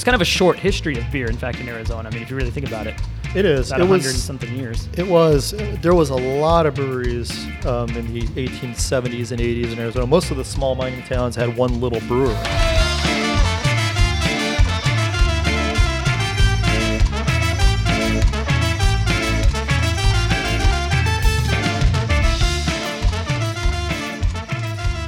it's 0.00 0.04
kind 0.06 0.14
of 0.14 0.22
a 0.22 0.24
short 0.24 0.58
history 0.58 0.96
of 0.96 1.04
beer, 1.12 1.26
in 1.28 1.36
fact, 1.36 1.60
in 1.60 1.68
Arizona. 1.68 2.08
I 2.08 2.12
mean, 2.14 2.22
if 2.22 2.30
you 2.30 2.36
really 2.36 2.50
think 2.50 2.66
about 2.66 2.86
it, 2.86 2.98
It 3.34 3.44
is. 3.44 3.68
about 3.70 3.80
It 3.80 3.84
100 3.84 4.06
and 4.06 4.14
was. 4.14 4.22
something 4.22 4.50
years. 4.56 4.88
It 4.96 5.06
was. 5.06 5.52
There 5.82 5.94
was 5.94 6.08
a 6.08 6.14
lot 6.16 6.64
of 6.64 6.74
breweries 6.74 7.30
um, 7.66 7.90
in 7.90 8.10
the 8.14 8.22
1870s 8.22 9.30
and 9.30 9.38
80s 9.42 9.72
in 9.74 9.78
Arizona. 9.78 10.06
Most 10.06 10.30
of 10.30 10.38
the 10.38 10.44
small 10.44 10.74
mining 10.74 11.02
towns 11.02 11.36
had 11.36 11.54
one 11.54 11.82
little 11.82 12.00
brewery. 12.08 12.34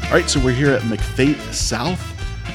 All 0.07 0.19
right, 0.19 0.29
so 0.29 0.39
we're 0.45 0.53
here 0.53 0.73
at 0.73 0.83
McFate 0.83 1.41
South 1.55 1.99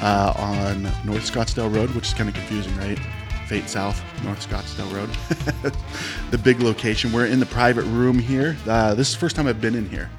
uh, 0.02 0.34
on 0.36 0.84
North 1.06 1.32
Scottsdale 1.32 1.74
Road, 1.74 1.90
which 1.92 2.08
is 2.08 2.14
kind 2.14 2.30
of 2.30 2.36
confusing, 2.36 2.76
right? 2.78 3.00
Fate 3.48 3.70
South, 3.70 4.04
North 4.24 4.48
Scottsdale 4.48 4.92
Road. 4.94 5.74
the 6.32 6.38
big 6.38 6.60
location. 6.60 7.12
We're 7.14 7.28
in 7.28 7.40
the 7.40 7.46
private 7.46 7.86
room 7.86 8.20
here. 8.20 8.58
Uh, 8.68 8.94
this 8.94 9.08
is 9.08 9.14
the 9.14 9.20
first 9.20 9.36
time 9.36 9.48
I've 9.48 9.62
been 9.62 9.76
in 9.76 9.88
here. 9.90 10.10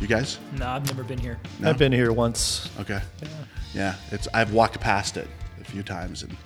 You 0.00 0.06
guys? 0.06 0.38
No, 0.58 0.68
I've 0.68 0.86
never 0.86 1.02
been 1.02 1.18
here. 1.18 1.38
No? 1.58 1.70
I've 1.70 1.78
been 1.78 1.92
here 1.92 2.12
once. 2.12 2.70
Okay. 2.80 3.00
Yeah, 3.74 3.94
it's 4.10 4.28
I've 4.32 4.52
walked 4.52 4.80
past 4.80 5.16
it 5.16 5.28
a 5.60 5.64
few 5.64 5.82
times 5.82 6.22
and 6.22 6.36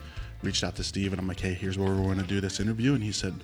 reached 0.43 0.65
out 0.65 0.75
to 0.77 0.85
Steve 0.85 1.13
and 1.13 1.21
I'm 1.21 1.29
like, 1.29 1.39
hey, 1.41 1.55
here's 1.55 1.79
where 1.79 1.89
we're 1.95 2.03
going 2.03 2.19
to 2.19 2.25
do 2.25 2.41
this 2.41 2.59
interview, 2.61 2.95
and 2.95 3.03
he 3.05 3.13
said, 3.13 3.35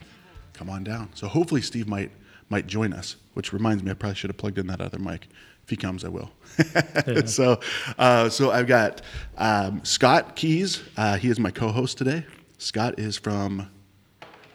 come 0.53 0.69
on 0.69 0.83
down. 0.83 1.11
So 1.15 1.29
hopefully 1.29 1.63
Steve 1.63 1.87
might 1.87 2.11
might 2.49 2.67
join 2.67 2.93
us. 2.93 3.17
Which 3.35 3.53
reminds 3.53 3.83
me, 3.83 3.91
I 3.91 3.95
probably 3.95 4.17
should 4.17 4.31
have 4.31 4.39
plugged 4.39 4.59
in 4.59 4.67
that 4.67 4.81
other 4.81 4.99
mic. 4.99 5.29
If 5.69 5.73
he 5.73 5.77
comes, 5.77 6.03
I 6.03 6.09
will. 6.09 6.31
so, 7.27 7.61
uh, 7.99 8.31
so 8.31 8.51
I've 8.51 8.67
got 8.67 9.03
um, 9.37 9.85
Scott 9.85 10.35
Keys. 10.35 10.83
Uh, 10.97 11.19
he 11.19 11.29
is 11.29 11.39
my 11.39 11.51
co-host 11.51 11.99
today. 11.99 12.25
Scott 12.57 12.99
is 12.99 13.19
from. 13.19 13.69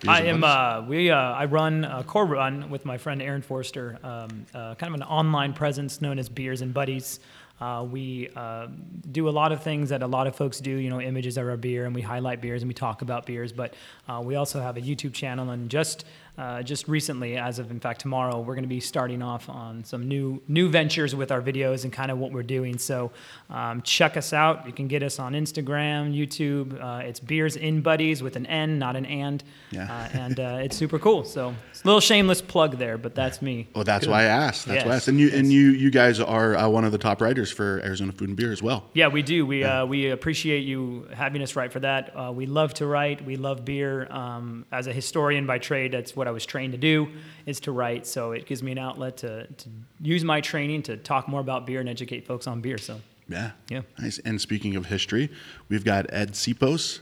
I 0.07 0.23
am. 0.23 0.43
Uh, 0.43 0.81
we. 0.87 1.11
Uh, 1.11 1.15
I 1.15 1.45
run 1.45 1.85
a 1.85 2.03
core 2.03 2.25
run 2.25 2.71
with 2.71 2.83
my 2.85 2.97
friend 2.97 3.21
Aaron 3.21 3.43
Forster. 3.43 3.99
Um, 4.03 4.47
uh, 4.55 4.73
kind 4.73 4.91
of 4.91 5.01
an 5.01 5.03
online 5.03 5.53
presence 5.53 6.01
known 6.01 6.17
as 6.17 6.29
Beers 6.29 6.63
and 6.63 6.73
Buddies. 6.73 7.19
Uh, 7.61 7.83
we 7.83 8.29
uh, 8.35 8.69
do 9.11 9.29
a 9.29 9.31
lot 9.31 9.51
of 9.51 9.61
things 9.61 9.89
that 9.89 10.01
a 10.01 10.07
lot 10.07 10.25
of 10.25 10.35
folks 10.35 10.59
do. 10.59 10.71
You 10.71 10.89
know, 10.89 10.99
images 10.99 11.37
of 11.37 11.47
our 11.47 11.57
beer, 11.57 11.85
and 11.85 11.93
we 11.93 12.01
highlight 12.01 12.41
beers 12.41 12.63
and 12.63 12.67
we 12.67 12.73
talk 12.73 13.03
about 13.03 13.27
beers. 13.27 13.53
But 13.53 13.75
uh, 14.09 14.19
we 14.25 14.33
also 14.33 14.59
have 14.61 14.77
a 14.77 14.81
YouTube 14.81 15.13
channel, 15.13 15.51
and 15.51 15.69
just 15.69 16.05
uh, 16.37 16.63
just 16.63 16.87
recently, 16.87 17.37
as 17.37 17.59
of 17.59 17.69
in 17.69 17.79
fact 17.79 18.01
tomorrow, 18.01 18.39
we're 18.39 18.55
going 18.55 18.63
to 18.63 18.69
be 18.69 18.79
starting 18.79 19.21
off 19.21 19.49
on 19.49 19.83
some 19.83 20.07
new 20.07 20.41
new 20.47 20.69
ventures 20.69 21.15
with 21.15 21.31
our 21.31 21.41
videos 21.41 21.83
and 21.83 21.93
kind 21.93 22.09
of 22.09 22.17
what 22.17 22.31
we're 22.31 22.41
doing. 22.41 22.77
So 22.77 23.11
um, 23.49 23.81
check 23.83 24.17
us 24.17 24.33
out. 24.33 24.65
You 24.65 24.73
can 24.73 24.87
get 24.87 25.03
us 25.03 25.19
on 25.19 25.33
Instagram, 25.33 26.15
YouTube. 26.15 26.81
Uh, 26.81 27.03
it's 27.03 27.19
Beers 27.19 27.55
in 27.55 27.81
Buddies 27.81 28.23
with 28.23 28.35
an 28.35 28.45
N, 28.47 28.79
not 28.79 28.95
an 28.95 29.05
and. 29.05 29.43
Yeah. 29.71 29.83
Uh, 29.91 30.17
and 30.17 30.39
uh, 30.39 30.59
it's 30.61 30.75
super 30.75 30.97
cool. 30.97 31.23
So 31.23 31.53
it's 31.69 31.83
a 31.83 31.87
little 31.87 32.01
shameless 32.01 32.41
plug 32.41 32.77
there, 32.77 32.97
but 32.97 33.13
that's 33.13 33.41
me. 33.41 33.67
Oh, 33.75 33.83
that's 33.83 34.07
why 34.07 34.21
I 34.21 34.25
asked. 34.25 34.65
That's 34.65 34.85
why 34.85 34.93
I 34.93 34.95
asked. 34.95 35.07
And 35.07 35.19
you 35.19 35.29
and 35.33 35.51
you 35.51 35.69
you 35.69 35.91
guys 35.91 36.19
are 36.19 36.55
uh, 36.55 36.67
one 36.67 36.83
of 36.83 36.91
the 36.91 36.97
top 36.97 37.21
writers 37.21 37.51
for 37.51 37.79
Arizona 37.83 38.11
Food 38.11 38.29
and 38.29 38.37
Beer 38.37 38.51
as 38.51 38.63
well. 38.63 38.89
Yeah, 38.93 39.07
we 39.07 39.21
do. 39.21 39.45
We 39.45 39.63
uh, 39.63 39.85
we 39.85 40.09
appreciate 40.09 40.61
you 40.61 41.07
having 41.13 41.41
us 41.41 41.55
write 41.55 41.71
for 41.71 41.79
that. 41.81 42.13
Uh, 42.15 42.31
we 42.31 42.45
love 42.45 42.73
to 42.75 42.87
write. 42.87 43.23
We 43.23 43.35
love 43.35 43.63
beer. 43.63 44.11
Um, 44.11 44.65
as 44.71 44.87
a 44.87 44.93
historian 44.93 45.45
by 45.45 45.59
trade, 45.59 45.91
that's 45.91 46.15
what 46.15 46.22
I 46.27 46.31
was 46.31 46.45
trained 46.45 46.71
to 46.73 46.77
do 46.77 47.07
is 47.45 47.59
to 47.61 47.71
write. 47.71 48.05
So 48.07 48.31
it 48.31 48.45
gives 48.45 48.61
me 48.63 48.71
an 48.71 48.77
outlet 48.77 49.17
to, 49.17 49.47
to 49.47 49.69
use 50.01 50.23
my 50.23 50.41
training 50.41 50.83
to 50.83 50.97
talk 50.97 51.27
more 51.27 51.41
about 51.41 51.65
beer 51.65 51.79
and 51.79 51.89
educate 51.89 52.25
folks 52.25 52.47
on 52.47 52.61
beer. 52.61 52.77
So 52.77 52.99
Yeah. 53.27 53.51
Yeah. 53.69 53.81
Nice. 53.99 54.19
And 54.19 54.39
speaking 54.39 54.75
of 54.75 54.85
history, 54.87 55.29
we've 55.69 55.83
got 55.85 56.05
Ed 56.13 56.33
Sipos, 56.33 56.99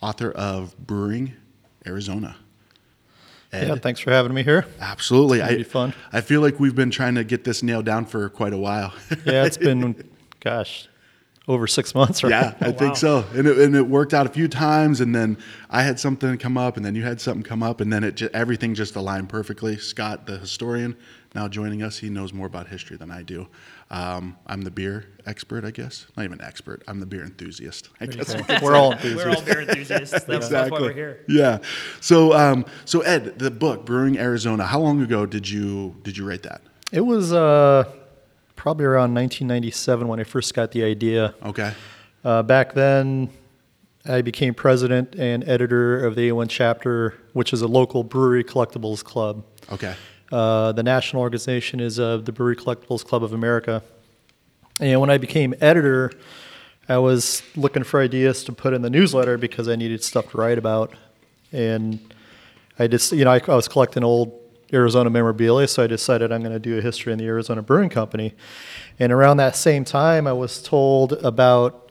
author 0.00 0.30
of 0.32 0.76
Brewing 0.78 1.34
Arizona. 1.86 2.36
Ed, 3.52 3.68
Yeah, 3.68 3.74
thanks 3.76 4.00
for 4.00 4.10
having 4.10 4.34
me 4.34 4.42
here. 4.42 4.66
absolutely. 4.80 5.38
It'll 5.38 5.52
I, 5.52 5.56
be 5.56 5.62
fun. 5.62 5.94
I 6.12 6.20
feel 6.20 6.40
like 6.40 6.58
we've 6.58 6.74
been 6.74 6.90
trying 6.90 7.14
to 7.14 7.24
get 7.24 7.44
this 7.44 7.62
nailed 7.62 7.84
down 7.84 8.04
for 8.06 8.28
quite 8.28 8.52
a 8.52 8.58
while. 8.58 8.92
Yeah, 9.24 9.44
it's 9.44 9.56
been, 9.56 10.08
gosh, 10.40 10.88
over 11.46 11.66
six 11.66 11.94
months. 11.94 12.22
Right? 12.22 12.30
yeah, 12.30 12.54
I 12.60 12.70
wow. 12.70 12.76
think 12.76 12.96
so. 12.96 13.24
And 13.34 13.46
it, 13.46 13.58
and 13.58 13.76
it 13.76 13.86
worked 13.86 14.14
out 14.14 14.26
a 14.26 14.30
few 14.30 14.48
times, 14.48 15.00
and 15.00 15.14
then 15.14 15.36
I 15.70 15.82
had 15.82 16.00
something 16.00 16.38
come 16.38 16.56
up, 16.56 16.76
and 16.76 16.84
then 16.84 16.94
you 16.94 17.02
had 17.02 17.20
something 17.20 17.42
come 17.42 17.62
up, 17.62 17.80
and 17.80 17.92
then 17.92 18.04
it 18.04 18.16
ju- 18.16 18.30
everything 18.32 18.74
just 18.74 18.96
aligned 18.96 19.28
perfectly. 19.28 19.76
Scott, 19.76 20.26
the 20.26 20.38
historian, 20.38 20.96
now 21.34 21.48
joining 21.48 21.82
us. 21.82 21.98
He 21.98 22.08
knows 22.08 22.32
more 22.32 22.46
about 22.46 22.68
history 22.68 22.96
than 22.96 23.10
I 23.10 23.22
do. 23.22 23.48
Um, 23.90 24.36
I'm 24.46 24.62
the 24.62 24.70
beer 24.70 25.06
expert, 25.26 25.64
I 25.64 25.70
guess. 25.70 26.06
Not 26.16 26.24
even 26.24 26.40
expert. 26.40 26.82
I'm 26.88 27.00
the 27.00 27.06
beer 27.06 27.22
enthusiast. 27.22 27.90
I 28.00 28.06
guess. 28.06 28.34
We're 28.62 28.74
all 28.74 28.92
enthusiasts. 28.92 29.24
we're 29.24 29.36
all 29.36 29.42
beer 29.42 29.60
enthusiasts. 29.60 30.24
That's, 30.24 30.48
that's 30.48 30.70
why 30.70 30.80
we're 30.80 30.92
here. 30.92 31.24
Yeah. 31.28 31.58
So, 32.00 32.32
um, 32.32 32.64
so 32.84 33.00
Ed, 33.02 33.38
the 33.38 33.50
book 33.50 33.84
Brewing 33.84 34.18
Arizona. 34.18 34.64
How 34.64 34.80
long 34.80 35.02
ago 35.02 35.26
did 35.26 35.48
you 35.48 35.96
did 36.02 36.16
you 36.16 36.26
write 36.26 36.42
that? 36.44 36.62
It 36.92 37.02
was 37.02 37.32
uh, 37.32 37.90
probably 38.64 38.86
around 38.86 39.14
1997 39.14 40.08
when 40.08 40.18
I 40.18 40.24
first 40.24 40.54
got 40.54 40.72
the 40.72 40.84
idea. 40.84 41.34
Okay. 41.42 41.74
Uh, 42.24 42.42
back 42.42 42.72
then, 42.72 43.28
I 44.06 44.22
became 44.22 44.54
president 44.54 45.16
and 45.16 45.46
editor 45.46 46.02
of 46.06 46.14
the 46.14 46.30
A1 46.30 46.48
chapter, 46.48 47.12
which 47.34 47.52
is 47.52 47.60
a 47.60 47.68
local 47.68 48.02
brewery 48.02 48.42
collectibles 48.42 49.04
club. 49.04 49.44
Okay. 49.70 49.94
Uh, 50.32 50.72
the 50.72 50.82
national 50.82 51.20
organization 51.20 51.78
is 51.78 52.00
uh, 52.00 52.16
the 52.16 52.32
Brewery 52.32 52.56
Collectibles 52.56 53.04
Club 53.04 53.22
of 53.22 53.34
America. 53.34 53.82
And 54.80 54.98
when 54.98 55.10
I 55.10 55.18
became 55.18 55.54
editor, 55.60 56.10
I 56.88 56.96
was 56.96 57.42
looking 57.56 57.84
for 57.84 58.00
ideas 58.00 58.44
to 58.44 58.52
put 58.52 58.72
in 58.72 58.80
the 58.80 58.88
newsletter 58.88 59.36
because 59.36 59.68
I 59.68 59.76
needed 59.76 60.02
stuff 60.02 60.30
to 60.30 60.38
write 60.38 60.56
about. 60.56 60.94
And 61.52 62.00
I 62.78 62.86
just, 62.86 63.12
you 63.12 63.26
know, 63.26 63.30
I, 63.30 63.42
I 63.46 63.56
was 63.56 63.68
collecting 63.68 64.04
old 64.04 64.40
Arizona 64.74 65.08
memorabilia, 65.08 65.68
so 65.68 65.82
I 65.84 65.86
decided 65.86 66.32
I'm 66.32 66.40
going 66.40 66.52
to 66.52 66.58
do 66.58 66.78
a 66.78 66.80
history 66.82 67.12
in 67.12 67.18
the 67.18 67.26
Arizona 67.26 67.62
Brewing 67.62 67.88
Company. 67.88 68.34
And 68.98 69.12
around 69.12 69.36
that 69.38 69.56
same 69.56 69.84
time, 69.84 70.26
I 70.26 70.32
was 70.32 70.62
told 70.62 71.12
about 71.24 71.90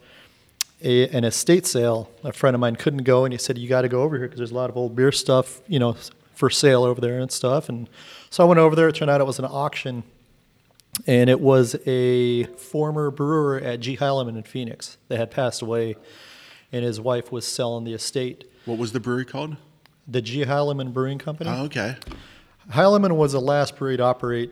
a, 0.83 1.07
an 1.09 1.23
estate 1.23 1.65
sale. 1.65 2.09
A 2.23 2.33
friend 2.33 2.55
of 2.55 2.59
mine 2.59 2.75
couldn't 2.75 3.03
go, 3.03 3.23
and 3.25 3.33
he 3.33 3.37
said, 3.37 3.57
"You 3.57 3.69
got 3.69 3.81
to 3.81 3.89
go 3.89 4.03
over 4.03 4.17
here 4.17 4.27
because 4.27 4.37
there's 4.37 4.51
a 4.51 4.55
lot 4.55 4.69
of 4.69 4.77
old 4.77 4.95
beer 4.95 5.11
stuff, 5.11 5.61
you 5.67 5.79
know, 5.79 5.95
for 6.35 6.49
sale 6.49 6.83
over 6.83 6.99
there 6.99 7.19
and 7.19 7.31
stuff." 7.31 7.69
And 7.69 7.89
so 8.29 8.43
I 8.43 8.47
went 8.47 8.59
over 8.59 8.75
there. 8.75 8.89
It 8.89 8.95
turned 8.95 9.09
out 9.09 9.21
it 9.21 9.27
was 9.27 9.39
an 9.39 9.45
auction, 9.45 10.03
and 11.07 11.29
it 11.29 11.39
was 11.39 11.75
a 11.85 12.43
former 12.57 13.09
brewer 13.11 13.59
at 13.59 13.79
G. 13.79 13.97
Heileman 13.97 14.35
in 14.35 14.43
Phoenix 14.43 14.97
that 15.07 15.17
had 15.17 15.31
passed 15.31 15.61
away, 15.61 15.95
and 16.71 16.83
his 16.83 16.99
wife 16.99 17.31
was 17.31 17.45
selling 17.45 17.85
the 17.85 17.93
estate. 17.93 18.43
What 18.65 18.77
was 18.77 18.91
the 18.91 18.99
brewery 18.99 19.25
called? 19.25 19.55
The 20.05 20.21
G. 20.21 20.43
Heileman 20.43 20.91
Brewing 20.91 21.17
Company. 21.17 21.49
Oh, 21.49 21.63
okay. 21.65 21.95
Heileman 22.69 23.15
was 23.15 23.33
the 23.33 23.41
last 23.41 23.75
brewery 23.77 23.97
to 23.97 24.03
operate 24.03 24.51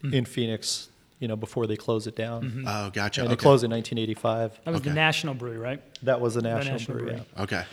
hmm. 0.00 0.12
in 0.12 0.24
Phoenix, 0.24 0.88
you 1.18 1.28
know, 1.28 1.36
before 1.36 1.66
they 1.66 1.76
closed 1.76 2.06
it 2.06 2.16
down. 2.16 2.42
Mm-hmm. 2.42 2.64
Oh, 2.66 2.90
gotcha. 2.90 3.20
And 3.20 3.28
okay. 3.28 3.34
it 3.34 3.38
closed 3.38 3.64
in 3.64 3.70
1985. 3.70 4.60
That 4.64 4.72
was 4.72 4.82
the 4.82 4.92
national 4.92 5.34
brewery, 5.34 5.58
right? 5.58 5.82
That 6.02 6.20
was 6.20 6.34
the 6.34 6.42
national, 6.42 6.72
national 6.72 6.98
brewery. 6.98 7.12
brewery. 7.12 7.26
yeah. 7.36 7.42
Okay. 7.42 7.64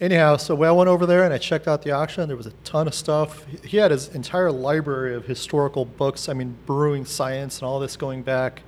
Anyhow, 0.00 0.38
so 0.38 0.60
I 0.62 0.70
went 0.70 0.88
over 0.88 1.04
there 1.04 1.24
and 1.24 1.34
I 1.34 1.36
checked 1.36 1.68
out 1.68 1.82
the 1.82 1.90
auction. 1.90 2.26
There 2.26 2.36
was 2.36 2.46
a 2.46 2.52
ton 2.64 2.86
of 2.86 2.94
stuff. 2.94 3.44
He 3.64 3.76
had 3.76 3.90
his 3.90 4.08
entire 4.14 4.50
library 4.50 5.14
of 5.14 5.26
historical 5.26 5.84
books. 5.84 6.30
I 6.30 6.32
mean, 6.32 6.56
brewing 6.64 7.04
science 7.04 7.58
and 7.58 7.66
all 7.66 7.78
this 7.80 7.98
going 7.98 8.22
back. 8.22 8.62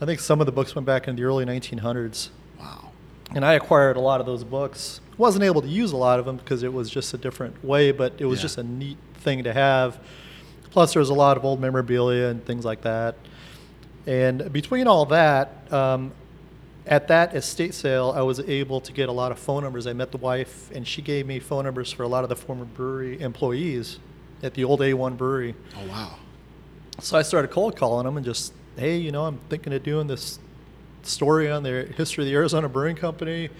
I 0.00 0.04
think 0.04 0.20
some 0.20 0.38
of 0.40 0.46
the 0.46 0.52
books 0.52 0.74
went 0.74 0.86
back 0.86 1.08
in 1.08 1.16
the 1.16 1.24
early 1.24 1.44
1900s. 1.44 2.28
Wow. 2.60 2.92
And 3.34 3.44
I 3.44 3.54
acquired 3.54 3.96
a 3.96 4.00
lot 4.00 4.20
of 4.20 4.26
those 4.26 4.44
books. 4.44 5.00
Wasn't 5.18 5.42
able 5.42 5.62
to 5.62 5.68
use 5.68 5.90
a 5.90 5.96
lot 5.96 6.20
of 6.20 6.26
them 6.26 6.36
because 6.36 6.62
it 6.62 6.72
was 6.72 6.90
just 6.90 7.12
a 7.12 7.18
different 7.18 7.64
way, 7.64 7.90
but 7.90 8.12
it 8.18 8.26
was 8.26 8.38
Yeah. 8.38 8.42
just 8.42 8.58
a 8.58 8.62
neat 8.62 8.98
thing 9.18 9.44
to 9.44 9.52
have. 9.52 9.98
Plus, 10.70 10.92
there 10.92 11.00
was 11.00 11.10
a 11.10 11.14
lot 11.14 11.36
of 11.36 11.44
old 11.44 11.60
memorabilia 11.60 12.26
and 12.26 12.44
things 12.44 12.64
like 12.64 12.82
that. 12.82 13.16
And 14.06 14.52
between 14.52 14.86
all 14.86 15.06
that, 15.06 15.72
um, 15.72 16.12
at 16.86 17.08
that 17.08 17.34
estate 17.34 17.74
sale, 17.74 18.12
I 18.14 18.22
was 18.22 18.40
able 18.40 18.80
to 18.80 18.92
get 18.92 19.08
a 19.08 19.12
lot 19.12 19.32
of 19.32 19.38
phone 19.38 19.64
numbers. 19.64 19.86
I 19.86 19.92
met 19.92 20.12
the 20.12 20.18
wife, 20.18 20.70
and 20.72 20.86
she 20.86 21.02
gave 21.02 21.26
me 21.26 21.40
phone 21.40 21.64
numbers 21.64 21.90
for 21.90 22.04
a 22.04 22.08
lot 22.08 22.22
of 22.22 22.28
the 22.28 22.36
former 22.36 22.64
brewery 22.64 23.20
employees 23.20 23.98
at 24.42 24.54
the 24.54 24.64
old 24.64 24.80
A1 24.80 25.16
brewery. 25.16 25.54
Oh, 25.76 25.86
wow. 25.88 26.14
So 27.00 27.18
I 27.18 27.22
started 27.22 27.48
cold 27.48 27.76
calling 27.76 28.04
them 28.04 28.16
and 28.16 28.24
just, 28.24 28.52
hey, 28.76 28.96
you 28.96 29.10
know, 29.10 29.24
I'm 29.24 29.38
thinking 29.48 29.72
of 29.72 29.82
doing 29.82 30.06
this 30.06 30.38
story 31.02 31.50
on 31.50 31.62
the 31.62 31.92
history 31.96 32.24
of 32.24 32.28
the 32.28 32.34
Arizona 32.34 32.68
Brewing 32.68 32.96
Company. 32.96 33.50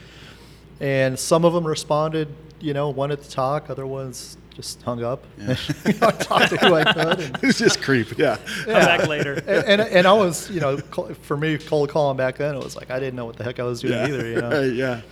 And 0.80 1.18
some 1.18 1.44
of 1.44 1.52
them 1.52 1.66
responded, 1.66 2.28
you 2.60 2.74
know, 2.74 2.90
wanted 2.90 3.22
to 3.22 3.30
talk. 3.30 3.70
Other 3.70 3.86
ones 3.86 4.36
just 4.56 4.82
hung 4.82 5.04
up. 5.04 5.22
Yeah. 5.38 5.56
you 5.86 5.92
know, 5.98 6.08
I 6.08 6.12
talked 6.12 6.48
to 6.48 6.56
who 6.56 6.74
I 6.74 6.92
could. 6.92 7.20
And, 7.20 7.36
was 7.42 7.58
just 7.58 7.82
creep. 7.82 8.16
Yeah. 8.16 8.38
Come 8.64 8.72
back 8.72 9.06
later. 9.06 9.34
and, 9.46 9.64
and, 9.66 9.80
and 9.82 10.06
I 10.06 10.14
was, 10.14 10.50
you 10.50 10.60
know, 10.60 10.78
for 10.78 11.36
me, 11.36 11.58
cold 11.58 11.90
calling 11.90 12.16
back 12.16 12.38
then, 12.38 12.54
it 12.54 12.64
was 12.64 12.74
like 12.74 12.90
I 12.90 12.98
didn't 12.98 13.16
know 13.16 13.26
what 13.26 13.36
the 13.36 13.44
heck 13.44 13.60
I 13.60 13.64
was 13.64 13.82
doing 13.82 13.92
yeah. 13.92 14.06
either, 14.08 14.26
you 14.26 14.40
know. 14.40 14.50
Right, 14.50 14.72
yeah. 14.72 15.02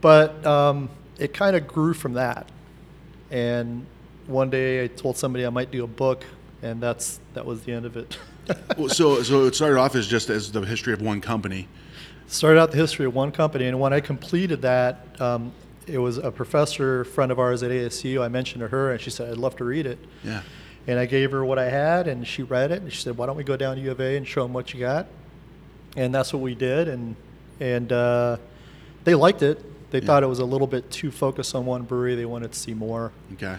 But 0.00 0.44
um, 0.46 0.88
it 1.18 1.34
kind 1.34 1.54
of 1.54 1.68
grew 1.68 1.92
from 1.92 2.14
that. 2.14 2.48
And 3.30 3.84
one 4.26 4.48
day 4.48 4.84
I 4.84 4.86
told 4.86 5.18
somebody 5.18 5.44
I 5.44 5.50
might 5.50 5.70
do 5.70 5.84
a 5.84 5.88
book, 5.88 6.24
and 6.62 6.82
that's 6.82 7.20
that 7.34 7.44
was 7.44 7.62
the 7.62 7.72
end 7.72 7.84
of 7.84 7.96
it. 7.96 8.16
Well, 8.76 8.88
so 8.88 9.22
so 9.22 9.44
it 9.44 9.54
started 9.54 9.78
off 9.78 9.94
as 9.94 10.06
just 10.06 10.30
as 10.30 10.52
the 10.52 10.60
history 10.60 10.92
of 10.92 11.02
one 11.02 11.20
company. 11.20 11.66
Started 12.26 12.60
out 12.60 12.70
the 12.70 12.76
history 12.76 13.06
of 13.06 13.14
one 13.14 13.32
company, 13.32 13.66
and 13.66 13.80
when 13.80 13.92
I 13.92 14.00
completed 14.00 14.62
that, 14.62 15.20
um, 15.20 15.52
it 15.86 15.98
was 15.98 16.18
a 16.18 16.30
professor 16.30 17.04
friend 17.04 17.30
of 17.32 17.38
ours 17.38 17.62
at 17.62 17.70
ASU. 17.70 18.22
I 18.22 18.28
mentioned 18.28 18.60
to 18.62 18.68
her, 18.68 18.92
and 18.92 19.00
she 19.00 19.10
said, 19.10 19.30
"I'd 19.30 19.36
love 19.38 19.56
to 19.56 19.64
read 19.64 19.86
it." 19.86 19.98
Yeah. 20.22 20.42
And 20.86 20.98
I 20.98 21.06
gave 21.06 21.30
her 21.32 21.44
what 21.44 21.58
I 21.58 21.70
had, 21.70 22.08
and 22.08 22.26
she 22.26 22.42
read 22.42 22.70
it, 22.70 22.82
and 22.82 22.92
she 22.92 23.00
said, 23.00 23.16
"Why 23.16 23.26
don't 23.26 23.36
we 23.36 23.44
go 23.44 23.56
down 23.56 23.76
to 23.76 23.82
U 23.82 23.90
of 23.90 24.00
A 24.00 24.16
and 24.16 24.26
show 24.26 24.42
them 24.42 24.52
what 24.52 24.74
you 24.74 24.80
got?" 24.80 25.06
And 25.96 26.14
that's 26.14 26.32
what 26.32 26.42
we 26.42 26.54
did, 26.54 26.88
and 26.88 27.16
and 27.60 27.92
uh, 27.92 28.36
they 29.04 29.14
liked 29.14 29.42
it. 29.42 29.64
They 29.90 30.00
Yeah. 30.00 30.06
thought 30.06 30.22
it 30.22 30.28
was 30.28 30.40
a 30.40 30.44
little 30.44 30.66
bit 30.66 30.90
too 30.90 31.10
focused 31.10 31.54
on 31.54 31.66
one 31.66 31.82
brewery. 31.82 32.16
They 32.16 32.24
wanted 32.24 32.52
to 32.52 32.58
see 32.58 32.74
more. 32.74 33.12
Okay. 33.34 33.56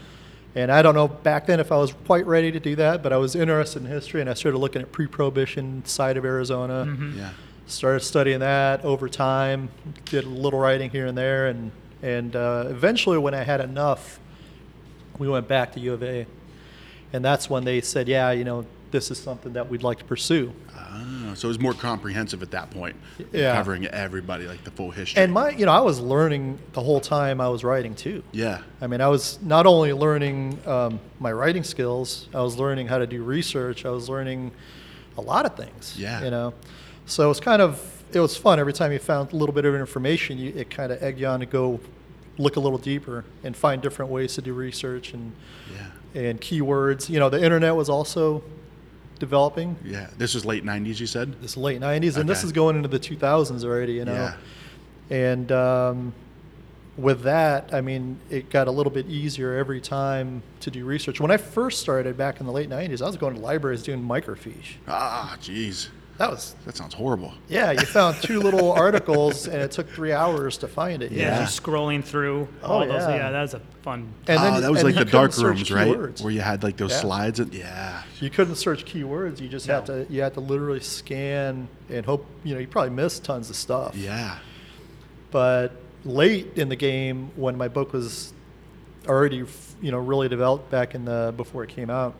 And 0.53 0.71
I 0.71 0.81
don't 0.81 0.95
know 0.95 1.07
back 1.07 1.47
then 1.47 1.59
if 1.59 1.71
I 1.71 1.77
was 1.77 1.93
quite 2.05 2.25
ready 2.25 2.51
to 2.51 2.59
do 2.59 2.75
that, 2.77 3.01
but 3.03 3.11
I 3.13 3.17
was 3.17 3.35
interested 3.35 3.81
in 3.83 3.87
history, 3.89 4.21
and 4.21 4.29
I 4.29 4.33
started 4.33 4.57
looking 4.57 4.81
at 4.81 4.91
pre-prohibition 4.91 5.83
side 5.85 6.17
of 6.17 6.25
Arizona. 6.25 6.85
Mhm. 6.87 7.17
Yeah. 7.17 7.29
Started 7.67 8.01
studying 8.01 8.39
that 8.39 8.83
over 8.85 9.09
time. 9.09 9.69
Did 10.05 10.25
a 10.25 10.29
little 10.29 10.59
writing 10.59 10.89
here 10.91 11.07
and 11.07 11.17
there, 11.17 11.47
and 11.47 11.71
and 12.01 12.35
uh, 12.35 12.65
eventually, 12.69 13.17
when 13.17 13.33
I 13.33 13.43
had 13.43 13.61
enough, 13.61 14.19
we 15.17 15.27
went 15.29 15.47
back 15.47 15.71
to 15.73 15.79
U 15.79 15.93
of 15.93 16.03
A, 16.03 16.25
and 17.13 17.23
that's 17.23 17.49
when 17.49 17.63
they 17.65 17.81
said, 17.81 18.07
"Yeah, 18.07 18.31
you 18.31 18.43
know, 18.43 18.65
this 18.91 19.11
is 19.11 19.17
something 19.17 19.53
that 19.53 19.69
we'd 19.69 19.83
like 19.83 19.99
to 19.99 20.05
pursue." 20.05 20.53
Ah, 20.77 21.31
so 21.35 21.47
it 21.47 21.49
was 21.49 21.59
more 21.59 21.73
comprehensive 21.73 22.41
at 22.41 22.51
that 22.51 22.69
point, 22.71 22.95
Yeah. 23.33 23.55
covering 23.55 23.85
everybody, 23.87 24.45
like 24.47 24.63
the 24.63 24.71
full 24.71 24.91
history. 24.91 25.21
And 25.21 25.33
my, 25.33 25.49
you 25.49 25.65
know, 25.65 25.71
I 25.71 25.81
was 25.81 25.99
learning 25.99 26.57
the 26.73 26.81
whole 26.81 26.99
time 27.01 27.41
I 27.41 27.49
was 27.49 27.63
writing 27.63 27.95
too. 27.95 28.23
yeah, 28.31 28.61
I 28.81 28.87
mean, 28.87 29.01
I 29.01 29.07
was 29.07 29.39
not 29.41 29.65
only 29.65 29.91
learning 29.93 30.59
um, 30.65 30.99
my 31.19 31.31
writing 31.31 31.63
skills, 31.63 32.27
I 32.33 32.41
was 32.41 32.57
learning 32.57 32.87
how 32.87 32.97
to 32.97 33.07
do 33.07 33.23
research. 33.23 33.85
I 33.85 33.89
was 33.89 34.07
learning 34.09 34.51
a 35.17 35.21
lot 35.21 35.45
of 35.45 35.55
things. 35.55 35.95
Yeah. 35.97 36.23
You 36.23 36.31
know, 36.31 36.53
so 37.05 37.25
it 37.25 37.27
was 37.27 37.39
kind 37.39 37.61
of 37.61 37.94
it 38.15 38.19
was 38.19 38.37
fun. 38.37 38.59
Every 38.59 38.73
time 38.73 38.91
you 38.91 38.99
found 38.99 39.33
a 39.33 39.35
little 39.35 39.53
bit 39.53 39.65
of 39.65 39.75
information, 39.75 40.37
you, 40.37 40.53
it 40.55 40.69
kind 40.69 40.91
of 40.91 41.03
egged 41.03 41.19
you 41.19 41.27
on 41.27 41.39
to 41.41 41.45
go 41.45 41.79
look 42.37 42.55
a 42.55 42.59
little 42.59 42.77
deeper 42.77 43.23
and 43.43 43.55
find 43.55 43.81
different 43.81 44.11
ways 44.11 44.35
to 44.35 44.41
do 44.41 44.53
research 44.53 45.13
and 45.13 45.33
yeah, 45.73 46.21
and 46.21 46.41
keywords. 46.41 47.09
You 47.09 47.19
know, 47.19 47.29
the 47.29 47.43
internet 47.43 47.75
was 47.75 47.89
also 47.89 48.43
developing. 49.19 49.77
yeah. 49.83 50.09
This 50.17 50.33
was 50.33 50.45
late 50.45 50.63
'90s, 50.65 50.99
you 50.99 51.07
said. 51.07 51.41
This 51.41 51.57
late 51.57 51.79
'90s, 51.81 52.17
and 52.17 52.27
this 52.27 52.43
is 52.43 52.51
going 52.51 52.75
into 52.75 52.89
the 52.89 52.99
2000s 52.99 53.63
already. 53.63 53.93
You 53.93 54.05
know. 54.05 54.13
Yeah. 54.13 54.35
And 55.09 55.51
um, 55.51 56.13
with 56.97 57.21
that, 57.23 57.73
I 57.73 57.81
mean, 57.81 58.19
it 58.29 58.49
got 58.49 58.67
a 58.67 58.71
little 58.71 58.91
bit 58.91 59.07
easier 59.07 59.53
every 59.55 59.81
time 59.81 60.41
to 60.61 60.71
do 60.71 60.85
research. 60.85 61.19
When 61.19 61.31
I 61.31 61.37
first 61.37 61.81
started 61.81 62.17
back 62.17 62.39
in 62.39 62.45
the 62.45 62.51
late 62.51 62.69
90s, 62.69 63.01
I 63.01 63.05
was 63.05 63.17
going 63.17 63.35
to 63.35 63.41
libraries 63.41 63.83
doing 63.83 64.01
microfiche. 64.01 64.75
Ah, 64.87 65.37
jeez, 65.39 65.89
That 66.17 66.31
was, 66.31 66.55
that 66.65 66.77
sounds 66.77 66.93
horrible. 66.93 67.33
yeah, 67.49 67.71
you 67.71 67.79
found 67.81 68.15
two 68.21 68.39
little 68.39 68.71
articles 68.85 69.47
and 69.47 69.61
it 69.61 69.71
took 69.71 69.89
three 69.89 70.13
hours 70.13 70.57
to 70.59 70.67
find 70.67 71.03
it. 71.03 71.11
Yeah. 71.11 71.23
Yeah. 71.23 71.39
just 71.41 71.61
scrolling 71.61 72.03
through 72.03 72.47
Oh, 72.63 72.67
all 72.73 72.79
those. 72.79 72.89
yeah. 73.01 73.15
Yeah, 73.15 73.31
that 73.31 73.41
was 73.41 73.53
a 73.53 73.59
fun. 73.81 74.13
And 74.27 74.39
then- 74.41 74.53
oh, 74.53 74.61
that 74.61 74.71
was 74.71 74.81
and 74.83 74.95
like 74.95 75.05
the 75.05 75.11
dark 75.11 75.37
rooms, 75.37 75.69
right? 75.71 75.87
keywords. 75.89 76.21
Where 76.23 76.31
you 76.31 76.39
had 76.41 76.63
like 76.63 76.77
those 76.77 76.91
Yeah. 76.91 76.99
slides. 77.01 77.39
And, 77.41 77.53
yeah, 77.53 78.03
You 78.21 78.29
couldn't 78.29 78.55
search 78.55 78.85
keywords. 78.85 79.41
You 79.41 79.49
just 79.49 79.67
had 79.67 79.85
to, 79.87 80.05
you 80.09 80.21
had 80.21 80.33
to 80.35 80.39
literally 80.39 80.79
scan 80.79 81.67
and 81.89 82.05
hope, 82.05 82.25
you 82.45 82.53
know, 82.53 82.61
you 82.61 82.67
probably 82.67 82.91
missed 82.91 83.25
tons 83.25 83.49
of 83.49 83.55
stuff. 83.57 83.95
yeah, 83.97 84.37
but 85.31 85.73
late 86.05 86.57
in 86.57 86.69
the 86.69 86.75
game 86.77 87.31
when 87.35 87.57
my 87.57 87.67
book 87.67 87.91
was 87.91 88.31
already 89.07 89.43
you 89.81 89.91
know 89.91 89.97
really 89.97 90.29
developed 90.29 90.69
back 90.71 90.95
in 90.95 91.03
the 91.05 91.33
before 91.35 91.63
it 91.63 91.69
came 91.69 91.89
out 91.89 92.13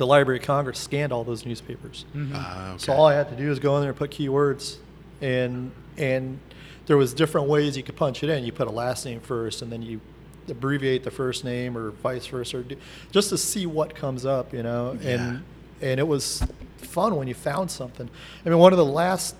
the 0.00 0.06
library 0.06 0.38
of 0.40 0.44
congress 0.44 0.78
scanned 0.78 1.12
all 1.12 1.22
those 1.24 1.44
newspapers 1.46 2.04
Mhm. 2.16 2.30
Ah, 2.34 2.70
okay. 2.70 2.78
so 2.78 2.92
all 2.94 3.06
i 3.06 3.14
had 3.14 3.28
to 3.28 3.36
do 3.36 3.50
is 3.52 3.58
go 3.58 3.76
in 3.76 3.82
there 3.82 3.90
and 3.90 3.98
put 3.98 4.10
keywords 4.10 4.76
and 5.20 5.70
and 5.98 6.38
there 6.86 6.96
was 6.96 7.12
different 7.14 7.46
ways 7.48 7.76
you 7.76 7.82
could 7.82 7.96
punch 7.96 8.22
it 8.24 8.30
in 8.30 8.42
you 8.44 8.50
put 8.52 8.66
a 8.66 8.70
last 8.70 9.04
name 9.04 9.20
first 9.20 9.60
and 9.62 9.70
then 9.70 9.82
you 9.82 10.00
abbreviate 10.48 11.04
the 11.04 11.10
first 11.10 11.44
name 11.44 11.76
or 11.76 11.90
vice 11.90 12.26
versa 12.26 12.56
or 12.58 12.62
do, 12.62 12.76
just 13.12 13.28
to 13.28 13.36
see 13.38 13.66
what 13.66 13.94
comes 13.94 14.24
up 14.26 14.52
you 14.54 14.62
know 14.62 14.98
and 15.04 15.42
and 15.82 16.00
it 16.00 16.08
was 16.08 16.42
fun 16.78 17.14
when 17.14 17.28
you 17.28 17.34
found 17.34 17.70
something 17.70 18.08
i 18.44 18.48
mean 18.48 18.58
one 18.58 18.72
of 18.72 18.78
the 18.78 18.84
last 18.84 19.36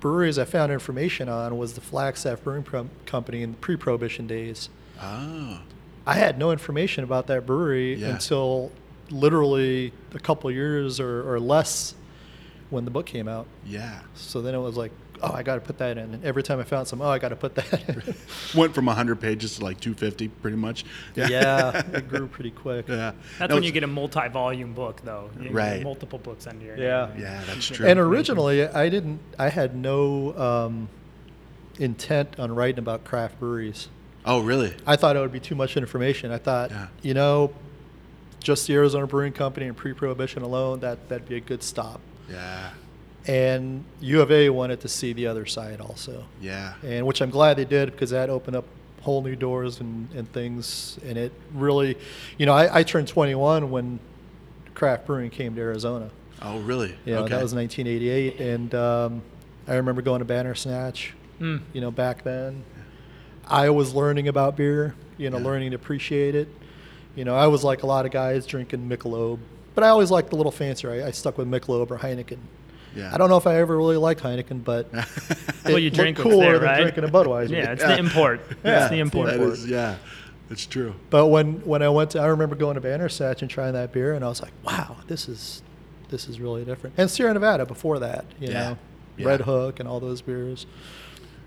breweries 0.00 0.38
I 0.38 0.46
found 0.46 0.72
information 0.72 1.28
on 1.28 1.58
was 1.58 1.74
the 1.74 1.82
Flagstaff 1.82 2.42
Brewing 2.42 2.62
Pro- 2.62 2.88
Company 3.04 3.42
in 3.42 3.50
the 3.50 3.56
pre-prohibition 3.58 4.26
days. 4.26 4.70
oh, 4.98 5.60
I 6.06 6.14
had 6.14 6.38
no 6.38 6.50
information 6.52 7.04
about 7.04 7.26
that 7.26 7.44
brewery 7.44 7.96
Yeah. 7.96 8.08
until 8.14 8.72
literally 9.10 9.92
a 10.14 10.18
couple 10.18 10.50
years 10.50 11.00
or, 11.00 11.30
or 11.32 11.40
less 11.40 11.94
when 12.70 12.84
the 12.84 12.90
book 12.90 13.06
came 13.06 13.26
out. 13.28 13.46
yeah. 13.66 14.00
So 14.14 14.40
then 14.40 14.54
it 14.54 14.58
was 14.58 14.76
like, 14.76 14.92
oh, 15.22 15.32
I 15.32 15.42
got 15.42 15.56
to 15.56 15.60
put 15.60 15.78
that 15.78 15.98
in. 15.98 16.14
And 16.14 16.24
every 16.24 16.42
time 16.44 16.60
I 16.60 16.62
found 16.62 16.86
some, 16.86 17.02
oh, 17.02 17.08
I 17.08 17.18
got 17.18 17.30
to 17.30 17.36
put 17.36 17.56
that 17.56 17.88
in. 17.88 18.14
Went 18.58 18.72
from 18.74 18.86
100 18.86 19.20
pages 19.20 19.56
to 19.58 19.64
like 19.64 19.80
250, 19.80 20.28
pretty 20.28 20.56
much. 20.56 20.84
yeah, 21.16 21.84
it 21.92 22.08
grew 22.08 22.28
pretty 22.28 22.52
quick. 22.52 22.86
yeah. 22.88 23.12
That's 23.38 23.48
That 23.50 23.54
when 23.54 23.64
you 23.64 23.72
get 23.72 23.82
a 23.82 23.88
multi-volume 23.88 24.72
book, 24.72 25.00
though. 25.04 25.30
You 25.38 25.44
get 25.44 25.52
Right. 25.52 25.82
Multiple 25.82 26.20
books 26.20 26.46
under 26.46 26.64
your 26.64 26.76
Yeah. 26.78 27.08
name. 27.12 27.22
Yeah, 27.22 27.42
that's 27.46 27.66
true. 27.70 27.86
And 27.86 27.98
originally, 27.98 28.66
I 28.68 28.88
didn't. 28.88 29.18
I 29.36 29.48
had 29.48 29.74
no 29.74 30.38
um, 30.38 30.88
intent 31.80 32.38
on 32.38 32.54
writing 32.54 32.78
about 32.78 33.04
craft 33.04 33.40
breweries. 33.40 33.88
Oh, 34.24 34.40
really? 34.40 34.74
I 34.86 34.94
thought 34.96 35.16
it 35.16 35.20
would 35.20 35.32
be 35.32 35.40
too 35.40 35.54
much 35.56 35.76
information. 35.76 36.30
I 36.30 36.38
thought, 36.38 36.70
Yeah. 36.70 36.86
you 37.02 37.14
know, 37.14 37.52
just 38.40 38.66
the 38.66 38.74
Arizona 38.74 39.06
Brewing 39.06 39.32
Company 39.32 39.66
and 39.66 39.76
pre-prohibition 39.76 40.42
alone, 40.42 40.80
that 40.80 41.08
that'd 41.08 41.28
be 41.28 41.36
a 41.36 41.40
good 41.40 41.62
stop. 41.62 42.00
Yeah, 42.30 42.70
And 43.26 43.84
U 44.00 44.22
of 44.22 44.30
A 44.30 44.50
wanted 44.50 44.80
to 44.82 44.88
see 44.88 45.12
the 45.12 45.26
other 45.26 45.46
side 45.46 45.80
also, 45.80 46.24
yeah. 46.40 46.74
and 46.84 47.06
which 47.06 47.20
I'm 47.20 47.30
glad 47.30 47.56
they 47.56 47.64
did 47.64 47.90
because 47.92 48.10
that 48.10 48.30
opened 48.30 48.56
up 48.56 48.64
whole 49.02 49.20
new 49.22 49.34
doors 49.34 49.80
and, 49.80 50.08
and 50.14 50.30
things. 50.32 50.98
And 51.04 51.18
it 51.18 51.32
really, 51.54 51.96
you 52.38 52.46
know, 52.46 52.52
I, 52.54 52.80
I 52.80 52.82
turned 52.82 53.08
21 53.08 53.70
when 53.70 53.98
craft 54.74 55.06
brewing 55.06 55.30
came 55.30 55.54
to 55.56 55.60
Arizona. 55.60 56.10
Oh, 56.42 56.60
really? 56.60 56.94
Yeah, 57.04 57.18
okay. 57.18 57.30
that 57.34 57.42
was 57.42 57.52
1988, 57.54 58.40
and 58.40 58.74
um, 58.74 59.22
I 59.68 59.74
remember 59.74 60.00
going 60.02 60.20
to 60.20 60.24
Bandersnatch. 60.24 61.14
Mm. 61.40 61.60
You 61.72 61.80
know, 61.80 61.90
back 61.90 62.22
then, 62.24 62.62
I 63.46 63.70
was 63.70 63.94
learning 63.94 64.28
about 64.28 64.56
beer. 64.56 64.94
You 65.18 65.28
know, 65.30 65.38
Yeah. 65.38 65.44
learning 65.44 65.70
to 65.72 65.76
appreciate 65.76 66.34
it. 66.34 66.48
You 67.16 67.24
know, 67.24 67.34
I 67.34 67.46
was 67.48 67.64
like 67.64 67.82
a 67.82 67.86
lot 67.86 68.06
of 68.06 68.12
guys 68.12 68.46
drinking 68.46 68.88
Michelob, 68.88 69.38
but 69.74 69.84
I 69.84 69.88
always 69.88 70.10
liked 70.10 70.30
the 70.30 70.36
little 70.36 70.52
fancier. 70.52 70.90
I, 70.92 71.08
I 71.08 71.10
stuck 71.10 71.38
with 71.38 71.48
Michelob 71.48 71.90
or 71.90 71.98
Heineken. 71.98 72.38
Yeah. 72.94 73.10
I 73.14 73.18
don't 73.18 73.28
know 73.28 73.36
if 73.36 73.46
I 73.46 73.56
ever 73.56 73.76
really 73.76 73.96
liked 73.96 74.22
Heineken, 74.22 74.64
but 74.64 74.92
Well, 75.64 75.76
it 75.76 75.80
you 75.82 75.90
looked 75.90 75.94
drink 75.96 76.16
cooler 76.18 76.58
there, 76.58 76.76
than 76.76 76.80
drinking 76.82 77.04
a 77.04 77.08
Budweiser. 77.08 77.50
Yeah, 77.50 77.72
it's 77.72 77.82
Yeah. 77.82 77.88
the 77.88 77.98
import. 77.98 78.40
Yeah, 78.64 78.80
it's 78.82 78.90
the 78.90 78.98
import. 79.00 79.30
That 79.30 79.40
is, 79.40 79.66
yeah, 79.66 79.96
it's 80.50 80.66
true. 80.66 80.94
But 81.10 81.26
when 81.28 81.64
when 81.64 81.82
I 81.82 81.88
went 81.88 82.10
to, 82.12 82.20
I 82.20 82.26
remember 82.26 82.56
going 82.56 82.74
to 82.74 82.80
Bandersnatch 82.80 83.42
and 83.42 83.50
trying 83.50 83.74
that 83.74 83.92
beer, 83.92 84.14
and 84.14 84.24
I 84.24 84.28
was 84.28 84.40
like, 84.42 84.52
wow, 84.64 84.96
this 85.06 85.28
is 85.28 85.62
this 86.08 86.28
is 86.28 86.40
really 86.40 86.64
different. 86.64 86.96
And 86.98 87.08
Sierra 87.08 87.32
Nevada 87.32 87.64
before 87.66 88.00
that, 88.00 88.24
you 88.40 88.48
Yeah. 88.48 88.52
know, 88.70 88.78
Yeah. 89.16 89.26
Red 89.28 89.40
Hook 89.42 89.78
and 89.78 89.88
all 89.88 90.00
those 90.00 90.22
beers. 90.22 90.66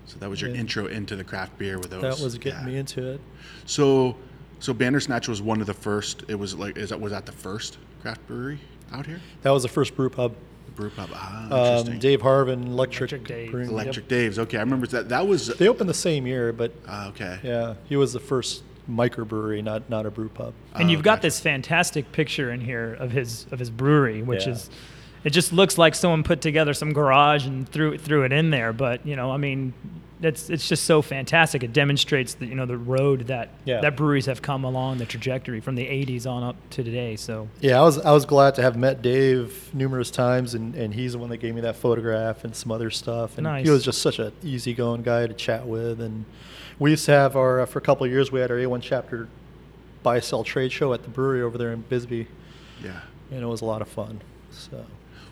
So 0.06 0.16
that 0.20 0.30
was 0.30 0.40
your 0.40 0.50
Yeah. 0.50 0.60
intro 0.60 0.86
into 0.86 1.16
the 1.16 1.24
craft 1.24 1.58
beer 1.58 1.78
with 1.78 1.90
those. 1.90 2.00
that 2.02 2.20
was 2.24 2.38
getting 2.38 2.60
yeah. 2.60 2.66
me 2.66 2.76
into 2.78 3.06
it. 3.12 3.20
So, 3.66 4.16
so 4.64 4.72
Bandersnatch 4.72 5.28
was 5.28 5.42
one 5.42 5.60
of 5.60 5.66
the 5.66 5.74
first. 5.74 6.24
It 6.26 6.36
was 6.36 6.54
like, 6.54 6.78
is 6.78 6.88
that 6.88 6.98
was 7.00 7.12
that 7.12 7.26
the 7.26 7.32
first 7.32 7.76
craft 8.00 8.26
brewery 8.26 8.58
out 8.92 9.04
here? 9.04 9.20
That 9.42 9.50
was 9.50 9.62
the 9.62 9.68
first 9.68 9.94
brew 9.94 10.08
pub. 10.08 10.34
The 10.66 10.72
brew 10.72 10.88
pub. 10.90 11.10
Ah, 11.12 11.44
Um, 11.44 11.52
interesting. 11.52 11.98
Dave 11.98 12.22
Harvin, 12.22 12.66
Electric, 12.68 13.12
Electric 13.12 13.26
Dave. 13.28 13.50
Brewing, 13.50 13.66
yep. 13.70 13.72
Electric 13.74 14.08
Dave's. 14.08 14.38
Okay, 14.38 14.56
I 14.56 14.60
remember 14.60 14.86
that. 14.86 15.10
That 15.10 15.28
was. 15.28 15.48
They 15.48 15.68
opened 15.68 15.90
the 15.90 15.94
same 15.94 16.26
year, 16.26 16.50
but 16.52 16.72
Ah, 16.88 17.08
okay. 17.08 17.38
yeah, 17.42 17.74
he 17.84 17.96
was 17.96 18.14
the 18.14 18.20
first 18.20 18.62
microbrewery, 18.90 19.62
not 19.62 19.88
not 19.90 20.06
a 20.06 20.10
brew 20.10 20.30
pub. 20.30 20.54
And 20.74 20.88
Oh, 20.88 20.90
you've 20.90 21.02
got 21.02 21.16
gotcha. 21.18 21.26
this 21.26 21.40
fantastic 21.40 22.10
picture 22.12 22.50
in 22.50 22.62
here 22.62 22.94
of 22.98 23.10
his 23.12 23.46
of 23.50 23.58
his 23.58 23.68
brewery, 23.68 24.22
which 24.22 24.46
Yeah. 24.46 24.52
is 24.54 24.70
it 25.24 25.30
just 25.30 25.52
looks 25.52 25.76
like 25.76 25.94
someone 25.94 26.22
put 26.22 26.40
together 26.40 26.72
some 26.72 26.92
garage 26.94 27.46
and 27.46 27.68
threw 27.68 27.98
threw 27.98 28.22
it 28.24 28.32
in 28.32 28.48
there. 28.48 28.72
But 28.72 29.06
you 29.06 29.14
know, 29.16 29.30
I 29.30 29.36
mean, 29.36 29.74
it's 30.24 30.50
it's 30.50 30.68
just 30.68 30.84
so 30.84 31.02
fantastic. 31.02 31.62
It 31.62 31.72
demonstrates 31.72 32.34
the 32.34 32.46
you 32.46 32.54
know 32.54 32.66
the 32.66 32.76
road 32.78 33.26
that 33.28 33.50
Yeah. 33.64 33.80
that 33.80 33.96
breweries 33.96 34.26
have 34.26 34.42
come 34.42 34.64
along 34.64 34.98
the 34.98 35.06
trajectory 35.06 35.60
from 35.60 35.74
the 35.74 35.86
'80s 35.86 36.26
on 36.26 36.42
up 36.42 36.56
to 36.70 36.82
today. 36.82 37.16
So 37.16 37.48
Yeah, 37.60 37.80
I 37.80 37.82
was 37.84 37.98
I 37.98 38.12
was 38.12 38.24
glad 38.26 38.54
to 38.56 38.62
have 38.62 38.76
met 38.76 39.02
Dave 39.02 39.70
numerous 39.74 40.10
times, 40.10 40.54
and, 40.54 40.74
and 40.74 40.94
he's 40.94 41.12
the 41.12 41.18
one 41.18 41.30
that 41.30 41.38
gave 41.38 41.54
me 41.54 41.60
that 41.62 41.76
photograph 41.76 42.44
and 42.44 42.54
some 42.54 42.72
other 42.72 42.90
stuff. 42.90 43.36
And 43.38 43.44
Nice. 43.44 43.64
he 43.64 43.70
was 43.70 43.84
just 43.84 44.00
such 44.02 44.18
an 44.18 44.32
easygoing 44.42 45.02
guy 45.02 45.26
to 45.26 45.34
chat 45.34 45.66
with. 45.66 46.00
And 46.00 46.24
we 46.78 46.90
used 46.90 47.04
to 47.06 47.12
have 47.12 47.36
our 47.36 47.60
uh, 47.60 47.66
for 47.66 47.78
a 47.78 47.82
couple 47.82 48.04
of 48.06 48.10
years 48.12 48.32
we 48.32 48.40
had 48.40 48.50
our 48.50 48.56
A1 48.58 48.80
chapter 48.82 49.28
buy 50.02 50.20
sell 50.20 50.44
trade 50.44 50.70
show 50.72 50.92
at 50.92 51.02
the 51.02 51.08
brewery 51.08 51.40
over 51.42 51.56
there 51.56 51.72
in 51.72 51.80
Bisbee, 51.82 52.26
Yeah. 52.84 53.00
and 53.30 53.42
it 53.42 53.46
was 53.46 53.60
a 53.62 53.64
lot 53.64 53.80
of 53.82 53.88
fun. 53.88 54.20
So 54.50 54.84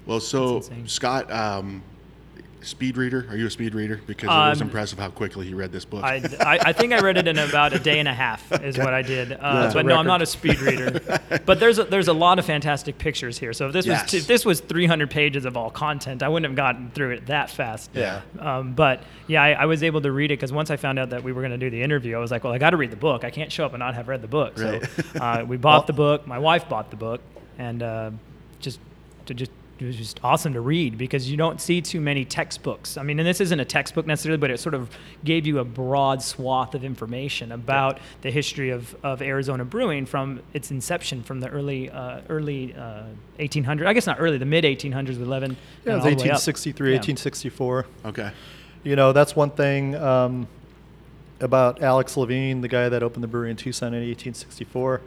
Well, 0.06 0.18
so 0.20 0.62
Scott, 0.86 1.30
um, 1.30 1.82
speed 2.62 2.96
reader? 2.96 3.26
Are 3.30 3.36
you 3.36 3.46
a 3.46 3.50
speed 3.50 3.74
reader? 3.74 4.00
Because 4.06 4.24
it 4.24 4.28
was 4.28 4.60
Um, 4.60 4.68
impressive 4.68 4.98
how 4.98 5.10
quickly 5.10 5.46
he 5.46 5.54
read 5.54 5.72
this 5.72 5.84
book. 5.84 6.04
I, 6.04 6.16
I, 6.40 6.58
I 6.66 6.72
think 6.72 6.92
I 6.92 7.00
read 7.00 7.16
it 7.16 7.26
in 7.28 7.38
about 7.38 7.72
a 7.72 7.78
day 7.78 7.98
and 7.98 8.08
a 8.08 8.14
half 8.14 8.50
is 8.62 8.78
what 8.78 8.94
I 8.94 9.02
did. 9.02 9.32
Uh, 9.32 9.68
a 9.70 9.74
but 9.74 9.86
no, 9.86 9.96
I'm 9.96 10.06
not 10.06 10.22
a 10.22 10.26
speed 10.26 10.60
reader. 10.60 11.00
but 11.46 11.60
there's 11.60 11.78
a, 11.78 11.84
there's 11.84 12.08
a 12.08 12.12
lot 12.12 12.38
of 12.38 12.44
fantastic 12.46 12.98
pictures 12.98 13.38
here. 13.38 13.52
So 13.52 13.66
if 13.66 13.72
this 13.72 13.86
Yes. 13.86 14.04
was 14.04 14.14
if 14.14 14.26
this 14.26 14.44
was 14.44 14.60
300 14.60 15.10
pages 15.10 15.44
of 15.44 15.56
all 15.56 15.70
content, 15.70 16.22
I 16.22 16.28
wouldn't 16.28 16.50
have 16.50 16.56
gotten 16.56 16.90
through 16.90 17.10
it 17.12 17.26
that 17.26 17.50
fast. 17.50 17.90
Yeah. 17.94 18.20
Um, 18.38 18.72
but 18.74 19.02
yeah, 19.26 19.42
I, 19.42 19.50
I 19.52 19.64
was 19.66 19.82
able 19.82 20.00
to 20.02 20.12
read 20.12 20.30
it 20.30 20.34
because 20.38 20.52
once 20.52 20.70
I 20.70 20.76
found 20.76 20.98
out 20.98 21.10
that 21.10 21.22
we 21.22 21.32
were 21.32 21.40
going 21.42 21.52
to 21.52 21.58
do 21.58 21.70
the 21.70 21.82
interview, 21.82 22.16
I 22.16 22.20
was 22.20 22.30
like, 22.30 22.44
well, 22.44 22.52
I 22.52 22.58
got 22.58 22.70
to 22.70 22.76
read 22.76 22.90
the 22.90 22.96
book. 22.96 23.24
I 23.24 23.30
can't 23.30 23.50
show 23.52 23.64
up 23.66 23.72
and 23.72 23.80
not 23.80 23.94
have 23.94 24.08
read 24.08 24.22
the 24.22 24.28
book. 24.28 24.58
Right. 24.58 24.82
So 25.12 25.18
uh, 25.20 25.44
we 25.46 25.56
bought 25.56 25.86
the 25.88 25.92
book. 25.92 26.26
My 26.26 26.38
wife 26.38 26.68
bought 26.68 26.90
the 26.90 26.96
book, 26.96 27.20
and 27.58 27.82
uh, 27.82 28.10
just 28.60 28.78
to 29.26 29.34
just 29.34 29.50
it 29.82 29.86
was 29.86 29.96
just 29.96 30.20
awesome 30.22 30.52
to 30.52 30.60
read 30.60 30.96
because 30.96 31.30
you 31.30 31.36
don't 31.36 31.60
see 31.60 31.80
too 31.80 32.00
many 32.00 32.24
textbooks. 32.24 32.96
I 32.96 33.02
mean, 33.02 33.18
and 33.18 33.26
this 33.26 33.40
isn't 33.40 33.58
a 33.58 33.64
textbook 33.64 34.06
necessarily, 34.06 34.38
but 34.38 34.50
it 34.50 34.60
sort 34.60 34.74
of 34.74 34.90
gave 35.24 35.46
you 35.46 35.58
a 35.58 35.64
broad 35.64 36.22
swath 36.22 36.74
of 36.74 36.84
information 36.84 37.52
about 37.52 37.98
the 38.20 38.30
history 38.30 38.70
of, 38.70 38.94
of 39.02 39.20
Arizona 39.20 39.64
brewing 39.64 40.06
from 40.06 40.40
its 40.54 40.70
inception, 40.70 41.22
from 41.22 41.40
the 41.40 41.48
early 41.48 41.90
uh, 41.90 42.20
early 42.28 42.74
uh, 42.74 43.04
1800s. 43.38 43.86
I 43.86 43.92
guess 43.92 44.06
not 44.06 44.18
early, 44.20 44.38
the 44.38 44.44
mid 44.44 44.64
1800s 44.64 45.08
with 45.08 45.22
11. 45.22 45.50
Yeah, 45.84 45.92
it 45.92 45.94
was 45.94 45.94
and 45.94 45.94
all 45.94 46.00
the 46.00 46.04
way 46.04 46.30
up. 46.30 46.34
1863, 46.34 46.90
Yeah. 46.90 46.96
1864. 46.96 47.86
okay. 48.06 48.30
You 48.84 48.96
know, 48.96 49.12
that's 49.12 49.36
one 49.36 49.50
thing 49.50 49.94
um, 49.94 50.48
about 51.40 51.82
Alex 51.82 52.16
Levin, 52.16 52.60
the 52.60 52.68
guy 52.68 52.88
that 52.88 53.02
opened 53.02 53.22
the 53.22 53.28
brewery 53.28 53.50
in 53.50 53.56
Tucson 53.56 53.88
in 53.88 54.00
1864. 54.00 55.00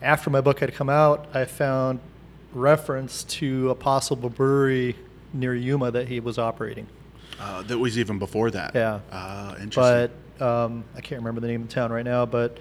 After 0.00 0.30
my 0.30 0.40
book 0.40 0.60
had 0.60 0.74
come 0.74 0.88
out, 0.88 1.26
I 1.34 1.44
found 1.44 2.00
reference 2.54 3.24
to 3.24 3.70
a 3.70 3.74
possible 3.74 4.28
brewery 4.28 4.96
near 5.32 5.54
Yuma 5.54 5.90
that 5.90 6.08
he 6.08 6.20
was 6.20 6.38
operating. 6.38 6.86
Uh, 7.40 7.62
that 7.62 7.78
was 7.78 7.98
even 7.98 8.18
before 8.18 8.50
that. 8.50 8.72
Yeah. 8.74 9.00
Uh, 9.10 9.56
interesting. 9.60 10.10
But 10.38 10.44
um, 10.46 10.84
I 10.96 11.00
can't 11.00 11.20
remember 11.20 11.40
the 11.40 11.48
name 11.48 11.62
of 11.62 11.68
the 11.68 11.74
town 11.74 11.92
right 11.92 12.04
now. 12.04 12.26
But 12.26 12.58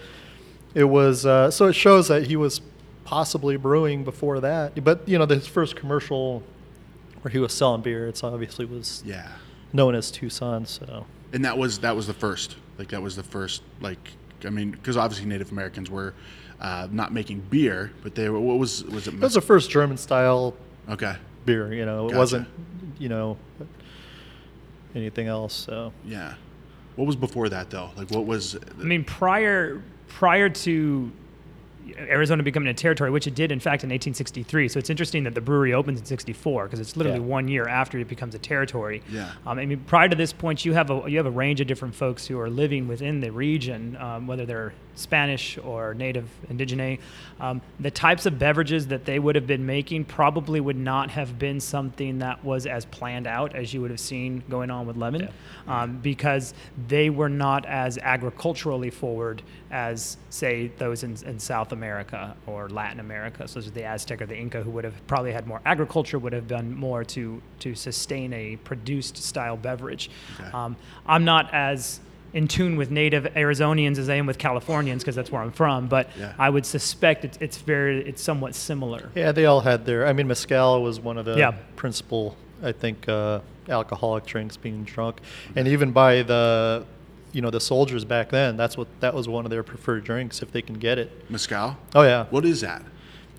it 0.74 0.86
was 0.86 1.26
uh, 1.26 1.52
so 1.52 1.68
it 1.68 1.74
shows 1.74 2.08
that 2.08 2.28
he 2.28 2.36
was 2.36 2.62
possibly 3.04 3.58
brewing 3.58 4.04
before 4.04 4.40
that. 4.40 4.84
But 4.84 5.08
you 5.08 5.20
know, 5.20 5.26
his 5.26 5.48
first 5.48 5.76
commercial 5.76 6.44
where 7.22 7.32
he 7.32 7.40
was 7.40 7.54
selling 7.54 7.82
beer, 7.82 8.08
it's 8.08 8.24
obviously 8.24 8.66
was 8.66 9.04
yeah. 9.06 9.30
known 9.74 9.96
as 9.96 10.10
Tucson. 10.10 10.66
So 10.66 11.06
And 11.34 11.46
that 11.46 11.58
was 11.58 11.80
that 11.80 11.96
was 11.96 12.08
the 12.08 12.14
first. 12.14 12.56
Like 12.78 12.90
that 12.90 13.02
was 13.02 13.16
the 13.16 13.24
first. 13.24 13.62
Like 13.80 14.12
I 14.46 14.50
mean, 14.50 14.72
because 14.72 14.98
obviously 14.98 15.28
Native 15.28 15.52
Americans 15.52 15.90
were 15.90 16.14
uh, 16.62 16.88
not 16.92 17.12
making 17.12 17.42
beer, 17.50 17.92
but 18.04 18.16
they 18.16 18.30
were. 18.30 18.40
What 18.40 18.60
was 18.60 18.84
was 18.86 19.08
it? 19.08 19.16
it 19.16 19.20
was 19.20 19.34
the 19.34 19.42
first 19.42 19.70
German 19.70 19.98
style 19.98 20.56
okay. 20.90 21.16
beer. 21.46 21.74
You 21.74 21.86
know, 21.86 22.06
it 22.06 22.10
Gotcha. 22.10 22.20
wasn't 22.20 22.48
you 23.00 23.10
know 23.10 23.38
anything 24.96 25.28
else. 25.28 25.54
So 25.54 25.92
Yeah. 26.06 26.36
What 26.96 27.06
was 27.08 27.16
before 27.16 27.50
that 27.50 27.70
though? 27.70 27.90
Like 27.96 28.12
what 28.12 28.26
was? 28.26 28.58
I 28.80 28.84
mean, 28.84 29.04
prior 29.04 29.82
prior 30.08 30.50
to 30.50 31.12
Arizona 31.98 32.44
becoming 32.44 32.70
a 32.70 32.74
territory, 32.74 33.12
which 33.12 33.28
it 33.28 33.36
did 33.36 33.52
in 33.52 33.60
fact 33.60 33.84
in 33.84 33.90
1863. 33.90 34.68
So 34.70 34.80
it's 34.80 34.90
interesting 34.90 35.24
that 35.24 35.34
the 35.36 35.42
brewery 35.42 35.74
opens 35.74 36.00
in 36.00 36.06
64 36.06 36.66
because 36.66 36.80
it's 36.80 36.96
literally 36.98 37.20
Yeah. 37.20 37.26
one 37.26 37.48
year 37.48 37.68
after 37.68 37.98
it 38.00 38.08
becomes 38.08 38.36
a 38.36 38.40
territory. 38.40 39.02
Yeah. 39.12 39.32
Um, 39.46 39.60
I 39.60 39.66
mean, 39.66 39.80
prior 39.88 40.08
to 40.10 40.16
this 40.16 40.34
point, 40.34 40.66
you 40.66 40.74
have 40.74 40.90
a 40.90 41.04
you 41.10 41.18
have 41.18 41.26
a 41.26 41.32
range 41.32 41.62
of 41.62 41.68
different 41.68 41.96
folks 41.96 42.28
who 42.28 42.40
are 42.40 42.50
living 42.50 42.88
within 42.88 43.20
the 43.20 43.32
region, 43.32 43.98
um, 44.00 44.28
whether 44.28 44.46
they're 44.46 44.74
Spanish 44.96 45.58
or 45.58 45.94
Native 45.94 46.28
Indigene. 46.50 47.00
Um, 47.40 47.62
the 47.80 47.90
types 47.92 48.26
of 48.26 48.38
beverages 48.38 48.88
that 48.88 49.06
they 49.06 49.20
would 49.20 49.36
have 49.36 49.48
been 49.48 49.66
making 49.66 50.04
probably 50.06 50.60
would 50.60 50.76
not 50.78 51.10
have 51.12 51.40
been 51.40 51.60
something 51.60 52.20
that 52.20 52.44
was 52.44 52.66
as 52.68 52.86
planned 52.86 53.26
out 53.26 53.56
as 53.56 53.74
you 53.74 53.82
would 53.82 53.90
have 53.90 54.00
seen 54.02 54.44
going 54.50 54.70
on 54.70 54.86
with 54.86 54.98
Levin, 54.98 55.30
um, 55.68 55.98
because 56.04 56.54
they 56.90 57.10
were 57.10 57.30
not 57.30 57.66
as 57.66 57.98
agriculturally 58.00 58.90
forward 58.90 59.42
as, 59.72 60.18
say, 60.30 60.70
those 60.78 61.04
in, 61.04 61.16
in 61.26 61.40
South 61.40 61.71
America 61.72 62.36
or 62.48 62.70
Latin 62.70 63.00
America, 63.00 63.48
such 63.48 63.66
as 63.66 63.72
the 63.72 63.84
Aztec 63.84 64.22
or 64.22 64.26
the 64.26 64.38
Inca, 64.38 64.62
who 64.64 64.72
would 64.72 64.84
have 64.84 65.06
probably 65.08 65.32
had 65.32 65.48
more 65.48 65.62
agriculture, 65.66 66.20
would 66.20 66.34
have 66.34 66.48
done 66.48 66.76
more 66.76 67.04
to 67.06 67.42
to 67.60 67.76
sustain 67.76 68.34
a 68.34 68.56
produced 68.58 69.18
style 69.18 69.58
beverage. 69.58 70.10
Okay. 70.40 70.50
Um, 70.52 70.76
I'm 71.06 71.26
not 71.26 71.54
as 71.54 72.00
in 72.34 72.48
tune 72.48 72.78
with 72.78 72.90
native 72.92 73.26
Arizonians 73.36 73.98
as 73.98 74.10
I 74.10 74.16
am 74.16 74.26
with 74.26 74.38
Californians 74.38 75.04
because 75.04 75.16
that's 75.16 75.32
where 75.32 75.42
I'm 75.42 75.52
from, 75.52 75.88
but 75.88 76.08
Yeah. 76.18 76.32
I 76.40 76.50
would 76.50 76.66
suspect 76.66 77.26
it's, 77.26 77.38
it's 77.42 77.58
very 77.58 78.06
it's 78.08 78.22
somewhat 78.22 78.56
similar. 78.56 79.10
yeah, 79.16 79.32
they 79.34 79.46
all 79.46 79.60
had 79.62 79.86
their. 79.86 80.08
I 80.08 80.14
mean, 80.14 80.28
mezcal 80.28 80.82
was 80.82 81.00
one 81.00 81.18
of 81.18 81.26
the 81.26 81.38
Yeah. 81.38 81.52
principal, 81.76 82.38
I 82.64 82.72
think, 82.72 83.10
uh, 83.10 83.42
alcoholic 83.68 84.26
drinks 84.26 84.56
being 84.58 84.84
drunk, 84.86 85.20
and 85.58 85.68
even 85.68 85.92
by 85.92 86.22
the, 86.24 86.86
you 87.34 87.42
know, 87.42 87.50
the 87.50 87.60
soldiers 87.60 88.04
back 88.06 88.30
then, 88.30 88.58
that's 88.58 88.76
what 88.78 88.88
that 89.00 89.14
was 89.14 89.28
one 89.28 89.46
of 89.46 89.52
their 89.52 89.64
preferred 89.64 90.04
drinks 90.04 90.42
if 90.42 90.52
they 90.52 90.62
can 90.62 90.76
get 90.76 90.98
it. 90.98 91.30
Mescal. 91.30 91.78
Oh 91.96 92.02
yeah, 92.04 92.26
What 92.30 92.46
is 92.46 92.62
that? 92.62 92.84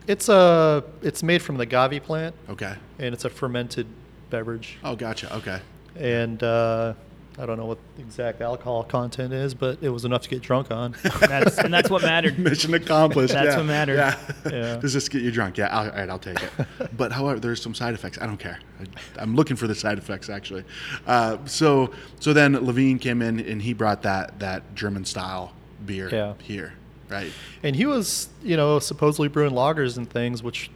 it's 0.08 0.28
a 0.28 0.82
it's 1.02 1.22
made 1.22 1.40
from 1.42 1.56
the 1.58 1.62
agave 1.62 2.02
plant, 2.02 2.34
Okay. 2.49 2.75
and 2.99 3.14
it's 3.14 3.25
a 3.25 3.30
fermented 3.30 3.87
beverage, 4.30 4.78
Oh, 4.82 4.96
gotcha. 4.96 5.34
Okay. 5.37 5.61
and 5.96 6.42
uh, 6.42 6.94
I 7.39 7.47
don't 7.47 7.57
know 7.57 7.65
what 7.65 7.79
the 7.97 8.03
exact 8.03 8.43
alcohol 8.43 8.85
content 8.85 9.33
is, 9.33 9.55
but 9.55 9.79
it 9.81 9.89
was 9.89 10.05
enough 10.05 10.23
to 10.23 10.29
get 10.29 10.43
drunk 10.43 10.71
on. 10.71 10.95
That's, 11.21 11.57
and 11.59 11.73
that's 11.73 11.89
what 11.89 12.03
mattered. 12.03 12.39
Mission 12.39 12.75
accomplished. 12.75 13.33
That's 13.33 13.53
yeah. 13.53 13.57
what 13.57 13.67
mattered. 13.67 13.97
Yeah. 13.97 14.19
Yeah. 14.51 14.77
Does 14.81 14.93
this 14.93 15.09
get 15.09 15.23
you 15.23 15.31
drunk? 15.31 15.57
Yeah. 15.57 15.69
All 15.69 15.89
right, 15.89 16.09
I'll 16.11 16.19
take 16.19 16.43
it. 16.43 16.51
but 16.97 17.11
however, 17.11 17.41
there's 17.41 17.62
some 17.62 17.75
side 17.75 17.95
effects. 17.95 18.19
I 18.21 18.27
don't 18.27 18.37
care. 18.37 18.59
I, 18.81 18.85
I'm 19.23 19.35
looking 19.35 19.57
for 19.57 19.67
the 19.67 19.75
side 19.75 19.97
effects 19.99 20.29
actually. 20.29 20.65
Uh, 21.07 21.39
so 21.47 21.91
so 22.21 22.33
then 22.35 22.53
Levin 22.65 22.99
came 22.99 23.23
in 23.23 23.41
and 23.41 23.62
he 23.62 23.73
brought 23.73 24.03
that 24.03 24.39
that 24.41 24.75
German 24.75 25.05
style 25.07 25.53
beer 25.87 26.11
Yeah. 26.12 26.35
here, 26.43 26.75
right? 27.09 27.33
And 27.62 27.75
he 27.75 27.87
was, 27.87 28.29
you 28.43 28.57
know, 28.59 28.79
supposedly 28.79 29.29
brewing 29.29 29.53
lagers 29.55 29.97
and 29.97 30.09
things, 30.09 30.43
which 30.43 30.71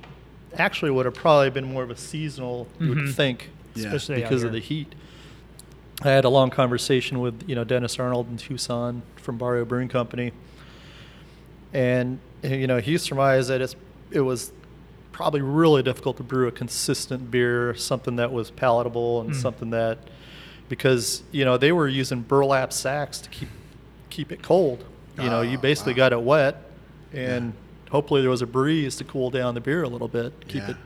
actually 0.56 0.90
would 0.90 1.04
have 1.04 1.14
probably 1.14 1.50
been 1.50 1.70
more 1.70 1.82
of 1.82 1.90
a 1.90 1.96
seasonal, 1.96 2.66
you 2.80 2.88
would 2.88 2.98
Mhm. 2.98 3.12
think, 3.12 3.50
Yeah. 3.74 3.86
Especially 3.88 4.22
because 4.22 4.42
of 4.42 4.52
the 4.52 4.58
heat. 4.60 4.94
I 6.02 6.08
had 6.10 6.24
a 6.24 6.28
long 6.28 6.50
conversation 6.50 7.20
with, 7.20 7.42
you 7.48 7.54
know, 7.54 7.64
Dennis 7.64 7.98
Arnold 7.98 8.28
in 8.30 8.36
Tucson 8.36 9.02
from 9.16 9.38
Barrio 9.38 9.64
Brewing 9.64 9.88
Company. 9.88 10.32
And, 11.72 12.18
you 12.42 12.66
know, 12.66 12.78
he 12.78 12.98
surmised 12.98 13.48
that 13.48 13.60
it's, 13.60 13.74
it 14.10 14.20
was 14.20 14.52
probably 15.12 15.40
really 15.40 15.82
difficult 15.82 16.16
to 16.18 16.22
brew 16.22 16.48
a 16.48 16.52
consistent 16.52 17.30
beer, 17.30 17.74
something 17.74 18.16
that 18.16 18.30
was 18.30 18.50
palatable 18.50 19.22
and 19.22 19.30
Mm. 19.30 19.34
something 19.42 19.70
that, 19.70 19.98
because, 20.68 21.22
you 21.32 21.44
know, 21.44 21.56
they 21.56 21.72
were 21.72 21.88
using 21.88 22.20
burlap 22.20 22.72
sacks 22.72 23.18
to 23.20 23.30
keep, 23.30 23.48
keep 24.10 24.30
it 24.32 24.42
cold. 24.42 24.84
You 25.18 25.30
know, 25.30 25.40
you 25.40 25.56
Oh, 25.56 25.60
basically 25.62 25.94
wow. 25.94 25.96
got 25.96 26.12
it 26.12 26.20
wet 26.20 26.62
and 27.14 27.54
hopefully 27.90 28.20
there 28.20 28.28
was 28.28 28.42
a 28.42 28.46
breeze 28.46 28.96
to 28.96 29.04
cool 29.04 29.30
down 29.30 29.54
the 29.54 29.60
beer 29.62 29.82
a 29.82 29.88
little 29.88 30.08
bit, 30.08 30.34
keep 30.46 30.62
Yeah. 30.64 30.70
it 30.72 30.76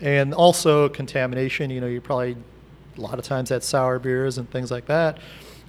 and 0.00 0.32
also 0.32 0.88
contamination. 0.88 1.70
You 1.70 1.80
know, 1.80 1.86
you 1.88 2.00
probably 2.00 2.36
a 3.00 3.02
lot 3.02 3.18
of 3.18 3.24
times 3.24 3.48
had 3.48 3.62
sour 3.64 3.98
beers 3.98 4.38
and 4.38 4.48
things 4.50 4.70
like 4.70 4.86
that, 4.86 5.18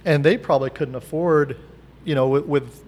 and 0.04 0.24
they 0.24 0.36
probably 0.36 0.70
couldn't 0.70 0.94
afford, 0.94 1.56
you 2.04 2.14
know, 2.14 2.28
with, 2.28 2.46
with 2.46 2.84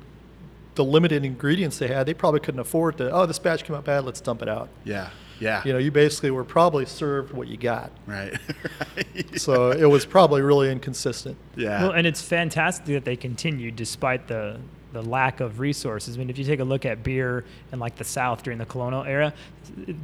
the 0.75 0.85
limited 0.85 1.25
ingredients 1.25 1.79
they 1.79 1.89
had, 1.89 2.07
they 2.07 2.15
probably 2.15 2.41
couldn't 2.41 2.61
afford 2.61 2.99
to. 2.99 3.11
Oh, 3.11 3.27
this 3.27 3.39
batch 3.39 3.65
came 3.65 3.77
out 3.77 3.85
bad. 3.85 4.05
Let's 4.05 4.21
dump 4.21 4.43
it 4.43 4.49
out. 4.49 4.69
Yeah. 4.85 5.11
Yeah. 5.41 5.63
You 5.65 5.73
know, 5.73 5.79
you 5.79 5.91
basically 5.91 6.31
were 6.31 6.45
probably 6.45 6.87
served 6.87 7.33
what 7.33 7.49
you 7.49 7.57
got. 7.57 7.91
Right. 8.07 8.33
right. 8.97 9.41
So 9.41 9.73
it 9.73 9.87
was 9.87 10.07
probably 10.07 10.43
really 10.43 10.71
inconsistent. 10.71 11.37
yeah. 11.57 11.83
Well, 11.83 11.93
and 11.93 12.07
it's 12.07 12.23
fantastic 12.23 12.87
that 12.87 13.05
they 13.05 13.17
continued 13.17 13.77
despite 13.77 14.29
the 14.29 14.61
the 14.95 15.03
lack 15.03 15.41
of 15.41 15.61
resources. 15.61 16.17
I 16.17 16.19
mean, 16.19 16.31
if 16.31 16.39
you 16.39 16.45
take 16.45 16.61
a 16.61 16.65
look 16.65 16.87
at 16.87 17.03
beer 17.03 17.45
in 17.73 17.79
like 17.79 17.97
the 17.97 18.05
South 18.05 18.43
during 18.43 18.59
the 18.59 18.65
colonial 18.65 19.05
era, 19.05 19.35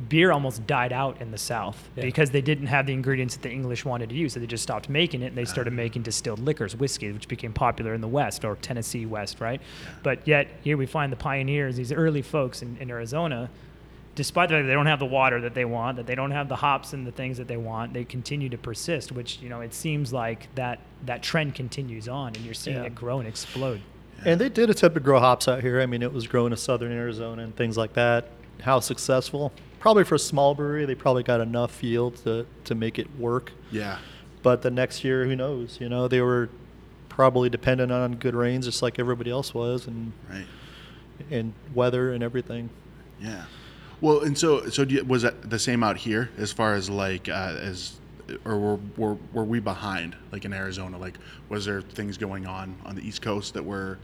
beer 0.09 0.33
almost 0.33 0.67
died 0.67 0.93
out 0.93 1.21
in 1.23 1.31
the 1.31 1.39
South 1.39 1.89
Yeah. 1.97 2.03
because 2.05 2.31
they 2.31 2.41
didn't 2.43 2.67
have 2.67 2.87
the 2.87 2.93
ingredients 2.93 3.37
that 3.37 3.43
the 3.43 3.51
English 3.51 3.85
wanted 3.85 4.11
to 4.11 4.15
use. 4.15 4.35
So 4.35 4.41
they 4.41 4.47
just 4.47 4.63
stopped 4.63 4.89
making 4.89 5.23
it 5.23 5.27
and 5.29 5.37
they 5.37 5.45
started 5.47 5.73
making 5.73 6.03
distilled 6.03 6.41
liquors, 6.41 6.77
whiskey, 6.77 7.11
which 7.13 7.29
became 7.29 7.53
popular 7.53 7.95
in 7.95 8.01
the 8.03 8.09
West 8.09 8.45
or 8.45 8.57
Tennessee 8.57 9.07
West, 9.07 9.41
right? 9.41 9.61
But 10.03 10.27
yet 10.29 10.49
here 10.63 10.77
we 10.77 10.87
find 10.87 11.11
the 11.11 11.17
pioneers, 11.17 11.77
these 11.77 11.93
early 11.93 12.23
folks 12.23 12.61
in, 12.63 12.77
in 12.79 12.91
Arizona. 12.91 13.49
Despite 14.17 14.49
the 14.49 14.57
fact 14.57 14.65
that 14.65 14.67
they 14.67 14.75
don't 14.75 14.87
have 14.87 14.99
the 14.99 15.07
water 15.07 15.41
that 15.43 15.55
they 15.55 15.65
want, 15.65 15.97
that 15.97 16.07
they 16.07 16.17
don't 16.17 16.33
have 16.33 16.49
the 16.49 16.57
hops 16.57 16.93
and 16.93 17.07
the 17.07 17.13
things 17.13 17.39
that 17.39 17.47
they 17.47 17.57
want, 17.57 17.95
they 17.95 18.05
continue 18.05 18.49
to 18.49 18.59
persist. 18.59 19.13
Which 19.13 19.39
you 19.41 19.49
know, 19.49 19.61
it 19.61 19.73
seems 19.73 20.13
like 20.13 20.53
that 20.57 20.81
that 21.07 21.23
trend 21.23 21.55
continues 21.55 22.09
on, 22.09 22.35
and 22.35 22.39
you're 22.45 22.53
seeing 22.53 22.77
Yeah. 22.77 22.83
it 22.85 22.95
grow 22.95 23.21
and 23.21 23.29
explode. 23.29 23.81
And 24.25 24.41
they 24.41 24.49
did 24.49 24.69
attempt 24.71 24.95
to 24.95 25.01
grow 25.01 25.19
hops 25.21 25.49
out 25.49 25.63
here. 25.63 25.81
I 25.81 25.87
mean, 25.87 26.03
it 26.03 26.13
was 26.13 26.27
grown 26.27 26.53
in 26.53 26.59
southern 26.59 26.93
Arizona 26.93 27.43
and 27.43 27.57
things 27.57 27.77
like 27.77 27.95
that. 27.95 28.29
How 28.63 28.81
successful? 28.81 29.53
Probably 29.79 30.05
for 30.05 30.17
a 30.17 30.19
small 30.19 30.55
brewery, 30.55 30.85
they 30.85 30.95
probably 30.95 31.23
got 31.23 31.41
enough 31.41 31.83
yield 31.83 32.17
to, 32.25 32.47
to 32.65 32.75
make 32.75 32.99
it 32.99 33.09
work. 33.19 33.53
yeah. 33.71 33.99
But 34.43 34.63
the 34.63 34.71
next 34.71 35.05
year, 35.05 35.27
who 35.27 35.37
knows? 35.37 35.77
You 35.81 35.91
know, 35.91 36.09
they 36.09 36.23
were 36.23 36.49
probably 37.11 37.51
dependent 37.51 37.93
on 37.93 38.15
good 38.17 38.35
rains, 38.35 38.65
just 38.65 38.81
like 38.81 38.99
everybody 38.99 39.31
else 39.31 39.53
was, 39.53 39.87
and 39.87 40.13
Right. 40.31 40.47
and 41.31 41.53
weather 41.75 42.13
and 42.15 42.23
everything. 42.23 42.71
Yeah. 43.21 43.45
Well, 44.01 44.21
and 44.21 44.39
so 44.39 44.67
so 44.71 44.81
you, 44.83 45.05
was 45.05 45.23
that 45.23 45.51
the 45.51 45.59
same 45.59 45.83
out 45.85 45.99
here 45.99 46.31
as 46.39 46.53
far 46.53 46.75
as 46.75 46.89
like 46.89 47.29
uh, 47.29 47.55
as 47.61 48.01
or 48.47 48.57
were, 48.59 48.79
were 48.97 49.19
were 49.35 49.45
we 49.45 49.61
behind? 49.61 50.17
Like 50.33 50.47
in 50.47 50.55
Arizona, 50.55 50.97
like 50.97 51.19
was 51.51 51.67
there 51.67 51.83
things 51.83 52.17
going 52.17 52.47
on 52.47 52.77
on 52.87 52.95
the 52.97 53.07
East 53.07 53.21
Coast 53.21 53.53
that 53.53 53.63
were 53.67 53.99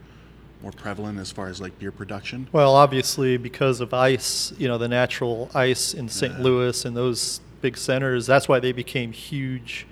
more 0.66 0.72
prevalent 0.72 1.16
as 1.20 1.30
far 1.30 1.46
as 1.46 1.60
like 1.60 1.78
beer 1.78 1.92
production? 1.92 2.48
Well, 2.50 2.74
obviously, 2.74 3.36
because 3.36 3.80
of 3.80 3.94
ice, 3.94 4.52
you 4.58 4.66
know, 4.66 4.78
the 4.78 4.88
natural 4.88 5.48
ice 5.54 5.94
in 5.94 6.08
St. 6.08 6.32
Yeah. 6.34 6.42
Louis 6.42 6.84
and 6.84 6.96
those 6.96 7.40
big 7.60 7.76
centers, 7.78 8.26
that's 8.26 8.48
why 8.48 8.58
they 8.58 8.72
became 8.72 9.12
huge 9.12 9.86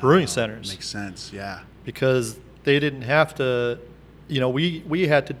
brewing 0.00 0.26
centers. 0.26 0.70
Makes 0.70 0.88
sense. 0.88 1.30
Yeah. 1.32 1.60
because 1.84 2.36
they 2.64 2.80
didn't 2.80 3.02
have 3.02 3.34
to, 3.36 3.78
you 4.26 4.40
know, 4.40 4.48
we, 4.50 4.82
we 4.88 5.06
had 5.06 5.26
to, 5.28 5.36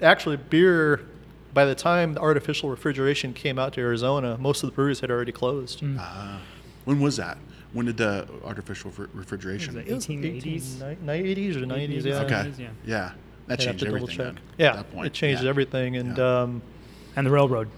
actually, 0.00 0.36
beer, 0.36 1.00
by 1.52 1.64
the 1.64 1.74
time 1.74 2.14
the 2.14 2.20
artificial 2.20 2.70
refrigeration 2.70 3.32
came 3.34 3.58
out 3.58 3.72
to 3.74 3.80
Arizona, 3.80 4.38
most 4.38 4.62
of 4.62 4.70
the 4.70 4.74
breweries 4.74 5.00
had 5.00 5.10
already 5.10 5.32
closed. 5.32 5.80
Mm. 5.80 5.98
Uh, 6.00 6.38
when 6.84 7.00
was 7.00 7.16
that? 7.16 7.36
When 7.72 7.86
did 7.86 7.96
the 7.98 8.26
artificial 8.44 8.90
refrigeration? 9.12 9.74
Was 9.74 9.84
it 9.84 9.90
It 9.90 9.94
was 9.94 10.06
1880s? 10.06 10.82
18, 10.82 11.06
ni- 11.06 11.34
80s 11.34 11.56
or 11.56 11.66
90s, 11.66 12.04
yeah. 12.04 12.20
Okay. 12.22 12.34
80s, 12.34 12.58
yeah. 12.58 12.68
Yeah. 12.86 13.10
That 13.46 13.60
I'd 13.60 13.60
have 13.60 13.66
changed 13.66 13.78
to 13.80 13.84
double 13.86 13.96
everything. 14.04 14.34
check. 14.34 14.42
Yeah, 14.58 14.70
At 14.70 14.76
that 14.76 14.92
point. 14.92 15.06
it 15.06 15.12
changed 15.12 15.42
Yeah. 15.42 15.48
everything, 15.50 15.96
and 15.96 16.16
Yeah. 16.18 16.40
um, 16.42 16.62
And 17.16 17.26
the 17.26 17.30
railroad. 17.30 17.68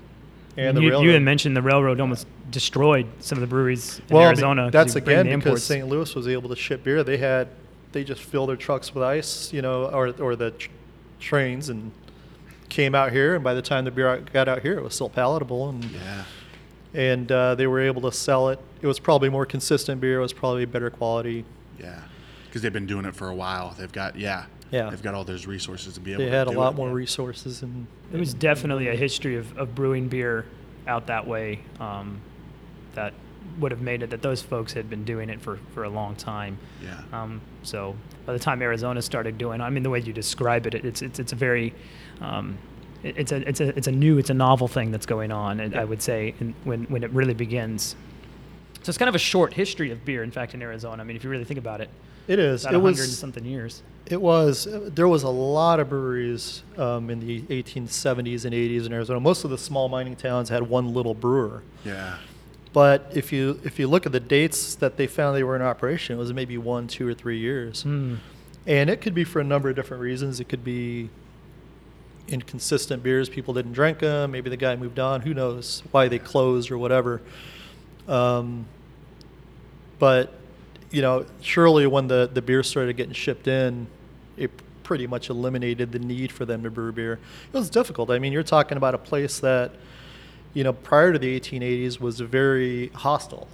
and 0.56 0.76
the 0.76 0.80
you, 0.82 0.88
railroad. 0.90 1.04
you 1.04 1.10
had 1.12 1.22
mentioned 1.22 1.56
the 1.56 1.62
railroad 1.62 2.00
almost 2.00 2.26
destroyed 2.50 3.06
some 3.20 3.36
of 3.36 3.40
the 3.40 3.46
breweries 3.46 4.00
in 4.08 4.14
well, 4.16 4.22
be- 4.24 4.26
Arizona. 4.28 4.62
'cause 4.64 4.72
that's 4.72 4.94
again 4.96 5.26
because 5.26 5.34
imports. 5.34 5.62
St. 5.64 5.86
Louis 5.88 6.14
was 6.14 6.26
able 6.26 6.48
to 6.48 6.56
ship 6.56 6.82
beer. 6.84 7.02
They 7.02 7.18
had 7.18 7.48
they 7.92 8.04
just 8.04 8.22
filled 8.22 8.48
their 8.50 8.56
trucks 8.56 8.94
with 8.94 9.02
ice, 9.04 9.52
you 9.52 9.62
know, 9.62 9.84
or 9.86 10.08
or 10.18 10.36
the 10.36 10.50
tr- 10.52 10.68
trains 11.20 11.68
and 11.68 11.90
came 12.68 12.94
out 12.94 13.12
here. 13.12 13.34
And 13.34 13.42
by 13.44 13.54
the 13.54 13.62
time 13.62 13.84
the 13.84 13.90
beer 13.90 14.22
got 14.32 14.46
out 14.48 14.60
here, 14.62 14.74
it 14.78 14.82
was 14.82 14.94
still 14.94 15.08
palatable, 15.10 15.68
and 15.70 15.84
Yeah. 15.84 16.22
and 16.94 17.30
uh, 17.32 17.54
they 17.54 17.66
were 17.66 17.80
able 17.80 18.00
to 18.02 18.12
sell 18.12 18.48
it. 18.48 18.58
It 18.82 18.86
was 18.86 18.98
probably 18.98 19.28
more 19.28 19.44
consistent 19.46 20.00
beer. 20.00 20.18
It 20.18 20.22
was 20.22 20.32
probably 20.32 20.64
better 20.64 20.88
quality. 20.90 21.44
Yeah. 21.78 22.00
Because 22.46 22.62
they've 22.62 22.72
been 22.72 22.86
doing 22.86 23.04
it 23.04 23.14
for 23.14 23.28
a 23.28 23.34
while. 23.34 23.74
They've 23.78 23.92
got 23.92 24.16
yeah. 24.18 24.44
Yeah. 24.70 24.90
They've 24.90 25.02
got 25.02 25.14
all 25.14 25.24
those 25.24 25.46
resources 25.46 25.94
to 25.94 26.00
be 26.00 26.12
able. 26.12 26.24
They 26.24 26.30
to 26.30 26.36
had 26.36 26.46
a 26.46 26.50
lot 26.50 26.74
it. 26.74 26.76
more 26.76 26.90
resources 26.90 27.62
and 27.62 27.86
it 28.12 28.18
was 28.18 28.34
definitely 28.34 28.88
a 28.88 28.94
history 28.94 29.36
of, 29.36 29.56
of 29.56 29.74
brewing 29.74 30.08
beer 30.08 30.44
out 30.86 31.06
that 31.06 31.26
way 31.26 31.60
um, 31.80 32.20
that 32.94 33.14
would 33.58 33.72
have 33.72 33.80
made 33.80 34.02
it 34.02 34.10
that 34.10 34.22
those 34.22 34.42
folks 34.42 34.72
had 34.72 34.88
been 34.90 35.04
doing 35.04 35.30
it 35.30 35.40
for, 35.40 35.58
for 35.74 35.84
a 35.84 35.88
long 35.88 36.14
time. 36.16 36.58
Yeah. 36.82 37.00
Um, 37.12 37.40
so 37.62 37.96
by 38.26 38.32
the 38.32 38.38
time 38.38 38.62
Arizona 38.62 39.02
started 39.02 39.38
doing, 39.38 39.60
I 39.60 39.70
mean, 39.70 39.82
the 39.82 39.90
way 39.90 40.00
you 40.00 40.12
describe 40.12 40.66
it, 40.66 40.74
it's 40.74 41.02
it's 41.02 41.18
it's 41.18 41.32
a 41.32 41.36
very, 41.36 41.74
um, 42.20 42.58
it's 43.02 43.32
a 43.32 43.48
it's 43.48 43.60
a 43.60 43.76
it's 43.76 43.86
a 43.86 43.92
new, 43.92 44.18
it's 44.18 44.30
a 44.30 44.34
novel 44.34 44.68
thing 44.68 44.90
that's 44.90 45.06
going 45.06 45.32
on. 45.32 45.60
And 45.60 45.74
I 45.74 45.84
would 45.84 46.02
say 46.02 46.34
in, 46.40 46.54
when 46.64 46.84
when 46.84 47.02
it 47.02 47.10
really 47.10 47.34
begins. 47.34 47.96
So 48.82 48.90
it's 48.90 48.98
kind 48.98 49.08
of 49.08 49.14
a 49.14 49.18
short 49.18 49.52
history 49.52 49.90
of 49.90 50.04
beer, 50.04 50.22
in 50.22 50.30
fact, 50.30 50.54
in 50.54 50.62
Arizona. 50.62 51.02
I 51.02 51.04
mean, 51.04 51.16
if 51.16 51.24
you 51.24 51.30
really 51.30 51.44
think 51.44 51.58
about 51.58 51.80
it, 51.80 51.90
it 52.26 52.38
is. 52.38 52.62
about 52.64 52.74
It 52.74 52.76
a 52.76 52.80
hundred 52.80 53.00
and 53.00 53.08
was. 53.08 53.18
something 53.18 53.44
years. 53.44 53.82
It 54.06 54.20
was. 54.20 54.66
There 54.70 55.08
was 55.08 55.22
a 55.24 55.28
lot 55.28 55.80
of 55.80 55.88
breweries 55.90 56.62
um, 56.78 57.10
in 57.10 57.20
the 57.20 57.42
1870s 57.42 58.44
and 58.44 58.54
80s 58.54 58.86
in 58.86 58.92
Arizona. 58.92 59.20
Most 59.20 59.44
of 59.44 59.50
the 59.50 59.58
small 59.58 59.88
mining 59.88 60.16
towns 60.16 60.48
had 60.48 60.62
one 60.62 60.94
little 60.94 61.14
brewer. 61.14 61.62
Yeah. 61.84 62.16
But 62.72 63.10
if 63.14 63.32
you 63.32 63.60
if 63.64 63.78
you 63.78 63.88
look 63.88 64.06
at 64.06 64.12
the 64.12 64.20
dates 64.20 64.74
that 64.76 64.96
they 64.96 65.06
found 65.06 65.36
they 65.36 65.42
were 65.42 65.56
in 65.56 65.62
operation, 65.62 66.16
it 66.16 66.18
was 66.18 66.32
maybe 66.32 66.56
one, 66.58 66.86
two, 66.86 67.06
or 67.08 67.14
three 67.14 67.38
years, 67.38 67.82
Hmm. 67.82 68.16
and 68.66 68.88
it 68.90 69.00
could 69.00 69.14
be 69.14 69.24
for 69.24 69.40
a 69.40 69.44
number 69.44 69.68
of 69.70 69.76
different 69.76 70.02
reasons. 70.02 70.38
It 70.38 70.48
could 70.48 70.62
be 70.64 71.08
inconsistent 72.28 73.02
beers; 73.02 73.28
people 73.28 73.54
didn't 73.54 73.72
drink 73.72 73.98
them. 74.00 74.30
Maybe 74.32 74.50
the 74.50 74.56
guy 74.56 74.76
moved 74.76 74.98
on. 74.98 75.22
Who 75.22 75.32
knows 75.34 75.82
why 75.90 76.08
they 76.08 76.18
closed 76.18 76.70
or 76.70 76.78
whatever. 76.78 77.20
Um, 78.08 78.66
but 79.98 80.34
you 80.90 81.02
know, 81.02 81.26
surely 81.40 81.86
when 81.86 82.08
the 82.08 82.30
the 82.32 82.40
beer 82.42 82.62
started 82.62 82.96
getting 82.96 83.12
shipped 83.12 83.46
in, 83.48 83.86
it 84.36 84.50
pretty 84.82 85.06
much 85.06 85.28
eliminated 85.28 85.92
the 85.92 85.98
need 85.98 86.32
for 86.32 86.44
them 86.46 86.62
to 86.62 86.70
brew 86.70 86.92
beer. 86.92 87.18
It 87.52 87.56
was 87.56 87.68
difficult. 87.68 88.10
I 88.10 88.18
mean, 88.18 88.32
you're 88.32 88.42
talking 88.42 88.76
about 88.78 88.94
a 88.94 88.98
place 88.98 89.38
that 89.40 89.72
you 90.54 90.64
know, 90.64 90.72
prior 90.72 91.12
to 91.12 91.18
the 91.18 91.38
1880s 91.38 92.00
was 92.00 92.18
very 92.20 92.88
hostile. 92.94 93.46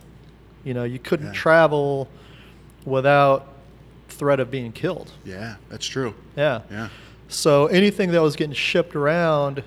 You 0.62 0.74
know, 0.74 0.84
you 0.84 1.00
couldn't 1.00 1.26
Yeah. 1.26 1.32
travel 1.32 2.08
without 2.84 3.48
threat 4.08 4.38
of 4.38 4.48
being 4.50 4.70
killed. 4.70 5.10
Yeah. 5.24 5.56
That's 5.68 5.84
true. 5.86 6.14
Yeah. 6.36 6.60
Yeah. 6.70 6.88
So 7.28 7.66
anything 7.66 8.12
that 8.12 8.22
was 8.22 8.36
getting 8.36 8.54
shipped 8.54 8.94
around, 8.94 9.64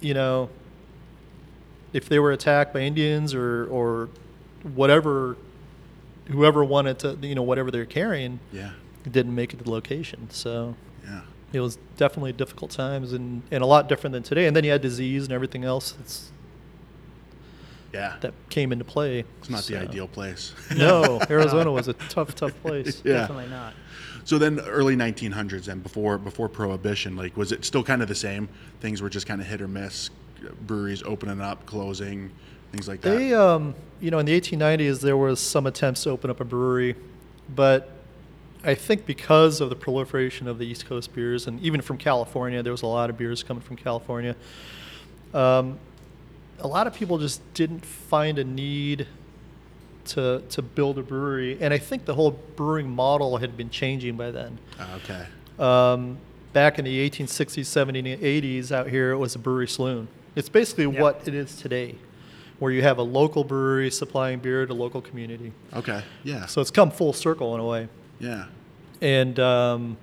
you 0.00 0.12
know, 0.12 0.50
if 1.92 2.08
they 2.08 2.18
were 2.18 2.32
attacked 2.32 2.72
by 2.72 2.80
Indians 2.80 3.34
or 3.34 3.66
or 3.66 4.08
whatever, 4.74 5.36
whoever 6.28 6.62
wanted 6.64 6.98
to, 7.00 7.18
you 7.22 7.34
know, 7.34 7.42
whatever 7.42 7.70
they're 7.70 7.86
carrying, 7.86 8.38
Yeah. 8.52 8.70
didn't 9.10 9.34
make 9.34 9.52
it 9.54 9.56
to 9.58 9.64
the 9.64 9.70
location. 9.70 10.28
So 10.30 10.76
Yeah. 11.04 11.22
it 11.52 11.60
was 11.60 11.78
definitely 11.96 12.32
difficult 12.34 12.70
times 12.70 13.12
and, 13.14 13.42
and 13.50 13.62
a 13.62 13.66
lot 13.66 13.88
different 13.88 14.12
than 14.12 14.22
today. 14.22 14.46
And 14.46 14.54
then 14.54 14.62
you 14.64 14.70
had 14.70 14.82
disease 14.82 15.24
and 15.24 15.32
everything 15.32 15.64
else 15.64 15.92
that's, 15.92 16.30
Yeah. 17.92 18.16
that 18.20 18.34
came 18.50 18.70
into 18.70 18.84
play. 18.84 19.24
It's 19.40 19.50
not 19.50 19.64
the 19.64 19.76
ideal 19.80 20.06
place. 20.06 20.52
No, 20.76 21.20
Arizona 21.30 21.72
was 21.72 21.88
a 21.88 21.94
tough, 21.94 22.34
tough 22.34 22.52
place. 22.62 23.02
Yeah. 23.04 23.14
Definitely 23.14 23.48
not. 23.48 23.74
So 24.24 24.38
then, 24.38 24.60
early 24.60 24.94
1900s, 24.96 25.66
and 25.66 25.82
before 25.82 26.18
before 26.18 26.48
Prohibition, 26.48 27.16
like 27.16 27.36
was 27.36 27.50
it 27.52 27.64
still 27.64 27.82
kind 27.82 28.02
of 28.02 28.06
the 28.08 28.14
same? 28.14 28.48
Things 28.80 29.00
were 29.02 29.08
just 29.08 29.26
kind 29.26 29.40
of 29.40 29.46
hit 29.46 29.60
or 29.62 29.66
miss. 29.66 30.10
Breweries 30.66 31.02
opening 31.02 31.40
up, 31.40 31.66
closing, 31.66 32.30
things 32.72 32.88
like 32.88 33.00
that. 33.02 33.16
They, 33.16 33.34
um, 33.34 33.74
you 34.00 34.10
know, 34.10 34.18
in 34.18 34.26
the 34.26 34.38
1890s, 34.38 35.00
there 35.00 35.16
was 35.16 35.40
some 35.40 35.66
attempts 35.66 36.04
to 36.04 36.10
open 36.10 36.30
up 36.30 36.40
a 36.40 36.44
brewery, 36.44 36.96
but 37.54 37.90
I 38.62 38.74
think 38.74 39.06
because 39.06 39.60
of 39.60 39.70
the 39.70 39.76
proliferation 39.76 40.46
of 40.46 40.58
the 40.58 40.66
East 40.66 40.86
Coast 40.86 41.14
beers, 41.14 41.46
and 41.46 41.60
even 41.60 41.80
from 41.80 41.96
California, 41.96 42.62
there 42.62 42.72
was 42.72 42.82
a 42.82 42.86
lot 42.86 43.10
of 43.10 43.16
beers 43.16 43.42
coming 43.42 43.62
from 43.62 43.76
California. 43.76 44.36
Um, 45.32 45.78
a 46.58 46.68
lot 46.68 46.86
of 46.86 46.94
people 46.94 47.18
just 47.18 47.40
didn't 47.54 47.84
find 47.84 48.38
a 48.38 48.44
need 48.44 49.06
to 50.06 50.42
to 50.50 50.62
build 50.62 50.98
a 50.98 51.02
brewery, 51.02 51.56
and 51.60 51.72
I 51.72 51.78
think 51.78 52.04
the 52.04 52.14
whole 52.14 52.32
brewing 52.56 52.90
model 52.90 53.38
had 53.38 53.56
been 53.56 53.70
changing 53.70 54.16
by 54.16 54.30
then. 54.30 54.58
Ah, 54.78 54.96
okay. 54.96 55.26
Um, 55.58 56.18
back 56.52 56.78
in 56.78 56.84
the 56.84 57.10
1860s, 57.10 57.64
70s, 57.64 58.18
80s, 58.18 58.72
out 58.72 58.88
here, 58.88 59.12
it 59.12 59.18
was 59.18 59.34
a 59.34 59.38
brewery 59.38 59.68
saloon. 59.68 60.08
It's 60.36 60.48
basically 60.48 60.84
Yeah. 60.84 61.00
what 61.02 61.22
it 61.26 61.34
is 61.34 61.56
today, 61.56 61.96
where 62.58 62.70
you 62.72 62.82
have 62.82 62.98
a 62.98 63.02
local 63.02 63.44
brewery 63.44 63.90
supplying 63.90 64.38
beer 64.38 64.66
to 64.66 64.74
local 64.74 65.00
community. 65.00 65.52
Okay. 65.74 66.02
Yeah. 66.24 66.46
So 66.46 66.60
it's 66.60 66.70
come 66.70 66.90
full 66.90 67.12
circle 67.12 67.54
in 67.54 67.60
a 67.60 67.66
way. 67.66 67.88
yeah. 68.18 68.46
And 69.02 69.40
um, 69.40 69.96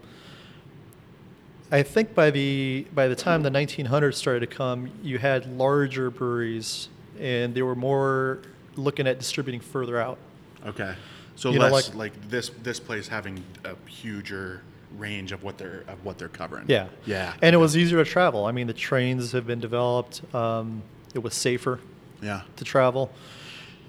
I 1.72 1.84
think 1.84 2.16
by 2.16 2.32
the 2.32 2.88
by 2.96 3.08
the 3.08 3.16
time 3.16 3.44
the 3.44 3.50
1900s 3.52 4.16
started 4.16 4.40
to 4.40 4.48
come, 4.48 4.90
you 5.04 5.20
had 5.20 5.46
larger 5.58 6.10
breweries, 6.10 6.90
and 7.20 7.54
they 7.54 7.62
were 7.62 7.76
more 7.76 8.40
looking 8.76 9.06
at 9.08 9.20
distributing 9.20 9.60
further 9.62 10.00
out. 10.00 10.18
Okay. 10.66 10.96
So 11.36 11.52
You 11.52 11.60
know, 11.60 11.68
less 11.68 11.90
like- 11.90 11.96
like, 12.14 12.30
this 12.30 12.50
this 12.64 12.80
place 12.80 13.08
having 13.08 13.44
a 13.66 13.76
huger 13.88 14.62
range 14.98 15.32
of 15.32 15.44
what 15.44 15.58
they're 15.58 15.84
of 15.88 16.04
what 16.06 16.18
they're 16.18 16.28
covering. 16.30 16.66
Yeah. 16.68 16.88
Yeah. 17.06 17.34
And 17.42 17.54
it 17.54 17.58
was 17.58 17.76
easier 17.76 18.04
to 18.04 18.10
travel. 18.10 18.46
I 18.46 18.52
mean, 18.52 18.68
the 18.68 18.74
trains 18.74 19.32
have 19.34 19.46
been 19.48 19.60
developed. 19.60 20.22
Um, 20.34 20.82
it 21.14 21.20
was 21.20 21.34
safer. 21.34 21.80
Yeah. 22.22 22.42
to 22.56 22.64
travel. 22.64 23.12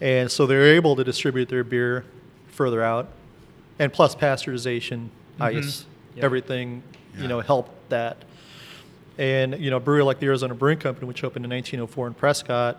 And 0.03 0.31
so 0.31 0.47
they're 0.47 0.75
able 0.75 0.97
to 0.97 1.03
distribute 1.05 1.49
their 1.49 1.65
beer 1.65 2.05
further 2.49 2.83
out. 2.83 3.09
And 3.79 3.91
plus 3.93 4.15
pasteurization, 4.15 5.09
ice, 5.41 5.87
Yeah. 6.15 6.25
everything, 6.25 6.83
Yeah. 7.15 7.23
you 7.23 7.29
know, 7.29 7.41
helped 7.41 7.71
that. 7.89 8.19
And, 9.17 9.59
you 9.59 9.71
know, 9.71 9.79
a 9.79 9.81
brewery 9.81 10.03
like 10.05 10.21
the 10.21 10.27
Arizona 10.27 10.55
Brewing 10.55 10.79
Company, 10.79 11.07
which 11.09 11.25
opened 11.25 11.45
in 11.45 11.51
1904 11.51 12.07
in 12.09 12.15
Prescott, 12.15 12.77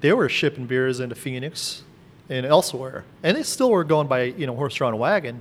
they 0.00 0.12
were 0.12 0.28
shipping 0.28 0.66
beers 0.66 1.00
into 1.00 1.14
Phoenix 1.14 1.82
and 2.28 2.44
elsewhere. 2.46 3.04
And 3.22 3.36
they 3.36 3.42
still 3.42 3.70
were 3.70 3.84
going 3.84 4.08
by, 4.08 4.24
you 4.24 4.46
know, 4.46 4.54
horse-drawn 4.54 4.98
wagon, 4.98 5.40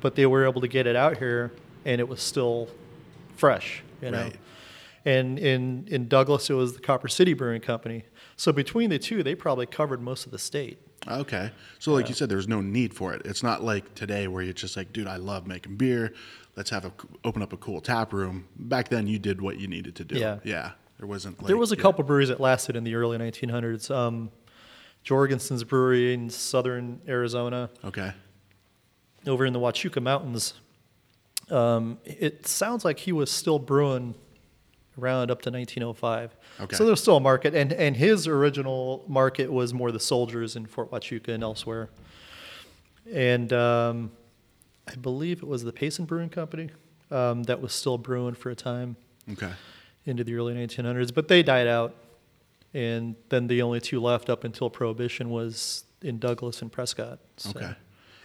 but 0.00 0.14
they 0.14 0.26
were 0.26 0.44
able 0.46 0.60
to 0.60 0.68
get 0.68 0.86
it 0.86 0.96
out 0.96 1.18
here 1.18 1.52
and 1.84 2.00
it 2.00 2.08
was 2.08 2.20
still 2.20 2.68
fresh, 3.36 3.82
you 4.02 4.10
know. 4.10 4.22
Right. 4.22 4.36
And 5.04 5.38
in, 5.38 5.86
in 5.88 6.08
Douglas, 6.08 6.50
it 6.50 6.54
was 6.54 6.74
the 6.74 6.80
Copper 6.80 7.08
City 7.08 7.32
Brewing 7.32 7.62
Company. 7.62 8.04
So 8.36 8.52
between 8.52 8.90
the 8.90 8.98
two, 8.98 9.22
they 9.22 9.34
probably 9.34 9.66
covered 9.66 10.02
most 10.02 10.26
of 10.26 10.32
the 10.32 10.38
state. 10.38 10.78
Okay. 11.08 11.50
So 11.78 11.92
like 11.92 12.08
you 12.08 12.14
said, 12.14 12.28
there's 12.28 12.48
no 12.48 12.60
need 12.60 12.92
for 12.92 13.14
it. 13.14 13.22
It's 13.24 13.42
not 13.42 13.62
like 13.62 13.94
today 13.94 14.28
where 14.28 14.42
you're 14.42 14.52
just 14.52 14.76
like, 14.76 14.92
dude, 14.92 15.06
I 15.06 15.16
love 15.16 15.46
making 15.46 15.76
beer. 15.76 16.12
Let's 16.56 16.68
have 16.70 16.84
a 16.84 16.92
open 17.24 17.42
up 17.42 17.54
a 17.54 17.56
cool 17.56 17.80
tap 17.80 18.12
room. 18.12 18.46
Back 18.56 18.88
then, 18.88 19.06
you 19.06 19.18
did 19.18 19.40
what 19.40 19.58
you 19.58 19.66
needed 19.66 19.96
to 19.96 20.04
do. 20.04 20.18
Yeah. 20.18 20.38
Yeah. 20.44 20.72
There 20.98 21.06
wasn't. 21.06 21.38
Like, 21.38 21.46
there 21.46 21.56
was 21.56 21.72
a 21.72 21.76
yeah. 21.76 21.82
couple 21.82 22.04
breweries 22.04 22.28
that 22.28 22.40
lasted 22.40 22.76
in 22.76 22.84
the 22.84 22.94
early 22.94 23.16
1900s. 23.16 23.90
Um, 23.94 24.30
Jorgensen's 25.02 25.64
Brewery 25.64 26.12
in 26.12 26.28
southern 26.28 27.00
Arizona, 27.08 27.70
Okay. 27.84 28.12
Over 29.26 29.44
in 29.46 29.52
the 29.52 29.58
Huachuca 29.60 30.02
Mountains. 30.02 30.54
Um, 31.50 31.98
it 32.04 32.46
sounds 32.46 32.84
like 32.84 32.98
he 33.00 33.12
was 33.12 33.30
still 33.30 33.58
brewing 33.58 34.14
around 34.98 35.30
up 35.30 35.42
to 35.42 35.50
1905. 35.50 36.34
Okay. 36.60 36.76
So 36.76 36.84
there's 36.84 37.00
still 37.00 37.16
a 37.16 37.20
market, 37.20 37.54
and, 37.54 37.72
and 37.72 37.96
his 37.96 38.26
original 38.26 39.04
market 39.08 39.50
was 39.52 39.72
more 39.74 39.90
the 39.92 40.00
soldiers 40.00 40.56
in 40.56 40.66
Fort 40.66 40.90
Huachuca 40.90 41.28
and 41.28 41.42
elsewhere. 41.42 41.88
and 43.10 43.52
um, 43.52 44.12
I 44.86 44.94
believe 44.96 45.38
it 45.42 45.48
was 45.48 45.64
the 45.64 45.72
Payson 45.72 46.04
Brewing 46.04 46.28
Company 46.28 46.70
um, 47.10 47.42
that 47.44 47.60
was 47.60 47.72
still 47.72 47.98
brewing 47.98 48.34
for 48.34 48.50
a 48.50 48.54
time 48.54 48.96
Okay. 49.32 49.50
into 50.06 50.22
the 50.24 50.34
early 50.34 50.54
1900s, 50.54 51.12
but 51.12 51.28
they 51.28 51.42
died 51.42 51.66
out, 51.66 51.94
and 52.74 53.16
then 53.28 53.46
the 53.48 53.62
only 53.62 53.80
two 53.80 54.00
left 54.00 54.28
up 54.30 54.44
until 54.44 54.70
Prohibition 54.70 55.30
was 55.30 55.84
in 56.02 56.18
Douglas 56.18 56.62
and 56.62 56.70
Prescott. 56.70 57.18
So- 57.36 57.50
Okay. 57.50 57.72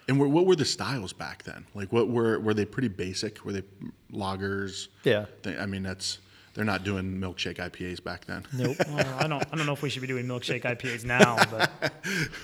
And 0.07 0.19
what 0.19 0.45
were 0.45 0.55
the 0.55 0.65
styles 0.65 1.13
back 1.13 1.43
then? 1.43 1.65
Like, 1.73 1.91
what 1.91 2.07
were 2.09 2.39
were 2.39 2.53
they 2.53 2.65
pretty 2.65 2.89
basic? 2.89 3.43
Were 3.43 3.53
they 3.53 3.63
lagers? 4.11 4.87
Yeah. 5.03 5.25
They, 5.41 5.57
I 5.57 5.65
mean, 5.65 5.81
that's 5.83 6.19
they're 6.53 6.63
not 6.63 6.83
doing 6.83 7.19
milkshake 7.19 7.57
IPAs 7.57 8.01
back 8.03 8.25
then. 8.25 8.45
Nope. 8.53 8.77
Well, 8.87 9.15
I 9.19 9.27
don't 9.27 9.43
I 9.51 9.55
don't 9.57 9.65
know 9.65 9.73
if 9.73 9.81
we 9.81 9.89
should 9.89 10.01
be 10.01 10.07
doing 10.07 10.25
milkshake 10.27 10.61
IPAs 10.63 11.03
now, 11.05 11.35
but 11.49 11.71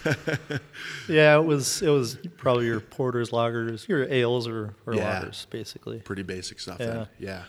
yeah, 1.07 1.37
it 1.37 1.43
was 1.45 1.81
it 1.81 1.89
was 1.89 2.17
probably 2.37 2.65
your 2.65 2.79
porters, 2.79 3.29
lagers, 3.31 3.87
your 3.87 4.03
ales 4.05 4.47
or, 4.47 4.73
or 4.85 4.95
Yeah. 4.95 5.21
lagers, 5.21 5.49
basically. 5.49 5.99
Pretty 5.99 6.23
basic 6.23 6.59
stuff. 6.59 6.79
Then. 6.79 7.07
Yeah. 7.19 7.43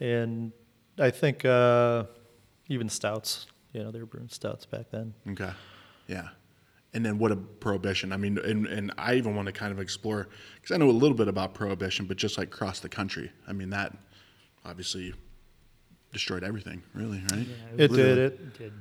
And 0.00 0.52
I 0.98 1.10
think 1.10 1.44
uh, 1.44 2.04
even 2.68 2.88
stouts, 2.88 3.46
you 3.72 3.82
know, 3.82 3.90
they 3.90 4.00
were 4.00 4.06
brewing 4.06 4.28
stouts 4.30 4.66
back 4.66 4.90
then. 4.90 5.14
Okay. 5.30 5.50
Yeah. 6.06 6.28
And 6.98 7.06
then 7.06 7.16
what 7.16 7.30
a 7.30 7.36
prohibition. 7.36 8.12
I 8.12 8.16
mean, 8.16 8.38
and, 8.38 8.66
and 8.66 8.92
I 8.98 9.14
even 9.14 9.36
want 9.36 9.46
to 9.46 9.52
kind 9.52 9.70
of 9.70 9.78
explore 9.78 10.26
because 10.56 10.74
I 10.74 10.78
know 10.78 10.90
a 10.90 10.98
little 11.02 11.16
bit 11.16 11.28
about 11.28 11.54
prohibition, 11.54 12.06
but 12.06 12.16
just 12.16 12.36
like 12.36 12.48
across 12.48 12.80
the 12.80 12.88
country. 12.88 13.30
I 13.46 13.52
mean, 13.52 13.70
that 13.70 13.96
obviously 14.64 15.14
destroyed 16.12 16.42
everything, 16.42 16.82
really, 16.94 17.22
right? 17.30 17.46
Yeah, 17.46 17.84
It 17.84 17.92
did 17.92 18.18
it. 18.18 18.32
it 18.32 18.58
did. 18.58 18.72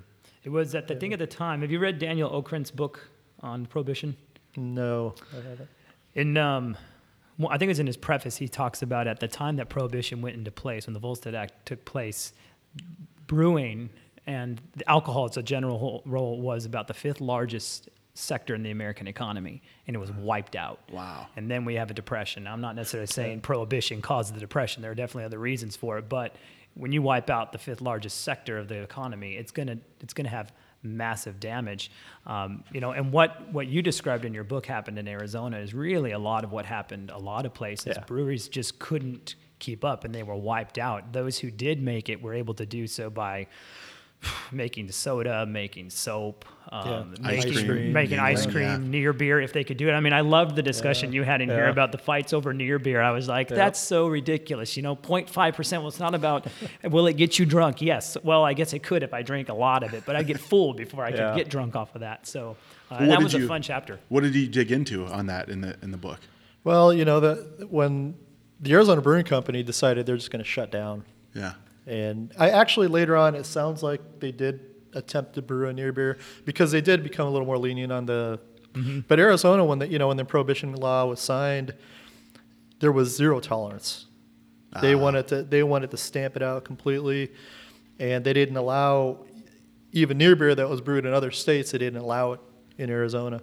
It 0.46 0.50
was 0.50 0.74
at 0.74 0.88
the 0.88 0.96
thing 0.96 1.14
at 1.14 1.20
the 1.20 1.28
time. 1.28 1.62
Have 1.62 1.70
you 1.70 1.78
read 1.78 2.00
Daniel 2.00 2.32
Okrent's 2.32 2.72
book 2.72 3.08
on 3.42 3.68
prohibition? 3.68 4.18
No, 4.56 5.14
I 5.32 5.36
haven't. 5.48 5.70
In 6.16 6.38
um, 6.38 6.76
well, 7.38 7.50
I 7.50 7.60
think 7.60 7.68
it 7.68 7.74
was 7.74 7.80
in 7.80 7.86
his 7.86 7.98
preface. 7.98 8.36
He 8.38 8.48
talks 8.48 8.82
about 8.82 9.06
at 9.06 9.20
the 9.20 9.28
time 9.28 9.58
that 9.58 9.70
prohibition 9.70 10.24
went 10.24 10.36
into 10.36 10.50
place, 10.50 10.88
when 10.88 10.96
the 10.96 11.00
Volstead 11.00 11.36
Act 11.36 11.68
took 11.68 11.86
place, 11.86 12.34
brewing 13.28 13.92
and 14.26 14.60
the 14.76 14.90
alcohol 14.90 15.26
as 15.26 15.38
a 15.38 15.44
general 15.44 15.78
whole- 15.78 16.02
role 16.08 16.42
was 16.42 16.66
about 16.66 16.88
the 16.88 16.96
fifth 16.96 17.22
largest 17.22 17.90
sector 18.18 18.56
in 18.56 18.64
the 18.64 18.72
American 18.72 19.08
economy, 19.08 19.62
and 19.86 19.96
it 19.96 20.00
was 20.00 20.12
wiped 20.12 20.56
out. 20.56 20.80
Wow. 20.92 21.28
And 21.36 21.50
then 21.50 21.66
we 21.66 21.76
have 21.76 21.92
a 21.92 21.94
depression. 21.94 22.48
I'm 22.48 22.62
not 22.62 22.76
necessarily 22.76 23.08
saying 23.08 23.42
prohibition 23.42 24.02
caused 24.02 24.34
the 24.34 24.40
depression. 24.40 24.82
There 24.82 24.92
are 24.92 24.96
definitely 24.96 25.26
other 25.26 25.40
reasons 25.40 25.76
for 25.76 25.98
it, 25.98 26.10
but 26.10 26.36
when 26.74 26.92
you 26.92 27.02
wipe 27.02 27.30
out 27.30 27.52
the 27.52 27.58
fifth 27.58 27.82
largest 27.82 28.22
sector 28.22 28.58
of 28.58 28.68
the 28.68 28.82
economy, 28.82 29.36
it's 29.36 29.52
gonna 29.52 29.78
it's 30.02 30.14
gonna 30.14 30.30
have 30.30 30.52
massive 30.84 31.40
damage. 31.40 31.92
Um, 32.26 32.64
you 32.72 32.80
know, 32.80 32.92
and 32.92 33.12
what 33.12 33.52
what 33.52 33.68
you 33.68 33.82
described 33.82 34.26
in 34.26 34.34
your 34.34 34.44
book 34.44 34.66
happened 34.66 35.00
in 35.00 35.08
Arizona 35.08 35.58
is 35.58 35.74
really 35.74 36.12
a 36.12 36.20
lot 36.20 36.44
of 36.44 36.52
what 36.52 36.66
happened 36.66 37.10
a 37.10 37.18
lot 37.18 37.46
of 37.46 37.54
places. 37.54 37.94
Yeah. 37.98 38.04
Breweries 38.06 38.48
just 38.48 38.80
couldn't 38.80 39.36
keep 39.60 39.84
up, 39.84 40.04
and 40.04 40.14
they 40.14 40.24
were 40.24 40.36
wiped 40.36 40.78
out. 40.78 41.14
Those 41.14 41.40
who 41.40 41.50
did 41.50 41.82
make 41.82 42.10
it 42.10 42.22
were 42.22 42.34
able 42.34 42.54
to 42.56 42.66
do 42.66 42.86
so 42.88 43.10
by 43.10 43.48
making 44.52 44.92
soda, 44.92 45.46
making 45.46 45.90
soap, 45.90 46.46
um, 46.72 47.14
Yeah. 47.22 47.28
Ice 47.30 47.46
making, 47.46 47.68
cream. 47.68 47.94
making 47.94 48.20
ice 48.20 48.46
Yeah. 48.46 48.52
cream, 48.52 48.90
near 48.92 49.14
beer 49.14 49.40
if 49.40 49.54
they 49.54 49.64
could 49.64 49.78
do 49.78 49.88
it. 49.90 49.94
I 49.94 50.00
mean, 50.00 50.14
I 50.14 50.22
loved 50.22 50.56
the 50.56 50.64
discussion 50.64 51.14
you 51.14 51.24
had 51.24 51.40
in 51.42 51.50
here 51.50 51.68
about 51.70 51.92
the 51.92 51.98
fights 51.98 52.34
over 52.34 52.54
near 52.54 52.80
beer. 52.80 53.02
I 53.02 53.12
was 53.12 53.28
like, 53.28 53.50
Yeah. 53.50 53.56
that's 53.58 53.80
so 53.80 54.08
ridiculous. 54.08 54.76
You 54.76 54.84
know, 54.84 54.96
0.5%. 54.96 55.80
Well, 55.82 55.88
it's 55.88 56.00
not 56.00 56.16
about 56.16 56.48
will 56.84 57.08
it 57.08 57.16
get 57.18 57.38
you 57.40 57.46
drunk? 57.46 57.82
Yes. 57.82 58.18
Well, 58.24 58.44
I 58.44 58.54
guess 58.54 58.74
it 58.74 58.84
could 58.84 59.04
if 59.04 59.14
I 59.14 59.22
drank 59.22 59.50
a 59.50 59.54
lot 59.54 59.84
of 59.84 59.94
it, 59.94 60.04
but 60.06 60.16
I'd 60.16 60.28
get 60.28 60.40
full 60.40 60.74
before 60.74 61.06
I 61.06 61.10
Yeah. 61.10 61.30
could 61.30 61.38
get 61.38 61.50
drunk 61.50 61.76
off 61.76 61.94
of 61.96 62.02
that. 62.02 62.26
So 62.28 62.58
uh, 62.90 62.98
What 62.98 63.06
that 63.08 63.18
did 63.20 63.24
was 63.24 63.34
a 63.36 63.48
fun 63.48 63.62
chapter. 63.62 64.00
What 64.10 64.24
did 64.24 64.34
you 64.36 64.48
dig 64.48 64.72
into 64.72 65.06
on 65.06 65.28
that 65.28 65.50
in 65.50 65.62
the 65.62 65.76
in 65.82 65.92
the 65.92 65.98
book? 65.98 66.20
Well, 66.64 66.92
you 66.94 67.06
know 67.06 67.20
that 67.22 67.70
when 67.70 68.16
the 68.60 68.74
Arizona 68.74 69.00
Brewing 69.02 69.24
Company 69.26 69.62
decided 69.64 70.06
they're 70.06 70.18
just 70.18 70.32
going 70.32 70.44
to 70.44 70.50
shut 70.50 70.72
down, 70.72 71.04
Yeah. 71.34 71.54
And 71.88 72.32
I 72.38 72.50
actually 72.52 72.88
later 72.88 73.16
on 73.18 73.34
it 73.36 73.46
sounds 73.46 73.82
like 73.82 74.02
they 74.20 74.32
did 74.32 74.60
attempt 74.94 75.34
to 75.36 75.42
brew 75.42 75.68
a 75.70 75.74
near 75.74 75.92
beer 75.92 76.18
because 76.46 76.72
they 76.72 76.82
did 76.82 77.02
become 77.04 77.28
a 77.28 77.32
little 77.32 77.46
more 77.48 77.58
lenient 77.58 77.92
on 77.92 78.06
the. 78.06 78.40
But 79.08 79.20
Arizona, 79.20 79.66
when 79.66 79.80
the 79.80 79.88
you 79.88 79.98
know 79.98 80.08
when 80.10 80.18
the 80.18 80.26
prohibition 80.26 80.74
law 80.76 81.06
was 81.08 81.20
signed, 81.20 81.74
there 82.80 82.92
was 82.92 83.16
zero 83.16 83.40
tolerance. 83.40 84.06
They 84.82 84.94
Ah. 84.94 84.98
wanted 85.00 85.28
to 85.30 85.42
they 85.44 85.64
wanted 85.64 85.90
to 85.92 85.98
stamp 85.98 86.36
it 86.36 86.44
out 86.44 86.64
completely, 86.64 87.32
and 87.98 88.24
they 88.24 88.34
didn't 88.34 88.58
allow 88.58 89.26
even 89.94 90.20
near 90.20 90.36
beer 90.36 90.54
that 90.54 90.70
was 90.70 90.80
brewed 90.82 91.06
in 91.08 91.14
other 91.14 91.32
states. 91.32 91.72
They 91.72 91.80
didn't 91.80 92.00
allow 92.02 92.34
it 92.34 92.40
in 92.78 92.92
Arizona, 92.92 93.42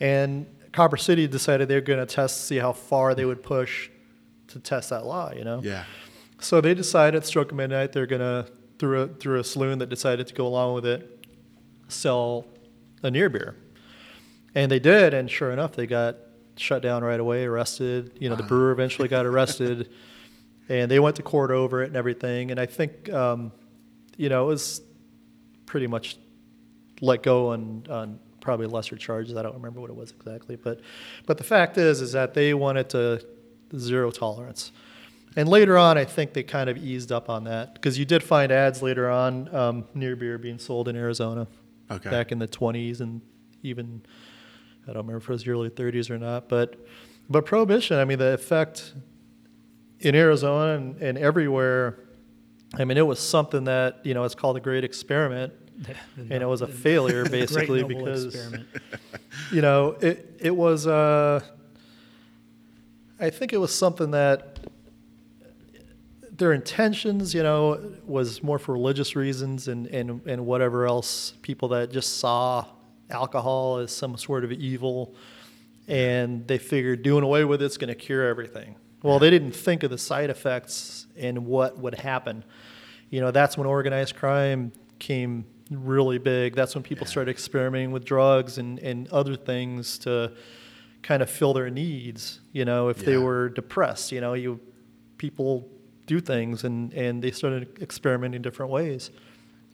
and 0.00 0.46
Copper 0.72 0.96
City 0.96 1.28
decided 1.28 1.68
they're 1.68 1.80
going 1.80 2.00
to 2.00 2.06
test 2.06 2.46
see 2.48 2.56
how 2.56 2.72
far 2.72 3.14
they 3.14 3.24
would 3.24 3.42
push 3.44 3.88
to 4.48 4.58
test 4.58 4.90
that 4.90 5.06
law. 5.06 5.32
You 5.32 5.44
know. 5.44 5.60
Yeah. 5.62 5.84
So 6.38 6.60
they 6.60 6.74
decided, 6.74 7.24
stroke 7.24 7.50
of 7.50 7.56
midnight, 7.56 7.92
they're 7.92 8.06
gonna 8.06 8.46
through 8.78 9.02
a 9.02 9.08
through 9.08 9.40
a 9.40 9.44
saloon 9.44 9.78
that 9.78 9.88
decided 9.88 10.26
to 10.26 10.34
go 10.34 10.46
along 10.46 10.74
with 10.74 10.86
it, 10.86 11.26
sell 11.88 12.46
a 13.02 13.10
near 13.10 13.28
beer, 13.28 13.56
and 14.54 14.70
they 14.70 14.78
did, 14.78 15.14
and 15.14 15.30
sure 15.30 15.50
enough, 15.50 15.72
they 15.72 15.86
got 15.86 16.16
shut 16.56 16.82
down 16.82 17.02
right 17.02 17.20
away, 17.20 17.44
arrested. 17.44 18.12
You 18.20 18.28
know, 18.28 18.36
the 18.36 18.42
brewer 18.42 18.70
eventually 18.70 19.08
got 19.08 19.26
arrested, 19.26 19.90
and 20.68 20.90
they 20.90 20.98
went 20.98 21.16
to 21.16 21.22
court 21.22 21.50
over 21.50 21.82
it 21.82 21.86
and 21.86 21.96
everything. 21.96 22.50
And 22.50 22.60
I 22.60 22.66
think, 22.66 23.12
um, 23.12 23.52
you 24.16 24.28
know, 24.28 24.44
it 24.44 24.48
was 24.48 24.82
pretty 25.64 25.86
much 25.86 26.18
let 27.00 27.22
go 27.22 27.50
on 27.52 27.84
on 27.90 28.18
probably 28.40 28.66
lesser 28.66 28.96
charges. 28.96 29.36
I 29.36 29.42
don't 29.42 29.54
remember 29.54 29.80
what 29.80 29.90
it 29.90 29.96
was 29.96 30.10
exactly, 30.10 30.56
but 30.56 30.80
but 31.26 31.38
the 31.38 31.44
fact 31.44 31.78
is, 31.78 32.00
is 32.00 32.12
that 32.12 32.34
they 32.34 32.54
wanted 32.54 32.90
to 32.90 33.24
zero 33.76 34.10
tolerance. 34.10 34.72
And 35.36 35.48
later 35.48 35.76
on, 35.76 35.98
I 35.98 36.04
think 36.06 36.32
they 36.32 36.42
kind 36.42 36.70
of 36.70 36.78
eased 36.78 37.12
up 37.12 37.28
on 37.28 37.44
that 37.44 37.74
because 37.74 37.98
you 37.98 38.04
did 38.06 38.22
find 38.22 38.50
ads 38.50 38.82
later 38.82 39.08
on 39.10 39.54
um, 39.54 39.84
near 39.94 40.16
beer 40.16 40.38
being 40.38 40.58
sold 40.58 40.88
in 40.88 40.96
Arizona 40.96 41.46
Okay. 41.90 42.10
back 42.10 42.32
in 42.32 42.38
the 42.40 42.48
20s 42.48 43.00
and 43.00 43.20
even 43.62 44.02
I 44.84 44.92
don't 44.92 45.06
remember 45.06 45.18
if 45.18 45.24
it 45.24 45.28
was 45.28 45.44
the 45.44 45.50
early 45.50 45.70
30s 45.70 46.10
or 46.10 46.18
not. 46.18 46.48
But 46.48 46.76
but 47.28 47.44
prohibition, 47.44 47.98
I 47.98 48.04
mean, 48.04 48.18
the 48.18 48.32
effect 48.34 48.94
in 50.00 50.14
Arizona 50.14 50.74
and, 50.74 50.96
and 51.02 51.18
everywhere. 51.18 51.98
I 52.74 52.84
mean, 52.84 52.96
it 52.98 53.06
was 53.06 53.18
something 53.18 53.64
that 53.64 54.00
you 54.04 54.14
know 54.14 54.24
it's 54.24 54.34
called 54.34 54.56
the 54.56 54.60
Great 54.60 54.84
Experiment, 54.84 55.52
and 56.16 56.32
it 56.32 56.46
was 56.46 56.62
a 56.62 56.66
failure 56.66 57.24
basically 57.28 57.82
noble 57.82 57.96
because 57.98 58.26
experiment. 58.26 58.68
you 59.52 59.60
know, 59.62 59.96
it 60.00 60.38
it 60.40 60.54
was. 60.56 60.86
Uh, 60.86 61.40
I 63.18 63.30
think 63.30 63.52
it 63.52 63.58
was 63.58 63.74
something 63.74 64.10
that 64.10 64.55
their 66.36 66.52
intentions, 66.52 67.34
you 67.34 67.42
know, 67.42 67.92
was 68.04 68.42
more 68.42 68.58
for 68.58 68.72
religious 68.72 69.16
reasons 69.16 69.68
and 69.68 69.86
and 69.88 70.20
and 70.26 70.46
whatever 70.46 70.86
else. 70.86 71.34
People 71.42 71.68
that 71.68 71.90
just 71.90 72.18
saw 72.18 72.66
alcohol 73.10 73.78
as 73.78 73.92
some 73.92 74.16
sort 74.16 74.44
of 74.44 74.52
evil, 74.52 75.14
and 75.88 76.46
they 76.46 76.58
figured 76.58 77.02
doing 77.02 77.22
away 77.24 77.44
with 77.44 77.62
it's 77.62 77.76
going 77.76 77.88
to 77.88 77.94
cure 77.94 78.26
everything. 78.26 78.76
Well, 79.02 79.18
they 79.18 79.30
didn't 79.30 79.52
think 79.52 79.82
of 79.82 79.90
the 79.90 79.98
side 79.98 80.30
effects 80.30 81.06
and 81.16 81.46
what 81.46 81.78
would 81.78 81.94
happen. 81.94 82.44
You 83.10 83.20
know, 83.20 83.30
that's 83.30 83.56
when 83.56 83.66
organized 83.66 84.16
crime 84.16 84.72
came 84.98 85.44
really 85.70 86.18
big. 86.18 86.54
That's 86.56 86.74
when 86.74 86.82
people 86.82 87.06
Yeah. 87.06 87.10
started 87.10 87.30
experimenting 87.30 87.92
with 87.92 88.04
drugs 88.04 88.58
and, 88.58 88.78
and 88.80 89.08
other 89.08 89.36
things 89.36 89.98
to 89.98 90.32
kind 91.02 91.22
of 91.22 91.30
fill 91.30 91.52
their 91.52 91.70
needs. 91.70 92.40
You 92.52 92.64
know, 92.64 92.88
if 92.88 93.04
they 93.04 93.16
were 93.16 93.48
depressed, 93.50 94.10
you 94.10 94.20
know, 94.20 94.34
you 94.34 94.58
people 95.18 95.68
do 96.06 96.20
things 96.20 96.64
and, 96.64 96.92
and 96.94 97.22
they 97.22 97.30
started 97.30 97.78
experimenting 97.82 98.42
different 98.42 98.70
ways. 98.72 99.10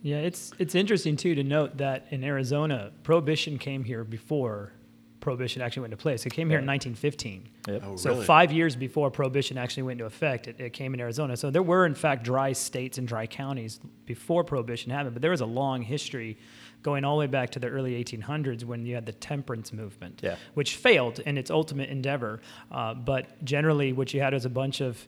Yeah, 0.03 0.17
it's 0.19 0.51
it's 0.59 0.75
interesting 0.75 1.17
too 1.17 1.35
to 1.37 1.45
note 1.45 1.77
that 1.79 2.07
in 2.11 2.25
Arizona, 2.25 2.91
prohibition 3.05 3.59
came 3.59 3.85
here 3.85 4.03
before 4.03 4.73
prohibition 5.21 5.63
actually 5.63 5.83
went 5.83 5.93
into 5.93 6.03
place. 6.03 6.27
It 6.27 6.31
came 6.31 6.49
here 6.51 6.59
in 6.59 6.67
1915. 6.67 7.49
Yep. 7.69 7.83
Oh, 7.87 7.95
So 7.97 8.11
really? 8.11 8.25
five 8.27 8.51
years 8.51 8.75
before 8.75 9.09
prohibition 9.09 9.57
actually 9.57 9.85
went 9.85 10.01
into 10.01 10.07
effect, 10.07 10.49
it, 10.49 10.59
it 10.59 10.73
came 10.73 10.95
in 10.95 11.01
Arizona. 11.01 11.37
So 11.37 11.49
there 11.49 11.63
were 11.63 11.87
in 11.87 11.95
fact 11.95 12.25
dry 12.25 12.53
states 12.53 12.99
and 12.99 13.07
dry 13.07 13.29
counties 13.29 13.79
before 14.05 14.43
prohibition 14.43 14.91
happened, 14.91 15.15
but 15.15 15.23
there 15.23 15.31
was 15.31 15.41
a 15.41 15.47
long 15.47 15.83
history 15.83 16.39
going 16.83 17.05
all 17.05 17.15
the 17.15 17.21
way 17.21 17.27
back 17.29 17.51
to 17.51 17.61
the 17.61 17.69
early 17.69 18.03
1800s 18.03 18.65
when 18.65 18.85
you 18.85 18.97
had 18.97 19.07
the 19.07 19.13
temperance 19.13 19.73
movement, 19.73 20.19
Yeah. 20.25 20.35
which 20.55 20.75
failed 20.75 21.21
in 21.21 21.39
its 21.39 21.53
ultimate 21.53 21.89
endeavor. 21.89 22.41
Uh, 22.73 22.93
but 22.95 23.45
generally, 23.45 23.93
what 23.93 24.13
you 24.13 24.21
had 24.21 24.33
was 24.35 24.45
a 24.45 24.51
bunch 24.51 24.81
of 24.81 25.07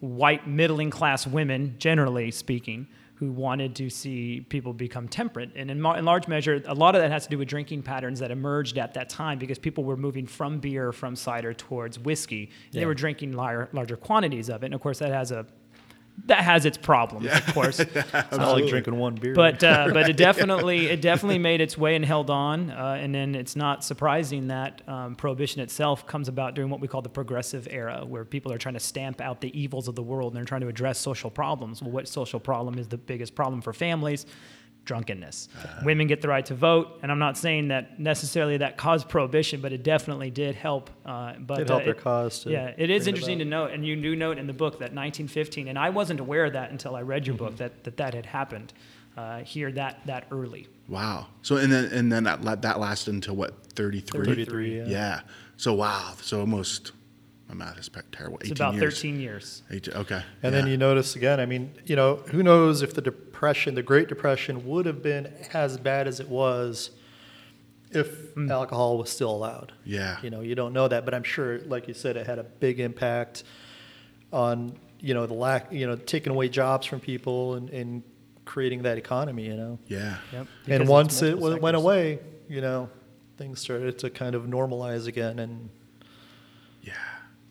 white 0.00 0.46
middling 0.46 0.90
class 0.90 1.26
women, 1.26 1.74
generally 1.78 2.30
speaking, 2.30 2.86
who 3.16 3.32
wanted 3.32 3.74
to 3.74 3.88
see 3.88 4.44
people 4.48 4.74
become 4.74 5.08
temperate. 5.08 5.50
And 5.56 5.70
in, 5.70 5.78
in 5.78 6.04
large 6.04 6.28
measure, 6.28 6.62
a 6.66 6.74
lot 6.74 6.94
of 6.94 7.00
that 7.00 7.10
has 7.10 7.24
to 7.24 7.30
do 7.30 7.38
with 7.38 7.48
drinking 7.48 7.82
patterns 7.82 8.20
that 8.20 8.30
emerged 8.30 8.76
at 8.76 8.92
that 8.94 9.08
time 9.08 9.38
because 9.38 9.58
people 9.58 9.84
were 9.84 9.96
moving 9.96 10.26
from 10.26 10.58
beer, 10.58 10.92
from 10.92 11.16
cider 11.16 11.54
towards 11.54 11.98
whiskey. 11.98 12.50
And 12.72 12.80
They 12.82 12.86
were 12.86 12.94
drinking 12.94 13.32
lar- 13.32 13.70
larger 13.72 13.96
quantities 13.96 14.50
of 14.50 14.62
it. 14.62 14.66
And 14.66 14.74
of 14.74 14.82
course, 14.82 14.98
that 14.98 15.12
has 15.12 15.32
a 15.32 15.46
that 16.24 16.42
has 16.42 16.64
its 16.64 16.78
problems, 16.78 17.26
of 17.26 17.46
course. 17.54 17.80
It's 18.26 18.38
not 18.38 18.52
like 18.52 18.66
drinking 18.68 18.96
one 18.96 19.14
beer. 19.14 19.34
but 19.34 19.62
uh, 19.62 19.90
but 19.92 20.08
it 20.08 20.16
definitely 20.28 20.86
it 20.86 21.00
definitely 21.00 21.38
made 21.38 21.60
its 21.60 21.76
way 21.76 21.94
and 21.94 22.04
held 22.04 22.30
on. 22.30 22.70
Uh, 22.70 22.98
and 23.00 23.14
then 23.14 23.34
it's 23.34 23.54
not 23.54 23.84
surprising 23.84 24.48
that 24.48 24.82
um, 24.88 25.14
prohibition 25.14 25.60
itself 25.60 26.06
comes 26.06 26.28
about 26.28 26.54
during 26.54 26.70
what 26.70 26.80
we 26.80 26.88
call 26.88 27.02
the 27.02 27.08
progressive 27.08 27.68
era, 27.70 28.04
where 28.04 28.24
people 28.24 28.52
are 28.52 28.58
trying 28.58 28.74
to 28.74 28.80
stamp 28.80 29.20
out 29.20 29.40
the 29.40 29.58
evils 29.58 29.88
of 29.88 29.94
the 29.94 30.02
world 30.02 30.32
and 30.32 30.38
they're 30.38 30.44
trying 30.44 30.62
to 30.62 30.68
address 30.68 30.98
social 30.98 31.30
problems. 31.30 31.82
Well, 31.82 31.90
what 31.90 32.08
social 32.08 32.40
problem 32.40 32.78
is 32.78 32.88
the 32.88 32.98
biggest 32.98 33.34
problem 33.34 33.60
for 33.60 33.72
families? 33.72 34.26
Drunkenness. 34.86 35.48
Women 35.84 36.06
get 36.06 36.22
the 36.22 36.28
right 36.28 36.46
to 36.46 36.54
vote, 36.54 37.00
and 37.02 37.12
I'm 37.12 37.18
not 37.18 37.36
saying 37.36 37.68
that 37.68 38.00
necessarily 38.00 38.56
that 38.58 38.78
caused 38.78 39.08
prohibition, 39.08 39.60
but 39.60 39.72
it 39.72 39.82
definitely 39.82 40.30
did 40.30 40.54
help. 40.54 40.88
Uh, 41.04 41.34
but 41.38 41.58
Did 41.58 41.68
help 41.68 41.82
uh, 41.82 41.84
their 41.84 41.94
it- 41.94 42.00
cause 42.00 42.40
to 42.44 42.50
yeah, 42.50 42.72
it 42.78 42.88
is 42.88 43.02
bring 43.04 43.06
it 43.06 43.08
interesting 43.08 43.38
to 43.40 43.44
note, 43.44 43.72
and 43.72 43.84
you 43.84 43.96
do 44.00 44.16
note 44.16 44.38
in 44.38 44.46
the 44.46 44.52
book 44.54 44.74
that 44.74 44.94
1915, 44.94 45.68
and 45.68 45.78
I 45.78 45.90
wasn't 45.90 46.20
aware 46.20 46.44
of 46.46 46.54
that 46.54 46.70
until 46.70 46.96
I 46.96 47.02
read 47.02 47.26
your 47.26 47.34
Mm-hmm. 47.36 47.44
book 47.44 47.56
that 47.58 47.84
that, 47.84 47.96
that 47.98 48.14
had 48.14 48.24
happened 48.26 48.72
uh, 49.16 49.40
here 49.40 49.70
that 49.72 50.00
that 50.06 50.26
early. 50.30 50.68
Wow. 50.88 51.26
So 51.42 51.56
and 51.56 51.70
then 51.72 51.86
and 51.92 52.10
then 52.10 52.24
that 52.24 52.42
la- 52.42 52.54
that 52.54 52.78
lasted 52.80 53.12
until 53.12 53.34
what? 53.36 53.54
Thirty 53.74 54.00
three. 54.00 54.24
33, 54.24 54.78
yeah. 54.78 54.84
Yeah. 54.86 55.20
So 55.56 55.74
wow. 55.74 56.14
So 56.22 56.40
almost. 56.40 56.92
My 57.48 57.54
math 57.54 57.78
is 57.78 57.88
pe- 57.88 58.00
terrible. 58.10 58.38
It's 58.38 58.50
18 58.50 58.56
about 58.56 58.74
years. 58.74 58.94
13 58.96 59.20
years. 59.20 59.62
18 59.70 59.94
okay. 59.94 60.20
And 60.42 60.52
then 60.52 60.66
you 60.66 60.76
notice 60.76 61.14
again, 61.14 61.38
I 61.38 61.46
mean, 61.46 61.72
you 61.84 61.94
know, 61.94 62.16
who 62.32 62.42
knows 62.42 62.82
if 62.82 62.92
the 62.94 63.14
Depression, 63.36 63.74
the 63.74 63.82
Great 63.82 64.08
Depression, 64.08 64.66
would 64.66 64.86
have 64.86 65.02
been 65.02 65.30
as 65.52 65.76
bad 65.76 66.08
as 66.08 66.20
it 66.20 66.28
was 66.30 66.90
if 67.90 68.32
hmm. 68.32 68.50
alcohol 68.50 68.96
was 68.96 69.10
still 69.10 69.30
allowed. 69.30 69.74
Yeah. 69.84 70.16
You 70.22 70.30
know, 70.30 70.40
you 70.40 70.54
don't 70.54 70.72
know 70.72 70.88
that, 70.88 71.04
but 71.04 71.12
I'm 71.12 71.22
sure, 71.22 71.58
like 71.66 71.86
you 71.86 71.92
said, 71.92 72.16
it 72.16 72.26
had 72.26 72.38
a 72.38 72.44
big 72.44 72.80
impact 72.80 73.44
on, 74.32 74.78
you 75.00 75.12
know, 75.12 75.26
the 75.26 75.34
lack, 75.34 75.70
you 75.70 75.86
know, 75.86 75.96
taking 75.96 76.32
away 76.32 76.48
jobs 76.48 76.86
from 76.86 76.98
people 76.98 77.56
and, 77.56 77.68
and 77.68 78.02
creating 78.46 78.84
that 78.84 78.96
economy, 78.96 79.44
you 79.44 79.56
know. 79.56 79.78
Yeah. 79.86 80.16
Yep. 80.32 80.46
And 80.68 80.88
once 80.88 81.20
it 81.20 81.38
multiple 81.38 81.60
went 81.60 81.76
away, 81.76 82.20
you 82.48 82.62
know, 82.62 82.88
things 83.36 83.60
started 83.60 83.98
to 83.98 84.08
kind 84.08 84.34
of 84.34 84.44
normalize 84.44 85.06
again 85.08 85.40
and 85.40 85.68
Yeah. 86.80 86.94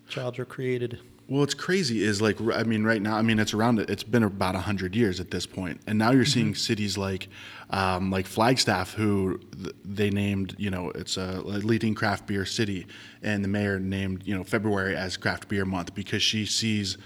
jobs 0.10 0.40
were 0.40 0.46
created. 0.46 1.00
Well, 1.28 1.42
it's 1.42 1.56
crazy. 1.56 2.04
Is 2.04 2.22
like 2.22 2.40
I 2.40 2.64
mean, 2.64 2.84
right 2.84 3.02
now, 3.02 3.18
I 3.18 3.24
mean, 3.24 3.40
it's 3.40 3.54
around. 3.54 3.80
It's 3.80 4.04
been 4.04 4.24
about 4.24 4.54
hundred 4.56 4.96
years 4.96 5.20
at 5.20 5.32
this 5.32 5.48
point, 5.48 5.82
and 5.88 5.98
now 5.98 6.12
you're 6.12 6.24
seeing 6.24 6.54
cities 6.54 7.00
like, 7.00 7.30
um, 7.72 8.12
like 8.12 8.28
Flagstaff, 8.28 8.94
who 8.94 9.40
th- 9.40 9.76
they 9.84 10.12
named. 10.12 10.56
You 10.60 10.70
know, 10.70 10.92
it's 10.92 11.18
a 11.18 11.42
leading 11.42 11.96
craft 11.96 12.28
beer 12.28 12.46
city, 12.46 12.86
and 13.24 13.44
the 13.44 13.48
mayor 13.48 13.80
named 13.80 14.22
you 14.26 14.36
know 14.38 14.44
February 14.44 14.96
as 14.96 15.18
Craft 15.18 15.48
Beer 15.48 15.66
Month 15.66 15.96
because 15.96 16.22
she 16.22 16.46
sees 16.46 16.98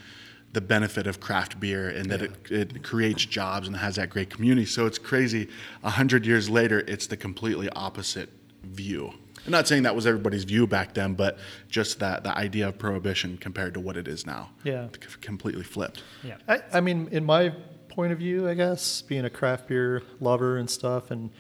the 0.51 0.61
benefit 0.61 1.07
of 1.07 1.19
craft 1.19 1.59
beer 1.59 1.89
and 1.89 2.09
that 2.09 2.23
it, 2.23 2.31
it 2.49 2.83
creates 2.83 3.23
jobs 3.23 3.67
and 3.67 3.77
has 3.77 3.95
that 3.95 4.09
great 4.09 4.31
community. 4.31 4.65
So 4.65 4.87
it's 4.87 4.97
crazy. 4.97 5.47
A 5.83 5.91
hundred 5.91 6.25
years 6.25 6.49
later, 6.49 6.83
it's 6.87 7.07
the 7.07 7.15
completely 7.15 7.69
opposite 7.69 8.29
view. 8.63 9.13
I'm 9.45 9.51
not 9.51 9.67
saying 9.67 9.83
that 9.83 9.95
was 9.95 10.05
everybody's 10.05 10.43
view 10.43 10.67
back 10.67 10.93
then, 10.93 11.13
but 11.13 11.37
just 11.69 11.99
that 11.99 12.23
the 12.23 12.37
idea 12.37 12.67
of 12.67 12.77
prohibition 12.77 13.37
compared 13.37 13.73
to 13.75 13.79
what 13.79 13.97
it 13.97 14.07
is 14.07 14.25
now. 14.25 14.49
Yeah. 14.63 14.87
Completely 15.21 15.63
flipped. 15.63 16.03
Yeah. 16.23 16.35
I, 16.47 16.61
I 16.73 16.81
mean, 16.81 17.07
in 17.11 17.25
my 17.25 17.53
point 17.87 18.11
of 18.11 18.19
view, 18.19 18.47
I 18.49 18.53
guess, 18.53 19.01
being 19.01 19.25
a 19.25 19.29
craft 19.29 19.67
beer 19.67 20.03
lover 20.19 20.57
and 20.57 20.69
stuff, 20.69 21.09
and 21.11 21.31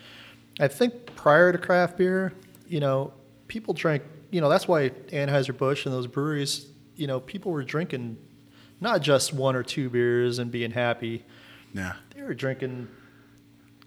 I 0.59 0.67
think 0.67 1.15
prior 1.15 1.51
to 1.51 1.57
craft 1.57 1.97
beer, 1.97 2.33
you 2.67 2.79
know, 2.79 3.13
people 3.47 3.73
drank, 3.73 4.03
you 4.31 4.41
know, 4.41 4.49
that's 4.49 4.67
why 4.67 4.89
Anheuser-Busch 4.89 5.85
and 5.85 5.93
those 5.93 6.07
breweries, 6.07 6.67
you 6.95 7.07
know, 7.07 7.19
people 7.19 7.51
were 7.51 7.63
drinking 7.63 8.17
not 8.81 9.01
just 9.01 9.33
one 9.33 9.55
or 9.55 9.63
two 9.63 9.89
beers 9.89 10.39
and 10.39 10.51
being 10.51 10.71
happy. 10.71 11.25
Yeah. 11.73 11.93
They 12.15 12.21
were 12.21 12.33
drinking 12.33 12.87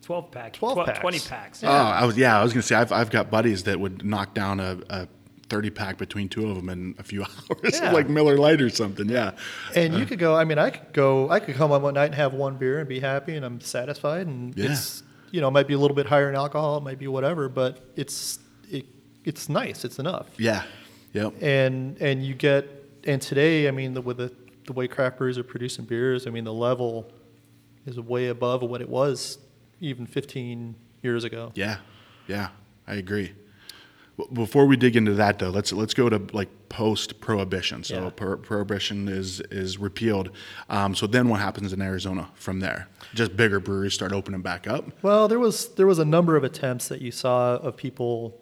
12 0.02 0.30
pack, 0.30 0.52
12 0.52 0.74
12 0.74 0.86
packs. 0.86 0.98
20 1.00 1.18
packs. 1.20 1.64
Oh, 1.64 1.68
I 1.70 2.04
was 2.04 2.16
yeah. 2.18 2.38
I 2.38 2.42
was 2.42 2.52
gonna 2.52 2.62
say 2.62 2.74
I've 2.76 2.92
I've 2.92 3.10
got 3.10 3.30
buddies 3.30 3.62
that 3.64 3.78
would 3.80 4.04
knock 4.04 4.34
down 4.34 4.60
a. 4.60 4.78
a 4.90 5.08
30 5.48 5.68
pack 5.68 5.98
between 5.98 6.30
two 6.30 6.48
of 6.48 6.56
them 6.56 6.70
in 6.70 6.94
a 6.98 7.02
few 7.02 7.22
hours, 7.50 7.78
Yeah. 7.78 7.92
like 7.92 8.08
Miller 8.08 8.38
Lite 8.38 8.62
or 8.62 8.70
something. 8.70 9.06
Yeah. 9.06 9.32
And 9.74 9.92
you 9.92 10.04
uh, 10.04 10.06
could 10.06 10.18
go. 10.18 10.34
I 10.34 10.44
mean, 10.44 10.56
I 10.56 10.70
could 10.70 10.94
go. 10.94 11.28
I 11.28 11.40
could 11.40 11.56
come 11.56 11.70
on 11.72 11.82
one 11.82 11.92
night 11.92 12.06
and 12.06 12.14
have 12.14 12.32
one 12.32 12.56
beer 12.56 12.78
and 12.78 12.88
be 12.88 13.00
happy, 13.00 13.36
and 13.36 13.44
I'm 13.44 13.60
satisfied. 13.60 14.26
And 14.26 14.56
Yeah. 14.56 14.72
it's 14.72 15.02
you 15.30 15.42
know, 15.42 15.48
it 15.48 15.50
might 15.50 15.68
be 15.68 15.74
a 15.74 15.78
little 15.78 15.94
bit 15.94 16.06
higher 16.06 16.30
in 16.30 16.36
alcohol, 16.36 16.78
it 16.78 16.82
might 16.84 16.98
be 16.98 17.06
whatever, 17.06 17.50
but 17.50 17.84
it's 17.96 18.38
it, 18.70 18.86
it's 19.24 19.50
nice. 19.50 19.84
It's 19.84 19.98
enough. 19.98 20.26
Yeah. 20.38 20.62
Yep. 21.12 21.34
And 21.42 22.00
and 22.00 22.24
you 22.24 22.32
get 22.34 22.66
and 23.04 23.20
today, 23.20 23.68
I 23.68 23.72
mean, 23.72 23.92
the, 23.92 24.00
with 24.00 24.16
the 24.16 24.32
the 24.64 24.72
way 24.72 24.88
craft 24.88 25.18
breweries 25.18 25.36
are 25.36 25.42
producing 25.44 25.84
beers, 25.84 26.26
I 26.26 26.30
mean, 26.30 26.44
the 26.44 26.52
level 26.54 27.12
is 27.84 28.00
way 28.00 28.28
above 28.28 28.62
what 28.62 28.80
it 28.80 28.88
was 28.88 29.36
even 29.82 30.06
15 30.06 30.74
years 31.02 31.24
ago. 31.24 31.52
Yeah, 31.54 31.78
yeah, 32.28 32.48
I 32.86 32.94
agree. 32.94 33.32
Before 34.32 34.66
we 34.66 34.76
dig 34.76 34.94
into 34.94 35.14
that, 35.14 35.38
though, 35.38 35.48
let's 35.50 35.72
let's 35.72 35.94
go 35.94 36.08
to 36.08 36.22
like 36.32 36.48
post 36.68 37.18
prohibition. 37.20 37.82
So 37.82 38.04
Yeah. 38.04 38.10
pro- 38.10 38.36
prohibition 38.36 39.08
is 39.08 39.40
is 39.50 39.78
repealed. 39.78 40.30
Um, 40.68 40.94
so 40.94 41.06
then 41.06 41.28
what 41.28 41.40
happens 41.40 41.72
in 41.72 41.80
Arizona 41.82 42.28
from 42.34 42.60
there? 42.60 42.88
Just 43.14 43.36
bigger 43.36 43.58
breweries 43.58 43.94
start 43.94 44.12
opening 44.12 44.42
back 44.42 44.68
up. 44.68 44.84
Well, 45.02 45.28
there 45.28 45.40
was 45.40 45.68
there 45.74 45.86
was 45.86 45.98
a 45.98 46.04
number 46.04 46.36
of 46.36 46.44
attempts 46.44 46.88
that 46.88 47.00
you 47.00 47.10
saw 47.10 47.56
of 47.56 47.76
people 47.76 48.38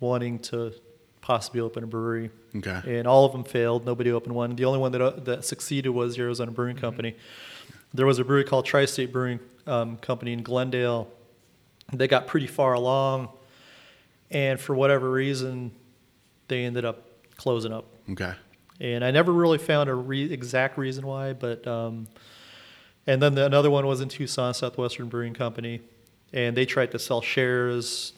wanting 0.00 0.38
to 0.40 0.72
possibly 1.20 1.60
open 1.60 1.84
a 1.84 1.86
brewery. 1.86 2.30
Okay. 2.56 2.98
And 2.98 3.06
all 3.06 3.24
of 3.26 3.32
them 3.32 3.44
failed. 3.44 3.84
Nobody 3.86 4.10
opened 4.10 4.34
one. 4.34 4.56
The 4.56 4.64
only 4.64 4.78
one 4.80 4.90
that 4.92 5.02
uh, 5.02 5.10
that 5.24 5.44
succeeded 5.44 5.90
was 5.90 6.18
Arizona 6.18 6.50
Brewing 6.50 6.76
Company. 6.76 7.14
There 7.92 8.06
was 8.06 8.18
a 8.18 8.24
brewery 8.24 8.44
called 8.44 8.64
Tri-State 8.64 9.12
Brewing 9.12 9.38
um, 9.66 9.96
Company 9.98 10.32
in 10.32 10.42
Glendale. 10.42 11.08
They 11.92 12.08
got 12.08 12.26
pretty 12.26 12.46
far 12.46 12.72
along, 12.72 13.28
and 14.30 14.58
for 14.58 14.74
whatever 14.74 15.10
reason, 15.10 15.70
they 16.48 16.64
ended 16.64 16.84
up 16.84 17.08
closing 17.36 17.72
up. 17.72 17.86
Okay. 18.10 18.32
And 18.80 19.04
I 19.04 19.10
never 19.10 19.32
really 19.32 19.58
found 19.58 19.88
a 19.88 19.94
re- 19.94 20.32
exact 20.32 20.78
reason 20.78 21.06
why, 21.06 21.32
but 21.32 21.66
um, 21.66 22.08
and 23.06 23.22
then 23.22 23.34
the, 23.34 23.44
another 23.46 23.70
one 23.70 23.86
was 23.86 24.00
in 24.00 24.08
Tucson, 24.08 24.54
Southwestern 24.54 25.08
Brewing 25.08 25.34
Company, 25.34 25.80
and 26.32 26.56
they 26.56 26.66
tried 26.66 26.90
to 26.92 26.98
sell 26.98 27.20
shares 27.20 28.12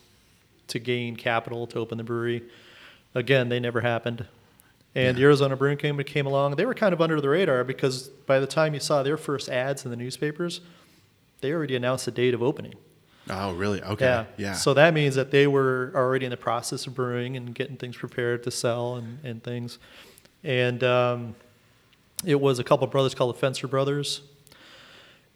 to 0.69 0.79
gain 0.79 1.17
capital 1.17 1.67
to 1.69 1.79
open 1.79 1.99
the 1.99 2.05
brewery. 2.05 2.43
Again, 3.15 3.49
they 3.49 3.61
never 3.61 3.81
happened. 3.81 4.27
And 4.95 5.19
the 5.19 5.23
Arizona 5.25 5.57
Brewing 5.57 5.77
Company 5.77 6.05
came 6.05 6.27
along. 6.27 6.57
They 6.57 6.65
were 6.65 6.73
kind 6.73 6.95
of 6.95 7.03
under 7.03 7.21
the 7.21 7.29
radar 7.29 7.65
because 7.65 8.09
by 8.09 8.41
the 8.41 8.47
time 8.47 8.73
you 8.73 8.81
saw 8.81 9.03
their 9.03 9.19
first 9.19 9.51
ads 9.51 9.85
in 9.85 9.91
the 9.91 9.97
newspapers, 9.97 10.63
they 11.41 11.53
already 11.53 11.77
announced 11.77 12.05
the 12.05 12.11
date 12.11 12.35
of 12.35 12.43
opening. 12.43 12.75
Oh, 13.29 13.53
really? 13.55 13.83
Okay. 13.83 14.25
Yeah. 14.37 14.53
So 14.53 14.75
that 14.75 14.95
means 14.95 15.17
that 15.17 15.31
they 15.31 15.47
were 15.47 15.93
already 15.95 16.27
in 16.27 16.31
the 16.31 16.37
process 16.37 16.87
of 16.87 16.95
brewing 16.95 17.37
and 17.37 17.55
getting 17.55 17.77
things 17.77 17.97
prepared 17.97 18.45
to 18.45 18.51
sell 18.51 18.97
and, 18.97 19.19
and 19.25 19.43
things. 19.43 19.79
And 20.45 20.85
um, 20.85 21.35
it 22.25 22.41
was 22.41 22.59
a 22.59 22.65
couple 22.65 22.87
brothers 22.87 23.15
called 23.15 23.37
the 23.37 23.47
Fenster 23.47 23.69
Brothers 23.69 24.23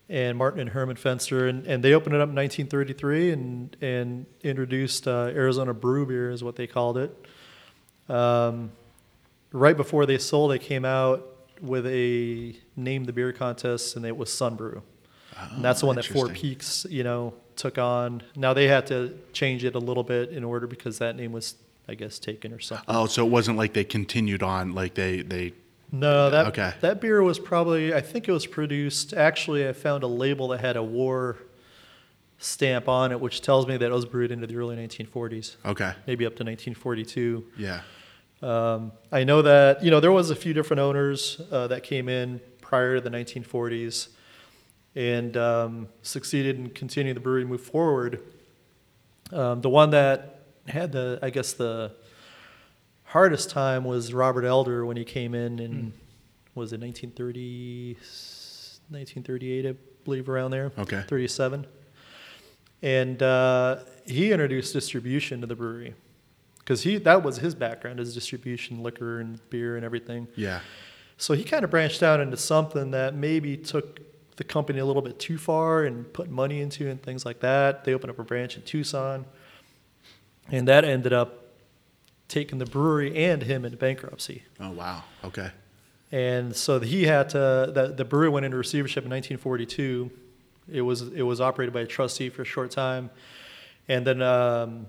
and 0.08 0.38
Martin 0.38 0.60
and 0.60 0.70
Herman 0.70 0.96
Fenster. 0.96 1.48
And, 1.48 1.66
and 1.66 1.82
they 1.82 1.94
opened 1.94 2.14
it 2.14 2.20
up 2.20 2.28
in 2.28 2.36
1933 2.36 3.32
and, 3.32 3.76
and 3.80 4.26
introduced 4.42 5.08
uh, 5.08 5.30
Arizona 5.34 5.74
Brew 5.74 6.06
Beer, 6.06 6.30
is 6.30 6.44
what 6.44 6.54
they 6.54 6.68
called 6.68 6.96
it. 6.96 7.26
Um, 8.08 8.70
right 9.52 9.76
before 9.76 10.06
they 10.06 10.18
sold, 10.18 10.52
they 10.52 10.58
came 10.58 10.84
out 10.84 11.26
with 11.60 11.86
a 11.86 12.56
name 12.76 13.04
the 13.04 13.12
beer 13.12 13.32
contest, 13.32 13.96
and 13.96 14.04
it 14.04 14.16
was 14.16 14.30
Sunbrew. 14.30 14.82
And 15.55 15.64
that's 15.64 15.81
the 15.81 15.87
one 15.87 15.96
that 15.96 16.05
Four. 16.05 16.29
Peaks, 16.29 16.87
you 16.90 17.03
know, 17.05 17.35
took 17.57 17.79
on. 17.79 18.22
Now 18.37 18.53
they 18.55 18.68
had 18.68 18.87
to 18.88 19.18
change 19.33 19.64
it 19.64 19.74
a 19.74 19.79
little 19.79 20.03
bit 20.05 20.31
in 20.31 20.44
order 20.44 20.66
because 20.66 20.98
that 20.98 21.16
name 21.16 21.33
was, 21.33 21.55
I 21.88 21.94
guess, 21.94 22.18
taken 22.18 22.53
or 22.53 22.61
something. 22.61 22.85
Oh, 22.88 23.07
so 23.07 23.24
it 23.26 23.31
wasn't 23.31 23.59
like 23.59 23.72
they 23.72 23.85
continued 23.85 24.42
on, 24.42 24.74
like 24.74 24.94
they 24.94 25.22
they. 25.22 25.53
No, 25.92 26.31
that 26.31 26.46
Okay. 26.48 26.72
that 26.81 27.00
beer 27.00 27.22
was 27.22 27.38
probably 27.38 27.92
I 27.92 28.00
think 28.00 28.29
it 28.29 28.33
was 28.33 28.46
produced. 28.46 29.12
Actually, 29.12 29.68
I 29.68 29.72
found 29.72 30.03
a 30.05 30.07
label 30.07 30.48
that 30.48 30.61
had 30.61 30.76
a 30.76 30.83
war 30.83 31.37
stamp 32.38 32.88
on 32.88 33.12
it, 33.12 33.20
which 33.20 33.40
tells 33.42 33.66
me 33.66 33.76
that 33.76 33.85
it 33.90 33.92
was 33.92 34.07
brewed 34.07 34.31
into 34.31 34.46
the 34.46 34.57
early 34.57 34.76
1940s, 34.76 35.57
Okay. 35.66 35.92
maybe 36.07 36.24
up 36.24 36.37
to 36.37 36.44
1942. 36.44 37.44
Yeah. 37.59 37.81
Um, 38.42 38.92
I 39.12 39.24
know 39.24 39.42
that 39.42 39.85
you 39.85 39.90
know 39.90 40.00
there 40.00 40.12
was 40.12 40.31
a 40.31 40.37
few 40.37 40.55
different 40.55 40.81
owners 40.81 41.40
uh, 41.53 41.66
that 41.66 41.83
came 41.83 42.09
in 42.09 42.40
prior 42.62 42.94
to 42.94 43.00
the 43.03 43.11
1940s 43.11 44.09
and 44.94 45.37
um, 45.37 45.88
succeeded 46.03 46.57
in 46.57 46.70
continuing 46.70 47.14
the 47.14 47.20
brewery 47.20 47.42
to 47.42 47.48
move 47.48 47.62
forward. 47.62 48.22
Um, 49.33 49.61
the 49.61 49.68
one 49.68 49.90
that 49.90 50.42
had 50.66 50.92
the, 50.92 51.18
I 51.22 51.31
guess, 51.31 51.53
the 51.53 51.92
hardest 53.05 53.50
time 53.50 53.85
was 53.85 54.12
Robert 54.12 54.44
Elder 54.44 54.85
when 54.85 54.96
he 54.96 55.05
came 55.05 55.35
in 55.35 55.59
in 55.59 55.92
was 56.55 56.72
it 56.72 56.81
1930, 56.81 57.94
1938, 58.88 59.66
I 59.66 59.74
believe, 60.05 60.29
around 60.29 60.50
there. 60.50 60.72
Okay. 60.79 61.03
37. 61.07 61.66
And 62.83 63.22
uh, 63.22 63.79
he 64.07 64.33
introduced 64.33 64.72
distribution 64.72 65.40
to 65.42 65.46
the 65.46 65.55
brewery 65.55 65.94
because 66.59 66.83
he 66.83 66.96
that 66.98 67.22
was 67.22 67.37
his 67.38 67.55
background 67.55 68.00
is 68.00 68.14
distribution, 68.14 68.83
liquor 68.83 69.20
and 69.20 69.38
beer 69.50 69.76
and 69.76 69.85
everything. 69.85 70.29
Yeah. 70.35 70.61
So 71.16 71.35
he 71.35 71.44
kind 71.44 71.64
of 71.64 71.70
branched 71.70 72.03
out 72.03 72.20
into 72.20 72.37
something 72.37 72.92
that 72.92 73.14
maybe 73.14 73.57
took 73.57 74.00
the 74.40 74.44
company 74.44 74.79
a 74.79 74.87
little 74.87 75.03
bit 75.03 75.18
too 75.18 75.37
far 75.37 75.85
and 75.85 76.11
put 76.14 76.31
money 76.31 76.62
into 76.62 76.88
and 76.88 77.03
things 77.03 77.26
like 77.26 77.40
that. 77.40 77.85
They 77.85 77.92
opened 77.92 78.11
up 78.11 78.18
a 78.18 78.24
branch 78.24 78.57
in 78.57 78.62
Tucson, 78.62 79.26
and 80.50 80.66
that 80.66 80.83
ended 80.83 81.12
up 81.12 81.53
taking 82.26 82.57
the 82.59 82.64
brewery 82.64 83.14
and 83.26 83.42
him 83.42 83.66
into 83.66 83.76
bankruptcy. 83.76 84.44
Oh 84.59 84.70
wow. 84.70 85.05
Okay. 85.24 85.50
And 86.11 86.57
so 86.57 86.81
he 86.81 87.05
had 87.05 87.29
to. 87.31 87.70
The, 87.74 87.92
the 87.94 88.05
brewery 88.07 88.31
went 88.31 88.46
into 88.46 88.57
receivership 88.57 89.05
in 89.05 89.11
1942. 89.11 90.11
It 90.72 90.81
was 90.81 91.03
it 91.03 91.22
was 91.22 91.42
operated 91.42 91.74
by 91.74 91.83
a 91.83 91.87
trustee 91.87 92.31
for 92.31 92.40
a 92.40 92.46
short 92.46 92.70
time, 92.70 93.11
and 93.88 94.07
then 94.07 94.22
um, 94.22 94.87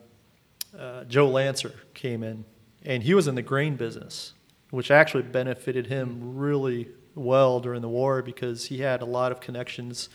uh, 0.80 1.04
Joe 1.04 1.28
Lancer 1.28 1.74
came 1.94 2.24
in, 2.24 2.46
and 2.86 3.04
he 3.04 3.14
was 3.14 3.28
in 3.28 3.36
the 3.36 3.42
grain 3.42 3.76
business, 3.76 4.34
which 4.70 4.92
actually 4.92 5.24
benefited 5.24 5.88
him 5.88 6.38
really 6.38 6.88
well 7.16 7.60
during 7.60 7.82
the 7.82 7.90
war 7.90 8.22
because 8.22 8.66
he 8.66 8.80
had 8.80 9.02
a 9.02 9.06
lot 9.06 9.32
of 9.32 9.40
connections 9.42 10.10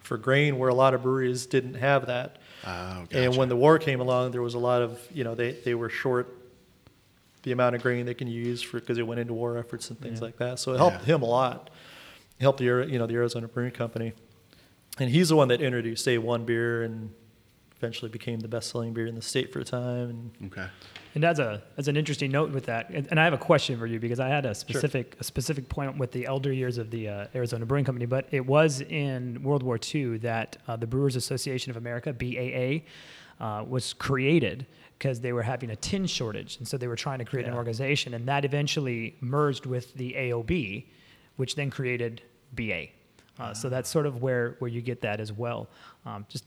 for 0.00 0.16
grain 0.18 0.58
where 0.58 0.68
a 0.68 0.74
lot 0.74 0.94
of 0.94 1.02
breweries 1.02 1.46
didn't 1.46 1.74
have 1.74 2.06
that. 2.06 2.38
Oh, 2.66 3.04
And 3.12 3.36
when 3.36 3.48
the 3.48 3.56
war 3.56 3.78
came 3.78 4.00
along, 4.00 4.32
there 4.32 4.42
was 4.42 4.54
a 4.54 4.58
lot 4.58 4.82
of 4.82 5.00
you 5.12 5.24
know 5.24 5.34
they 5.34 5.52
they 5.52 5.74
were 5.74 5.88
short 5.88 6.36
the 7.42 7.50
amount 7.52 7.74
of 7.74 7.82
grain 7.82 8.06
they 8.06 8.14
can 8.14 8.28
use 8.28 8.62
for 8.62 8.78
because 8.78 8.98
it 8.98 9.02
went 9.06 9.20
into 9.20 9.32
war 9.34 9.58
efforts 9.58 9.90
and 9.90 10.00
things 10.00 10.20
Yeah. 10.20 10.26
like 10.26 10.36
that. 10.38 10.58
So 10.60 10.72
it 10.74 10.78
helped 10.78 11.00
Yeah. 11.06 11.14
him 11.16 11.22
a 11.22 11.26
lot. 11.26 11.70
It 12.38 12.42
helped 12.42 12.58
the 12.60 12.64
you 12.88 12.98
know 12.98 13.06
the 13.06 13.14
Arizona 13.14 13.48
Brewing 13.48 13.72
Company, 13.72 14.12
and 14.98 15.10
he's 15.10 15.28
the 15.30 15.36
one 15.36 15.48
that 15.48 15.60
introduced 15.60 16.06
A1 16.06 16.44
beer 16.46 16.82
and 16.82 17.12
eventually 17.82 18.10
became 18.10 18.38
the 18.38 18.48
best-selling 18.48 18.92
beer 18.92 19.06
in 19.06 19.16
the 19.16 19.22
state 19.22 19.52
for 19.52 19.58
a 19.58 19.64
time. 19.64 20.30
And 20.40 20.52
Okay. 20.52 20.66
And 21.14 21.24
as 21.24 21.38
a 21.38 21.62
as 21.76 21.88
an 21.88 21.96
interesting 21.96 22.30
note 22.30 22.52
with 22.52 22.66
that, 22.66 22.88
and, 22.88 23.06
and 23.10 23.20
I 23.20 23.24
have 23.24 23.34
a 23.34 23.38
question 23.38 23.78
for 23.78 23.86
you 23.86 23.98
because 23.98 24.20
I 24.20 24.28
had 24.28 24.46
a 24.46 24.54
specific 24.54 25.16
a 25.20 25.24
specific 25.24 25.68
point 25.68 25.98
with 25.98 26.12
the 26.12 26.24
elder 26.26 26.52
years 26.52 26.78
of 26.78 26.90
the 26.90 27.08
uh, 27.08 27.26
Arizona 27.34 27.66
Brewing 27.66 27.84
Company, 27.84 28.06
but 28.06 28.26
it 28.30 28.46
was 28.46 28.80
in 28.80 29.42
World 29.42 29.62
War 29.62 29.78
II 29.94 30.18
that 30.18 30.56
uh, 30.68 30.76
the 30.76 30.86
Brewers 30.86 31.16
Association 31.16 31.70
of 31.70 31.76
America 31.76 32.12
(BAA) 32.12 33.44
uh, 33.44 33.64
was 33.64 33.92
created 33.92 34.66
because 34.98 35.20
they 35.20 35.32
were 35.32 35.42
having 35.42 35.70
a 35.70 35.76
tin 35.76 36.06
shortage, 36.06 36.56
and 36.58 36.66
so 36.66 36.78
they 36.78 36.86
were 36.86 36.96
trying 36.96 37.18
to 37.18 37.24
create 37.24 37.46
an 37.46 37.54
organization, 37.54 38.14
and 38.14 38.26
that 38.26 38.44
eventually 38.44 39.16
merged 39.20 39.66
with 39.66 39.92
the 39.94 40.14
AOB, 40.16 40.86
which 41.36 41.56
then 41.56 41.68
created 41.68 42.22
BA. 42.54 42.86
Uh, 43.38 43.52
so 43.52 43.68
that's 43.68 43.90
sort 43.90 44.06
of 44.06 44.22
where 44.22 44.56
where 44.60 44.70
you 44.70 44.80
get 44.80 45.02
that 45.02 45.20
as 45.20 45.32
well. 45.32 45.68
Um, 46.06 46.24
just 46.28 46.44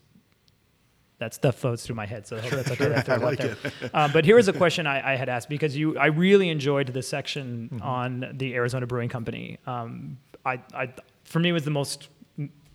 that 1.17 1.33
stuff 1.33 1.55
flows 1.55 1.85
through 1.85 1.95
my 1.95 2.05
head, 2.05 2.27
so 2.27 2.35
I 2.37 2.41
hope 2.41 2.51
that's 2.51 2.71
okay. 2.71 2.89
that 2.89 3.09
I 3.09 3.17
throw 3.17 3.27
it. 3.29 3.57
Um, 3.93 4.11
but 4.11 4.25
here 4.25 4.37
is 4.37 4.47
a 4.49 4.53
question 4.53 4.85
I, 4.87 5.13
I 5.13 5.15
had 5.15 5.29
asked 5.29 5.47
because 5.49 5.75
you, 5.75 5.97
I 5.97 6.07
really 6.07 6.49
enjoyed 6.49 6.87
the 6.87 7.01
section 7.01 7.79
on 7.81 8.31
the 8.33 8.53
Arizona 8.55 8.85
Brewing 8.85 9.09
Company. 9.09 9.57
Um, 9.65 10.17
I, 10.45 10.59
I, 10.73 10.93
for 11.23 11.39
me, 11.39 11.49
it 11.49 11.53
was 11.53 11.63
the 11.63 11.71
most 11.71 12.09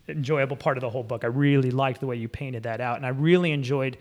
enjoyable 0.09 0.57
part 0.57 0.77
of 0.77 0.81
the 0.81 0.91
whole 0.91 1.03
book. 1.03 1.23
I 1.25 1.29
really 1.29 1.71
liked 1.71 2.01
the 2.01 2.07
way 2.07 2.17
you 2.17 2.29
painted 2.29 2.63
that 2.65 2.81
out, 2.81 2.97
and 2.97 3.07
I 3.07 3.11
really 3.11 3.53
enjoyed 3.53 3.99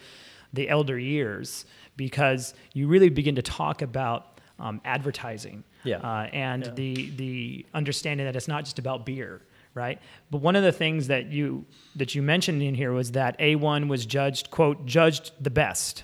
the 0.53 0.69
elder 0.69 0.97
years 0.97 1.65
because 1.97 2.53
you 2.73 2.87
really 2.87 3.09
begin 3.09 3.35
to 3.35 3.41
talk 3.41 3.81
about 3.81 4.39
um, 4.57 4.81
advertising 4.85 5.63
Yeah. 5.83 5.97
uh, 5.99 6.27
and 6.33 6.65
Yeah. 6.65 6.71
the 6.73 7.09
the 7.17 7.65
understanding 7.73 8.25
that 8.25 8.35
it's 8.35 8.47
not 8.47 8.63
just 8.65 8.79
about 8.79 9.05
beer, 9.05 9.41
right? 9.73 9.99
But 10.31 10.41
one 10.41 10.55
of 10.55 10.63
the 10.63 10.71
things 10.71 11.07
that 11.07 11.27
you 11.31 11.65
that 11.95 12.15
you 12.15 12.21
mentioned 12.21 12.61
in 12.61 12.75
here 12.75 12.91
was 12.91 13.11
that 13.11 13.37
A1 13.39 13.87
was 13.87 14.05
judged 14.05 14.51
quote 14.51 14.85
judged 14.85 15.31
the 15.39 15.49
best 15.49 16.03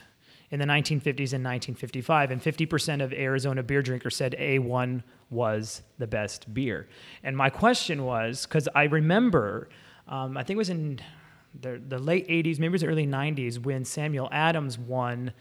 in 0.51 0.59
the 0.59 0.65
1950s 0.65 1.33
and 1.33 1.43
1955, 1.43 2.31
and 2.31 2.41
50% 2.41 3.03
of 3.03 3.11
Arizona 3.11 3.63
beer 3.63 3.81
drinkers 3.81 4.15
said 4.15 4.35
A1 4.39 5.03
was 5.29 5.81
the 5.97 6.07
best 6.07 6.53
beer. 6.53 6.87
And 7.23 7.35
my 7.35 7.49
question 7.49 8.03
was 8.03 8.45
because 8.45 8.69
I 8.75 8.83
remember, 8.83 9.69
um, 10.07 10.37
I 10.37 10.43
think 10.43 10.55
it 10.55 10.59
was 10.59 10.69
in 10.69 10.99
the, 11.59 11.81
the 11.87 11.97
late 11.97 12.27
80s, 12.27 12.59
maybe 12.59 12.67
it 12.67 12.71
was 12.71 12.81
the 12.81 12.87
early 12.87 13.07
90s, 13.07 13.57
when 13.57 13.83
Samuel 13.85 14.29
Adams 14.31 14.77
won 14.77 15.33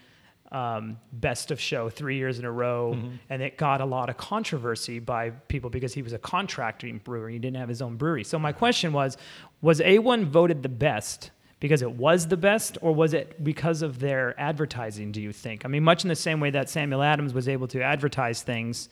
um, 0.51 0.97
Best 1.13 1.51
of 1.51 1.59
Show 1.59 1.89
three 1.89 2.17
years 2.17 2.39
in 2.39 2.45
a 2.45 2.51
row, 2.51 2.97
and 3.29 3.41
it 3.41 3.57
got 3.57 3.81
a 3.81 3.85
lot 3.85 4.09
of 4.09 4.17
controversy 4.17 4.99
by 4.99 5.31
people 5.31 5.69
because 5.69 5.93
he 5.93 6.01
was 6.01 6.13
a 6.13 6.19
contracting 6.19 6.99
brewer. 6.99 7.29
He 7.29 7.39
didn't 7.39 7.57
have 7.57 7.69
his 7.69 7.81
own 7.81 7.95
brewery. 7.97 8.23
So 8.23 8.37
my 8.37 8.51
question 8.51 8.93
was, 8.93 9.17
was 9.61 9.79
A1 9.79 10.25
voted 10.25 10.63
the 10.63 10.69
best 10.69 11.31
because 11.59 11.81
it 11.81 11.91
was 11.91 12.27
the 12.27 12.37
best, 12.37 12.77
or 12.81 12.93
was 12.93 13.13
it 13.13 13.43
because 13.43 13.81
of 13.81 13.99
their 13.99 14.39
advertising? 14.39 15.11
Do 15.11 15.21
you 15.21 15.33
think? 15.33 15.65
I 15.65 15.67
mean, 15.67 15.83
much 15.83 16.03
in 16.03 16.09
the 16.09 16.15
same 16.15 16.39
way 16.39 16.51
that 16.51 16.69
Samuel 16.69 17.01
Adams 17.01 17.33
was 17.33 17.49
able 17.49 17.67
to 17.69 17.81
advertise 17.81 18.43
things. 18.43 18.89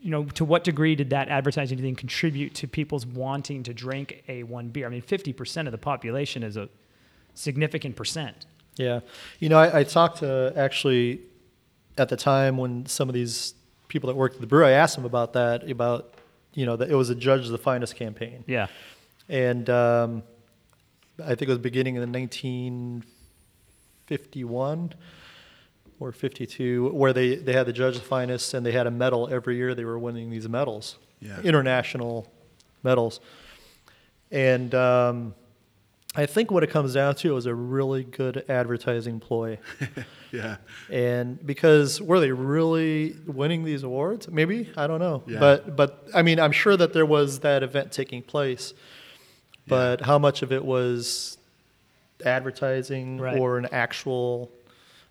You 0.00 0.10
know, 0.10 0.24
to 0.24 0.44
what 0.44 0.64
degree 0.64 0.96
did 0.96 1.10
that 1.10 1.28
advertising 1.28 1.78
thing 1.78 1.94
contribute 1.94 2.54
to 2.56 2.66
people's 2.66 3.06
wanting 3.06 3.62
to 3.62 3.72
drink 3.72 4.24
A1 4.28 4.72
beer? 4.72 4.86
I 4.86 4.90
mean, 4.90 5.02
50% 5.02 5.66
of 5.66 5.72
the 5.72 5.78
population 5.78 6.42
is 6.42 6.56
a 6.56 6.68
significant 7.34 7.94
percent. 7.94 8.46
Yeah. 8.76 9.00
You 9.38 9.48
know, 9.48 9.58
I, 9.58 9.80
I 9.80 9.84
talked 9.84 10.18
to 10.18 10.52
actually 10.56 11.20
at 11.98 12.08
the 12.08 12.16
time 12.16 12.56
when 12.56 12.86
some 12.86 13.08
of 13.08 13.14
these 13.14 13.54
people 13.88 14.08
that 14.08 14.16
worked 14.16 14.36
at 14.36 14.40
the 14.40 14.46
brewery, 14.46 14.68
I 14.68 14.72
asked 14.72 14.96
them 14.96 15.04
about 15.04 15.34
that, 15.34 15.68
about, 15.70 16.14
you 16.54 16.64
know, 16.64 16.76
that 16.76 16.90
it 16.90 16.94
was 16.94 17.10
a 17.10 17.14
Judge 17.14 17.48
the 17.48 17.58
Finest 17.58 17.96
campaign. 17.96 18.44
Yeah. 18.46 18.68
And 19.28 19.68
um, 19.68 20.22
I 21.22 21.28
think 21.34 21.42
it 21.42 21.48
was 21.48 21.58
beginning 21.58 21.96
in 21.96 22.10
1951 22.10 24.94
or 26.00 26.12
52, 26.12 26.88
where 26.88 27.12
they, 27.12 27.36
they 27.36 27.52
had 27.52 27.66
the 27.66 27.72
Judge 27.72 27.96
of 27.96 28.02
the 28.02 28.08
Finest 28.08 28.54
and 28.54 28.64
they 28.66 28.72
had 28.72 28.86
a 28.86 28.90
medal 28.90 29.28
every 29.30 29.56
year. 29.56 29.74
They 29.74 29.84
were 29.84 29.98
winning 29.98 30.30
these 30.30 30.48
medals, 30.48 30.96
Yeah. 31.20 31.40
international 31.42 32.26
medals. 32.82 33.20
And 34.30 34.74
um, 34.74 35.34
I 36.14 36.26
think 36.26 36.50
what 36.50 36.62
it 36.62 36.68
comes 36.70 36.92
down 36.94 37.14
to 37.16 37.36
is 37.38 37.46
a 37.46 37.54
really 37.54 38.04
good 38.04 38.44
advertising 38.48 39.20
ploy. 39.20 39.58
Yeah. 40.32 40.56
And 40.90 41.44
because 41.46 42.00
were 42.00 42.18
they 42.18 42.32
really 42.32 43.14
winning 43.26 43.64
these 43.64 43.82
awards? 43.82 44.30
Maybe 44.30 44.70
I 44.78 44.86
don't 44.86 44.98
know. 44.98 45.22
Yeah. 45.26 45.38
But 45.40 45.76
but 45.76 46.08
I 46.14 46.22
mean, 46.22 46.40
I'm 46.40 46.52
sure 46.52 46.74
that 46.74 46.94
there 46.94 47.04
was 47.04 47.40
that 47.40 47.62
event 47.62 47.92
taking 47.92 48.22
place. 48.22 48.72
But 49.68 50.00
how 50.00 50.18
much 50.18 50.40
of 50.40 50.50
it 50.50 50.64
was 50.64 51.36
advertising 52.24 53.18
Right. 53.18 53.38
or 53.38 53.58
an 53.58 53.66
actual? 53.72 54.50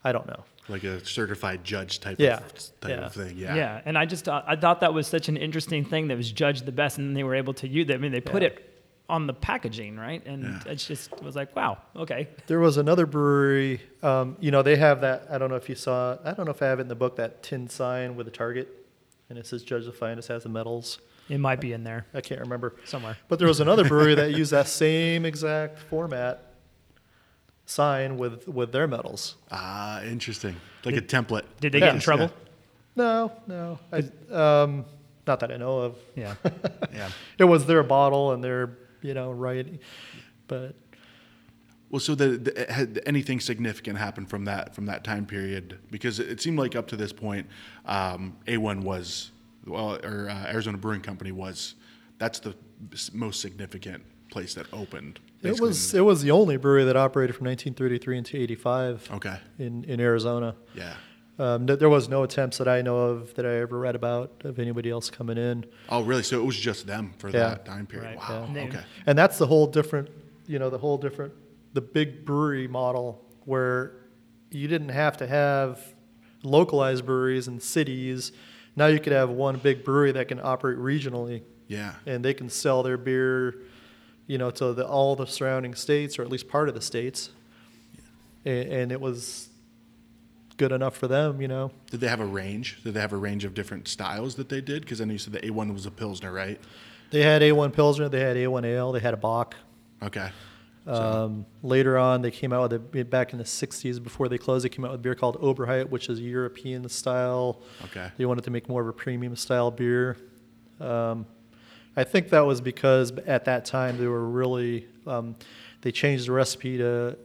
I 0.04 0.12
don't 0.12 0.26
know. 0.28 0.44
Like 0.68 0.84
a 0.84 1.06
certified 1.06 1.64
judge 1.64 2.00
type 2.00 2.16
Yeah. 2.20 2.38
of 2.38 2.54
type 2.82 2.90
Yeah. 2.90 3.06
of 3.06 3.14
thing. 3.14 3.38
Yeah. 3.38 3.56
Yeah. 3.56 3.82
and 3.86 3.98
I 3.98 4.06
just 4.06 4.26
thought, 4.26 4.46
I 4.48 4.56
thought 4.56 4.80
that 4.82 4.94
was 4.94 5.06
such 5.08 5.30
an 5.30 5.38
interesting 5.38 5.86
thing 5.86 6.08
that 6.08 6.18
was 6.18 6.32
judged 6.32 6.66
the 6.66 6.72
best, 6.72 6.98
and 6.98 7.16
they 7.16 7.24
were 7.24 7.36
able 7.36 7.54
to 7.56 7.68
use 7.68 7.90
it. 7.90 7.94
I 7.94 7.98
mean, 7.98 8.12
they 8.12 8.22
put 8.22 8.42
Yeah. 8.42 8.48
it 8.50 8.71
on 9.12 9.28
the 9.28 9.34
packaging, 9.34 9.98
right? 9.98 10.26
And 10.26 10.44
Yeah. 10.44 10.72
it's 10.72 10.88
just 10.88 11.12
was 11.22 11.36
like, 11.36 11.54
wow, 11.56 11.78
okay, 11.96 12.30
There 12.48 12.60
was 12.62 12.78
another 12.78 13.06
brewery. 13.06 13.82
Um, 14.02 14.38
you 14.40 14.52
know, 14.52 14.62
they 14.64 14.78
have 14.78 15.02
that. 15.02 15.28
I 15.30 15.38
don't 15.38 15.50
know 15.50 15.58
if 15.58 15.68
you 15.70 15.76
saw. 15.76 16.18
I 16.24 16.32
don't 16.34 16.46
know 16.46 16.52
if 16.52 16.62
I 16.62 16.68
have 16.68 16.80
it 16.80 16.84
in 16.84 16.88
the 16.88 16.96
book 16.96 17.18
that 17.18 17.44
tin 17.44 17.68
sign 17.68 18.16
with 18.16 18.28
a 18.28 18.32
target, 18.32 18.68
and 19.30 19.38
it 19.38 19.46
says 19.46 19.64
Judge 19.64 19.86
the 19.86 19.92
Finest 19.92 20.30
has 20.30 20.44
the 20.44 20.50
medals. 20.50 21.00
it 21.30 21.40
might 21.40 21.60
be 21.62 21.74
in 21.74 21.84
there 21.84 22.06
I 22.14 22.22
can't 22.22 22.40
remember. 22.42 22.76
somewhere. 22.86 23.18
But 23.28 23.38
there 23.40 23.48
was 23.50 23.60
another 23.68 23.84
brewery 23.88 24.16
that 24.16 24.32
used 24.32 24.52
that 24.52 24.68
same 24.68 25.26
exact 25.26 25.78
format 25.90 26.42
sign 27.66 28.18
with 28.18 28.48
with 28.48 28.72
their 28.72 28.88
medals. 28.88 29.36
Ah, 29.52 30.02
interesting. 30.04 30.56
Like 30.86 30.96
a 30.96 31.02
template. 31.02 31.44
Did 31.60 31.74
they 31.74 31.80
Yeah. 31.80 31.88
get 31.88 31.96
in 31.96 32.02
trouble? 32.02 32.32
No, 32.96 33.32
no, 33.48 33.80
I, 33.92 34.00
um, 34.34 34.86
not 35.28 35.40
that 35.40 35.52
I 35.52 35.58
know 35.58 35.80
of. 35.80 35.96
Yeah. 36.16 36.36
Yeah. 36.94 37.10
It 37.38 37.46
was 37.46 37.66
their 37.66 37.84
bottle 37.84 38.34
and 38.34 38.44
their 38.44 38.68
you 39.02 39.14
know 39.14 39.32
writing, 39.32 39.80
but 40.48 40.76
Well, 41.90 42.00
so 42.00 42.16
the, 42.16 42.38
the, 42.38 42.72
had 42.72 43.02
anything 43.06 43.40
significant 43.40 43.98
happened 43.98 44.30
from 44.30 44.46
that 44.46 44.76
from 44.76 44.86
that 44.86 45.04
time 45.04 45.26
period? 45.26 45.80
Because 45.90 46.20
it 46.20 46.42
seemed 46.42 46.58
like 46.58 46.76
up 46.76 46.88
to 46.88 46.96
this 46.96 47.14
point, 47.14 47.48
um, 47.86 48.38
A1 48.48 48.84
was, 48.84 49.32
well, 49.66 49.96
or 50.04 50.30
uh, 50.30 50.52
Arizona 50.52 50.78
Brewing 50.78 51.02
Company 51.02 51.32
was, 51.32 51.76
that's 52.18 52.40
the 52.40 52.56
most 53.14 53.42
significant 53.42 54.04
place 54.30 54.54
that 54.54 54.66
opened. 54.74 55.20
it 55.44 55.60
was 55.60 55.94
it 55.94 56.02
was 56.02 56.22
the 56.22 56.32
only 56.32 56.58
brewery 56.58 56.86
that 56.86 56.96
operated 56.96 57.36
from 57.36 57.46
1933 57.48 58.18
until 58.18 58.42
85 58.42 59.10
okay. 59.16 59.38
in 59.60 59.84
in 59.84 60.00
Arizona. 60.00 60.56
Yeah. 60.74 60.94
Um, 61.40 61.66
th- 61.66 61.80
there 61.80 61.90
was 61.90 62.08
no 62.10 62.24
attempts 62.24 62.58
that 62.60 62.68
I 62.68 62.82
know 62.82 62.98
of 62.98 63.34
that 63.36 63.46
I 63.46 63.56
ever 63.62 63.80
read 63.80 63.96
about 63.96 64.32
of 64.44 64.60
anybody 64.60 64.90
else 64.90 65.10
coming 65.10 65.38
in. 65.38 65.66
Oh, 65.90 66.02
really? 66.04 66.24
So 66.24 66.40
it 66.40 66.46
was 66.46 66.58
just 66.58 66.86
them 66.86 67.14
for 67.18 67.30
Yeah. 67.30 67.40
that 67.50 67.66
time 67.66 67.88
period. 67.88 68.10
Right. 68.10 68.18
Wow. 68.18 68.50
Yeah. 68.54 68.62
Okay. 68.64 68.82
And 69.06 69.18
that's 69.18 69.38
the 69.38 69.48
whole 69.48 69.66
different, 69.68 70.10
you 70.46 70.60
know, 70.60 70.70
the 70.70 70.78
whole 70.78 70.98
different, 70.98 71.34
the 71.74 71.82
big 71.82 72.26
brewery 72.26 72.68
model 72.68 73.24
where 73.46 73.94
you 74.52 74.68
didn't 74.68 74.90
have 74.90 75.18
to 75.18 75.28
have 75.28 75.80
localized 76.44 77.06
breweries 77.06 77.48
in 77.48 77.60
cities. 77.60 78.32
Now 78.76 78.88
you 78.88 79.00
could 79.00 79.14
have 79.14 79.30
one 79.30 79.58
big 79.58 79.84
brewery 79.84 80.12
that 80.12 80.28
can 80.28 80.40
operate 80.44 80.78
regionally 80.78 81.44
Yeah. 81.68 81.94
and 82.06 82.24
they 82.26 82.34
can 82.34 82.50
sell 82.50 82.84
their 82.84 82.98
beer, 82.98 83.56
you 84.28 84.38
know, 84.38 84.52
to 84.52 84.74
the, 84.74 84.86
all 84.86 85.16
the 85.16 85.26
surrounding 85.26 85.74
states 85.76 86.20
or 86.20 86.24
at 86.24 86.30
least 86.30 86.48
part 86.50 86.68
of 86.70 86.76
the 86.76 86.82
states. 86.82 87.30
And, 88.46 88.68
and 88.72 88.92
it 88.92 89.00
was 89.00 89.48
good 90.62 90.72
enough 90.72 90.96
for 90.96 91.08
them, 91.08 91.42
you 91.42 91.48
know. 91.48 91.72
Did 91.90 92.02
they 92.02 92.08
have 92.08 92.20
a 92.20 92.26
range? 92.26 92.84
Did 92.84 92.94
they 92.94 93.00
have 93.00 93.14
a 93.14 93.18
range 93.18 93.46
of 93.46 93.56
different 93.56 93.88
styles 93.88 94.36
that 94.36 94.48
they 94.48 94.62
did? 94.62 94.84
Because 94.84 95.02
I 95.02 95.06
know 95.06 95.14
you 95.14 95.18
said 95.18 95.34
the 95.34 95.40
A1 95.40 95.74
was 95.74 95.88
a 95.88 95.92
Pilsner, 95.92 96.32
right? 96.32 96.62
They 97.10 97.24
had 97.24 97.42
A1 97.42 97.74
Pilsner, 97.74 98.10
they 98.10 98.20
had 98.20 98.38
A1 98.38 98.64
Ale, 98.64 98.92
they 98.92 99.00
had 99.00 99.16
a 99.16 99.18
Bock. 99.18 99.56
Okay. 100.04 100.30
Um, 100.86 101.48
later 101.64 101.98
on, 101.98 102.22
they 102.22 102.30
came 102.30 102.54
out 102.54 102.70
with 102.70 102.96
a 102.96 103.04
back 103.04 103.34
in 103.34 103.40
the 103.40 103.44
'60s 103.44 104.04
before 104.04 104.30
they 104.30 104.38
closed. 104.38 104.64
They 104.66 104.70
came 104.70 104.86
out 104.86 104.92
with 104.92 105.00
a 105.00 105.04
beer 105.04 105.16
called 105.16 105.40
Oberheit, 105.40 105.90
which 105.90 106.10
is 106.10 106.20
European 106.20 106.88
style. 106.90 107.62
Okay. 107.86 108.12
They 108.18 108.26
wanted 108.26 108.44
to 108.46 108.52
make 108.52 108.68
more 108.68 108.82
of 108.82 108.88
a 108.88 108.94
premium 108.94 109.36
style 109.36 109.70
beer. 109.70 110.18
Um, 110.80 111.28
I 111.96 112.04
think 112.04 112.30
that 112.30 112.42
was 112.42 112.62
because 112.62 113.12
at 113.28 113.46
that 113.46 113.66
time 113.66 113.98
they 113.98 114.08
were 114.08 114.28
really 114.28 114.88
um, 115.06 115.36
they 115.82 115.92
changed 115.92 116.28
the 116.28 116.32
recipe 116.32 116.78
to 116.78 117.16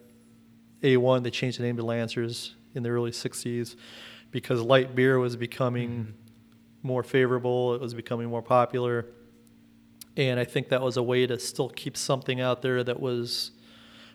A1. 0.82 1.22
They 1.22 1.30
changed 1.30 1.58
the 1.58 1.62
name 1.62 1.76
to 1.76 1.82
Lancers 1.82 2.54
in 2.76 2.82
the 2.82 2.90
early 2.90 3.10
'60s 3.10 3.74
because 4.30 4.60
light 4.62 4.94
beer 4.94 5.18
was 5.18 5.36
becoming 5.36 6.14
more 6.82 7.02
favorable. 7.02 7.74
It 7.74 7.80
was 7.80 7.94
becoming 7.94 8.28
more 8.28 8.42
popular 8.42 9.06
and 10.16 10.40
I 10.40 10.44
think 10.44 10.70
that 10.70 10.80
was 10.80 10.96
a 10.96 11.02
way 11.02 11.26
to 11.26 11.38
still 11.38 11.68
keep 11.68 11.94
something 11.94 12.40
out 12.40 12.62
there 12.62 12.82
that 12.82 13.00
was, 13.00 13.50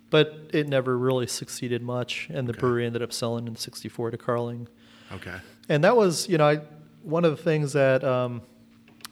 but 0.09 0.49
it 0.51 0.67
never 0.67 0.97
really 0.97 1.27
succeeded 1.27 1.83
much, 1.83 2.27
and 2.33 2.47
the 2.47 2.53
Okay. 2.53 2.59
brewery 2.59 2.85
ended 2.87 3.03
up 3.03 3.13
selling 3.13 3.47
in 3.47 3.55
'64 3.55 4.09
to 4.11 4.17
Carling, 4.17 4.67
Okay. 5.11 5.35
and 5.69 5.83
that 5.83 5.95
was, 5.95 6.27
you 6.27 6.39
know, 6.39 6.47
I, 6.49 6.55
one 7.03 7.23
of 7.23 7.37
the 7.37 7.43
things 7.43 7.73
that 7.73 8.03
um, 8.03 8.41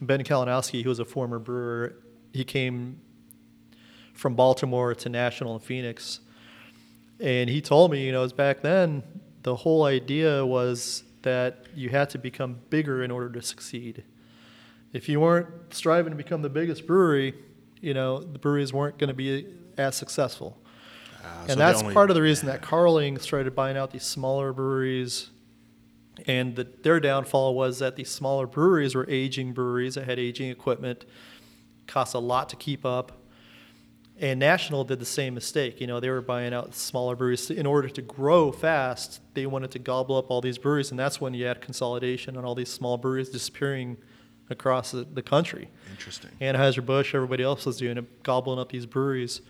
Ben 0.01 0.23
Kalinowski, 0.23 0.81
who 0.81 0.89
was 0.89 0.97
a 0.99 1.05
former 1.05 1.37
brewer, 1.37 1.93
he 2.33 2.43
came 2.43 2.99
from 4.15 4.33
Baltimore 4.33 4.95
to 4.95 5.09
National 5.09 5.53
in 5.53 5.59
Phoenix, 5.59 6.21
and 7.19 7.51
he 7.51 7.61
told 7.61 7.91
me, 7.91 8.03
you 8.03 8.11
know, 8.11 8.21
it 8.21 8.23
was 8.23 8.33
back 8.33 8.61
then 8.61 9.03
the 9.49 9.55
whole 9.55 9.83
idea 9.83 10.45
was 10.45 11.03
that 11.23 11.65
you 11.75 11.89
had 11.89 12.07
to 12.11 12.17
become 12.17 12.51
bigger 12.69 13.03
in 13.03 13.11
order 13.11 13.29
to 13.29 13.41
succeed 13.41 14.03
if 14.93 15.07
you 15.07 15.19
weren't 15.19 15.47
striving 15.73 16.11
to 16.11 16.17
become 16.17 16.41
the 16.41 16.49
biggest 16.49 16.87
brewery, 16.87 17.33
you 17.81 17.93
know, 17.93 18.19
the 18.19 18.39
breweries 18.39 18.73
weren't 18.73 18.97
going 18.97 19.09
to 19.09 19.13
be 19.13 19.45
as 19.77 19.95
successful. 19.95 20.57
Uh, 21.23 21.27
and 21.41 21.49
they 21.49 21.55
that's 21.55 21.81
only- 21.81 21.93
part 21.93 22.09
of 22.09 22.15
the 22.15 22.21
reason 22.21 22.47
that 22.47 22.61
Carling 22.61 23.17
started 23.19 23.53
buying 23.55 23.77
out 23.77 23.91
these 23.91 24.03
smaller 24.03 24.53
breweries. 24.53 25.29
And 26.27 26.55
the, 26.55 26.67
their 26.83 26.99
downfall 26.99 27.55
was 27.55 27.79
that 27.79 27.95
these 27.95 28.09
smaller 28.09 28.45
breweries 28.45 28.95
were 28.95 29.05
aging 29.09 29.53
breweries 29.53 29.95
that 29.95 30.05
had 30.05 30.19
aging 30.19 30.49
equipment, 30.49 31.05
cost 31.87 32.13
a 32.13 32.19
lot 32.19 32.49
to 32.49 32.55
keep 32.55 32.85
up. 32.85 33.18
And 34.21 34.37
National 34.37 34.83
did 34.83 34.99
the 34.99 35.05
same 35.05 35.33
mistake. 35.33 35.79
You 35.79 35.87
know, 35.87 36.01
they 36.01 36.09
were 36.09 36.21
buying 36.21 36.53
out 36.53 36.75
smaller 36.75 37.15
breweries 37.15 37.49
in 37.49 37.65
order 37.65 37.87
to 37.87 38.01
grow 38.01 38.51
fast. 38.51 39.21
They 39.33 39.45
wanted 39.45 39.71
to 39.71 39.79
gobble 39.79 40.17
up 40.17 40.29
all 40.29 40.41
these 40.41 40.57
breweries, 40.57 40.91
and 40.91 40.99
that's 40.99 41.21
when 41.21 41.33
you 41.33 41.45
had 41.45 41.61
consolidation 41.61 42.35
and 42.35 42.45
all 42.45 42.53
these 42.53 42.69
small 42.69 42.97
breweries 42.97 43.29
disappearing 43.29 43.95
across 44.49 44.91
the, 44.91 45.07
the 45.13 45.21
country. 45.21 45.69
Interesting. 45.91 46.31
Anheuser-Busch, 46.41 47.15
everybody 47.15 47.43
else 47.43 47.65
was 47.65 47.77
doing 47.77 47.97
it, 47.97 48.23
gobbling 48.23 48.59
up 48.59 48.69
these 48.71 48.85
breweries. 48.85 49.41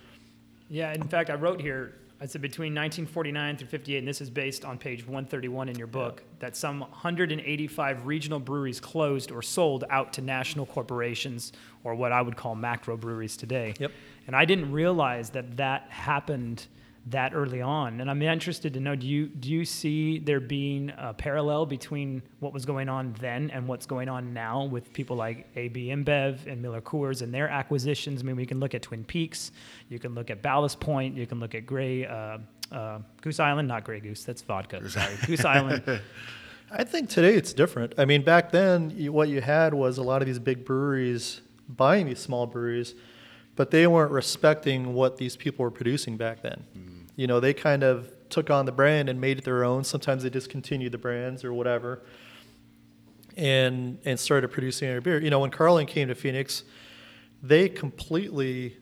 Yeah, 0.70 0.94
in 0.94 1.08
fact, 1.08 1.32
I 1.32 1.34
wrote 1.34 1.62
here, 1.62 1.96
I 2.22 2.26
said 2.26 2.42
between 2.42 2.74
1949 2.74 3.58
through 3.58 3.68
58, 3.70 3.98
and 4.00 4.08
this 4.08 4.20
is 4.20 4.30
based 4.30 4.66
on 4.66 4.78
page 4.78 5.06
131 5.06 5.70
in 5.70 5.78
your 5.78 5.88
book, 5.88 6.22
that 6.40 6.58
some 6.58 6.82
185 6.82 8.06
regional 8.06 8.40
breweries 8.40 8.82
closed 8.82 9.32
or 9.32 9.42
sold 9.42 9.86
out 9.90 10.12
to 10.14 10.22
national 10.22 10.66
corporations, 10.66 11.54
or 11.86 11.96
what 11.96 12.12
I 12.12 12.22
would 12.22 12.36
call 12.36 12.56
macro 12.56 12.98
breweries 12.98 13.38
today. 13.38 13.74
Yep. 13.80 13.92
And 14.28 14.36
I 14.36 14.44
didn't 14.44 14.72
realize 14.72 15.30
that 15.30 15.56
that 15.58 15.90
happened 15.90 16.68
that 17.08 17.34
early 17.34 17.62
on. 17.62 18.02
And 18.02 18.10
I'm 18.10 18.22
interested 18.22 18.74
to 18.74 18.80
know 18.80 18.96
do 18.96 19.08
you, 19.08 19.28
do 19.28 19.50
you 19.50 19.66
see 19.66 20.20
there 20.20 20.40
being 20.40 20.92
a 20.98 21.14
parallel 21.14 21.66
between 21.66 22.22
what 22.40 22.54
was 22.54 22.66
going 22.66 22.90
on 22.90 23.14
then 23.20 23.50
and 23.52 23.68
what's 23.68 23.86
going 23.86 24.10
on 24.10 24.34
now 24.34 24.66
with 24.66 24.92
people 24.94 25.16
like 25.16 25.48
AB 25.56 25.88
InBev 25.88 26.46
and 26.48 26.62
Miller 26.62 26.82
Coors 26.82 27.22
and 27.22 27.34
their 27.34 27.50
acquisitions? 27.50 28.22
I 28.22 28.26
mean, 28.26 28.36
we 28.36 28.46
can 28.46 28.60
look 28.60 28.76
at 28.76 28.82
Twin 28.82 29.04
Peaks, 29.04 29.52
you 29.90 30.00
can 30.00 30.14
look 30.14 30.30
at 30.30 30.42
Ballast 30.42 30.80
Point, 30.80 31.16
you 31.16 31.26
can 31.26 31.40
look 31.40 31.56
at 31.56 31.66
Gray, 31.66 32.06
uh, 32.06 32.38
uh, 32.72 33.00
Goose 33.22 33.40
Island, 33.40 33.68
not 33.68 33.84
Gray 33.84 34.00
Goose, 34.00 34.24
that's 34.24 34.42
vodka, 34.42 34.88
sorry, 34.90 35.16
Goose 35.26 35.46
Island. 35.46 36.02
I 36.72 36.84
think 36.84 37.10
today 37.10 37.34
it's 37.34 37.54
different. 37.54 37.96
I 37.98 38.06
mean, 38.06 38.24
back 38.24 38.52
then, 38.52 38.92
you, 38.92 39.12
what 39.12 39.30
you 39.30 39.42
had 39.42 39.74
was 39.74 39.98
a 39.98 40.04
lot 40.04 40.22
of 40.22 40.28
these 40.28 40.38
big 40.38 40.66
breweries 40.66 41.42
buying 41.68 42.06
these 42.06 42.20
small 42.20 42.46
breweries, 42.46 42.96
but 43.60 43.72
they 43.72 43.86
weren't 43.88 44.14
respecting 44.14 44.94
what 44.94 45.18
these 45.18 45.36
people 45.36 45.64
were 45.64 45.70
producing 45.70 46.16
back 46.16 46.42
then. 46.42 46.64
You 47.18 47.28
know, 47.28 47.42
they 47.42 47.54
kind 47.54 47.84
of 47.84 48.10
took 48.30 48.50
on 48.50 48.66
the 48.66 48.72
brand 48.72 49.10
and 49.10 49.20
made 49.20 49.38
it 49.38 49.44
their 49.44 49.66
own. 49.66 49.84
Sometimes 49.84 50.24
they 50.24 50.30
discontinued 50.30 50.94
the 50.94 50.98
brands 50.98 51.44
or 51.44 51.54
whatever, 51.54 52.02
and 53.36 54.00
and 54.06 54.18
started 54.18 54.48
producing 54.48 54.88
their 54.88 55.02
beer. 55.02 55.22
You 55.22 55.30
know, 55.30 55.42
when 55.42 55.52
Carling 55.52 55.88
came 55.88 56.08
to 56.08 56.16
Phoenix, 56.16 56.64
they 57.44 57.68
completely 57.68 58.78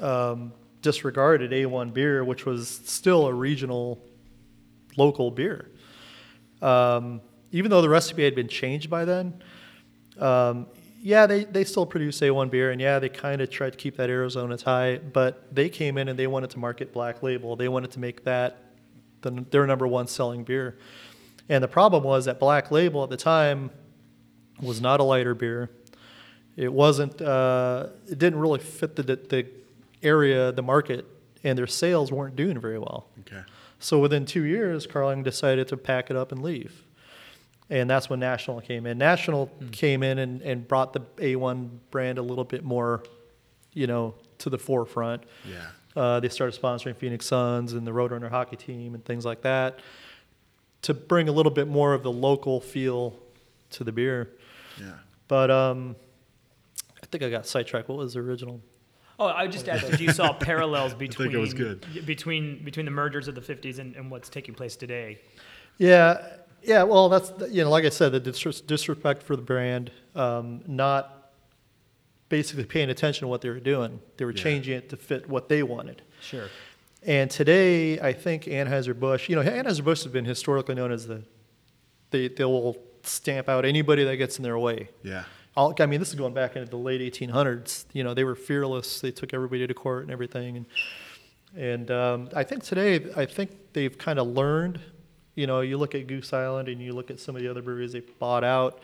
um, 0.00 0.54
disregarded 0.80 1.50
A1 1.50 1.92
beer, 1.92 2.24
which 2.24 2.46
was 2.46 2.66
still 2.86 3.26
a 3.26 3.34
regional, 3.34 4.02
local 4.96 5.30
beer. 5.30 5.70
Um, 6.62 7.20
even 7.52 7.70
though 7.70 7.82
the 7.82 7.90
recipe 7.90 8.24
had 8.24 8.34
been 8.34 8.48
changed 8.48 8.88
by 8.88 9.04
then, 9.04 9.42
um, 10.18 10.66
yeah, 11.00 11.26
they, 11.26 11.44
they 11.44 11.64
still 11.64 11.86
produce 11.86 12.20
A1 12.20 12.50
beer, 12.50 12.70
and 12.70 12.80
yeah, 12.80 12.98
they 12.98 13.08
kind 13.08 13.40
of 13.40 13.50
tried 13.50 13.70
to 13.70 13.78
keep 13.78 13.96
that 13.96 14.10
Arizona 14.10 14.56
tie, 14.56 14.98
but 14.98 15.54
they 15.54 15.68
came 15.68 15.96
in 15.98 16.08
and 16.08 16.18
they 16.18 16.26
wanted 16.26 16.50
to 16.50 16.58
market 16.58 16.92
Black 16.92 17.22
Label. 17.22 17.56
They 17.56 17.68
wanted 17.68 17.90
to 17.92 18.00
make 18.00 18.24
that 18.24 18.58
the, 19.20 19.30
their 19.50 19.66
number 19.66 19.86
one 19.86 20.06
selling 20.06 20.44
beer. 20.44 20.78
And 21.48 21.62
the 21.62 21.68
problem 21.68 22.04
was 22.04 22.26
that 22.26 22.38
Black 22.38 22.70
Label 22.70 23.04
at 23.04 23.10
the 23.10 23.16
time 23.16 23.70
was 24.60 24.80
not 24.80 25.00
a 25.00 25.02
lighter 25.04 25.34
beer. 25.34 25.70
It 26.56 26.72
wasn't. 26.72 27.22
Uh, 27.22 27.88
it 28.06 28.18
didn't 28.18 28.40
really 28.40 28.58
fit 28.58 28.96
the, 28.96 29.02
the 29.02 29.46
area, 30.02 30.50
the 30.50 30.62
market, 30.62 31.06
and 31.44 31.56
their 31.56 31.68
sales 31.68 32.10
weren't 32.10 32.34
doing 32.34 32.58
very 32.60 32.78
well. 32.78 33.08
Okay. 33.20 33.42
So 33.78 34.00
within 34.00 34.26
two 34.26 34.42
years, 34.42 34.86
Carling 34.86 35.22
decided 35.22 35.68
to 35.68 35.76
pack 35.76 36.10
it 36.10 36.16
up 36.16 36.32
and 36.32 36.42
leave. 36.42 36.82
And 37.70 37.88
that's 37.88 38.08
when 38.08 38.20
National 38.20 38.60
came 38.60 38.86
in. 38.86 38.96
National 38.96 39.50
came 39.72 40.02
in 40.02 40.18
and, 40.18 40.40
and 40.42 40.66
brought 40.66 40.94
the 40.94 41.00
A1 41.16 41.68
brand 41.90 42.18
a 42.18 42.22
little 42.22 42.44
bit 42.44 42.64
more, 42.64 43.02
you 43.74 43.86
know, 43.86 44.14
to 44.38 44.50
the 44.50 44.58
forefront. 44.58 45.24
Yeah. 45.46 45.66
Uh, 45.94 46.20
they 46.20 46.28
started 46.28 46.58
sponsoring 46.58 46.96
Phoenix 46.96 47.26
Suns 47.26 47.72
and 47.74 47.86
the 47.86 47.90
Roadrunner 47.90 48.30
hockey 48.30 48.56
team 48.56 48.94
and 48.94 49.04
things 49.04 49.24
like 49.24 49.42
that 49.42 49.80
to 50.82 50.94
bring 50.94 51.28
a 51.28 51.32
little 51.32 51.52
bit 51.52 51.68
more 51.68 51.92
of 51.92 52.02
the 52.02 52.12
local 52.12 52.60
feel 52.60 53.16
to 53.70 53.84
the 53.84 53.92
beer. 53.92 54.30
Yeah. 54.80 54.92
But 55.26 55.50
um, 55.50 55.96
I 57.02 57.06
think 57.06 57.22
I 57.24 57.30
got 57.30 57.46
sidetracked. 57.46 57.88
What 57.88 57.98
was 57.98 58.14
the 58.14 58.20
original? 58.20 58.60
Oh, 59.18 59.26
I 59.26 59.48
just 59.48 59.68
asked 59.68 59.88
if 59.90 60.00
you 60.00 60.12
saw 60.12 60.32
parallels 60.38 60.94
between 60.94 61.32
it 61.32 61.38
was 61.38 61.52
good. 61.52 61.84
between 62.06 62.62
between 62.62 62.86
the 62.86 62.92
mergers 62.92 63.26
of 63.26 63.34
the 63.34 63.40
50s 63.40 63.78
and, 63.80 63.96
and 63.96 64.10
what's 64.10 64.28
taking 64.28 64.54
place 64.54 64.76
today. 64.76 65.18
Yeah, 65.76 66.24
yeah. 66.62 66.82
Well, 66.82 67.08
that's 67.08 67.32
you 67.50 67.62
know, 67.64 67.70
like 67.70 67.84
I 67.84 67.88
said, 67.90 68.12
the 68.12 68.20
dis- 68.20 68.60
disrespect 68.62 69.22
for 69.22 69.36
the 69.36 69.42
brand, 69.42 69.90
um, 70.14 70.62
not 70.66 71.32
basically 72.28 72.64
paying 72.64 72.90
attention 72.90 73.20
to 73.22 73.28
what 73.28 73.40
they 73.40 73.48
were 73.48 73.60
doing. 73.60 74.00
They 74.16 74.24
were 74.24 74.32
Yeah. 74.32 74.42
changing 74.42 74.74
it 74.76 74.90
to 74.90 74.96
fit 74.96 75.28
what 75.28 75.48
they 75.48 75.62
wanted. 75.62 76.02
Sure. 76.20 76.48
And 77.02 77.30
today, 77.30 77.98
I 78.00 78.12
think 78.12 78.44
Anheuser 78.44 78.98
Busch. 78.98 79.28
You 79.28 79.36
know, 79.36 79.42
Anheuser 79.42 79.84
Busch 79.84 80.02
has 80.02 80.12
been 80.12 80.24
historically 80.24 80.74
known 80.74 80.92
as 80.92 81.06
the 81.06 81.22
they 82.10 82.28
they 82.28 82.44
will 82.44 82.76
stamp 83.02 83.48
out 83.48 83.64
anybody 83.64 84.04
that 84.04 84.16
gets 84.16 84.36
in 84.38 84.42
their 84.42 84.58
way. 84.58 84.88
Yeah. 85.02 85.24
All, 85.56 85.74
I 85.80 85.86
mean, 85.86 85.98
this 86.00 86.08
is 86.10 86.14
going 86.14 86.34
back 86.34 86.54
into 86.56 86.68
the 86.70 86.76
late 86.76 87.00
1800s. 87.00 87.86
You 87.92 88.04
know, 88.04 88.14
they 88.14 88.22
were 88.24 88.34
fearless. 88.36 89.00
They 89.00 89.10
took 89.10 89.32
everybody 89.34 89.66
to 89.66 89.74
court 89.74 90.02
and 90.02 90.10
everything. 90.12 90.56
And 90.56 90.66
and 91.56 91.90
um, 91.90 92.28
I 92.34 92.44
think 92.44 92.62
today, 92.62 93.06
I 93.16 93.24
think 93.24 93.50
they've 93.72 93.96
kind 93.96 94.18
of 94.18 94.26
learned. 94.28 94.80
You 95.38 95.46
know, 95.46 95.60
you 95.60 95.78
look 95.78 95.94
at 95.94 96.06
Goose 96.08 96.32
Island 96.32 96.68
and 96.68 96.82
you 96.82 96.92
look 96.92 97.10
at 97.10 97.20
some 97.20 97.36
of 97.36 97.42
the 97.42 97.48
other 97.48 97.62
breweries 97.62 97.92
they 97.92 98.00
bought 98.00 98.42
out, 98.42 98.80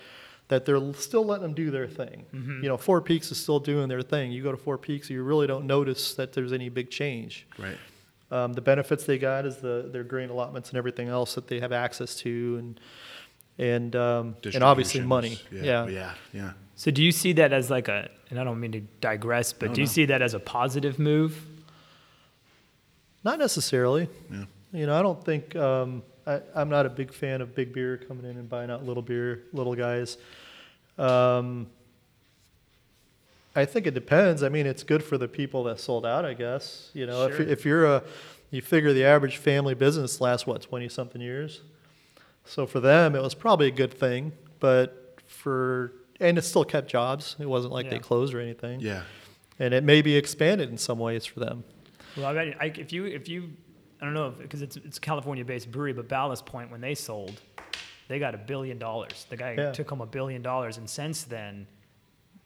that 0.49 0.65
they're 0.65 0.93
still 0.95 1.25
letting 1.25 1.43
them 1.43 1.55
do 1.55 1.71
their 1.71 1.89
thing. 1.89 2.27
You 2.33 2.69
know, 2.69 2.77
Four 2.77 3.01
Peaks 3.01 3.33
is 3.33 3.39
still 3.39 3.59
doing 3.59 3.89
their 3.89 4.03
thing. 4.03 4.31
You 4.31 4.43
go 4.43 4.53
to 4.53 4.57
Four 4.57 4.79
Peaks, 4.79 5.11
you 5.11 5.23
really 5.25 5.47
don't 5.47 5.67
notice 5.67 6.15
that 6.15 6.33
there's 6.33 6.53
any 6.53 6.69
big 6.69 6.91
change. 6.91 7.47
Right. 7.59 7.77
Um, 8.31 8.53
the 8.53 8.61
benefits 8.61 9.05
they 9.05 9.19
got 9.19 9.47
is 9.47 9.57
the 9.57 9.89
their 9.93 10.05
grain 10.05 10.31
allotments 10.31 10.69
and 10.71 10.79
everything 10.79 11.09
else 11.09 11.35
that 11.35 11.47
they 11.49 11.61
have 11.61 11.73
access 11.73 12.15
to, 12.17 12.57
and 12.59 12.81
and 13.59 13.97
um, 13.97 14.37
and 14.55 14.63
obviously 14.63 15.01
money. 15.01 15.31
Distributions. 15.31 15.67
Yeah. 15.67 15.87
Yeah. 15.89 16.15
Yeah. 16.41 16.53
So 16.77 16.91
do 16.91 17.03
you 17.03 17.13
see 17.13 17.33
that 17.35 17.53
as 17.53 17.69
like 17.71 17.89
a, 17.89 18.09
and 18.31 18.39
I 18.39 18.45
don't 18.45 18.61
mean 18.61 18.73
to 18.73 18.81
digress, 19.01 19.53
but 19.53 19.69
No, 19.71 19.75
do 19.75 19.81
you 19.81 19.87
no. 19.87 19.93
see 19.93 20.05
that 20.07 20.23
as 20.23 20.35
a 20.35 20.41
positive 20.41 20.99
move? 20.99 21.33
Not 23.25 23.39
necessarily. 23.39 24.09
Yeah. 24.31 24.45
You 24.73 24.87
know, 24.87 24.99
I 24.99 25.03
don't 25.03 25.25
think 25.25 25.55
um, 25.55 26.03
I, 26.27 26.41
I'm 26.55 26.69
not 26.69 26.87
a 26.87 26.89
big 26.91 27.13
fan 27.13 27.41
of 27.41 27.55
big 27.55 27.73
beer 27.73 27.97
coming 27.97 28.25
in 28.25 28.37
and 28.39 28.49
buying 28.49 28.71
out 28.71 28.85
little 28.85 29.03
beer, 29.03 29.43
little 29.53 29.75
guys. 29.75 30.17
Um, 30.99 31.67
I 33.57 33.65
think 33.65 33.87
it 33.87 33.95
depends. 33.95 34.43
I 34.43 34.49
mean, 34.49 34.67
it's 34.67 34.83
good 34.83 35.03
for 35.05 35.17
the 35.19 35.29
people 35.29 35.65
that 35.65 35.79
sold 35.79 36.05
out, 36.05 36.25
I 36.25 36.35
guess. 36.35 36.91
You 36.93 37.07
know, 37.07 37.29
Sure. 37.29 37.43
if, 37.43 37.49
if 37.49 37.65
you're 37.65 37.85
a, 37.87 38.03
you 38.51 38.63
figure 38.63 38.93
the 38.93 39.05
average 39.05 39.37
family 39.37 39.75
business 39.75 40.21
lasts 40.21 40.47
what 40.47 40.63
twenty 40.63 40.89
something 40.89 41.21
years. 41.21 41.61
So 42.45 42.67
for 42.67 42.81
them, 42.81 43.15
it 43.15 43.23
was 43.23 43.35
probably 43.35 43.69
a 43.69 43.73
good 43.73 43.93
thing, 43.93 44.33
but 44.61 45.17
for 45.27 45.93
and 46.21 46.39
it 46.39 46.43
still 46.43 46.65
kept 46.65 46.89
jobs. 46.89 47.37
It 47.39 47.49
wasn't 47.49 47.73
like 47.73 47.91
they 47.91 47.99
closed 47.99 48.35
or 48.35 48.41
anything. 48.41 48.81
Yeah. 48.81 49.03
And 49.59 49.73
it 49.73 49.85
may 49.85 50.03
be 50.03 50.17
expanded 50.17 50.69
in 50.69 50.79
some 50.79 50.99
ways 50.99 51.25
for 51.25 51.41
them. 51.41 51.65
Well, 52.17 52.27
I 52.27 52.35
bet 52.35 52.57
I, 52.61 52.67
if 52.67 52.93
you 52.93 53.05
if 53.07 53.29
you 53.29 53.51
I 54.05 54.07
don't 54.07 54.13
know 54.15 54.31
because 54.31 54.61
it's 54.61 54.77
it's 54.77 54.99
California-based 54.99 55.73
brewery, 55.73 55.95
but 55.95 56.09
Ballast 56.09 56.45
Point 56.45 56.71
when 56.71 56.83
they 56.83 56.95
sold, 56.95 57.41
they 58.07 58.19
got 58.19 58.35
a 58.35 58.39
billion 58.39 58.79
dollars. 58.79 59.25
The 59.31 59.37
guy 59.39 59.55
Yeah. 59.57 59.73
took 59.73 59.89
home 59.89 60.03
a 60.03 60.07
billion 60.07 60.43
dollars, 60.43 60.77
and 60.77 60.89
since 60.91 61.23
then, 61.25 61.67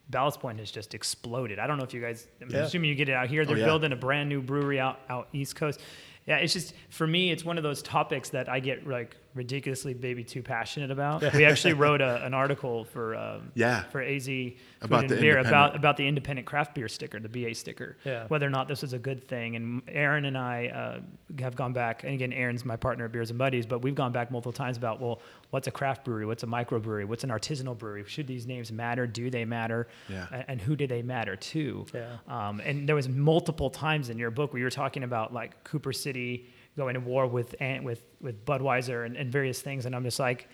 Ballast 0.08 0.38
Point 0.38 0.60
has 0.60 0.70
just 0.70 0.94
exploded. 0.94 1.58
I 1.58 1.66
don't 1.66 1.76
know 1.76 1.82
if 1.82 1.92
you 1.92 2.00
guys. 2.00 2.28
I'm 2.40 2.48
Yeah. 2.48 2.58
assuming 2.60 2.90
you 2.90 2.94
get 2.94 3.08
it 3.08 3.14
out 3.16 3.26
here. 3.28 3.42
Oh, 3.42 3.44
They're 3.44 3.56
yeah. 3.58 3.64
building 3.64 3.90
a 3.90 3.96
brand 3.96 4.28
new 4.28 4.40
brewery 4.40 4.78
out 4.78 5.00
out 5.10 5.26
East 5.32 5.56
Coast. 5.56 5.80
Yeah, 6.26 6.36
it's 6.36 6.52
just 6.52 6.74
for 6.90 7.08
me, 7.08 7.32
it's 7.32 7.44
one 7.44 7.56
of 7.56 7.64
those 7.64 7.82
topics 7.82 8.28
that 8.30 8.48
I 8.48 8.60
get 8.60 8.86
like 8.86 9.16
ridiculously 9.38 9.94
maybe 9.94 10.22
too 10.24 10.42
passionate 10.42 10.90
about. 10.90 11.22
We 11.32 11.44
actually 11.46 11.72
wrote 11.84 12.02
a, 12.02 12.22
an 12.26 12.34
article 12.34 12.84
for 12.84 13.14
um, 13.16 13.50
Yeah. 13.54 13.84
for 13.84 14.02
AZ 14.02 14.26
Food 14.26 14.54
About 14.82 15.08
the 15.08 15.16
beer 15.16 15.38
about 15.38 15.74
about 15.74 15.96
the 15.96 16.06
independent 16.06 16.46
craft 16.46 16.74
beer 16.74 16.88
sticker, 16.88 17.18
the 17.20 17.28
BA 17.28 17.54
sticker. 17.54 17.96
Yeah. 18.04 18.26
Whether 18.28 18.46
or 18.46 18.50
not 18.50 18.68
this 18.68 18.82
is 18.82 18.92
a 18.92 18.98
good 18.98 19.26
thing. 19.26 19.56
And 19.56 19.82
Aaron 19.88 20.24
and 20.26 20.36
I 20.36 20.66
uh, 20.68 21.40
have 21.40 21.56
gone 21.56 21.72
back, 21.72 22.04
and 22.04 22.12
again, 22.12 22.32
Aaron's 22.32 22.64
my 22.64 22.76
partner 22.76 23.06
at 23.06 23.12
Beers 23.12 23.30
and 23.30 23.38
Buddies, 23.38 23.64
but 23.64 23.80
we've 23.82 23.94
gone 23.94 24.12
back 24.12 24.30
multiple 24.30 24.52
times 24.52 24.76
about, 24.76 25.00
well, 25.00 25.20
what's 25.50 25.66
a 25.68 25.70
craft 25.70 26.04
brewery? 26.04 26.26
What's 26.26 26.42
a 26.42 26.46
microbrewery? 26.46 27.06
What's 27.06 27.24
an 27.24 27.30
artisanal 27.30 27.78
brewery? 27.78 28.04
Should 28.06 28.26
these 28.26 28.46
names 28.46 28.70
matter? 28.72 29.06
Do 29.06 29.30
they 29.30 29.44
matter? 29.44 29.86
Yeah. 30.08 30.26
A- 30.32 30.50
And 30.50 30.60
who 30.60 30.76
do 30.76 30.86
they 30.86 31.02
matter 31.02 31.36
to? 31.36 31.86
Yeah. 31.94 32.16
Um, 32.28 32.60
and 32.60 32.88
there 32.88 32.96
was 32.96 33.08
multiple 33.08 33.70
times 33.70 34.10
in 34.10 34.18
your 34.18 34.30
book 34.30 34.52
where 34.52 34.58
you 34.58 34.64
were 34.66 34.70
talking 34.70 35.04
about 35.04 35.32
like 35.32 35.62
Cooper 35.64 35.92
City 35.92 36.48
going 36.78 36.94
to 36.94 37.00
war 37.00 37.26
with 37.26 37.54
Ant- 37.60 37.84
with 37.84 38.02
with 38.22 38.46
Budweiser 38.46 39.04
and, 39.04 39.16
and 39.16 39.30
various 39.30 39.60
things, 39.60 39.84
and 39.84 39.94
I'm 39.94 40.04
just 40.04 40.18
like, 40.18 40.48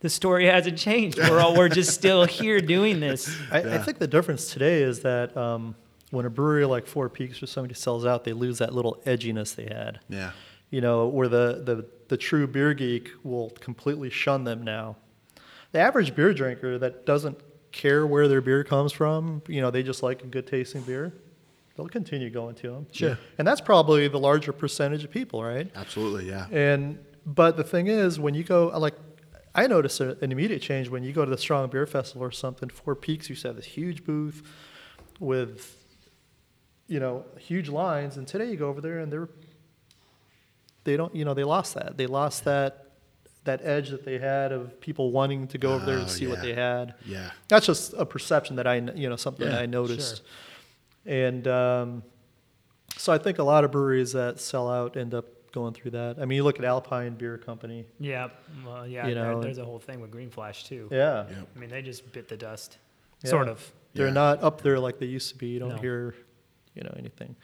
the 0.00 0.08
story 0.08 0.46
hasn't 0.46 0.78
changed. 0.78 1.18
We're 1.18 1.40
all 1.40 1.54
we're 1.54 1.68
just 1.68 1.92
still 1.92 2.24
here 2.40 2.60
doing 2.60 3.00
this. 3.00 3.36
I, 3.50 3.58
I 3.58 3.78
think 3.78 3.98
the 3.98 4.06
difference 4.06 4.52
today 4.52 4.82
is 4.82 5.00
that 5.00 5.36
um, 5.36 5.74
when 6.10 6.26
a 6.26 6.30
brewery 6.30 6.64
like 6.66 6.86
Four 6.86 7.08
Peaks 7.08 7.42
or 7.42 7.46
somebody 7.46 7.74
sells 7.74 8.06
out, 8.06 8.24
they 8.24 8.32
lose 8.32 8.58
that 8.58 8.74
little 8.74 9.02
edginess 9.06 9.54
they 9.54 9.66
had. 9.66 10.00
Yeah. 10.08 10.32
You 10.70 10.80
know, 10.80 11.06
where 11.06 11.28
the, 11.28 11.62
the, 11.64 11.86
the 12.08 12.16
true 12.16 12.46
beer 12.46 12.74
geek 12.74 13.10
will 13.22 13.50
completely 13.50 14.10
shun 14.10 14.44
them 14.44 14.62
now. 14.62 14.96
The 15.72 15.78
average 15.78 16.14
beer 16.14 16.32
drinker 16.32 16.78
that 16.78 17.06
doesn't 17.06 17.38
care 17.72 18.06
where 18.06 18.28
their 18.28 18.40
beer 18.40 18.64
comes 18.64 18.92
from, 18.92 19.42
you 19.48 19.60
know, 19.60 19.70
they 19.70 19.82
just 19.82 20.02
like 20.02 20.22
a 20.22 20.26
good 20.26 20.46
tasting 20.46 20.82
beer, 20.82 21.12
they'll 21.76 21.88
continue 21.88 22.30
going 22.30 22.54
to 22.56 22.70
them. 22.70 22.86
Sure. 22.92 23.18
And 23.38 23.46
that's 23.46 23.60
probably 23.60 24.08
the 24.08 24.18
larger 24.18 24.52
percentage 24.52 25.04
of 25.04 25.10
people, 25.10 25.42
right? 25.42 25.70
Absolutely. 25.74 26.28
Yeah. 26.28 26.46
And 26.50 26.98
but 27.24 27.56
the 27.56 27.64
thing 27.64 27.88
is, 27.88 28.18
when 28.20 28.34
you 28.34 28.44
go 28.44 28.68
like, 28.76 28.94
I 29.54 29.66
noticed 29.66 30.00
a, 30.00 30.18
an 30.22 30.32
immediate 30.32 30.62
change 30.62 30.88
when 30.88 31.02
you 31.02 31.12
go 31.12 31.24
to 31.24 31.30
the 31.30 31.38
Strong 31.38 31.70
Beer 31.70 31.86
Festival 31.86 32.22
or 32.24 32.30
something. 32.30 32.68
Four 32.68 32.94
Peaks 32.94 33.28
used 33.28 33.42
to 33.42 33.48
have 33.48 33.56
this 33.56 33.64
huge 33.66 34.04
booth 34.04 34.42
with, 35.18 35.76
you 36.88 37.00
know, 37.00 37.24
huge 37.38 37.68
lines, 37.68 38.16
and 38.16 38.26
today 38.28 38.50
you 38.50 38.56
go 38.56 38.68
over 38.68 38.80
there 38.80 38.98
and 38.98 39.12
they're 39.12 39.28
they 40.84 40.96
don't, 40.96 41.14
you 41.16 41.24
know, 41.24 41.34
they 41.34 41.42
lost 41.44 41.74
that. 41.74 41.96
They 41.96 42.06
lost 42.06 42.44
that 42.44 42.82
that 43.44 43.60
edge 43.64 43.90
that 43.90 44.04
they 44.04 44.18
had 44.18 44.50
of 44.52 44.80
people 44.80 45.12
wanting 45.12 45.46
to 45.48 45.56
go 45.58 45.74
over 45.74 45.86
there 45.86 45.98
Oh, 45.98 46.00
and 46.00 46.10
see 46.10 46.26
what 46.26 46.42
they 46.42 46.52
had. 46.52 46.94
Yeah. 47.04 47.30
That's 47.48 47.64
just 47.66 47.94
a 47.96 48.04
perception 48.04 48.56
that 48.56 48.66
I, 48.66 48.76
you 48.76 49.08
know, 49.08 49.14
something 49.16 49.46
Yeah, 49.46 49.52
that 49.52 49.62
I 49.62 49.66
noticed. 49.66 50.22
And 51.06 51.46
um, 51.48 52.02
so 52.96 53.12
I 53.12 53.18
think 53.18 53.38
a 53.38 53.42
lot 53.42 53.64
of 53.64 53.70
breweries 53.70 54.12
that 54.12 54.40
sell 54.40 54.68
out 54.70 54.96
end 54.96 55.14
up 55.14 55.26
going 55.52 55.72
through 55.72 55.92
that. 55.92 56.16
I 56.20 56.24
mean, 56.26 56.36
you 56.36 56.44
look 56.44 56.58
at 56.58 56.64
Alpine 56.64 57.14
Beer 57.14 57.38
Company. 57.38 57.86
Yeah, 57.98 58.28
well, 58.64 58.86
yeah. 58.86 59.06
You 59.06 59.14
there- 59.14 59.24
know, 59.32 59.40
there's 59.40 59.58
a 59.58 59.64
whole 59.64 59.78
thing 59.78 60.00
with 60.00 60.10
Green 60.10 60.30
Flash 60.30 60.64
too. 60.64 60.88
Yeah. 60.90 61.24
Yeah. 61.30 61.36
I 61.54 61.58
mean, 61.58 61.70
they 61.70 61.80
just 61.82 62.12
bit 62.12 62.28
the 62.28 62.36
dust, 62.36 62.78
Yeah. 63.22 63.30
sort 63.30 63.48
of. 63.48 63.72
They're 63.94 64.08
Yeah. 64.08 64.12
not 64.12 64.42
up 64.42 64.60
there 64.62 64.78
like 64.78 64.98
they 64.98 65.06
used 65.06 65.30
to 65.30 65.36
be. 65.38 65.46
You 65.48 65.60
don't 65.60 65.70
No. 65.70 65.76
hear, 65.76 66.14
you 66.74 66.82
know, 66.82 66.94
anything. 66.98 67.36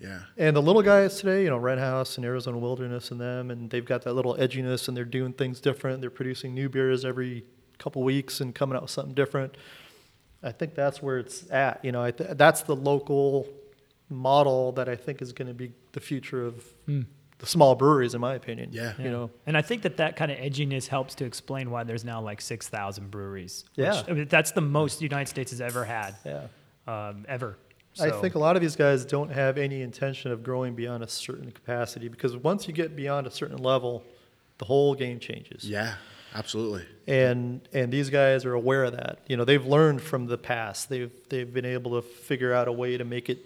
Yeah. 0.00 0.20
And 0.36 0.56
the 0.56 0.62
little 0.62 0.82
guys 0.82 1.18
today, 1.18 1.44
you 1.44 1.50
know, 1.50 1.58
Red 1.58 1.78
House 1.78 2.16
and 2.16 2.24
Arizona 2.24 2.58
Wilderness 2.58 3.10
and 3.10 3.20
them, 3.20 3.50
and 3.50 3.70
they've 3.70 3.84
got 3.84 4.02
that 4.02 4.14
little 4.14 4.34
edginess 4.36 4.88
and 4.88 4.96
they're 4.96 5.04
doing 5.04 5.32
things 5.32 5.60
different. 5.60 6.00
They're 6.00 6.10
producing 6.10 6.54
new 6.54 6.68
beers 6.68 7.04
every 7.04 7.44
couple 7.78 8.02
weeks 8.02 8.40
and 8.40 8.54
coming 8.54 8.76
out 8.76 8.82
with 8.82 8.90
something 8.90 9.14
different. 9.14 9.56
I 10.44 10.52
think 10.52 10.74
that's 10.74 11.02
where 11.02 11.18
it's 11.18 11.50
at. 11.50 11.84
You 11.84 11.92
know, 11.92 12.02
I 12.02 12.10
th- 12.10 12.30
that's 12.36 12.62
the 12.62 12.76
local 12.76 13.48
model 14.10 14.72
that 14.72 14.88
I 14.88 14.96
think 14.96 15.22
is 15.22 15.32
going 15.32 15.48
to 15.48 15.54
be 15.54 15.72
the 15.92 16.00
future 16.00 16.44
of 16.46 16.64
the 16.86 17.46
small 17.46 17.74
breweries, 17.74 18.14
in 18.14 18.20
my 18.20 18.34
opinion. 18.34 18.70
Yeah. 18.72 18.92
You 18.98 19.10
know, 19.10 19.30
and 19.46 19.56
I 19.56 19.62
think 19.62 19.82
that 19.82 19.96
that 19.96 20.16
kind 20.16 20.30
of 20.30 20.38
edginess 20.38 20.86
helps 20.88 21.14
to 21.16 21.24
explain 21.24 21.70
why 21.70 21.84
there's 21.84 22.04
now 22.04 22.20
like 22.20 22.40
six 22.40 22.68
thousand 22.68 23.10
breweries. 23.10 23.64
which- 23.74 23.86
Yeah. 23.86 24.02
I 24.06 24.12
mean, 24.12 24.28
that's 24.28 24.52
the 24.52 24.60
most 24.60 24.98
the 24.98 25.04
United 25.04 25.28
States 25.28 25.50
has 25.50 25.60
ever 25.60 25.84
had, 25.84 26.14
yeah. 26.24 26.46
um, 26.86 27.24
ever. 27.28 27.56
I 28.00 28.10
think 28.10 28.34
a 28.34 28.40
lot 28.40 28.56
of 28.56 28.62
these 28.62 28.74
guys 28.74 29.04
don't 29.04 29.30
have 29.30 29.56
any 29.56 29.80
intention 29.80 30.32
of 30.32 30.42
growing 30.42 30.74
beyond 30.74 31.04
a 31.04 31.08
certain 31.08 31.52
capacity 31.52 32.08
because 32.08 32.36
once 32.36 32.66
you 32.66 32.74
get 32.74 32.96
beyond 32.96 33.28
a 33.28 33.30
certain 33.30 33.58
level, 33.58 34.02
the 34.58 34.64
whole 34.64 34.96
game 34.96 35.20
changes. 35.20 35.68
Yeah. 35.68 35.94
Absolutely. 36.34 36.84
and 37.06 37.60
and 37.72 37.92
these 37.92 38.10
guys 38.10 38.44
are 38.44 38.54
aware 38.54 38.84
of 38.84 38.92
that. 38.96 39.18
You 39.28 39.36
know, 39.36 39.44
they've 39.44 39.64
learned 39.64 40.02
from 40.02 40.26
the 40.26 40.38
past. 40.38 40.88
They've 40.88 41.10
they've 41.28 41.52
been 41.52 41.64
able 41.64 42.00
to 42.00 42.02
figure 42.06 42.52
out 42.52 42.66
a 42.68 42.72
way 42.72 42.96
to 42.96 43.04
make 43.04 43.28
it 43.28 43.38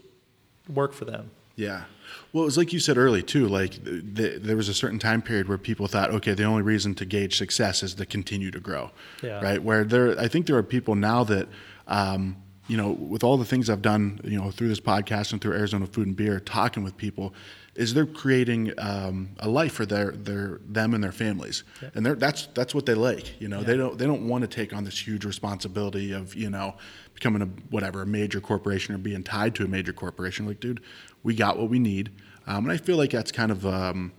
work 0.72 0.92
for 0.92 1.04
them. 1.04 1.30
Yeah. 1.56 1.84
Well, 2.32 2.44
it 2.44 2.46
was 2.46 2.56
like 2.56 2.72
you 2.72 2.78
said 2.78 2.96
early 2.96 3.22
too. 3.22 3.48
Like 3.48 3.84
th- 3.84 4.04
th- 4.14 4.42
there 4.42 4.56
was 4.56 4.68
a 4.68 4.74
certain 4.74 4.98
time 4.98 5.22
period 5.22 5.48
where 5.48 5.58
people 5.58 5.86
thought, 5.88 6.10
okay, 6.10 6.32
the 6.32 6.44
only 6.44 6.62
reason 6.62 6.94
to 6.96 7.04
gauge 7.04 7.36
success 7.36 7.82
is 7.82 7.94
to 7.94 8.06
continue 8.06 8.50
to 8.52 8.60
grow. 8.60 8.90
Yeah. 9.22 9.40
Right. 9.42 9.62
Where 9.62 9.82
there, 9.84 10.18
I 10.18 10.28
think 10.28 10.46
there 10.46 10.56
are 10.56 10.62
people 10.62 10.94
now 10.94 11.24
that, 11.24 11.48
um, 11.88 12.36
you 12.68 12.76
know, 12.76 12.90
with 12.92 13.24
all 13.24 13.36
the 13.38 13.44
things 13.44 13.68
I've 13.68 13.82
done, 13.82 14.20
you 14.22 14.38
know, 14.38 14.50
through 14.52 14.68
this 14.68 14.78
podcast 14.80 15.32
and 15.32 15.40
through 15.40 15.54
Arizona 15.54 15.86
Food 15.86 16.06
and 16.06 16.16
Beer, 16.16 16.38
talking 16.38 16.84
with 16.84 16.96
people, 16.96 17.34
is 17.78 17.94
they're 17.94 18.06
creating 18.06 18.72
um, 18.78 19.30
a 19.38 19.48
life 19.48 19.72
for 19.72 19.86
their 19.86 20.10
their 20.10 20.60
them 20.66 20.94
and 20.94 21.02
their 21.02 21.12
families, 21.12 21.62
and 21.94 22.04
they're, 22.04 22.16
that's 22.16 22.46
that's 22.52 22.74
what 22.74 22.86
they 22.86 22.94
like. 22.94 23.40
You 23.40 23.46
know, 23.46 23.62
they 23.62 23.76
don't 23.76 23.96
they 23.96 24.04
don't 24.04 24.26
want 24.26 24.42
to 24.42 24.48
take 24.48 24.74
on 24.74 24.82
this 24.82 25.06
huge 25.06 25.24
responsibility 25.24 26.10
of 26.10 26.34
you 26.34 26.50
know 26.50 26.74
becoming 27.14 27.40
a 27.40 27.46
whatever 27.70 28.02
a 28.02 28.06
major 28.06 28.40
corporation 28.40 28.96
or 28.96 28.98
being 28.98 29.22
tied 29.22 29.54
to 29.54 29.64
a 29.64 29.68
major 29.68 29.92
corporation. 29.92 30.44
Like, 30.44 30.58
dude, 30.58 30.82
we 31.22 31.36
got 31.36 31.56
what 31.56 31.70
we 31.70 31.78
need, 31.78 32.10
um, 32.48 32.64
and 32.64 32.72
I 32.72 32.78
feel 32.78 32.96
like 32.96 33.12
that's 33.12 33.30
kind 33.30 33.52
of 33.52 33.64
um, 33.64 34.12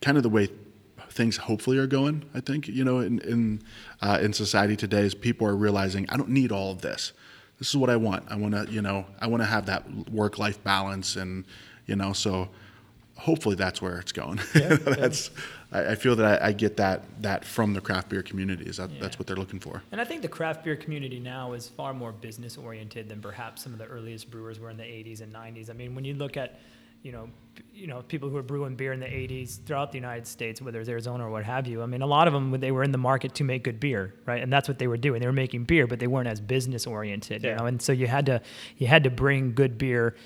kind 0.00 0.16
of 0.16 0.22
the 0.22 0.28
way 0.28 0.48
things 1.10 1.36
hopefully 1.36 1.78
are 1.78 1.88
going. 1.88 2.24
I 2.34 2.40
think 2.40 2.68
you 2.68 2.84
know 2.84 3.00
in 3.00 3.18
in 3.20 3.62
uh, 4.00 4.20
in 4.22 4.32
society 4.32 4.76
today 4.76 5.00
is 5.00 5.12
people 5.12 5.48
are 5.48 5.56
realizing 5.56 6.08
I 6.08 6.16
don't 6.16 6.30
need 6.30 6.52
all 6.52 6.70
of 6.70 6.82
this. 6.82 7.12
This 7.58 7.68
is 7.68 7.76
what 7.76 7.90
I 7.90 7.96
want. 7.96 8.30
I 8.30 8.36
want 8.36 8.54
to 8.54 8.72
you 8.72 8.80
know 8.80 9.06
I 9.20 9.26
want 9.26 9.42
to 9.42 9.46
have 9.46 9.66
that 9.66 10.08
work 10.08 10.38
life 10.38 10.62
balance 10.62 11.16
and 11.16 11.44
you 11.86 11.96
know 11.96 12.12
so 12.12 12.48
hopefully 13.16 13.56
that's 13.56 13.80
where 13.80 13.98
it's 13.98 14.12
going. 14.12 14.40
that's 14.54 15.30
I, 15.72 15.92
I 15.92 15.94
feel 15.94 16.16
that 16.16 16.42
I, 16.42 16.48
I 16.48 16.52
get 16.52 16.76
that 16.76 17.04
that 17.22 17.44
from 17.44 17.74
the 17.74 17.80
craft 17.80 18.08
beer 18.08 18.22
community. 18.22 18.64
Is 18.64 18.76
that 18.76 19.00
that's 19.00 19.18
what 19.18 19.26
they're 19.26 19.36
looking 19.36 19.60
for. 19.60 19.82
And 19.92 20.00
I 20.00 20.04
think 20.04 20.22
the 20.22 20.28
craft 20.28 20.64
beer 20.64 20.76
community 20.76 21.18
now 21.18 21.52
is 21.52 21.68
far 21.68 21.92
more 21.94 22.12
business 22.12 22.56
oriented 22.56 23.08
than 23.08 23.20
perhaps 23.20 23.62
some 23.62 23.72
of 23.72 23.78
the 23.78 23.86
earliest 23.86 24.30
brewers 24.30 24.60
were 24.60 24.70
in 24.70 24.76
the 24.76 24.84
80s 24.84 25.20
and 25.20 25.32
90s. 25.34 25.70
I 25.70 25.72
mean, 25.72 25.94
when 25.94 26.04
you 26.04 26.14
look 26.14 26.36
at, 26.36 26.60
you 27.02 27.12
know, 27.12 27.28
you 27.72 27.86
know, 27.86 28.02
people 28.02 28.28
who 28.28 28.34
were 28.34 28.42
brewing 28.42 28.74
beer 28.74 28.92
in 28.92 29.00
the 29.00 29.06
80s 29.06 29.64
throughout 29.64 29.92
the 29.92 29.98
United 29.98 30.26
States, 30.26 30.60
whether 30.60 30.80
it's 30.80 30.88
Arizona 30.88 31.26
or 31.26 31.30
what 31.30 31.44
have 31.44 31.66
you. 31.66 31.82
I 31.82 31.86
mean, 31.86 32.02
a 32.02 32.06
lot 32.06 32.26
of 32.26 32.34
them 32.34 32.58
they 32.60 32.70
were 32.70 32.82
in 32.82 32.92
the 32.92 32.98
market 32.98 33.34
to 33.36 33.44
make 33.44 33.64
good 33.64 33.80
beer, 33.80 34.14
right? 34.26 34.42
And 34.42 34.52
that's 34.52 34.68
what 34.68 34.78
they 34.78 34.86
were 34.86 34.96
doing. 34.96 35.20
They 35.20 35.26
were 35.26 35.32
making 35.32 35.64
beer, 35.64 35.86
but 35.86 35.98
they 35.98 36.06
weren't 36.06 36.28
as 36.28 36.40
business 36.40 36.86
oriented, 36.86 37.42
you 37.44 37.54
know. 37.54 37.66
And 37.66 37.80
so 37.80 37.92
you 37.92 38.06
had 38.06 38.26
to 38.26 38.40
you 38.78 38.86
had 38.86 39.04
to 39.04 39.10
bring 39.10 39.52
good 39.54 39.78
beer 39.78 40.16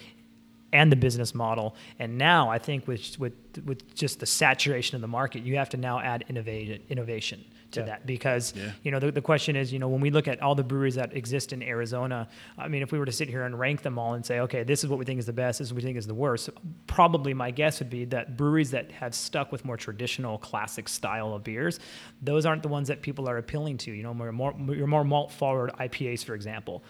and 0.72 0.90
the 0.92 0.96
business 0.96 1.34
model. 1.34 1.74
And 1.98 2.16
now 2.18 2.48
I 2.50 2.58
think 2.58 2.86
with 2.86 3.18
with 3.18 3.32
with 3.64 3.94
just 3.94 4.20
the 4.20 4.26
saturation 4.26 4.94
of 4.94 5.00
the 5.00 5.08
market, 5.08 5.42
you 5.42 5.56
have 5.56 5.68
to 5.70 5.76
now 5.76 5.98
add 6.00 6.24
innovation 6.28 6.82
innovation 6.88 7.44
to 7.72 7.80
Yeah. 7.80 7.86
that 7.86 8.06
because 8.06 8.52
Yeah. 8.56 8.72
you 8.82 8.90
know 8.90 8.98
the, 8.98 9.12
the 9.12 9.20
question 9.20 9.54
is 9.54 9.72
you 9.72 9.78
know 9.78 9.88
when 9.88 10.00
we 10.00 10.10
look 10.10 10.26
at 10.26 10.40
all 10.42 10.54
the 10.56 10.64
breweries 10.64 10.96
that 10.96 11.16
exist 11.16 11.52
in 11.52 11.62
Arizona, 11.62 12.28
I 12.58 12.66
mean 12.68 12.82
if 12.82 12.90
we 12.92 12.98
were 12.98 13.06
to 13.06 13.12
sit 13.12 13.28
here 13.28 13.42
and 13.44 13.56
rank 13.58 13.82
them 13.82 13.96
all 13.98 14.14
and 14.14 14.24
say 14.26 14.40
okay 14.40 14.62
this 14.64 14.82
is 14.84 14.90
what 14.90 14.98
we 14.98 15.04
think 15.04 15.18
is 15.20 15.26
the 15.26 15.32
best, 15.32 15.58
this 15.60 15.68
is 15.68 15.72
what 15.72 15.76
we 15.78 15.82
think 15.82 15.96
is 15.96 16.06
the 16.06 16.14
worst, 16.14 16.50
probably 16.88 17.32
my 17.34 17.50
guess 17.52 17.78
would 17.80 17.90
be 17.90 18.04
that 18.06 18.36
breweries 18.36 18.70
that 18.72 18.90
have 18.92 19.14
stuck 19.14 19.52
with 19.52 19.64
more 19.64 19.76
traditional 19.76 20.38
classic 20.38 20.88
style 20.88 21.32
of 21.34 21.44
beers, 21.44 21.78
those 22.22 22.44
aren't 22.46 22.62
the 22.62 22.68
ones 22.68 22.88
that 22.88 23.02
people 23.02 23.28
are 23.28 23.38
appealing 23.38 23.76
to. 23.78 23.92
You 23.92 24.02
know 24.02 24.14
more 24.14 24.32
more 24.32 24.52
your 24.74 24.86
more 24.88 25.04
malt 25.04 25.30
forward 25.32 25.70
IPAs 25.78 26.24
for 26.24 26.34
example 26.34 26.82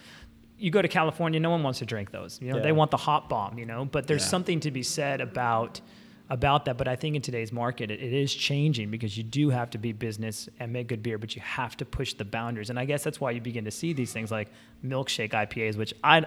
you 0.60 0.70
go 0.70 0.82
to 0.82 0.88
California, 0.88 1.40
no 1.40 1.50
one 1.50 1.62
wants 1.62 1.78
to 1.80 1.86
drink 1.86 2.10
those. 2.12 2.40
You 2.40 2.50
know, 2.50 2.56
Yeah. 2.58 2.62
they 2.62 2.72
want 2.72 2.90
the 2.90 2.96
hop 2.96 3.28
bomb. 3.28 3.58
You 3.58 3.66
know, 3.66 3.84
but 3.84 4.06
there's 4.06 4.22
Yeah. 4.22 4.28
something 4.28 4.60
to 4.60 4.70
be 4.70 4.82
said 4.82 5.20
about 5.20 5.80
about 6.28 6.64
that. 6.66 6.76
But 6.78 6.86
I 6.86 6.94
think 6.94 7.16
in 7.16 7.22
today's 7.22 7.50
market, 7.50 7.90
it, 7.90 8.00
it 8.00 8.12
is 8.12 8.32
changing 8.32 8.88
because 8.90 9.16
you 9.18 9.24
do 9.24 9.50
have 9.50 9.68
to 9.70 9.78
be 9.78 9.90
business 9.92 10.48
and 10.60 10.72
make 10.72 10.86
good 10.86 11.02
beer, 11.02 11.18
but 11.18 11.34
you 11.34 11.42
have 11.42 11.76
to 11.78 11.84
push 11.84 12.14
the 12.14 12.24
boundaries. 12.24 12.70
And 12.70 12.78
I 12.78 12.84
guess 12.84 13.02
that's 13.02 13.20
why 13.20 13.32
you 13.32 13.40
begin 13.40 13.64
to 13.64 13.72
see 13.72 13.92
these 13.92 14.12
things 14.12 14.30
like 14.30 14.48
milkshake 14.84 15.30
IPAs, 15.34 15.76
which 15.76 15.92
I. 16.04 16.24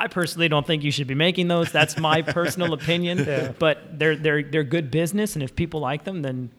I 0.00 0.06
personally 0.06 0.48
don't 0.48 0.64
think 0.64 0.84
you 0.84 0.92
should 0.92 1.08
be 1.08 1.16
making 1.16 1.48
those. 1.48 1.72
That's 1.72 1.98
my 1.98 2.22
personal 2.38 2.72
opinion. 2.72 3.24
But 3.58 3.98
they're 3.98 4.14
they're 4.14 4.44
they're 4.44 4.62
good 4.62 4.92
business, 4.92 5.34
and 5.34 5.42
if 5.42 5.56
people 5.56 5.80
like 5.80 6.04
them, 6.04 6.22
then 6.22 6.50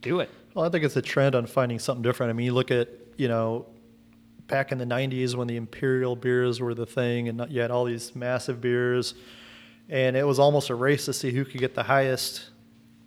do 0.00 0.20
it. 0.20 0.30
Well, 0.54 0.64
I 0.64 0.68
think 0.68 0.84
it's 0.84 0.94
a 0.96 1.02
trend 1.02 1.34
on 1.34 1.46
finding 1.46 1.80
something 1.80 2.02
different. 2.04 2.30
I 2.30 2.34
mean, 2.34 2.46
you 2.46 2.52
look 2.54 2.70
at, 2.70 2.88
you 3.16 3.26
know, 3.26 3.66
back 4.48 4.72
in 4.72 4.78
the 4.78 4.84
90s 4.84 5.34
when 5.34 5.46
the 5.46 5.56
imperial 5.56 6.16
beers 6.16 6.60
were 6.60 6.74
the 6.74 6.86
thing 6.86 7.28
and 7.28 7.46
you 7.50 7.60
had 7.60 7.70
all 7.70 7.84
these 7.84 8.16
massive 8.16 8.60
beers 8.60 9.14
and 9.88 10.16
it 10.16 10.26
was 10.26 10.38
almost 10.38 10.70
a 10.70 10.74
race 10.74 11.04
to 11.06 11.12
see 11.12 11.30
who 11.32 11.44
could 11.44 11.60
get 11.60 11.74
the 11.74 11.82
highest 11.82 12.50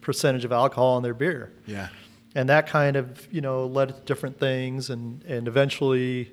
percentage 0.01 0.45
of 0.45 0.51
alcohol 0.51 0.97
in 0.97 1.03
their 1.03 1.13
beer. 1.13 1.53
Yeah. 1.65 1.89
And 2.33 2.49
that 2.49 2.67
kind 2.67 2.95
of, 2.95 3.27
you 3.31 3.41
know, 3.41 3.67
led 3.67 3.89
to 3.89 4.01
different 4.01 4.39
things 4.39 4.89
and 4.89 5.23
and 5.23 5.47
eventually, 5.47 6.31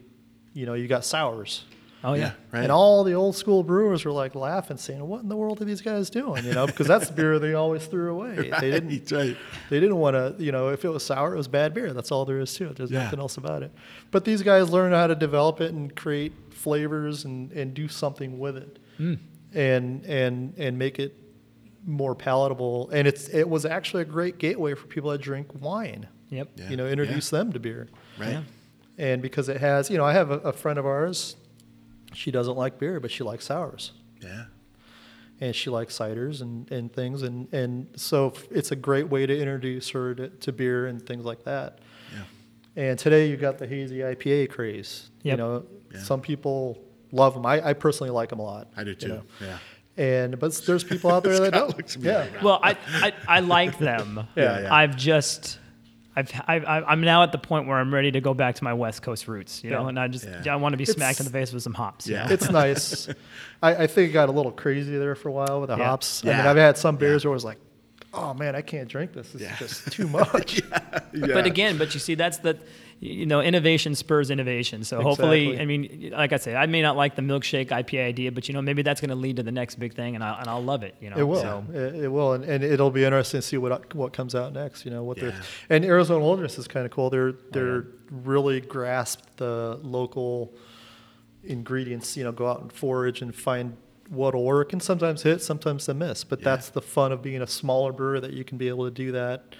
you 0.54 0.64
know, 0.64 0.74
you 0.74 0.88
got 0.88 1.04
sours. 1.04 1.64
Oh 2.04 2.14
yeah. 2.14 2.32
Right. 2.52 2.62
And 2.62 2.70
all 2.70 3.02
the 3.02 3.14
old 3.14 3.34
school 3.34 3.64
brewers 3.64 4.04
were 4.04 4.12
like 4.12 4.34
laughing, 4.36 4.76
saying, 4.76 5.04
"What 5.06 5.22
in 5.22 5.28
the 5.28 5.36
world 5.36 5.60
are 5.60 5.64
these 5.64 5.80
guys 5.80 6.10
doing?" 6.10 6.44
You 6.44 6.52
know, 6.54 6.66
because 6.66 6.86
that's 6.86 7.08
the 7.08 7.12
beer 7.12 7.38
they 7.40 7.54
always 7.54 7.86
threw 7.86 8.12
away. 8.12 8.36
They 8.60 8.70
didn't. 8.70 8.90
Right, 8.90 9.10
right. 9.12 9.36
They 9.68 9.80
didn't 9.80 9.96
want 9.96 10.14
to. 10.14 10.36
You 10.42 10.52
know, 10.52 10.68
if 10.68 10.84
it 10.84 10.88
was 10.90 11.04
sour, 11.04 11.34
it 11.34 11.36
was 11.36 11.48
bad 11.48 11.74
beer. 11.74 11.92
That's 11.92 12.12
all 12.12 12.24
there 12.24 12.38
is 12.38 12.54
to 12.54 12.68
it. 12.70 12.76
There's 12.76 12.90
Yeah. 12.92 13.04
nothing 13.04 13.18
else 13.18 13.36
about 13.36 13.62
it. 13.64 13.72
But 14.12 14.24
these 14.24 14.42
guys 14.42 14.70
learned 14.70 14.94
how 14.94 15.08
to 15.08 15.16
develop 15.16 15.60
it 15.60 15.72
and 15.72 15.94
create 15.96 16.32
flavors 16.50 17.24
and 17.24 17.50
and 17.52 17.74
do 17.74 17.88
something 17.88 18.38
with 18.38 18.56
it, 18.56 18.78
hmm. 18.96 19.14
and 19.52 20.04
and 20.06 20.54
and 20.56 20.78
make 20.78 21.00
it 21.00 21.16
more 21.84 22.14
palatable. 22.14 22.90
And 22.90 23.08
it's 23.08 23.28
it 23.28 23.48
was 23.48 23.66
actually 23.66 24.02
a 24.02 24.06
great 24.06 24.38
gateway 24.38 24.74
for 24.74 24.86
people 24.86 25.10
that 25.10 25.20
drink 25.20 25.48
wine. 25.60 26.06
Yep. 26.30 26.48
Yeah. 26.56 26.68
You 26.70 26.76
know, 26.76 26.86
introduce 26.86 27.30
them 27.30 27.52
to 27.54 27.58
beer 27.58 27.88
Right. 28.18 28.32
Yeah. 28.32 28.42
and 28.98 29.22
because 29.22 29.48
it 29.48 29.56
has, 29.62 29.88
you 29.90 29.96
know, 29.96 30.04
I 30.04 30.12
have 30.12 30.30
a, 30.30 30.38
a 30.40 30.52
friend 30.52 30.78
of 30.78 30.84
ours. 30.86 31.36
She 32.18 32.30
doesn't 32.32 32.56
like 32.56 32.78
beer, 32.78 32.98
but 33.00 33.10
she 33.12 33.22
likes 33.22 33.44
sours, 33.44 33.92
Yeah. 34.20 34.46
and 35.40 35.54
she 35.54 35.70
likes 35.70 35.96
ciders 35.96 36.40
and, 36.42 36.70
and 36.72 36.92
things, 36.92 37.22
and 37.22 37.46
and 37.54 37.86
so 37.94 38.32
it's 38.50 38.72
a 38.72 38.76
great 38.76 39.08
way 39.08 39.24
to 39.24 39.38
introduce 39.38 39.90
her 39.90 40.14
to, 40.16 40.28
to 40.28 40.50
beer 40.52 40.86
and 40.88 41.04
things 41.06 41.24
like 41.24 41.44
that. 41.44 41.78
Yeah. 42.12 42.22
And 42.84 42.98
today 42.98 43.28
you 43.30 43.36
got 43.36 43.58
the 43.58 43.66
hazy 43.68 43.98
IPA 43.98 44.50
craze. 44.50 45.10
You 45.22 45.36
know, 45.36 45.64
Yeah. 45.92 46.00
some 46.00 46.20
people 46.20 46.78
love 47.12 47.34
them. 47.34 47.46
I, 47.46 47.68
I 47.70 47.72
personally 47.74 48.10
like 48.10 48.30
them 48.30 48.40
a 48.40 48.44
lot. 48.44 48.68
I 48.76 48.82
do 48.84 48.90
you 48.90 48.96
too. 48.96 49.08
know. 49.08 49.22
Yeah. 49.40 49.58
And 49.96 50.38
but 50.40 50.54
there's 50.66 50.82
people 50.84 51.10
out 51.12 51.22
there 51.22 51.38
that 51.44 51.52
don't. 51.52 51.76
looks 51.76 51.94
at 51.96 52.02
me 52.02 52.08
yeah. 52.08 52.26
Well, 52.42 52.58
I, 52.62 52.76
I, 53.06 53.12
I 53.28 53.40
like 53.40 53.78
them. 53.78 54.26
Yeah, 54.36 54.60
yeah. 54.62 54.74
I've 54.74 54.96
just, 54.96 55.58
I've, 56.18 56.64
I've, 56.66 56.84
I'm 56.86 57.00
now 57.00 57.22
at 57.22 57.32
the 57.32 57.38
point 57.38 57.66
where 57.66 57.76
I'm 57.78 57.92
ready 57.94 58.10
to 58.12 58.20
go 58.20 58.34
back 58.34 58.56
to 58.56 58.64
my 58.64 58.74
West 58.74 59.02
Coast 59.02 59.28
roots, 59.28 59.62
you 59.62 59.70
know, 59.70 59.82
Yeah. 59.82 59.88
and 59.88 60.00
I 60.00 60.08
just, 60.08 60.26
Yeah. 60.44 60.52
I 60.52 60.56
want 60.56 60.72
to 60.72 60.76
be 60.76 60.84
smacked 60.84 61.20
in 61.20 61.26
the 61.26 61.32
face 61.32 61.52
with 61.52 61.62
some 61.62 61.74
hops. 61.74 62.06
you 62.06 62.14
Yeah. 62.14 62.26
know? 62.26 62.32
It's 62.32 62.50
nice. 62.62 63.08
I, 63.62 63.74
I 63.84 63.86
think 63.86 64.10
it 64.10 64.12
got 64.12 64.28
a 64.28 64.32
little 64.32 64.52
crazy 64.52 64.96
there 64.98 65.14
for 65.14 65.28
a 65.28 65.32
while 65.32 65.60
with 65.60 65.70
the 65.70 65.76
Yeah. 65.76 65.84
hops. 65.84 66.24
I 66.24 66.28
mean, 66.28 66.36
I've 66.46 66.56
had 66.56 66.76
some 66.78 66.96
beers 66.96 67.24
Yeah. 67.24 67.28
where 67.28 67.34
it 67.34 67.36
was 67.36 67.44
like, 67.44 67.58
oh 68.18 68.34
man, 68.34 68.54
I 68.56 68.62
can't 68.62 68.88
drink 68.88 69.12
this. 69.12 69.32
This 69.32 69.42
Yeah. 69.42 69.52
is 69.54 69.58
just 69.58 69.92
too 69.92 70.08
much. 70.08 70.60
But 71.12 71.46
again, 71.46 71.78
but 71.78 71.94
you 71.94 72.00
see, 72.00 72.14
that's 72.14 72.38
the, 72.38 72.58
you 73.00 73.24
know, 73.26 73.40
innovation 73.40 73.94
spurs 73.94 74.30
innovation. 74.30 74.84
So 74.84 75.00
hopefully, 75.00 75.48
Exactly. 75.48 75.62
I 75.62 75.66
mean, 75.66 76.10
like 76.12 76.32
I 76.32 76.36
say, 76.36 76.54
I 76.54 76.66
may 76.66 76.82
not 76.82 76.96
like 76.96 77.16
the 77.16 77.22
milkshake 77.22 77.68
IPA 77.68 78.04
idea, 78.06 78.30
but 78.32 78.46
you 78.48 78.54
know, 78.54 78.60
maybe 78.62 78.82
that's 78.82 79.00
going 79.00 79.08
to 79.10 79.14
lead 79.16 79.36
to 79.36 79.42
the 79.42 79.50
next 79.52 79.76
big 79.76 79.94
thing, 79.94 80.14
and 80.14 80.22
I'll, 80.22 80.38
and 80.38 80.48
I'll 80.48 80.62
love 80.62 80.82
it. 80.82 80.94
You 81.00 81.10
know, 81.10 81.16
It 81.16 81.22
will. 81.22 81.40
So, 81.40 81.64
It, 81.72 81.94
it 82.04 82.08
will, 82.08 82.34
and, 82.34 82.44
and 82.44 82.62
it'll 82.62 82.90
be 82.90 83.04
interesting 83.04 83.40
to 83.40 83.46
see 83.46 83.56
what 83.56 83.94
what 83.94 84.12
comes 84.12 84.34
out 84.34 84.52
next. 84.52 84.84
You 84.84 84.90
know 84.90 85.02
what 85.02 85.18
they're 85.18 85.30
Yeah. 85.30 85.42
and 85.70 85.84
Arizona 85.84 86.22
Wilderness 86.22 86.58
is 86.58 86.68
kind 86.68 86.84
of 86.86 86.92
cool. 86.92 87.08
They're 87.10 87.28
Oh, 87.30 87.34
they're 87.52 87.86
really 88.10 88.60
grasped 88.60 89.38
the 89.38 89.78
local 89.82 90.54
ingredients. 91.44 92.16
You 92.16 92.24
know, 92.24 92.32
go 92.32 92.46
out 92.48 92.60
and 92.60 92.72
forage 92.72 93.22
and 93.22 93.34
find 93.34 93.76
what'll 94.08 94.44
work, 94.44 94.72
and 94.72 94.82
sometimes 94.82 95.22
hit, 95.22 95.42
sometimes 95.42 95.86
they 95.86 95.92
miss. 95.92 96.24
But 96.24 96.40
Yeah. 96.40 96.44
that's 96.46 96.70
the 96.70 96.80
fun 96.82 97.12
of 97.12 97.22
being 97.22 97.42
a 97.42 97.46
smaller 97.46 97.92
brewer 97.92 98.20
that 98.20 98.32
you 98.32 98.44
can 98.44 98.58
be 98.58 98.68
able 98.68 98.84
to 98.84 98.90
do 98.90 99.12
that 99.12 99.54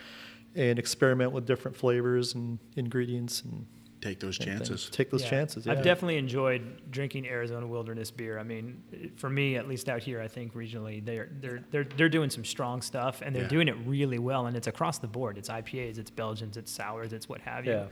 and 0.55 0.79
experiment 0.79 1.33
with 1.33 1.47
different 1.47 1.77
flavors 1.77 2.35
and 2.35 2.59
ingredients 2.77 3.43
and, 3.43 3.67
Take 4.01 4.21
those 4.21 4.39
and 4.39 4.47
things. 4.47 4.59
chances. 4.69 4.91
Take 4.91 5.11
those 5.11 5.25
yeah. 5.25 5.31
chances. 5.31 5.67
Yeah. 5.67 5.73
I've 5.73 5.83
definitely 5.83 6.19
enjoyed 6.19 6.89
drinking 6.91 7.27
Arizona 7.27 7.67
Wilderness 7.67 8.11
beer. 8.13 8.39
I 8.39 8.45
mean, 8.45 9.13
for 9.17 9.29
me, 9.29 9.57
at 9.57 9.67
least 9.69 9.89
out 9.89 10.03
here, 10.05 10.21
I 10.21 10.29
think 10.29 10.55
regionally, 10.55 11.05
they're 11.05 11.29
they're 11.41 11.65
they're 11.73 11.85
they're 11.85 12.09
doing 12.09 12.31
some 12.31 12.45
strong 12.45 12.81
stuff, 12.81 13.23
and 13.23 13.35
they're 13.35 13.43
Yeah. 13.43 13.49
doing 13.49 13.67
it 13.69 13.75
really 13.87 14.21
well, 14.21 14.47
and 14.47 14.57
it's 14.57 14.69
across 14.69 14.99
the 14.99 15.09
board. 15.09 15.37
It's 15.37 15.49
IPAs, 15.49 15.99
it's 15.99 16.11
Belgians, 16.11 16.57
it's 16.57 16.71
sours, 16.71 17.13
it's 17.13 17.29
what 17.29 17.41
have 17.41 17.67
you. 17.67 17.73
Yeah. 17.73 17.87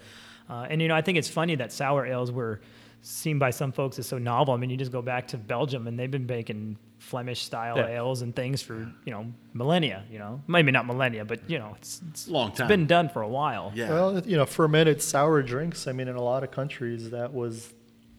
Uh, 0.48 0.66
and 0.70 0.80
you 0.80 0.86
know, 0.86 0.94
I 0.94 1.02
think 1.02 1.18
it's 1.18 1.28
funny 1.28 1.56
that 1.56 1.72
sour 1.72 2.06
ales 2.06 2.30
were 2.30 2.60
seen 3.08 3.38
by 3.38 3.50
some 3.50 3.70
folks 3.70 4.00
as 4.00 4.06
so 4.08 4.18
novel. 4.18 4.52
I 4.52 4.56
mean, 4.56 4.68
you 4.68 4.76
just 4.76 4.90
go 4.90 5.00
back 5.00 5.28
to 5.28 5.36
Belgium, 5.36 5.86
and 5.86 5.96
they've 5.96 6.10
been 6.10 6.26
making 6.26 6.76
Flemish 6.98 7.42
style 7.42 7.76
Yeah. 7.76 7.98
ales 7.98 8.22
and 8.22 8.34
things 8.34 8.62
for 8.62 8.74
you 9.04 9.12
know 9.12 9.26
millennia. 9.52 10.02
You 10.10 10.18
know, 10.18 10.42
maybe 10.48 10.72
not 10.72 10.86
millennia, 10.86 11.24
but 11.24 11.48
you 11.48 11.58
know, 11.58 11.74
it's, 11.76 12.00
it's 12.10 12.26
Long 12.28 12.48
It's 12.48 12.58
time. 12.58 12.66
been 12.68 12.86
done 12.86 13.08
for 13.08 13.22
a 13.22 13.28
while. 13.28 13.70
Yeah. 13.76 13.90
Well, 13.90 14.18
you 14.26 14.36
know, 14.36 14.44
fermented 14.44 15.00
sour 15.02 15.40
drinks. 15.42 15.86
I 15.86 15.92
mean, 15.92 16.08
in 16.08 16.16
a 16.16 16.22
lot 16.22 16.42
of 16.42 16.50
countries, 16.50 17.10
that 17.10 17.32
was 17.32 17.72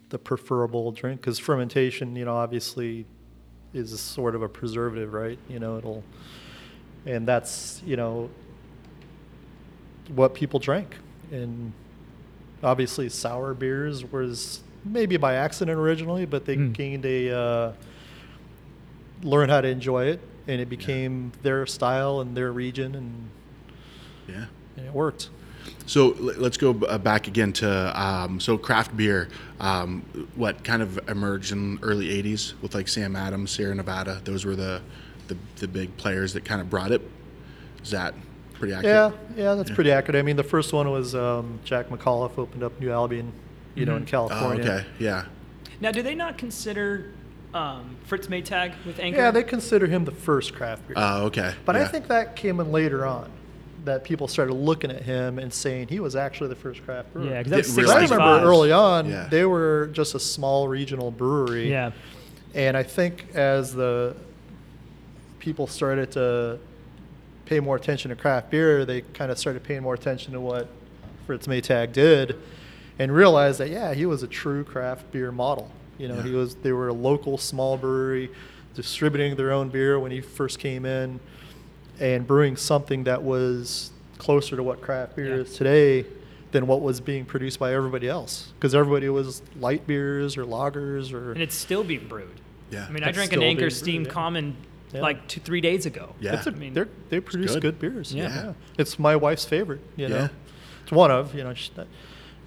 the 0.10 0.18
preferable 0.18 0.94
drink 0.94 1.20
because 1.20 1.38
fermentation, 1.38 2.16
you 2.16 2.24
know, 2.24 2.36
obviously 2.38 3.06
is 3.74 4.00
sort 4.00 4.36
of 4.36 4.42
a 4.42 4.48
preservative, 4.48 5.12
right? 5.12 5.38
You 5.50 5.60
know, 5.60 5.78
it'll, 5.78 6.04
and 7.06 7.28
that's 7.28 7.82
you 7.86 7.98
know 7.98 8.30
what 10.16 10.34
people 10.34 10.60
drank, 10.62 10.96
and 11.32 11.74
obviously 12.64 13.10
sour 13.10 13.54
beers 13.54 14.06
was 14.10 14.62
maybe 14.92 15.18
by 15.18 15.36
accident 15.36 15.78
originally, 15.80 16.26
but 16.26 16.46
they 16.46 16.56
Mm. 16.58 16.74
gained 16.74 17.06
a 17.06 17.32
uh, 17.38 17.72
learn 19.24 19.50
how 19.50 19.62
to 19.62 19.68
enjoy 19.68 20.06
it, 20.06 20.20
and 20.48 20.62
it 20.62 20.70
became 20.70 21.32
their 21.44 21.66
style 21.66 22.22
and 22.22 22.36
their 22.38 22.52
region, 22.52 22.96
and, 22.96 23.30
yeah. 24.28 24.46
and 24.78 24.86
it 24.86 24.94
worked. 24.94 25.30
So 25.86 26.16
let's 26.20 26.58
go 26.58 26.72
uh, 26.88 26.98
back 26.98 27.28
again 27.28 27.52
to 27.54 28.02
um, 28.02 28.40
so 28.40 28.58
craft 28.58 28.96
beer. 28.96 29.28
Um, 29.60 30.02
what 30.36 30.64
kind 30.64 30.82
of 30.82 31.00
emerged 31.10 31.52
in 31.52 31.80
early 31.82 32.08
'80s 32.24 32.54
with 32.62 32.74
like 32.76 32.88
Sam 32.88 33.16
Adams, 33.16 33.52
Sierra 33.52 33.76
Nevada. 33.76 34.22
Those 34.24 34.46
were 34.46 34.56
the 34.56 34.82
the, 35.28 35.38
the 35.58 35.68
big 35.68 35.96
players 35.98 36.34
that 36.34 36.46
kind 36.46 36.62
of 36.62 36.70
brought 36.70 36.92
it. 36.92 37.02
Is 37.84 37.92
that 37.92 38.14
pretty 38.54 38.74
accurate? 38.74 39.14
Yeah, 39.36 39.44
yeah, 39.44 39.56
that's 39.56 39.70
Yeah. 39.70 39.76
pretty 39.76 39.92
accurate. 39.92 40.16
I 40.18 40.22
mean, 40.22 40.38
the 40.38 40.44
first 40.44 40.72
one 40.72 40.90
was 40.90 41.14
um, 41.16 41.60
Jack 41.66 41.90
McAuliffe 41.90 42.38
opened 42.38 42.64
up 42.64 42.80
New 42.80 42.92
Albion, 42.92 43.32
you 43.78 43.86
know, 43.86 43.96
in 43.96 44.04
Mhm. 44.04 44.08
Oh, 44.08 44.28
California. 44.28 44.64
okay. 44.64 44.86
Yeah. 45.00 45.26
Now, 45.80 45.92
do 45.92 46.02
they 46.02 46.16
not 46.16 46.38
consider 46.38 47.12
um, 47.54 47.96
Fritz 48.06 48.28
Maytag 48.28 48.74
with 48.86 49.00
Anchor? 49.00 49.20
Yeah, 49.20 49.32
they 49.32 49.44
consider 49.44 49.88
him 49.88 50.04
the 50.06 50.12
first 50.12 50.54
craft 50.54 50.86
beer. 50.88 50.96
Oh, 51.00 51.26
okay. 51.26 51.54
but 51.66 51.76
I 51.76 51.86
think 51.86 52.08
that 52.08 52.36
came 52.36 52.60
in 52.60 52.72
later 52.72 53.06
on, 53.06 53.30
that 53.86 54.04
people 54.04 54.28
started 54.28 54.54
looking 54.54 54.92
at 54.92 55.02
him 55.04 55.40
and 55.40 55.52
saying 55.54 55.88
he 55.88 56.00
was 56.00 56.16
actually 56.16 56.50
the 56.50 56.56
first 56.56 56.84
craft 56.84 57.14
brewer. 57.14 57.26
Yeah, 57.26 57.44
because 57.44 57.74
that's 57.76 57.90
I 57.90 58.02
remember 58.04 58.46
early 58.46 58.72
on, 58.72 59.08
Yeah. 59.10 59.28
they 59.30 59.46
were 59.46 59.90
just 59.94 60.14
a 60.14 60.20
small 60.20 60.68
regional 60.68 61.10
brewery. 61.10 61.70
Yeah. 61.72 61.92
And 62.54 62.76
I 62.76 62.84
think 62.84 63.28
as 63.34 63.74
the 63.74 64.16
people 65.40 65.68
started 65.68 66.12
to 66.14 66.60
pay 67.46 67.60
more 67.62 67.78
attention 67.78 68.10
to 68.10 68.16
craft 68.16 68.52
beer, 68.52 68.84
they 68.86 69.02
kind 69.14 69.32
of 69.32 69.38
started 69.40 69.64
paying 69.64 69.84
more 69.84 69.94
attention 69.94 70.34
to 70.34 70.42
what 70.42 70.68
Fritz 71.26 71.48
Maytag 71.48 71.94
did 71.94 72.36
and 73.00 73.12
realized 73.14 73.60
that, 73.60 73.70
yeah, 73.70 73.94
he 73.94 74.06
was 74.06 74.24
a 74.24 74.28
true 74.28 74.64
craft 74.64 75.12
beer 75.12 75.32
model. 75.32 75.72
You 75.98 76.08
know, 76.08 76.16
Yeah. 76.16 76.24
he 76.24 76.32
was, 76.32 76.56
they 76.56 76.72
were 76.72 76.88
a 76.90 76.94
local 76.94 77.38
small 77.38 77.78
brewery 77.78 78.30
distributing 78.76 79.36
their 79.36 79.52
own 79.52 79.70
beer 79.70 80.00
when 80.00 80.12
he 80.12 80.22
first 80.22 80.60
came 80.60 80.86
in 80.86 81.20
and 82.00 82.28
brewing 82.28 82.56
something 82.56 83.04
that 83.06 83.24
was 83.24 83.92
closer 84.20 84.56
to 84.56 84.64
what 84.64 84.82
craft 84.82 85.16
beer 85.16 85.28
Yeah. 85.36 85.42
is 85.42 85.56
today 85.56 86.06
than 86.52 86.66
what 86.68 86.82
was 86.82 87.02
being 87.02 87.26
produced 87.26 87.60
by 87.60 87.74
everybody 87.74 88.08
else. 88.08 88.52
Because 88.56 88.74
everybody 88.76 89.10
was 89.10 89.42
light 89.60 89.86
beers 89.88 90.38
or 90.38 90.46
lagers 90.46 91.12
or 91.12 91.32
And 91.34 91.42
it's 91.42 91.56
still 91.56 91.84
being 91.84 92.08
brewed. 92.08 92.40
Yeah. 92.72 92.86
I 92.88 92.92
mean, 92.92 93.04
I 93.04 93.12
drank 93.12 93.34
an 93.34 93.42
Anchor 93.44 93.70
Steam 93.70 94.04
brewed, 94.04 94.08
yeah. 94.08 94.14
Common 94.14 94.56
Yeah. 94.94 95.02
like 95.02 95.28
two, 95.28 95.42
three 95.42 95.62
days 95.62 95.86
ago. 95.86 96.16
Yeah. 96.20 96.36
It's 96.36 96.48
a, 96.48 96.52
I 96.52 96.54
mean, 96.54 96.74
they're, 96.74 96.88
they 97.10 97.20
produce 97.20 97.54
good. 97.54 97.62
good. 97.62 97.80
beers. 97.80 98.14
Yeah. 98.14 98.28
Yeah. 98.30 98.54
It's 98.78 98.98
my 99.00 99.16
wife's 99.16 99.44
favorite, 99.46 99.82
you 99.96 100.08
know. 100.08 100.16
Yeah. 100.18 100.28
It's 100.84 100.92
one 100.92 101.12
of, 101.12 101.34
you 101.36 101.44
know, 101.44 101.54
she, 101.54 101.72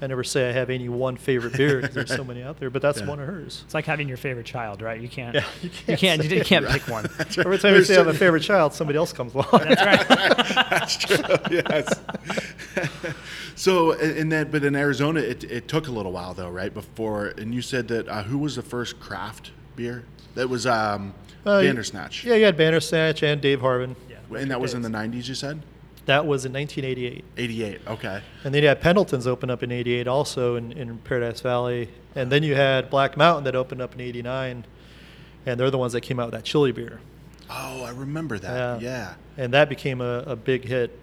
I 0.02 0.06
never 0.06 0.24
say 0.24 0.48
I 0.48 0.52
have 0.52 0.70
any 0.70 0.88
one 0.88 1.16
favorite 1.16 1.54
beer 1.56 1.82
'cause 1.82 1.90
there's 1.94 2.08
so 2.14 2.24
many 2.24 2.42
out 2.42 2.58
there, 2.58 2.70
but 2.70 2.80
that's 2.80 3.00
Yeah. 3.00 3.06
one 3.06 3.20
of 3.20 3.26
hers. 3.26 3.62
It's 3.66 3.74
like 3.74 3.84
having 3.84 4.08
your 4.08 4.16
favorite 4.16 4.46
child, 4.46 4.80
right? 4.80 5.00
You 5.00 5.08
can't. 5.08 5.34
Yeah, 5.34 5.44
you 5.62 5.68
You 5.88 5.96
can't 5.96 6.00
can't. 6.00 6.22
say 6.22 6.36
You 6.38 6.44
can't 6.44 6.66
pick 6.66 6.82
one. 6.88 7.04
Right. 7.18 7.38
Every 7.38 7.58
time 7.58 7.70
you 7.72 7.74
There's 7.76 7.86
say 7.88 7.94
I 7.96 7.98
have 7.98 8.06
a 8.06 8.14
favorite 8.14 8.40
child, 8.42 8.72
somebody 8.72 8.96
else 8.98 9.12
comes 9.12 9.34
along. 9.34 9.48
That's 9.52 9.84
right. 9.84 10.08
That's 10.70 10.96
true. 10.96 11.16
yes. 11.50 12.00
so, 13.56 13.92
in 13.92 14.30
that, 14.30 14.50
but 14.50 14.64
in 14.64 14.74
Arizona, 14.74 15.20
it, 15.20 15.44
it 15.44 15.68
took 15.68 15.88
a 15.88 15.90
little 15.90 16.12
while 16.12 16.34
though, 16.34 16.48
right? 16.50 16.72
Before, 16.72 17.26
and 17.28 17.54
you 17.54 17.62
said 17.62 17.88
that 17.88 18.08
uh, 18.08 18.22
who 18.22 18.38
was 18.38 18.56
the 18.56 18.62
first 18.62 19.00
craft 19.00 19.50
beer? 19.76 20.04
That 20.34 20.48
was 20.48 20.66
um, 20.66 21.14
Uh, 21.44 21.60
Bandersnatch. 21.60 22.24
Yeah, 22.24 22.36
you 22.36 22.44
had 22.44 22.56
Bandersnatch 22.56 23.22
and 23.22 23.40
Dave 23.40 23.60
Harvin. 23.60 23.96
Yeah. 24.08 24.38
And 24.38 24.50
that 24.50 24.60
was 24.60 24.74
in 24.74 24.82
the 24.82 24.88
90s, 24.88 25.28
you 25.28 25.34
said? 25.34 25.60
That 26.06 26.26
was 26.26 26.44
in 26.44 26.52
1988. 26.52 27.24
88. 27.36 27.80
Okay. 27.88 28.22
And 28.44 28.54
then 28.54 28.62
you 28.62 28.68
had 28.68 28.80
Pendleton's 28.80 29.26
open 29.26 29.50
up 29.50 29.62
in 29.62 29.70
88 29.70 30.08
also 30.08 30.56
in, 30.56 30.72
in 30.72 30.98
Paradise 30.98 31.40
Valley. 31.40 31.88
And 32.14 32.32
then 32.32 32.42
you 32.42 32.54
had 32.54 32.90
Black 32.90 33.16
Mountain 33.16 33.44
that 33.44 33.54
opened 33.54 33.80
up 33.82 33.94
in 33.94 34.00
89. 34.00 34.64
And 35.46 35.60
they're 35.60 35.70
the 35.70 35.78
ones 35.78 35.92
that 35.92 36.00
came 36.00 36.18
out 36.18 36.26
with 36.26 36.34
that 36.34 36.44
chili 36.44 36.72
beer. 36.72 37.00
Oh, 37.48 37.84
I 37.84 37.90
remember 37.90 38.38
that. 38.38 38.80
Yeah. 38.80 39.14
And 39.36 39.52
that 39.54 39.68
became 39.68 40.00
a, 40.00 40.20
a 40.26 40.36
big 40.36 40.64
hit 40.64 40.96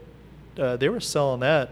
uh, 0.60 0.76
they 0.78 0.90
were 0.90 1.00
selling 1.00 1.42
that, 1.42 1.70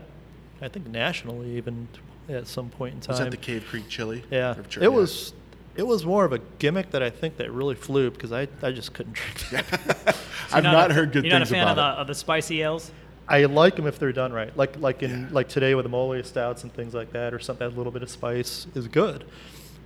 I 0.62 0.68
think 0.68 0.88
nationally 0.88 1.58
even 1.58 1.88
at 2.30 2.48
some 2.48 2.70
point 2.70 2.94
in 2.96 3.00
time. 3.02 3.14
Was 3.14 3.20
that 3.20 3.32
the 3.32 3.38
Cave 3.38 3.66
Creek 3.68 3.88
Chili? 3.90 4.24
Yeah, 4.32 4.58
Or 4.58 4.64
ch- 4.64 4.78
it 4.78 4.92
was. 4.92 5.34
It 5.76 5.86
was 5.86 6.06
more 6.06 6.24
of 6.24 6.32
a 6.32 6.40
gimmick 6.60 6.92
that 6.92 7.04
I 7.04 7.10
think 7.10 7.36
that 7.36 7.52
really 7.52 7.76
flew 7.76 8.10
because 8.10 8.32
I, 8.32 8.48
I 8.62 8.72
just 8.72 8.94
couldn't 8.94 9.14
drink 9.16 9.50
that. 9.50 10.16
So 10.16 10.22
I've 10.58 10.64
you're 10.64 10.72
not 10.72 10.92
a- 10.92 10.94
heard 10.94 11.12
good 11.12 11.26
You're 11.26 11.34
not 11.34 11.42
a 11.42 11.46
things 11.46 11.50
fan 11.58 11.68
of 11.68 11.74
about 11.74 11.96
the, 11.96 12.02
of 12.02 12.08
the 12.08 12.16
spicy 12.16 12.62
ales? 12.62 12.92
I 13.28 13.46
like 13.46 13.76
them 13.76 13.88
if 13.88 13.98
they're 14.00 14.12
done 14.12 14.32
right, 14.34 14.56
like 14.58 14.80
like 14.80 15.02
in 15.04 15.22
Yeah. 15.24 15.28
like 15.32 15.50
today 15.50 15.74
with 15.76 15.84
the 15.86 15.90
mole 15.90 16.22
stouts 16.24 16.64
and 16.64 16.74
things 16.74 16.94
like 16.94 17.12
that, 17.14 17.34
or 17.34 17.40
something 17.40 17.68
that 17.68 17.76
a 17.76 17.78
little 17.78 17.92
bit 17.92 18.04
of 18.04 18.10
spice 18.10 18.68
is 18.76 18.88
good. 18.88 19.24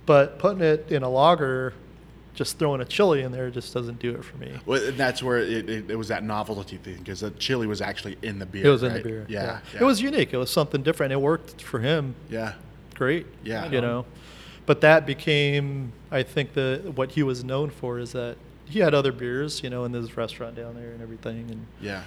But 0.06 0.38
putting 0.38 0.60
it 0.62 0.90
in 0.90 1.02
a 1.02 1.08
lager, 1.08 1.72
just 2.34 2.58
throwing 2.58 2.80
a 2.80 2.84
chili 2.84 3.22
in 3.22 3.32
there 3.32 3.50
just 3.50 3.72
doesn't 3.72 3.98
do 3.98 4.10
it 4.12 4.24
for 4.24 4.36
me. 4.38 4.52
Well, 4.66 4.82
and 4.84 4.96
that's 4.96 5.22
where 5.22 5.38
it, 5.38 5.68
it, 5.70 5.90
it 5.90 5.96
was 5.96 6.08
that 6.08 6.22
novelty 6.24 6.76
thing 6.78 6.96
because 6.98 7.20
the 7.20 7.30
chili 7.32 7.66
was 7.66 7.80
actually 7.80 8.18
in 8.22 8.38
the 8.38 8.46
beer. 8.46 8.66
It 8.66 8.70
was 8.70 8.82
in 8.82 8.90
the 8.90 8.94
right? 8.96 9.04
beer. 9.04 9.26
Yeah, 9.28 9.60
It 9.78 9.84
was 9.84 10.00
unique. 10.02 10.32
It 10.32 10.36
was 10.38 10.50
something 10.50 10.82
different. 10.82 11.12
It 11.12 11.20
worked 11.20 11.62
for 11.62 11.80
him 11.80 12.14
Yeah, 12.28 12.54
great. 12.94 13.26
Yeah. 13.42 13.70
You 13.70 13.80
know, 13.80 14.04
but 14.66 14.80
that 14.82 15.06
became, 15.06 15.92
I 16.10 16.22
think, 16.22 16.52
the 16.54 16.92
what 16.94 17.12
he 17.12 17.22
was 17.22 17.42
known 17.44 17.70
for 17.70 17.98
is 17.98 18.12
that 18.12 18.36
he 18.66 18.78
had 18.80 18.94
other 18.94 19.12
beers, 19.12 19.62
you 19.62 19.70
know, 19.70 19.84
in 19.84 19.92
this 19.92 20.16
restaurant 20.16 20.54
down 20.56 20.74
there 20.74 20.92
and 20.92 21.02
everything, 21.02 21.50
and 21.50 21.66
yeah, 21.80 22.02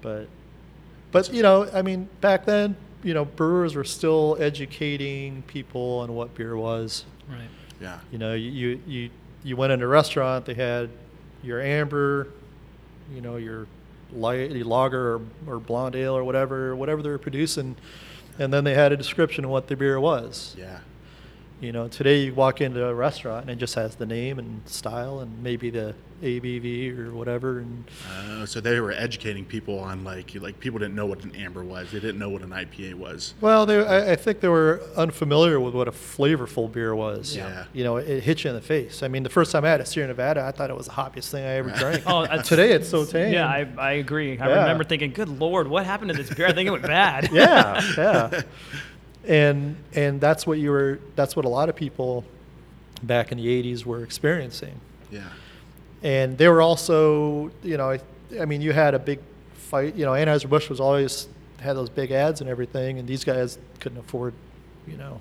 but, 0.00 0.28
but 1.12 1.32
you 1.32 1.42
know, 1.42 1.68
I 1.72 1.82
mean, 1.82 2.08
back 2.20 2.44
then, 2.44 2.76
you 3.02 3.14
know, 3.14 3.24
brewers 3.24 3.74
were 3.74 3.84
still 3.84 4.36
educating 4.40 5.42
people 5.42 6.00
on 6.00 6.14
what 6.14 6.34
beer 6.34 6.56
was. 6.56 7.04
Right. 7.28 7.48
yeah. 7.80 8.00
You 8.10 8.18
know, 8.18 8.34
you 8.34 8.50
you 8.50 8.80
you, 8.86 9.10
you 9.44 9.56
went 9.56 9.72
in 9.72 9.82
a 9.82 9.86
restaurant, 9.86 10.46
they 10.46 10.54
had 10.54 10.90
your 11.42 11.60
amber, 11.60 12.28
you 13.14 13.20
know, 13.20 13.36
your 13.36 13.66
light 14.12 14.50
your 14.50 14.64
lager 14.64 15.16
or, 15.16 15.20
or 15.46 15.60
blonde 15.60 15.94
ale 15.94 16.16
or 16.16 16.24
whatever, 16.24 16.74
whatever 16.74 17.02
they 17.02 17.10
were 17.10 17.18
producing, 17.18 17.76
and 18.38 18.52
then 18.52 18.64
they 18.64 18.74
had 18.74 18.92
a 18.92 18.96
description 18.96 19.44
of 19.44 19.50
what 19.50 19.68
the 19.68 19.76
beer 19.76 20.00
was. 20.00 20.54
Yeah. 20.58 20.80
You 21.60 21.72
know, 21.72 21.88
today 21.88 22.20
you 22.20 22.34
walk 22.34 22.60
into 22.60 22.84
a 22.86 22.94
restaurant 22.94 23.42
and 23.42 23.50
it 23.50 23.56
just 23.56 23.74
has 23.74 23.96
the 23.96 24.06
name 24.06 24.38
and 24.38 24.60
style 24.68 25.18
and 25.18 25.42
maybe 25.42 25.70
the 25.70 25.92
ABV 26.22 26.96
or 26.96 27.12
whatever. 27.12 27.58
And 27.58 27.84
Uh, 28.08 28.46
so 28.46 28.60
they 28.60 28.78
were 28.78 28.92
educating 28.92 29.44
people 29.44 29.76
on 29.80 30.04
like 30.04 30.36
like 30.40 30.60
people 30.60 30.78
didn't 30.78 30.94
know 30.94 31.06
what 31.06 31.24
an 31.24 31.34
amber 31.34 31.64
was. 31.64 31.90
They 31.90 31.98
didn't 31.98 32.20
know 32.20 32.28
what 32.28 32.42
an 32.42 32.50
IPA 32.50 32.94
was. 32.94 33.34
well, 33.40 33.66
they, 33.66 33.84
I, 33.84 34.12
I 34.12 34.16
think 34.16 34.38
they 34.38 34.46
were 34.48 34.80
unfamiliar 34.96 35.58
with 35.58 35.74
what 35.74 35.88
a 35.88 35.92
flavorful 35.92 36.70
beer 36.70 36.94
was. 36.94 37.34
Yeah. 37.34 37.64
You 37.72 37.82
know, 37.82 37.96
it, 37.96 38.22
hit 38.22 38.44
you 38.44 38.50
in 38.50 38.54
the 38.56 38.62
face. 38.62 39.02
I 39.02 39.08
mean, 39.08 39.24
the 39.24 39.28
first 39.28 39.50
time 39.50 39.64
I 39.64 39.68
had 39.70 39.80
a 39.80 39.84
Sierra 39.86 40.06
Nevada, 40.06 40.44
I 40.44 40.52
thought 40.52 40.70
it 40.70 40.76
was 40.76 40.86
the 40.86 40.92
hoppiest 40.92 41.30
thing 41.32 41.42
I 41.44 41.54
ever 41.56 41.70
drank. 41.76 42.04
Oh, 42.06 42.24
today 42.42 42.70
it's 42.70 42.88
so 42.88 43.04
tame. 43.04 43.32
Yeah, 43.32 43.48
I, 43.48 43.66
I 43.76 43.92
agree. 43.94 44.38
I 44.38 44.48
Yeah. 44.48 44.60
remember 44.60 44.84
thinking, 44.84 45.10
good 45.10 45.28
Lord, 45.28 45.66
what 45.66 45.84
happened 45.86 46.12
to 46.12 46.16
this 46.16 46.32
beer? 46.32 46.46
I 46.46 46.52
think 46.52 46.68
it 46.68 46.70
went 46.70 46.84
bad. 46.84 47.30
yeah, 47.32 47.82
yeah. 47.98 48.42
And 49.26 49.76
and 49.94 50.20
that's 50.20 50.46
what 50.46 50.58
you 50.58 50.70
were. 50.70 51.00
That's 51.16 51.34
what 51.36 51.44
a 51.44 51.48
lot 51.48 51.68
of 51.68 51.76
people 51.76 52.24
back 53.02 53.30
in 53.32 53.38
the 53.38 53.46
'80s 53.46 53.84
were 53.84 54.02
experiencing. 54.02 54.80
Yeah. 55.10 55.22
and 56.02 56.36
they 56.38 56.48
were 56.48 56.60
also, 56.62 57.50
you 57.62 57.76
know, 57.76 57.90
I, 57.90 58.00
I 58.40 58.44
mean, 58.44 58.60
you 58.60 58.72
had 58.72 58.94
a 58.94 58.98
big 58.98 59.18
fight. 59.54 59.94
You 59.96 60.04
know, 60.04 60.12
Anheuser 60.12 60.48
Busch 60.48 60.68
was 60.68 60.80
always 60.80 61.28
had 61.60 61.74
those 61.76 61.90
big 61.90 62.10
ads 62.12 62.40
and 62.40 62.48
everything, 62.48 62.98
and 62.98 63.08
these 63.08 63.24
guys 63.24 63.58
couldn't 63.80 63.98
afford, 63.98 64.32
you 64.86 64.96
know, 64.96 65.18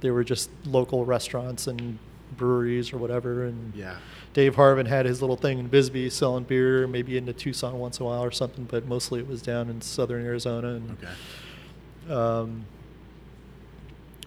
they 0.00 0.10
were 0.10 0.24
just 0.24 0.48
local 0.64 1.04
restaurants 1.04 1.66
and 1.66 1.98
breweries 2.36 2.92
or 2.92 2.98
whatever. 2.98 3.44
And 3.44 3.74
Yeah. 3.74 3.96
Dave 4.32 4.56
Harvin 4.56 4.86
had 4.86 5.04
his 5.06 5.20
little 5.20 5.36
thing 5.36 5.58
in 5.58 5.66
Bisbee 5.68 6.08
selling 6.10 6.44
beer, 6.44 6.86
maybe 6.86 7.16
into 7.18 7.32
Tucson 7.32 7.78
once 7.78 7.98
in 8.00 8.06
a 8.06 8.08
while 8.08 8.24
or 8.24 8.30
something, 8.32 8.64
but 8.64 8.86
mostly 8.86 9.20
it 9.20 9.28
was 9.28 9.42
down 9.42 9.68
in 9.68 9.80
southern 9.82 10.24
Arizona. 10.24 10.68
And, 10.76 10.96
Okay. 12.06 12.14
um, 12.14 12.64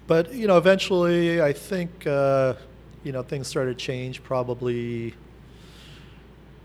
but 0.08 0.34
you 0.34 0.48
know, 0.48 0.58
eventually, 0.58 1.40
I 1.40 1.52
think 1.52 2.04
uh, 2.06 2.54
you 3.04 3.12
know 3.12 3.22
things 3.22 3.46
started 3.46 3.78
to 3.78 3.84
change. 3.84 4.24
Probably 4.24 5.14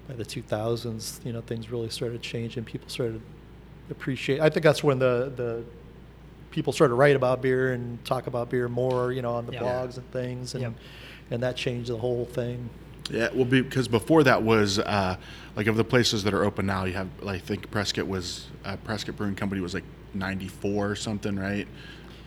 by 0.08 0.16
the 0.16 0.26
2000s, 0.26 1.24
you 1.26 1.32
know, 1.32 1.42
things 1.42 1.70
really 1.72 1.90
started 1.90 2.22
changing. 2.22 2.64
People 2.66 2.90
started 2.90 3.22
appreciate. 3.92 4.40
I 4.42 4.50
think 4.50 4.64
that's 4.64 4.84
when 4.84 4.98
the 4.98 5.32
the 5.36 5.64
people 6.52 6.74
started 6.74 6.90
to 6.92 6.96
write 6.96 7.16
about 7.16 7.42
beer 7.42 7.74
and 7.74 8.04
talk 8.06 8.26
about 8.28 8.50
beer 8.50 8.68
more. 8.68 9.12
You 9.12 9.22
know, 9.22 9.34
on 9.36 9.46
the 9.46 9.54
Yeah. 9.54 9.62
blogs 9.62 9.98
and 9.98 10.10
things, 10.12 10.56
and 10.56 10.64
Yep. 10.64 10.74
and 11.32 11.44
that 11.44 11.56
changed 11.56 11.90
the 11.90 11.98
whole 11.98 12.26
thing. 12.26 12.70
Yeah, 13.12 13.28
well, 13.36 13.44
because 13.44 13.90
before 13.90 14.24
that 14.24 14.44
was 14.44 14.80
uh, 14.80 15.18
like 15.58 15.68
of 15.68 15.76
the 15.76 15.84
places 15.84 16.24
that 16.24 16.34
are 16.34 16.46
open 16.46 16.66
now, 16.66 16.86
you 16.86 16.94
have 16.94 17.10
like, 17.22 17.36
I 17.36 17.40
think 17.46 17.70
Prescott 17.70 18.08
was 18.08 18.48
uh, 18.64 18.78
Prescott 18.78 19.18
Brewing 19.18 19.36
Company 19.36 19.60
was 19.60 19.74
like 19.74 19.84
'94 20.14 20.92
or 20.92 20.96
something, 20.96 21.36
right? 21.38 21.68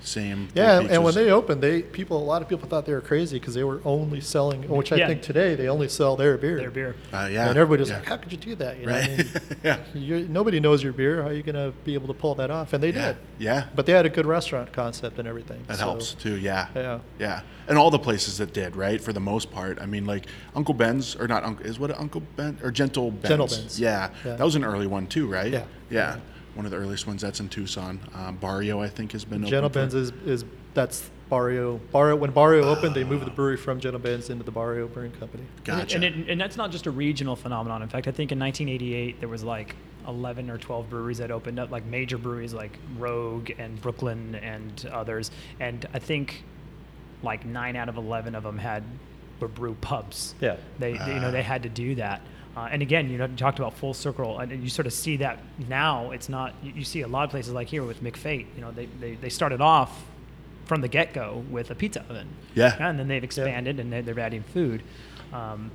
Same. 0.07 0.49
Yeah, 0.55 0.81
Peaks 0.81 0.93
and 0.93 1.03
when 1.03 1.15
they 1.15 1.31
opened, 1.31 1.61
they 1.63 1.83
people 1.83 2.17
a 2.17 2.25
lot 2.25 2.41
of 2.41 2.49
people 2.49 2.69
thought 2.69 2.87
they 2.87 2.93
were 2.93 3.01
crazy 3.01 3.41
because 3.41 3.55
they 3.55 3.65
were 3.65 3.81
only 3.85 4.21
selling, 4.21 4.63
which 4.69 4.93
I 4.93 4.97
Yeah. 4.97 5.09
think 5.09 5.21
today 5.23 5.57
they 5.57 5.69
only 5.69 5.89
sell 5.89 6.15
their 6.17 6.39
beer. 6.39 6.59
Their 6.59 6.71
beer. 6.71 6.95
uh, 7.13 7.29
yeah, 7.31 7.49
and 7.49 7.59
everybody's 7.59 7.91
yeah. 7.91 7.97
like, 7.99 8.07
"How 8.07 8.17
could 8.17 8.31
you 8.31 8.39
do 8.39 8.55
that?" 8.55 8.79
You 8.79 8.87
know, 8.87 8.93
I 8.95 9.01
right? 9.01 9.19
mean, 9.19 9.29
yeah, 9.65 9.79
you, 9.95 10.29
nobody 10.29 10.61
knows 10.61 10.81
your 10.83 10.93
beer. 10.93 11.23
How 11.23 11.29
are 11.29 11.33
you 11.33 11.43
going 11.43 11.57
to 11.57 11.73
be 11.85 11.95
able 11.95 12.07
to 12.07 12.15
pull 12.15 12.37
that 12.37 12.53
off? 12.53 12.73
And 12.73 12.83
they 12.83 12.91
yeah, 12.93 13.09
did. 13.09 13.17
yeah. 13.39 13.65
But 13.75 13.87
they 13.87 13.93
had 13.93 14.07
a 14.07 14.09
good 14.09 14.27
restaurant 14.27 14.73
concept 14.73 15.19
and 15.19 15.27
everything. 15.27 15.65
That 15.67 15.79
so- 15.79 15.85
helps 15.87 16.15
too. 16.15 16.37
Yeah. 16.37 16.69
Yeah. 16.77 17.01
Yeah. 17.19 17.41
And 17.69 17.77
all 17.77 17.91
the 17.91 17.99
places 17.99 18.39
that 18.39 18.53
did, 18.53 18.77
right? 18.77 19.01
For 19.01 19.13
the 19.13 19.19
most 19.19 19.51
part. 19.51 19.81
I 19.81 19.87
mean, 19.87 20.07
like 20.07 20.27
Uncle 20.55 20.73
Ben's, 20.73 21.17
or 21.17 21.27
not 21.27 21.43
Uncle, 21.43 21.67
is 21.67 21.81
what 21.81 21.91
it, 21.91 21.99
Uncle 21.99 22.23
Ben, 22.37 22.59
or 22.63 22.71
Gentle 22.71 23.11
Ben's? 23.11 23.29
Gentle 23.29 23.47
Ben's. 23.49 23.81
Yeah. 23.81 24.11
Yeah. 24.25 24.37
That 24.37 24.45
was 24.45 24.55
an 24.55 24.65
early 24.65 24.87
one 24.87 25.09
too, 25.09 25.27
right? 25.27 25.53
Yeah. 25.53 25.65
Yeah. 25.91 26.17
One 26.57 26.65
of 26.65 26.71
the 26.73 26.79
earliest 26.79 27.07
ones 27.07 27.23
that's 27.23 27.39
in 27.39 27.49
Tucson. 27.49 28.01
Um, 28.15 28.37
Barrio, 28.37 28.81
I 28.81 28.89
think, 28.89 29.13
has 29.13 29.25
been 29.25 29.43
open. 29.43 29.51
Gentle 29.51 29.71
for- 29.71 29.75
Ben's 29.81 29.95
is, 29.95 30.11
is 30.25 30.45
that's 30.75 31.11
Barrio. 31.29 31.79
Barrio 31.93 32.17
when 32.17 32.31
Barrio 32.31 32.65
opened, 32.65 32.95
they 32.95 33.05
moved 33.05 33.27
the 33.27 33.31
brewery 33.31 33.57
from 33.57 33.79
Gentle 33.79 34.01
Ben's 34.01 34.31
into 34.31 34.43
the 34.45 34.51
Barrio 34.51 34.87
Brewing 34.89 35.13
Company. 35.13 35.45
Gotcha. 35.65 35.97
And, 35.97 36.05
it, 36.05 36.15
and 36.31 36.41
that's 36.41 36.57
not 36.57 36.71
just 36.71 36.87
a 36.87 36.91
regional 36.91 37.37
phenomenon. 37.37 37.83
In 37.83 37.89
fact, 37.89 38.09
I 38.09 38.11
think 38.11 38.33
in 38.33 38.39
1988 38.39 39.21
there 39.21 39.29
was 39.29 39.45
like 39.45 39.77
11 40.09 40.49
or 40.51 40.57
12 40.59 40.89
breweries 40.89 41.19
that 41.19 41.31
opened 41.31 41.59
up, 41.59 41.71
like 41.71 41.85
major 41.85 42.17
breweries 42.17 42.55
like 42.55 42.79
Rogue 42.97 43.51
and 43.59 43.81
Brooklyn 43.83 44.35
and 44.37 44.89
others. 44.93 45.31
And 45.61 45.85
I 45.93 45.99
think 45.99 46.43
like 47.23 47.45
nine 47.45 47.77
out 47.77 47.89
of 47.89 47.97
11 47.97 48.35
of 48.35 48.45
them 48.45 48.57
had 48.59 48.83
were 49.41 49.49
brew 49.49 49.75
pubs. 49.83 50.35
Yeah. 50.41 50.57
They, 50.79 50.93
they- 50.97 51.15
you 51.15 51.21
know, 51.21 51.31
they 51.31 51.43
had 51.43 51.65
to 51.65 51.69
do 51.69 51.97
that. 51.97 52.23
Uh, 52.57 52.69
and 52.71 52.81
again, 52.81 53.11
you 53.11 53.19
know, 53.19 53.27
you 53.27 53.37
talked 53.37 53.59
about 53.59 53.75
full 53.75 53.93
circle, 53.93 54.39
and 54.39 54.63
you 54.63 54.71
sort 54.71 54.87
of 54.87 54.93
see 54.95 55.19
that 55.19 55.39
now. 55.69 56.11
It's 56.11 56.29
not 56.31 56.55
you, 56.63 56.73
you 56.73 56.85
see 56.85 57.03
a 57.03 57.09
lot 57.09 57.25
of 57.25 57.31
places 57.31 57.53
like 57.53 57.69
here 57.69 57.85
with 57.85 58.03
McFate. 58.03 58.47
You 58.55 58.63
know, 58.63 58.71
they, 58.73 58.87
they, 58.99 59.15
they 59.17 59.29
started 59.29 59.61
off 59.61 60.05
from 60.65 60.81
the 60.81 60.89
get 60.89 61.13
go 61.13 61.45
with 61.51 61.71
a 61.71 61.75
pizza 61.75 62.01
oven. 62.09 62.29
Yeah. 62.55 62.77
And 62.81 62.99
then 62.99 63.09
they've 63.09 63.23
expanded 63.23 63.79
and 63.79 63.93
they're, 63.93 64.03
they're 64.03 64.19
adding 64.19 64.43
food. 64.43 64.83
Um, 65.33 65.71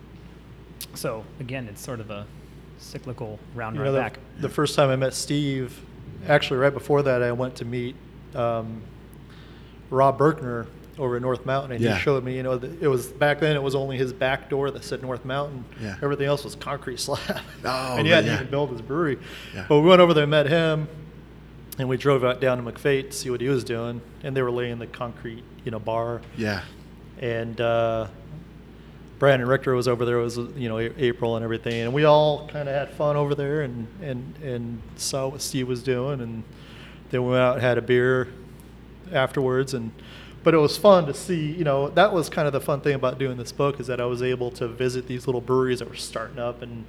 so 0.95 1.23
again, 1.39 1.67
it's 1.67 1.81
sort 1.81 1.99
of 1.99 2.09
a 2.09 2.25
cyclical 2.77 3.39
round 3.55 3.75
You 3.75 3.83
right 3.83 3.87
know, 3.87 3.93
the, 3.93 3.99
back. 3.99 4.19
the 4.39 4.49
first 4.49 4.75
time 4.75 4.89
I 4.89 4.95
met 4.95 5.13
Steve, 5.13 5.79
actually 6.27 6.57
right 6.57 6.73
before 6.73 7.03
that, 7.03 7.21
I 7.21 7.31
went 7.31 7.55
to 7.57 7.65
meet 7.65 7.95
um, 8.35 8.81
Rob 9.89 10.17
Berkner 10.17 10.65
over 10.97 11.15
at 11.15 11.21
North 11.21 11.45
Mountain, 11.45 11.71
and 11.73 11.81
Yeah. 11.81 11.95
he 11.95 12.01
showed 12.01 12.23
me. 12.23 12.35
You 12.35 12.43
know, 12.43 12.57
the, 12.57 12.67
it 12.83 12.87
was 12.87 13.07
back 13.07 13.39
then. 13.39 13.55
It 13.55 13.63
was 13.63 13.75
only 13.75 13.97
his 13.97 14.11
back 14.13 14.49
door 14.49 14.69
that 14.71 14.83
said 14.83 15.01
North 15.01 15.23
Mountain. 15.25 15.65
Yeah. 15.81 15.95
Everything 16.03 16.25
else 16.27 16.43
was 16.43 16.55
concrete 16.55 16.99
slab. 16.99 17.39
Oh, 17.63 17.95
and 17.97 18.05
he 18.05 18.11
hadn't 18.13 18.27
yeah. 18.29 18.35
even 18.35 18.49
built 18.51 18.71
his 18.71 18.81
brewery. 18.81 19.17
Yeah. 19.55 19.65
But 19.69 19.79
we 19.79 19.87
went 19.89 20.01
over 20.01 20.13
there 20.13 20.23
and 20.23 20.31
met 20.31 20.47
him, 20.47 20.87
and 21.79 21.87
we 21.89 21.97
drove 21.97 22.23
out 22.23 22.41
down 22.41 22.63
to 22.63 22.71
McFate 22.71 23.11
to 23.11 23.13
see 23.15 23.29
what 23.29 23.41
he 23.41 23.47
was 23.47 23.63
doing, 23.63 24.01
and 24.23 24.35
they 24.35 24.41
were 24.41 24.51
laying 24.51 24.79
the 24.79 24.87
concrete, 24.87 25.43
you 25.63 25.71
know, 25.71 25.79
bar 25.79 26.21
Yeah. 26.37 26.61
and 27.19 27.59
uh, 27.61 28.07
Brandon 29.17 29.47
Richter 29.47 29.73
was 29.75 29.87
over 29.87 30.03
there. 30.03 30.17
It 30.19 30.23
was 30.23 30.37
you 30.37 30.67
know 30.67 30.77
A- 30.79 30.91
April 30.97 31.35
and 31.35 31.43
everything, 31.43 31.81
and 31.81 31.93
we 31.93 32.03
all 32.05 32.47
kind 32.47 32.67
of 32.67 32.73
had 32.75 32.91
fun 32.95 33.15
over 33.15 33.33
there 33.35 33.61
and 33.61 33.87
and 34.01 34.35
and 34.43 34.81
saw 34.95 35.27
what 35.29 35.41
Steve 35.41 35.67
was 35.67 35.83
doing, 35.83 36.21
and 36.21 36.43
then 37.11 37.23
we 37.23 37.29
went 37.29 37.41
out 37.41 37.53
and 37.53 37.61
had 37.61 37.77
a 37.77 37.81
beer 37.83 38.27
afterwards, 39.13 39.73
and 39.75 39.91
but 40.43 40.53
it 40.53 40.57
was 40.57 40.77
fun 40.77 41.05
to 41.07 41.13
see. 41.13 41.51
You 41.51 41.63
know 41.63 41.89
that 41.89 42.13
was 42.13 42.29
kind 42.29 42.47
of 42.47 42.53
the 42.53 42.61
fun 42.61 42.81
thing 42.81 42.95
about 42.95 43.17
doing 43.19 43.37
this 43.37 43.51
book 43.51 43.79
is 43.79 43.87
that 43.87 43.99
I 44.01 44.05
was 44.05 44.21
able 44.21 44.51
to 44.51 44.67
visit 44.67 45.07
these 45.07 45.27
little 45.27 45.41
breweries 45.41 45.79
that 45.79 45.89
were 45.89 45.95
starting 45.95 46.39
up 46.39 46.61
and 46.61 46.85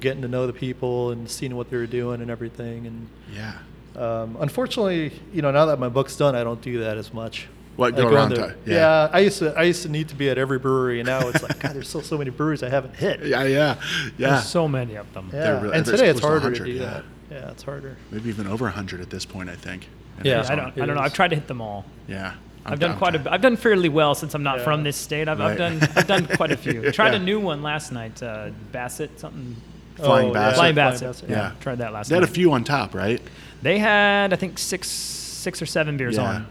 getting 0.00 0.22
to 0.22 0.28
know 0.28 0.46
the 0.46 0.52
people 0.52 1.10
and 1.10 1.30
seeing 1.30 1.56
what 1.56 1.70
they 1.70 1.76
were 1.76 1.86
doing 1.86 2.20
and 2.20 2.30
everything, 2.30 2.86
and. 2.86 3.08
Yeah. 3.34 3.58
Um, 3.96 4.36
unfortunately, 4.40 5.18
you 5.32 5.40
know, 5.40 5.50
now 5.50 5.64
that 5.66 5.78
my 5.78 5.88
book's 5.88 6.16
done, 6.16 6.34
I 6.34 6.44
don't 6.44 6.60
do 6.60 6.80
that 6.80 6.98
as 6.98 7.14
much. 7.14 7.48
What, 7.76 7.94
I 7.94 7.96
go 7.96 8.10
go 8.10 8.14
around 8.14 8.32
into- 8.32 8.48
to- 8.48 8.56
yeah. 8.70 8.76
yeah. 8.76 9.10
I 9.10 9.20
used 9.20 9.38
to. 9.38 9.58
I 9.58 9.62
used 9.62 9.82
to 9.84 9.88
need 9.88 10.08
to 10.10 10.14
be 10.14 10.28
at 10.28 10.36
every 10.36 10.58
brewery, 10.58 11.00
and 11.00 11.06
now 11.06 11.26
it's 11.28 11.42
like, 11.42 11.58
God, 11.60 11.72
there's 11.74 11.88
still 11.88 12.02
so 12.02 12.18
many 12.18 12.28
breweries 12.30 12.62
I 12.62 12.68
haven't 12.68 12.94
hit. 12.96 13.20
Yeah. 13.20 13.44
Yeah. 13.44 13.76
Yeah. 14.18 14.30
There's 14.30 14.46
so 14.48 14.68
many 14.68 14.96
of 14.96 15.10
them. 15.14 15.30
Yeah. 15.32 15.62
Really- 15.62 15.76
and 15.78 15.86
today 15.86 16.08
it's 16.08 16.20
close 16.20 16.34
to 16.34 16.40
harder 16.40 16.56
to 16.58 16.64
do 16.64 16.72
yeah. 16.72 16.84
that. 16.84 17.04
Yeah, 17.30 17.50
it's 17.50 17.62
harder. 17.62 17.96
Maybe 18.10 18.28
even 18.28 18.46
over 18.46 18.64
100 18.66 19.00
at 19.00 19.08
this 19.08 19.24
point, 19.24 19.48
I 19.48 19.56
think. 19.56 19.88
in 20.20 20.26
Yeah. 20.26 20.46
I 20.46 20.54
don't. 20.54 20.78
I 20.78 20.84
don't 20.86 20.96
know. 20.96 21.00
I've 21.02 21.14
tried 21.14 21.28
to 21.28 21.36
hit 21.36 21.46
them 21.48 21.62
all. 21.62 21.86
Yeah. 22.06 22.34
I'm 22.66 22.72
I've 22.74 22.80
done 22.80 22.96
quite 22.98 23.14
a. 23.14 23.18
to- 23.18 23.24
bit. 23.24 23.32
I've 23.32 23.40
done 23.40 23.56
fairly 23.56 23.88
well 23.88 24.14
since 24.14 24.34
I'm 24.34 24.42
not 24.42 24.58
Yeah. 24.58 24.64
from 24.64 24.82
this 24.82 24.96
state. 24.96 25.28
I've, 25.28 25.40
I've 25.40 25.56
done. 25.58 25.80
I've 25.94 26.06
done 26.06 26.26
quite 26.26 26.50
a 26.52 26.56
few. 26.56 26.86
I 26.88 26.90
tried 26.92 27.10
Yeah. 27.14 27.20
a 27.20 27.22
new 27.22 27.40
one 27.40 27.62
last 27.62 27.92
night. 27.92 28.22
Uh, 28.22 28.50
Basset 28.72 29.18
something. 29.18 29.56
Flying 29.96 30.30
Oh, 30.30 30.32
Basset. 30.34 30.56
Flying 30.56 30.74
Flying 30.74 30.74
Basset. 30.74 31.08
Basset. 31.08 31.30
Yeah, 31.30 31.36
Yeah. 31.36 31.52
tried 31.60 31.78
that 31.78 31.92
last 31.92 32.10
night. 32.10 32.16
They 32.16 32.20
had 32.20 32.28
a 32.28 32.32
few 32.32 32.52
on 32.52 32.64
top, 32.64 32.94
right? 32.94 33.22
They 33.62 33.78
had, 33.78 34.32
I 34.32 34.36
think, 34.36 34.58
six, 34.58 34.88
six 34.88 35.62
or 35.62 35.66
seven 35.66 35.96
beers 35.96 36.16
Yeah. 36.16 36.28
on. 36.28 36.46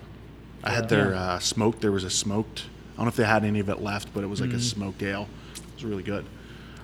I 0.63 0.71
had 0.71 0.89
their 0.89 1.13
uh, 1.13 1.37
smoked. 1.39 1.81
There 1.81 1.91
was 1.91 2.03
a 2.03 2.09
smoked. 2.09 2.63
I 2.93 2.97
don't 2.97 3.05
know 3.05 3.09
if 3.09 3.15
they 3.17 3.25
had 3.25 3.43
any 3.43 3.59
of 3.59 3.69
it 3.69 3.81
left, 3.81 4.13
but 4.13 4.23
it 4.23 4.27
was 4.27 4.41
like 4.41 4.53
a 4.53 4.59
smoked 4.59 5.03
ale. 5.03 5.27
It 5.55 5.61
was 5.75 5.83
really 5.85 6.01
good. 6.01 6.25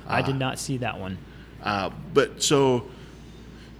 I 0.07 0.21
did 0.21 0.36
not 0.36 0.59
see 0.59 0.77
that 0.77 0.99
one. 0.99 1.17
Uh, 1.63 1.89
but 2.13 2.43
so 2.43 2.86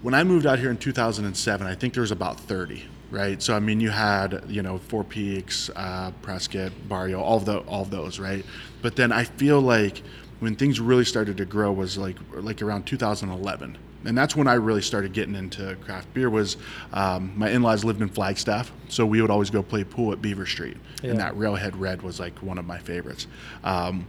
when 0.02 0.14
I 0.14 0.24
moved 0.24 0.46
out 0.48 0.58
here 0.60 0.72
in 0.72 0.78
2007, 0.78 1.68
I 1.68 1.76
think 1.76 1.94
there 1.94 2.02
was 2.02 2.12
about 2.12 2.40
30, 2.40 2.84
right? 3.12 3.42
So 3.44 3.56
I 3.56 3.60
mean, 3.60 3.80
you 3.80 3.90
had 3.92 4.44
you 4.48 4.62
know 4.64 4.78
Four 4.80 5.04
Peaks, 5.04 5.70
uh, 5.76 6.12
Prescott, 6.22 6.72
Barrio, 6.88 7.22
all 7.22 7.38
of 7.38 7.46
the 7.46 7.60
all 7.60 7.84
of 7.84 7.92
those, 7.92 8.18
right? 8.20 8.44
But 8.82 8.96
then 8.96 9.12
I 9.12 9.26
feel 9.26 9.62
like 9.62 10.02
when 10.40 10.56
things 10.56 10.80
really 10.80 11.06
started 11.06 11.38
to 11.38 11.46
grow 11.46 11.72
was 11.72 11.98
like 11.98 12.18
like 12.34 12.62
around 12.62 12.86
2011. 12.86 13.78
And 14.04 14.18
that's 14.18 14.36
when 14.36 14.48
I 14.48 14.56
really 14.56 14.82
started 14.82 15.14
getting 15.14 15.36
into 15.36 15.76
craft 15.76 16.12
beer. 16.16 16.28
Was 16.32 16.58
um, 16.92 17.34
my 17.36 17.52
in-laws 17.52 17.84
lived 17.84 18.02
in 18.02 18.10
Flagstaff, 18.10 18.72
so 18.90 19.06
we 19.06 19.22
would 19.22 19.30
always 19.30 19.52
go 19.52 19.62
play 19.62 19.84
pool 19.84 20.12
at 20.12 20.24
Beaver 20.24 20.48
Street, 20.48 20.78
Yeah. 21.04 21.12
and 21.12 21.20
that 21.20 21.38
Railhead 21.38 21.76
Red 21.76 22.02
was 22.02 22.20
like 22.20 22.40
one 22.40 22.58
of 22.58 22.66
my 22.66 22.80
favorites. 22.80 23.28
Um, 23.64 24.08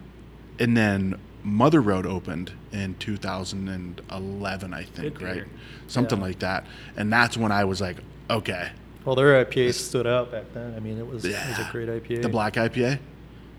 and 0.58 0.74
then 0.74 1.18
Mother 1.44 1.82
Road 1.82 2.06
opened 2.06 2.52
in 2.72 2.94
2011, 2.94 4.72
I 4.74 4.82
think, 4.84 5.20
right? 5.20 5.44
Something 5.88 6.18
Yeah. 6.20 6.24
like 6.24 6.38
that. 6.38 6.66
And 6.96 7.12
that's 7.12 7.36
when 7.36 7.52
I 7.52 7.64
was 7.64 7.80
like, 7.80 7.98
okay, 8.30 8.70
Well, 9.04 9.16
their 9.16 9.44
IPA 9.44 9.74
stood 9.74 10.06
out 10.06 10.30
back 10.30 10.44
then. 10.54 10.74
I 10.76 10.80
mean, 10.80 10.98
it 10.98 11.06
was, 11.06 11.24
it 11.24 11.32
was 11.48 11.58
a 11.58 11.68
great 11.70 11.88
IPA. 11.88 12.22
The 12.22 12.28
black 12.28 12.54
IPA? 12.54 13.00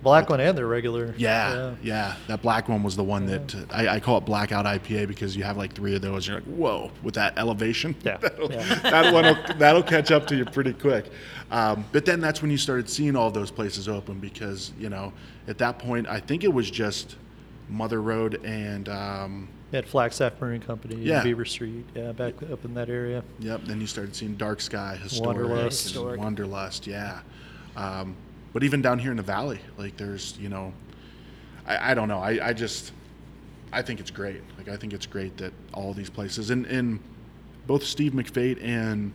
black 0.04 0.30
one 0.30 0.40
and 0.40 0.56
their 0.56 0.68
regular. 0.68 1.16
Yeah, 1.18 1.76
yeah. 1.82 2.16
That 2.28 2.42
black 2.42 2.70
one 2.70 2.84
was 2.84 2.96
the 2.96 3.04
one 3.04 3.26
that 3.28 3.56
uh, 3.56 3.60
I, 3.72 3.88
I 3.88 4.00
call 4.00 4.18
it 4.18 4.26
blackout 4.26 4.66
IPA 4.66 5.08
because 5.08 5.36
you 5.36 5.44
have 5.44 5.58
like 5.58 5.74
three 5.74 5.96
of 5.96 6.02
those. 6.02 6.28
You're 6.28 6.38
like, 6.38 6.46
whoa, 6.46 6.92
with 7.02 7.16
that 7.16 7.38
elevation. 7.38 7.96
Yeah, 8.04 8.18
that'll, 8.22 8.52
yeah. 8.52 8.76
that 8.84 9.14
one 9.14 9.58
that'll 9.58 9.82
catch 9.82 10.12
up 10.12 10.28
to 10.28 10.36
you 10.36 10.46
pretty 10.46 10.74
quick. 10.74 11.06
Um, 11.50 11.86
but 11.92 12.06
then 12.06 12.20
that's 12.20 12.42
when 12.42 12.52
you 12.52 12.58
started 12.58 12.90
seeing 12.90 13.16
all 13.16 13.32
those 13.32 13.50
places 13.50 13.88
open 13.88 14.20
because 14.20 14.74
you 14.78 14.90
know 14.90 15.14
at 15.48 15.58
that 15.58 15.80
point 15.80 16.08
I 16.08 16.20
think 16.20 16.44
it 16.44 16.54
was 16.54 16.70
just 16.70 17.16
Mother 17.70 18.02
Road 18.02 18.44
and 18.44 18.90
um, 18.90 19.48
Had 19.74 19.88
Flagstaff 19.88 20.38
Brewing 20.38 20.62
Company, 20.62 20.96
Yeah. 20.98 21.16
yeah. 21.18 21.24
Beaver 21.24 21.46
Street, 21.46 21.84
yeah, 21.96 22.12
back 22.12 22.36
up 22.52 22.64
in 22.64 22.76
that 22.76 22.90
area. 22.90 23.24
Yep. 23.40 23.62
Then 23.66 23.82
you 23.82 23.88
started 23.88 24.16
seeing 24.16 24.36
Dark 24.36 24.62
Sky, 24.62 25.00
Historic, 25.02 25.38
Wanderlust. 25.40 25.84
Historic. 25.86 26.20
Wanderlust. 26.20 26.86
Yeah. 26.86 27.22
Um, 27.76 28.16
but 28.54 28.64
even 28.64 28.84
down 28.84 29.00
here 29.00 29.10
in 29.10 29.18
the 29.18 29.24
valley, 29.24 29.60
like 29.80 29.98
there's, 29.98 30.38
you 30.38 30.48
know, 30.48 30.74
I, 31.66 31.92
I 31.92 31.94
don't 31.96 32.08
know. 32.08 32.20
I, 32.20 32.50
I 32.50 32.54
just, 32.54 32.92
I 33.72 33.82
think 33.82 34.00
it's 34.00 34.12
great. 34.12 34.42
Like 34.60 34.70
I 34.70 34.78
think 34.78 34.94
it's 34.94 35.08
great 35.08 35.38
that 35.38 35.54
all 35.74 35.92
these 35.96 36.10
places 36.10 36.52
and, 36.52 36.68
and 36.68 37.00
both 37.66 37.84
Steve 37.84 38.12
McFate 38.12 38.64
and 38.64 39.12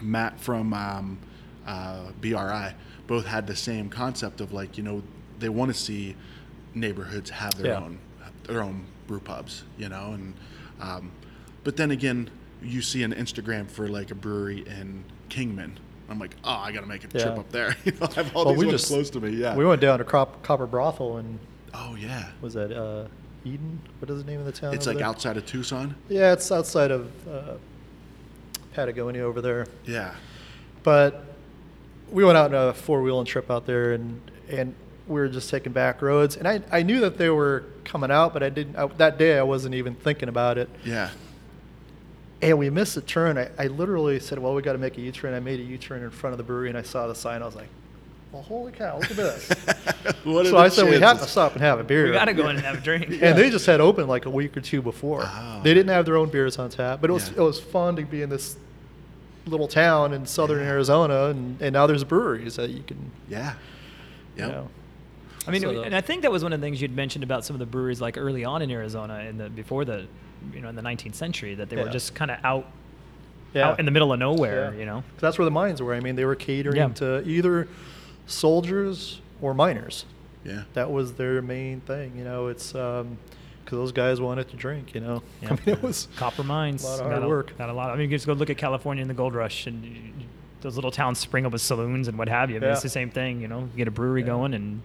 Matt 0.00 0.38
from 0.38 0.72
um, 0.72 1.18
uh, 1.66 2.12
BRI 2.20 2.74
both 3.08 3.26
had 3.26 3.44
the 3.48 3.56
same 3.56 3.88
concept 3.88 4.40
of 4.40 4.52
like, 4.52 4.78
you 4.78 4.84
know, 4.84 5.02
they 5.40 5.48
want 5.48 5.72
to 5.72 5.76
see 5.76 6.14
neighborhoods 6.74 7.28
have 7.30 7.56
their 7.56 7.72
Yeah. 7.72 7.78
own 7.80 7.98
their 8.44 8.62
own 8.62 8.84
brew 9.10 9.18
pubs, 9.18 9.64
you 9.76 9.88
know, 9.88 10.12
and 10.12 10.34
um, 10.80 11.10
but 11.64 11.76
then 11.76 11.90
again, 11.90 12.30
you 12.62 12.80
see 12.80 13.02
an 13.02 13.12
Instagram 13.12 13.68
for 13.68 13.88
like 13.88 14.12
a 14.12 14.14
brewery 14.14 14.60
in 14.60 15.04
Kingman. 15.28 15.78
I'm 16.08 16.20
like, 16.20 16.36
oh, 16.44 16.52
I 16.52 16.70
got 16.70 16.80
to 16.80 16.86
make 16.86 17.02
a 17.02 17.08
trip 17.08 17.36
up 17.36 17.50
there. 17.50 17.76
you 17.84 17.92
know, 17.92 18.06
I 18.08 18.14
have 18.14 18.36
all 18.36 18.44
Well, 18.44 18.54
these 18.54 18.60
we 18.60 18.66
ones 18.66 18.80
just- 18.80 18.92
close 18.92 19.10
to 19.10 19.20
me. 19.20 19.30
Yeah. 19.30 19.56
We 19.56 19.66
went 19.66 19.80
down 19.80 19.98
to 19.98 20.04
Crop, 20.04 20.42
Copper 20.42 20.66
Brothel 20.66 21.18
and 21.18 21.38
oh 21.74 21.96
yeah. 21.96 22.30
was 22.40 22.54
that 22.54 22.72
uh, 22.72 23.08
Eden? 23.44 23.80
What 23.98 24.10
is 24.10 24.24
the 24.24 24.30
name 24.30 24.38
of 24.38 24.46
the 24.46 24.52
town? 24.52 24.74
It's 24.74 24.86
like 24.86 24.98
there? 24.98 25.06
outside 25.06 25.36
of 25.36 25.44
Tucson. 25.44 25.96
Yeah, 26.08 26.32
it's 26.32 26.50
outside 26.52 26.92
of 26.92 27.10
uh, 27.28 27.54
Patagonia 28.74 29.22
over 29.22 29.40
there. 29.40 29.66
Yeah. 29.84 30.14
But 30.84 31.24
we 32.10 32.24
went 32.24 32.38
out 32.38 32.54
on 32.54 32.68
a 32.68 32.72
four 32.72 33.02
wheeling 33.02 33.26
trip 33.26 33.50
out 33.50 33.66
there, 33.66 33.92
and 33.92 34.20
and 34.48 34.74
we 35.10 35.20
were 35.20 35.28
just 35.28 35.50
taking 35.50 35.72
back 35.72 36.00
roads. 36.00 36.36
And 36.36 36.46
I 36.46 36.62
I 36.70 36.82
knew 36.82 37.00
that 37.00 37.18
they 37.18 37.28
were 37.28 37.64
coming 37.84 38.10
out, 38.10 38.32
but 38.32 38.42
I 38.42 38.48
didn't. 38.48 38.76
I, 38.76 38.86
that 38.86 39.18
day, 39.18 39.38
I 39.38 39.42
wasn't 39.42 39.74
even 39.74 39.94
thinking 39.94 40.28
about 40.28 40.56
it. 40.56 40.70
Yeah. 40.84 41.10
And 42.42 42.56
we 42.58 42.70
missed 42.70 42.96
a 42.96 43.02
turn. 43.02 43.36
I, 43.36 43.50
I 43.58 43.66
literally 43.66 44.18
said, 44.20 44.38
"Well, 44.38 44.54
we 44.54 44.62
got 44.62 44.72
to 44.72 44.78
make 44.78 44.96
a 44.96 45.00
U-turn." 45.02 45.34
I 45.34 45.40
made 45.40 45.60
a 45.60 45.62
U-turn 45.62 46.02
in 46.02 46.10
front 46.10 46.32
of 46.32 46.38
the 46.38 46.44
brewery, 46.44 46.70
and 46.70 46.78
I 46.78 46.82
saw 46.82 47.06
the 47.06 47.14
sign. 47.14 47.42
I 47.42 47.46
was 47.46 47.54
like, 47.54 47.68
"Well, 48.32 48.40
holy 48.42 48.72
cow! 48.72 48.98
Look 48.98 49.10
at 49.10 49.16
this!" 49.16 49.48
what 50.24 50.46
so 50.46 50.52
the 50.52 50.56
I 50.56 50.68
said, 50.68 50.88
"We 50.88 50.98
have 51.00 51.20
to 51.20 51.26
stop 51.26 51.52
and 51.52 51.60
have 51.60 51.80
a 51.80 51.84
beer." 51.84 52.06
We 52.06 52.12
got 52.12 52.26
to 52.26 52.32
go 52.32 52.48
in 52.48 52.56
and 52.56 52.64
have 52.64 52.78
a 52.78 52.80
drink. 52.80 53.10
And 53.22 53.36
they 53.36 53.50
just 53.50 53.66
had 53.66 53.80
opened 53.82 54.08
like 54.08 54.24
a 54.24 54.30
week 54.30 54.56
or 54.56 54.62
two 54.62 54.80
before. 54.80 55.22
Oh. 55.26 55.60
They 55.62 55.74
didn't 55.74 55.90
have 55.90 56.06
their 56.06 56.16
own 56.16 56.30
beers 56.30 56.58
on 56.58 56.70
tap, 56.70 57.02
but 57.02 57.10
it 57.10 57.12
was 57.12 57.28
Yeah. 57.30 57.38
it 57.38 57.42
was 57.42 57.60
fun 57.60 57.96
to 57.96 58.02
be 58.04 58.22
in 58.22 58.30
this 58.30 58.56
little 59.46 59.68
town 59.68 60.14
in 60.14 60.24
southern 60.24 60.62
Arizona, 60.62 61.26
and, 61.26 61.60
and 61.60 61.72
now 61.74 61.86
there's 61.86 62.04
breweries 62.04 62.56
that 62.56 62.70
you 62.70 62.82
can, 62.86 63.10
Yeah. 63.28 63.54
you 64.36 64.46
know. 64.46 64.68
I 65.50 65.52
mean, 65.52 65.62
So 65.62 65.72
the- 65.74 65.82
and 65.82 65.94
I 65.94 66.00
think 66.00 66.22
that 66.22 66.32
was 66.32 66.42
one 66.42 66.52
of 66.52 66.60
the 66.60 66.66
things 66.66 66.80
you'd 66.80 66.94
mentioned 66.94 67.22
about 67.24 67.44
some 67.44 67.54
of 67.54 67.60
the 67.60 67.66
breweries 67.66 68.00
like 68.00 68.16
early 68.18 68.44
on 68.44 68.62
in 68.62 68.70
Arizona 68.70 69.20
in 69.28 69.38
the 69.38 69.48
before 69.50 69.84
the, 69.84 70.06
you 70.54 70.60
know, 70.60 70.68
in 70.68 70.76
the 70.76 70.82
19th 70.82 71.14
century 71.14 71.54
that 71.56 71.68
they 71.68 71.76
were 71.76 71.88
just 71.90 72.14
kind 72.14 72.30
of 72.30 72.38
out, 72.44 72.66
Yeah. 73.52 73.68
out 73.70 73.78
in 73.80 73.84
the 73.84 73.90
middle 73.90 74.12
of 74.12 74.18
nowhere, 74.18 74.72
Yeah. 74.72 74.78
you 74.80 74.86
know. 74.86 74.96
'Cause 75.14 75.20
that's 75.20 75.38
where 75.38 75.44
the 75.44 75.50
mines 75.50 75.82
were. 75.82 75.94
I 75.94 76.00
mean, 76.00 76.16
they 76.16 76.24
were 76.24 76.34
catering 76.36 76.76
Yeah. 76.76 76.88
to 76.88 77.22
either 77.28 77.68
soldiers 78.26 79.20
or 79.40 79.54
miners. 79.54 80.04
Yeah. 80.44 80.62
That 80.74 80.90
was 80.90 81.14
their 81.14 81.42
main 81.42 81.80
thing. 81.80 82.12
You 82.16 82.24
know, 82.24 82.46
it's 82.48 82.74
um, 82.74 83.18
because 83.64 83.78
those 83.78 83.92
guys 83.92 84.20
wanted 84.20 84.48
to 84.50 84.56
drink. 84.56 84.94
You 84.94 85.00
know, 85.00 85.22
Yeah. 85.42 85.48
I 85.48 85.52
mean, 85.52 85.60
it 85.76 85.82
was 85.82 86.08
Copper 86.16 86.42
mines. 86.44 86.84
A 86.84 86.86
lot 86.86 87.00
of 87.00 87.06
got 87.10 87.18
hard 87.18 87.28
work. 87.28 87.58
Got 87.58 87.68
a 87.68 87.72
lot. 87.72 87.90
I 87.90 87.96
mean, 87.96 88.10
you 88.10 88.16
just 88.16 88.26
go 88.26 88.32
look 88.32 88.50
at 88.50 88.56
California 88.56 89.02
in 89.02 89.08
the 89.08 89.14
gold 89.14 89.34
rush, 89.34 89.66
and 89.66 89.84
you- 89.84 89.90
you- 89.90 90.12
those 90.62 90.74
little 90.76 90.90
towns 90.90 91.18
spring 91.18 91.46
up 91.46 91.52
with 91.52 91.62
saloons 91.62 92.06
and 92.08 92.18
what 92.18 92.28
have 92.28 92.50
you. 92.50 92.56
I 92.56 92.60
mean, 92.60 92.70
it's 92.70 92.82
the 92.82 92.88
same 92.90 93.10
thing. 93.10 93.40
You 93.40 93.48
know, 93.48 93.60
you 93.60 93.68
get 93.78 93.88
a 93.88 93.90
brewery 93.90 94.20
Yeah. 94.20 94.26
going, 94.28 94.54
and 94.54 94.82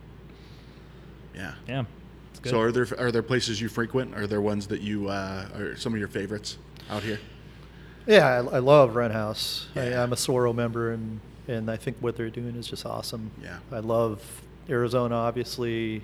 Yeah. 1.35 1.53
yeah, 1.67 1.83
it's 2.31 2.39
good. 2.39 2.49
So 2.51 2.59
are 2.61 2.71
there 2.71 2.87
are 2.97 3.11
there 3.11 3.23
places 3.23 3.59
you 3.61 3.67
frequent? 3.69 4.15
Are 4.15 4.27
there 4.27 4.41
ones 4.41 4.67
that 4.67 4.81
you 4.81 5.09
uh, 5.09 5.47
are 5.55 5.75
some 5.75 5.93
of 5.93 5.99
your 5.99 6.07
favorites 6.07 6.57
out 6.89 7.03
here? 7.03 7.19
Yeah, 8.07 8.27
I, 8.27 8.55
I 8.57 8.59
love 8.59 8.95
Wren 8.95 9.11
House. 9.11 9.67
I, 9.75 9.89
Yeah. 9.89 10.03
I'm 10.03 10.13
a 10.13 10.15
Soro 10.15 10.53
member, 10.55 10.91
and 10.93 11.19
and 11.47 11.69
I 11.69 11.75
think 11.77 11.97
what 11.99 12.15
they're 12.15 12.29
doing 12.29 12.55
is 12.55 12.67
just 12.67 12.85
awesome. 12.85 13.31
Yeah. 13.41 13.57
I 13.71 13.79
love 13.79 14.21
Arizona. 14.69 15.15
Obviously, 15.15 16.01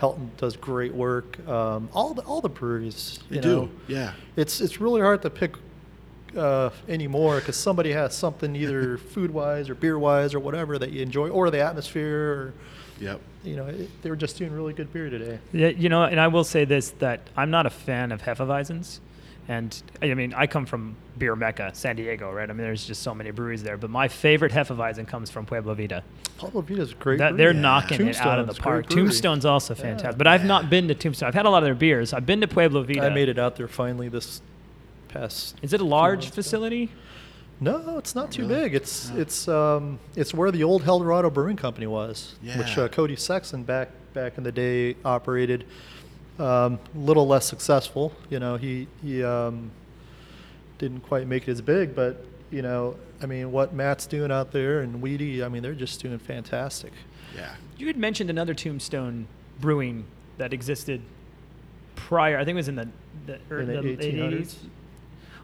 Helton 0.00 0.28
does 0.36 0.56
great 0.56 0.92
work. 0.94 1.38
Um, 1.48 1.88
all 1.92 2.14
the 2.14 2.22
all 2.22 2.40
the 2.40 2.48
breweries. 2.48 3.20
They 3.28 3.36
You 3.36 3.42
do. 3.42 3.48
know, 3.56 3.68
Yeah. 3.86 4.12
it's 4.36 4.60
it's 4.60 4.80
really 4.80 5.00
hard 5.00 5.22
to 5.22 5.30
pick 5.30 5.54
uh, 6.36 6.70
anymore 6.88 7.38
because 7.38 7.56
somebody 7.56 7.92
has 7.92 8.12
something 8.16 8.56
either 8.56 8.98
food 9.14 9.30
wise 9.30 9.70
or 9.70 9.74
beer 9.76 9.98
wise 9.98 10.34
or 10.34 10.40
whatever 10.40 10.78
that 10.78 10.90
you 10.90 11.00
enjoy, 11.02 11.28
or 11.28 11.50
the 11.50 11.60
atmosphere, 11.60 12.32
or 12.32 12.54
Yep. 13.00 13.20
you 13.44 13.56
know, 13.56 13.66
it, 13.66 14.02
they 14.02 14.10
were 14.10 14.16
just 14.16 14.36
doing 14.38 14.52
really 14.52 14.72
good 14.72 14.92
beer 14.92 15.10
today. 15.10 15.38
Yeah, 15.52 15.68
you 15.68 15.88
know, 15.88 16.04
and 16.04 16.18
I 16.20 16.28
will 16.28 16.44
say 16.44 16.64
this 16.64 16.90
that 17.00 17.20
I'm 17.36 17.50
not 17.50 17.66
a 17.66 17.70
fan 17.70 18.12
of 18.12 18.22
Hefeweizens. 18.22 19.00
And 19.46 19.82
I 20.00 20.14
mean, 20.14 20.32
I 20.32 20.46
come 20.46 20.64
from 20.64 20.96
beer 21.18 21.36
mecca, 21.36 21.70
San 21.74 21.96
Diego, 21.96 22.32
right? 22.32 22.48
I 22.48 22.52
mean, 22.54 22.62
there's 22.64 22.86
just 22.86 23.02
so 23.02 23.14
many 23.14 23.30
breweries 23.30 23.62
there. 23.62 23.76
But 23.76 23.90
my 23.90 24.08
favorite 24.08 24.52
Hefeweizen 24.52 25.06
comes 25.06 25.28
from 25.28 25.44
Pueblo 25.44 25.74
Vida. 25.74 26.02
Pueblo 26.38 26.62
Vida's 26.62 26.92
a 26.92 26.94
great. 26.94 27.18
That, 27.18 27.32
brewery. 27.32 27.36
they're 27.38 27.52
Yeah. 27.54 27.60
knocking 27.60 28.06
it 28.08 28.20
out 28.22 28.38
of 28.38 28.46
the 28.46 28.54
Tombstone's 28.54 28.58
a 28.58 28.62
great 28.62 28.62
park. 28.62 28.88
Tombstone's 28.88 29.44
also 29.44 29.74
Yeah. 29.74 29.82
fantastic. 29.82 30.16
But 30.16 30.28
I've 30.28 30.46
not 30.46 30.70
been 30.70 30.88
to 30.88 30.94
Tombstone. 30.94 31.26
I've 31.28 31.34
had 31.34 31.44
a 31.44 31.50
lot 31.50 31.58
of 31.58 31.64
their 31.66 31.74
beers. 31.74 32.14
I've 32.14 32.24
been 32.24 32.40
to 32.40 32.48
Pueblo 32.48 32.84
Vida. 32.84 33.04
I 33.04 33.10
made 33.10 33.28
it 33.28 33.38
out 33.38 33.56
there 33.56 33.68
finally 33.68 34.08
this 34.08 34.40
past. 35.08 35.56
Is 35.60 35.74
it 35.74 35.80
a 35.82 35.84
large 35.84 36.30
facility? 36.30 36.84
ago. 36.84 36.92
Facility? 37.58 37.86
No, 37.86 37.98
it's 37.98 38.14
not 38.14 38.30
too 38.32 38.46
Really? 38.46 38.62
big. 38.64 38.74
It's 38.74 39.10
No. 39.10 39.20
it's 39.20 39.48
um, 39.48 39.98
it's 40.16 40.32
where 40.34 40.50
the 40.50 40.64
old 40.64 40.86
Eldorado 40.86 41.30
Brewing 41.30 41.56
Company 41.56 41.86
was, 41.86 42.34
which 42.42 42.76
uh, 42.78 42.88
Cody 42.88 43.16
Sexton 43.16 43.62
back 43.62 43.90
back 44.12 44.38
in 44.38 44.44
the 44.44 44.52
day 44.52 44.96
operated. 45.04 45.64
Um, 46.38 46.80
a 46.94 46.98
little 46.98 47.26
less 47.28 47.46
successful, 47.46 48.12
you 48.30 48.38
know. 48.40 48.56
He 48.56 48.88
he 49.02 49.22
um, 49.22 49.70
didn't 50.78 51.00
quite 51.00 51.26
make 51.26 51.46
it 51.48 51.52
as 51.52 51.60
big, 51.60 51.94
but 51.94 52.24
you 52.50 52.62
know, 52.62 52.96
I 53.22 53.26
mean, 53.26 53.52
what 53.52 53.72
Matt's 53.72 54.06
doing 54.06 54.30
out 54.32 54.52
there 54.52 54.80
and 54.80 55.00
Weedy, 55.00 55.42
I 55.44 55.48
mean, 55.48 55.62
they're 55.62 55.74
just 55.74 56.00
doing 56.00 56.18
fantastic. 56.18 56.92
Yeah. 57.36 57.54
You 57.78 57.86
had 57.88 57.96
mentioned 57.96 58.30
another 58.30 58.54
Tombstone 58.54 59.26
brewing 59.60 60.04
that 60.38 60.52
existed 60.52 61.00
prior. 61.96 62.36
I 62.38 62.44
think 62.44 62.54
it 62.54 62.56
was 62.56 62.68
in 62.68 62.76
the 62.76 62.88
the, 63.26 63.38
er, 63.50 63.60
In 63.60 63.66
the 63.68 63.80
the 63.80 63.96
1800s? 63.96 64.40
80s. 64.42 64.54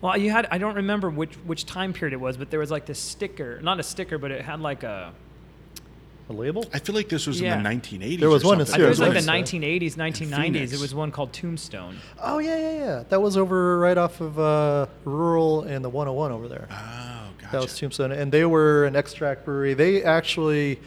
Well, 0.01 0.17
you 0.17 0.31
had 0.31 0.47
I 0.51 0.59
don't 0.59 0.77
remember 0.77 1.11
which 1.11 1.35
which 1.45 1.67
time 1.67 1.93
period 1.93 2.15
it 2.15 2.21
was, 2.21 2.37
but 2.37 2.51
there 2.51 2.61
was 2.61 2.71
like 2.71 2.87
this 2.87 2.99
sticker, 2.99 3.61
not 3.63 3.79
a 3.81 3.83
sticker, 3.83 4.17
but 4.19 4.31
it 4.31 4.43
had 4.43 4.61
like 4.61 4.83
a 4.83 5.13
A 6.29 6.33
label? 6.33 6.65
I 6.73 6.79
feel 6.79 6.95
like 6.95 7.09
this 7.09 7.27
was 7.27 7.41
Yeah. 7.41 7.57
in 7.57 7.63
the 7.65 7.69
1980s. 7.69 8.21
There 8.21 8.31
was 8.31 8.45
or 8.45 8.49
one 8.49 8.61
in 8.61 8.63
I 8.63 8.65
think 8.67 8.79
it 8.79 8.89
was 8.89 9.01
like 9.01 9.13
the 9.15 9.19
1980s, 9.21 9.97
1990s. 9.97 10.73
It 10.73 10.81
was 10.81 10.95
one 10.95 11.11
called 11.11 11.33
Tombstone. 11.33 11.97
Oh 12.23 12.39
yeah, 12.39 12.57
yeah, 12.57 12.73
yeah. 12.79 13.03
That 13.09 13.21
was 13.21 13.37
over 13.37 13.79
right 13.79 13.99
off 13.99 14.21
of 14.21 14.39
uh, 14.39 14.87
Rural 15.05 15.63
and 15.63 15.85
the 15.85 15.89
101 15.91 16.31
over 16.33 16.47
there. 16.49 16.69
Oh, 16.71 16.75
gotcha. 17.39 17.53
That 17.53 17.61
was 17.63 17.77
Tombstone, 17.77 18.13
and 18.13 18.31
they 18.33 18.45
were 18.45 18.87
an 18.87 18.95
extract 18.97 19.45
brewery. 19.45 19.75
They 19.75 20.03
actually 20.05 20.79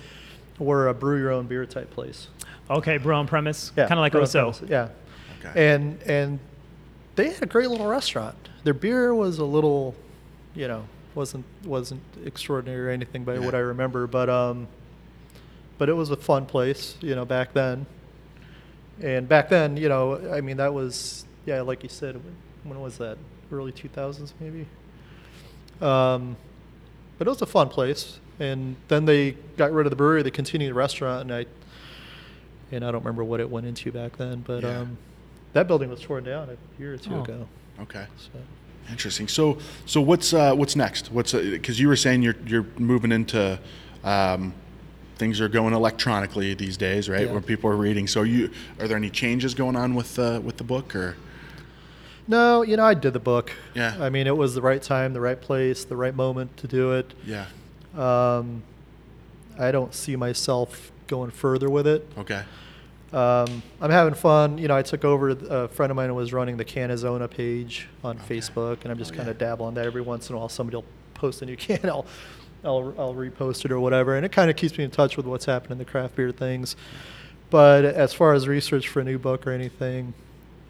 were 0.59 0.87
a 0.87 0.93
brew 0.93 1.19
your 1.19 1.31
own 1.31 1.45
beer 1.47 1.65
type 1.65 1.91
place. 1.91 2.27
Okay, 2.69 2.97
brew 2.97 3.13
on 3.13 3.27
premise, 3.27 3.73
Yeah, 3.75 3.83
kind 3.89 3.99
of 3.99 4.03
like 4.03 4.13
brew 4.13 4.21
on 4.21 4.27
Oso. 4.27 4.67
Yeah, 4.69 4.87
Okay. 5.45 5.73
and 5.75 6.01
and 6.03 6.39
they 7.15 7.29
had 7.31 7.43
a 7.43 7.45
great 7.45 7.69
little 7.69 7.87
restaurant. 7.87 8.35
Their 8.63 8.73
beer 8.73 9.13
was 9.13 9.39
a 9.39 9.45
little, 9.45 9.95
you 10.55 10.67
know, 10.67 10.85
wasn't 11.15 11.45
wasn't 11.63 12.01
extraordinary 12.25 12.87
or 12.87 12.89
anything 12.89 13.23
by 13.23 13.37
what 13.39 13.53
I 13.53 13.59
remember, 13.59 14.07
but 14.07 14.29
um, 14.29 14.67
but 15.77 15.89
it 15.89 15.93
was 15.93 16.09
a 16.09 16.15
fun 16.17 16.45
place, 16.45 16.95
you 17.01 17.15
know, 17.15 17.25
back 17.25 17.53
then. 17.53 17.85
And 19.01 19.27
back 19.27 19.49
then, 19.49 19.75
you 19.77 19.89
know, 19.89 20.31
I 20.31 20.41
mean, 20.41 20.57
that 20.57 20.73
was 20.73 21.25
yeah, 21.45 21.61
like 21.61 21.83
you 21.83 21.89
said, 21.89 22.15
when, 22.15 22.35
when 22.63 22.79
was 22.81 22.97
that? 22.99 23.17
Early 23.51 23.71
two 23.71 23.89
thousands, 23.89 24.33
maybe. 24.39 24.65
Um, 25.81 26.37
but 27.17 27.27
it 27.27 27.29
was 27.29 27.41
a 27.41 27.45
fun 27.47 27.69
place. 27.69 28.19
And 28.39 28.75
then 28.87 29.05
they 29.05 29.31
got 29.57 29.71
rid 29.71 29.85
of 29.85 29.91
the 29.91 29.95
brewery. 29.95 30.23
They 30.23 30.31
continued 30.31 30.69
the 30.71 30.73
restaurant, 30.73 31.21
and 31.29 31.33
I 31.33 31.45
and 32.71 32.83
I 32.83 32.91
don't 32.91 33.01
remember 33.01 33.23
what 33.23 33.39
it 33.39 33.49
went 33.49 33.67
into 33.67 33.91
back 33.91 34.17
then, 34.17 34.39
but 34.47 34.63
Yeah. 34.63 34.79
um, 34.79 34.97
that 35.53 35.67
building 35.67 35.89
was 35.89 36.01
torn 36.01 36.23
down 36.23 36.49
a 36.49 36.81
year 36.81 36.93
or 36.93 36.97
two 36.97 37.13
Oh. 37.15 37.23
ago. 37.23 37.47
Okay. 37.81 38.05
So. 38.17 38.29
Interesting. 38.91 39.27
So, 39.27 39.57
so 39.85 40.01
what's 40.01 40.33
uh, 40.33 40.53
what's 40.55 40.75
next? 40.75 41.11
What's 41.11 41.31
because 41.33 41.79
you 41.79 41.87
were 41.87 41.95
saying 41.95 42.21
you're 42.21 42.35
you're 42.45 42.65
moving 42.77 43.11
into 43.11 43.57
um, 44.03 44.53
things 45.15 45.39
are 45.39 45.47
going 45.47 45.73
electronically 45.73 46.53
these 46.53 46.75
days, 46.75 47.07
right? 47.07 47.25
Yeah. 47.27 47.31
Where 47.31 47.41
people 47.41 47.69
are 47.69 47.77
reading. 47.77 48.07
So, 48.07 48.23
you 48.23 48.51
are 48.79 48.87
there 48.87 48.97
any 48.97 49.09
changes 49.09 49.53
going 49.53 49.75
on 49.77 49.95
with 49.95 50.19
uh, 50.19 50.41
with 50.43 50.57
the 50.57 50.63
book 50.65 50.95
or? 50.95 51.15
No, 52.27 52.61
you 52.61 52.77
know, 52.77 52.85
I 52.85 52.93
did 52.93 53.11
the 53.13 53.19
book. 53.19 53.51
Yeah. 53.73 53.95
I 53.99 54.09
mean, 54.09 54.27
it 54.27 54.37
was 54.37 54.53
the 54.55 54.61
right 54.61 54.81
time, 54.81 55.11
the 55.13 55.19
right 55.21 55.39
place, 55.41 55.83
the 55.83 55.97
right 55.97 56.15
moment 56.15 56.55
to 56.57 56.67
do 56.67 56.93
it. 56.93 57.13
Yeah. 57.25 57.45
Um, 57.97 58.63
I 59.59 59.71
don't 59.71 59.93
see 59.93 60.15
myself 60.15 60.91
going 61.07 61.31
further 61.31 61.69
with 61.69 61.85
it. 61.85 62.09
Okay. 62.17 62.43
Um, 63.13 63.61
I'm 63.79 63.91
having 63.91 64.15
fun. 64.15 64.57
You 64.57 64.67
know, 64.67 64.75
I 64.75 64.81
took 64.81 65.05
over. 65.05 65.29
A 65.29 65.67
friend 65.67 65.91
of 65.91 65.95
mine 65.95 66.09
who 66.09 66.15
was 66.15 66.33
running 66.33 66.57
the 66.57 66.65
Canazona 66.65 67.29
page 67.29 67.87
on 68.03 68.17
Okay. 68.17 68.37
Facebook, 68.39 68.79
and 68.83 68.91
I'm 68.91 68.97
just 68.97 69.11
Oh, 69.13 69.15
kind 69.15 69.27
yeah. 69.27 69.31
of 69.31 69.37
dabbling 69.37 69.75
that 69.75 69.85
every 69.85 70.01
once 70.01 70.29
in 70.29 70.35
a 70.35 70.39
while. 70.39 70.49
Somebody 70.49 70.77
will 70.77 70.85
post 71.13 71.41
a 71.41 71.45
new 71.45 71.55
can, 71.57 71.79
I'll, 71.85 72.05
I'll, 72.63 72.93
I'll 72.97 73.13
repost 73.13 73.65
it 73.65 73.71
or 73.71 73.79
whatever, 73.79 74.15
and 74.15 74.25
it 74.25 74.31
kind 74.31 74.49
of 74.49 74.55
keeps 74.55 74.77
me 74.77 74.83
in 74.83 74.91
touch 74.91 75.15
with 75.15 75.25
what's 75.27 75.45
happening 75.45 75.73
in 75.73 75.77
the 75.77 75.85
craft 75.85 76.15
beer 76.15 76.31
things. 76.31 76.75
But 77.51 77.85
as 77.85 78.13
far 78.13 78.33
as 78.33 78.47
research 78.47 78.87
for 78.87 79.01
a 79.01 79.03
new 79.03 79.19
book 79.19 79.45
or 79.45 79.51
anything, 79.51 80.13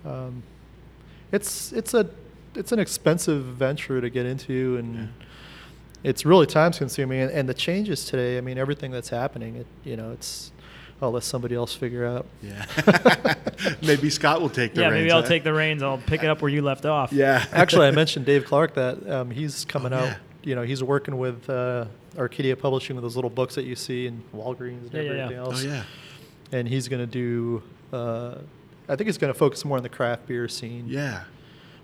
um, 0.05 0.43
it's 1.31 1.71
it's 1.71 1.93
a 1.93 2.09
it's 2.55 2.71
an 2.73 2.79
expensive 2.79 3.43
venture 3.43 4.01
to 4.01 4.09
get 4.09 4.25
into, 4.25 4.75
and 4.77 4.95
Yeah. 4.95 5.05
it's 6.03 6.25
really 6.25 6.45
time 6.45 6.73
consuming. 6.73 7.21
And, 7.21 7.31
and 7.31 7.47
the 7.49 7.53
changes 7.53 8.03
today, 8.05 8.37
I 8.37 8.41
mean, 8.41 8.57
everything 8.57 8.91
that's 8.91 9.09
happening, 9.09 9.55
it 9.55 9.67
you 9.85 9.95
know, 9.95 10.11
it's 10.11 10.51
I'll 11.03 11.11
let 11.11 11.23
somebody 11.23 11.55
else 11.55 11.73
figure 11.75 12.05
out. 12.05 12.25
Yeah. 12.41 12.65
maybe 13.83 14.09
Scott 14.09 14.41
will 14.41 14.49
take 14.49 14.73
the 14.73 14.81
yeah, 14.81 14.87
reins. 14.87 15.01
maybe 15.01 15.11
I'll 15.11 15.21
huh? 15.21 15.27
take 15.27 15.43
the 15.43 15.53
reins. 15.53 15.83
I'll 15.83 15.97
pick 15.97 16.23
it 16.23 16.29
up 16.29 16.41
where 16.41 16.49
you 16.49 16.61
left 16.61 16.85
off. 16.85 17.11
Yeah. 17.11 17.45
Actually, 17.51 17.87
I 17.87 17.91
mentioned 17.91 18.25
Dave 18.25 18.45
Clark 18.45 18.73
that 18.75 19.09
um, 19.09 19.31
he's 19.31 19.65
coming 19.65 19.93
Oh, 19.93 19.97
out. 19.97 20.05
yeah. 20.07 20.15
You 20.43 20.55
know, 20.55 20.63
he's 20.63 20.83
working 20.83 21.17
with 21.17 21.49
uh, 21.49 21.85
Arcadia 22.17 22.55
Publishing 22.57 22.95
with 22.95 23.03
those 23.03 23.15
little 23.15 23.29
books 23.29 23.55
that 23.55 23.63
you 23.63 23.75
see 23.75 24.07
in 24.07 24.23
Walgreens 24.35 24.83
and 24.83 24.93
Yeah, 24.93 25.01
yeah, 25.01 25.11
yeah. 25.11 25.23
everything 25.23 25.39
Oh 25.39 25.45
else. 25.51 25.63
yeah. 25.63 25.83
And 26.51 26.67
he's 26.67 26.87
going 26.87 27.01
to 27.01 27.07
do. 27.11 27.63
Uh, 27.91 28.35
I 28.89 28.95
think 28.95 29.07
he's 29.07 29.17
going 29.17 29.31
to 29.31 29.37
focus 29.39 29.63
more 29.63 29.77
on 29.77 29.83
the 29.83 29.89
craft 29.89 30.27
beer 30.27 30.47
scene. 30.47 30.85
Yeah. 30.87 31.23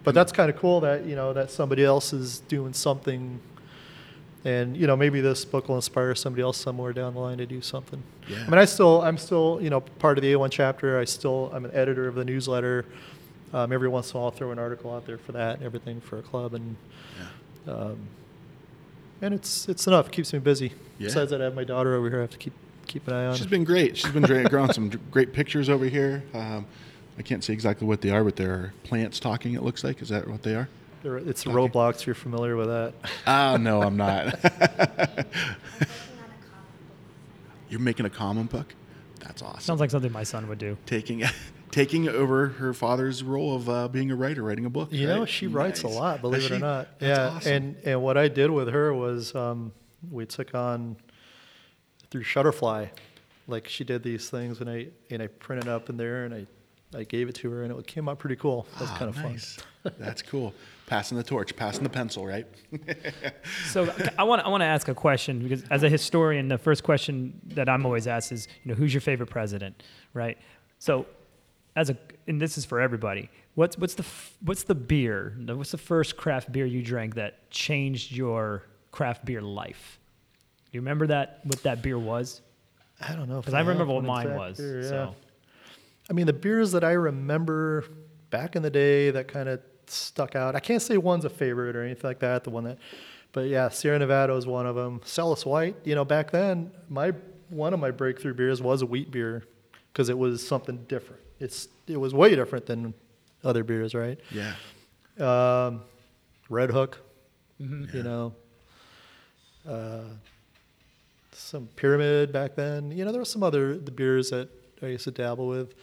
But 0.04 0.14
that's 0.16 0.32
kind 0.32 0.50
of 0.50 0.58
cool 0.58 0.80
that 0.82 1.06
you 1.06 1.16
know 1.16 1.34
that 1.34 1.52
somebody 1.52 1.84
else 1.84 2.14
is 2.14 2.40
doing 2.42 2.74
something, 2.74 3.40
and 4.46 4.78
you 4.78 4.88
know 4.88 4.96
maybe 4.96 5.20
this 5.22 5.44
book 5.46 5.68
will 5.68 5.76
inspire 5.76 6.16
somebody 6.16 6.42
else 6.44 6.58
somewhere 6.58 6.94
down 6.94 7.14
the 7.14 7.20
line 7.20 7.38
to 7.40 7.46
do 7.46 7.62
something. 7.62 8.02
Yeah. 8.28 8.38
I 8.46 8.50
mean, 8.50 8.58
I 8.60 8.66
still 8.66 9.02
I'm 9.02 9.18
still 9.18 9.60
you 9.62 9.70
know 9.70 9.82
part 9.82 10.18
of 10.18 10.22
the 10.22 10.32
A1 10.34 10.50
chapter. 10.52 10.98
I 11.00 11.06
still 11.06 11.52
I'm 11.54 11.66
an 11.66 11.72
editor 11.74 12.08
of 12.08 12.16
the 12.16 12.26
newsletter. 12.26 12.86
Um, 13.52 13.72
every 13.74 13.88
once 13.90 14.12
in 14.12 14.18
a 14.18 14.20
while, 14.20 14.26
I'll 14.28 14.32
throw 14.32 14.52
an 14.52 14.60
article 14.60 14.94
out 14.94 15.06
there 15.08 15.18
for 15.18 15.32
that 15.32 15.56
and 15.58 15.64
everything 15.66 16.00
for 16.02 16.20
a 16.20 16.22
club, 16.22 16.54
and 16.54 16.76
Yeah. 17.68 17.74
um, 17.74 17.98
and 19.22 19.34
it's 19.34 19.68
it's 19.68 19.88
enough. 19.88 20.08
It 20.08 20.12
keeps 20.14 20.32
me 20.34 20.40
busy. 20.40 20.74
Yeah. 21.00 21.08
Besides 21.08 21.32
that, 21.32 21.42
I 21.42 21.46
have 21.46 21.56
my 21.56 21.64
daughter 21.64 21.96
over 21.96 22.10
here. 22.10 22.20
I 22.20 22.22
have 22.22 22.32
to 22.32 22.38
keep 22.38 22.54
keep 22.88 23.08
an 23.08 23.14
eye 23.14 23.26
on. 23.28 23.36
She's 23.36 23.46
been 23.48 23.64
great. 23.64 23.98
She's 23.98 24.12
been 24.12 24.24
growing 24.24 24.72
some 24.74 24.90
great 25.12 25.34
pictures 25.34 25.70
over 25.70 25.86
here. 25.86 26.24
Um, 26.34 26.66
I 27.18 27.22
can't 27.22 27.44
see 27.44 27.52
exactly 27.52 27.86
what 27.86 28.00
they 28.02 28.12
are, 28.12 28.24
but 28.24 28.36
they're 28.38 28.74
plants 28.84 29.20
talking. 29.20 29.54
It 29.54 29.64
looks 29.64 29.84
like. 29.84 30.02
Is 30.02 30.10
that 30.10 30.28
what 30.28 30.44
they 30.44 30.56
are? 30.56 30.70
It's 31.04 31.46
Okay. 31.48 31.56
Roblox. 31.56 32.06
You're 32.06 32.16
familiar 32.16 32.56
with 32.56 32.68
that? 32.68 32.94
Ah, 33.26 33.58
no, 33.58 33.82
I'm 33.82 33.96
not. 33.98 34.38
You're 37.70 37.80
making 37.80 38.06
a 38.06 38.10
common 38.10 38.46
book. 38.48 38.74
That's 39.20 39.42
awesome. 39.42 39.62
Sounds 39.62 39.80
like 39.80 39.92
something 39.92 40.12
my 40.12 40.24
son 40.24 40.48
would 40.48 40.58
do. 40.58 40.78
taking 40.86 41.24
taking 41.72 42.08
over 42.10 42.48
her 42.48 42.74
father's 42.74 43.24
role 43.24 43.56
of 43.56 43.70
uh, 43.70 43.88
being 43.88 44.10
a 44.12 44.16
writer, 44.16 44.42
writing 44.44 44.66
a 44.66 44.70
book. 44.70 44.92
You 44.92 45.08
know, 45.08 45.20
right? 45.20 45.30
she 45.30 45.48
writes 45.48 45.84
a 45.84 45.88
lot, 45.88 46.22
believe 46.22 46.42
Does 46.42 46.52
it 46.52 46.56
or 46.56 46.60
not. 46.60 47.00
That's 47.00 47.18
yeah, 47.20 47.28
awesome. 47.30 47.54
and 47.54 47.76
and 47.86 48.02
what 48.02 48.18
I 48.18 48.28
did 48.28 48.50
with 48.50 48.70
her 48.70 48.94
was 48.94 49.36
um, 49.36 49.72
we 50.10 50.26
took 50.26 50.56
on 50.56 50.96
through 52.10 52.24
Shutterfly, 52.24 52.90
like 53.48 53.68
she 53.68 53.84
did 53.84 54.02
these 54.04 54.30
things, 54.30 54.62
and 54.62 54.70
I 54.70 54.88
and 55.12 55.22
I 55.22 55.28
printed 55.28 55.68
up 55.68 55.90
in 55.90 55.98
there, 55.98 56.26
and 56.26 56.34
I 56.34 56.48
I 56.98 57.04
gave 57.04 57.30
it 57.30 57.36
to 57.36 57.52
her, 57.52 57.64
and 57.64 57.72
it 57.78 57.86
came 57.88 58.10
out 58.10 58.18
pretty 58.18 58.38
cool. 58.38 58.66
That's 58.80 58.90
Ah, 58.92 58.98
kind 58.98 59.10
of 59.10 59.18
nice. 59.18 59.60
That's 60.00 60.22
cool. 60.24 60.54
Passing 60.90 61.18
the 61.18 61.24
torch, 61.24 61.56
passing 61.56 61.84
the 61.84 61.90
pencil, 61.90 62.26
right? 62.26 62.48
So 63.68 63.94
I 64.18 64.24
want 64.24 64.44
I 64.44 64.50
want 64.50 64.62
to 64.62 64.66
ask 64.66 64.88
a 64.88 64.96
question 64.96 65.40
because 65.40 65.64
as 65.70 65.84
a 65.84 65.90
historian, 65.90 66.48
the 66.48 66.58
first 66.58 66.84
question 66.84 67.40
that 67.54 67.70
I'm 67.70 67.86
always 67.86 68.08
asked 68.08 68.32
is, 68.32 68.48
you 68.64 68.70
know, 68.72 68.76
who's 68.76 68.92
your 68.94 69.02
favorite 69.02 69.30
president, 69.30 69.84
right? 70.16 70.38
So, 70.80 71.06
as 71.76 71.92
a 71.92 71.98
and 72.28 72.42
this 72.42 72.58
is 72.58 72.66
for 72.66 72.80
everybody. 72.82 73.30
What's 73.54 73.78
what's 73.78 73.94
the 73.94 74.06
what's 74.44 74.64
the 74.64 74.74
beer? 74.74 75.36
What's 75.46 75.72
the 75.72 75.78
first 75.78 76.18
craft 76.18 76.52
beer 76.52 76.66
you 76.66 76.82
drank 76.82 77.16
that 77.16 77.50
changed 77.52 78.12
your 78.12 78.64
craft 78.92 79.26
beer 79.26 79.42
life? 79.42 80.00
Do 80.72 80.78
you 80.78 80.82
remember 80.82 81.06
that? 81.08 81.42
What 81.44 81.62
that 81.64 81.84
beer 81.84 82.00
was? 82.00 82.42
I 83.00 83.14
don't 83.14 83.30
know 83.30 83.40
Because 83.42 83.54
I 83.54 83.60
have 83.60 83.68
remember 83.68 83.94
what 83.94 84.04
mine 84.04 84.36
was. 84.36 84.58
beer, 84.58 84.82
yeah. 84.82 84.90
So 84.90 85.16
I 86.10 86.14
mean, 86.14 86.26
the 86.26 86.34
beers 86.34 86.72
that 86.72 86.84
I 86.84 86.94
remember 86.94 87.86
back 88.32 88.56
in 88.56 88.64
the 88.64 88.72
day 88.72 89.12
that 89.12 89.28
kind 89.28 89.48
of 89.50 89.62
stuck 89.92 90.36
out. 90.36 90.56
I 90.56 90.60
can't 90.60 90.82
say 90.82 90.98
one's 90.98 91.26
a 91.26 91.30
favorite 91.30 91.76
or 91.76 91.84
anything 91.84 92.08
like 92.08 92.20
that. 92.20 92.44
The 92.44 92.50
one 92.50 92.64
that, 92.66 92.78
but 93.32 93.48
yeah, 93.48 93.70
Sierra 93.70 94.00
Nevada 94.00 94.34
is 94.36 94.48
one 94.48 94.66
of 94.66 94.76
them. 94.76 95.02
Celis 95.04 95.46
White. 95.46 95.76
You 95.84 95.96
know, 95.96 96.06
back 96.06 96.32
then, 96.32 96.72
my 96.90 97.14
one 97.50 97.74
of 97.74 97.80
my 97.80 97.92
breakthrough 97.92 98.34
beers 98.34 98.62
was 98.62 98.82
a 98.82 98.86
wheat 98.86 99.12
beer 99.12 99.44
because 99.92 100.10
it 100.10 100.18
was 100.18 100.46
something 100.46 100.86
different. 100.88 101.22
It's 101.40 101.68
it 101.88 101.98
was 101.98 102.14
way 102.14 102.36
different 102.36 102.66
than 102.66 102.94
other 103.44 103.64
beers, 103.64 103.94
right? 103.94 104.20
yeah. 104.32 104.54
Um, 105.18 105.82
Redhook. 106.50 106.96
Mm-hmm. 107.62 107.98
You 107.98 108.04
know. 108.04 108.34
Uh, 109.68 110.02
some 111.32 111.68
pyramid 111.76 112.32
back 112.32 112.56
then. 112.56 112.92
You 112.92 113.06
know, 113.06 113.12
there 113.12 113.22
were 113.22 113.26
some 113.26 113.44
other 113.44 113.78
the 113.78 113.92
beers 113.92 114.30
that 114.30 114.50
I 114.82 114.88
used 114.88 115.06
to 115.06 115.12
dabble 115.12 115.48
with. 115.48 115.74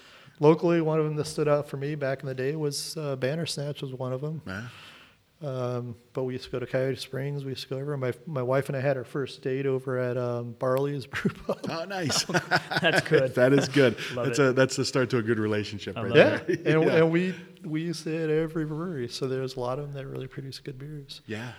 Locally, 0.40 0.80
one 0.80 0.98
of 0.98 1.04
them 1.04 1.16
that 1.16 1.26
stood 1.26 1.48
out 1.48 1.68
for 1.68 1.76
me 1.76 1.94
back 1.94 2.20
in 2.20 2.26
the 2.26 2.34
day 2.34 2.56
was 2.56 2.96
uh, 2.96 3.16
Bandersnatch 3.16 3.82
was 3.82 3.92
one 3.92 4.12
of 4.12 4.20
them. 4.20 4.42
Yeah. 4.46 4.62
Um, 5.42 5.96
but 6.14 6.24
we 6.24 6.32
used 6.32 6.46
to 6.46 6.50
go 6.50 6.58
to 6.58 6.66
Coyote 6.66 6.96
Springs. 6.96 7.44
We 7.44 7.50
used 7.50 7.64
to 7.64 7.68
go 7.68 7.76
over. 7.78 7.94
My 7.98 8.12
my 8.26 8.42
wife 8.42 8.68
and 8.68 8.76
I 8.76 8.80
had 8.80 8.96
our 8.96 9.04
first 9.04 9.42
date 9.42 9.66
over 9.66 9.98
at 9.98 10.16
um, 10.16 10.52
Barley's 10.58 11.04
Brew 11.12 11.30
Pub. 11.30 11.58
Oh, 11.68 11.84
nice. 11.84 12.24
that's 12.80 13.06
good. 13.06 13.34
that 13.34 13.52
is 13.52 13.68
good. 13.68 13.96
That's 14.14 14.38
it. 14.38 14.46
a 14.46 14.52
that's 14.54 14.76
the 14.76 14.84
start 14.84 15.10
to 15.10 15.18
a 15.18 15.22
good 15.22 15.38
relationship, 15.38 15.96
I 15.98 16.04
right 16.04 16.08
love 16.12 16.16
yeah, 16.48 16.54
there. 16.56 16.80
and, 16.80 16.90
and 16.90 17.10
we 17.10 17.34
we 17.64 17.82
used 17.82 18.04
to 18.04 18.10
hit 18.10 18.30
every 18.30 18.64
brewery. 18.64 19.08
So 19.08 19.28
there's 19.28 19.56
a 19.56 19.60
lot 19.60 19.78
of 19.78 19.84
them 19.86 19.94
that 19.94 20.06
really 20.06 20.26
produce 20.26 20.58
good 20.58 20.78
beers. 20.78 21.20
yeah. 21.26 21.52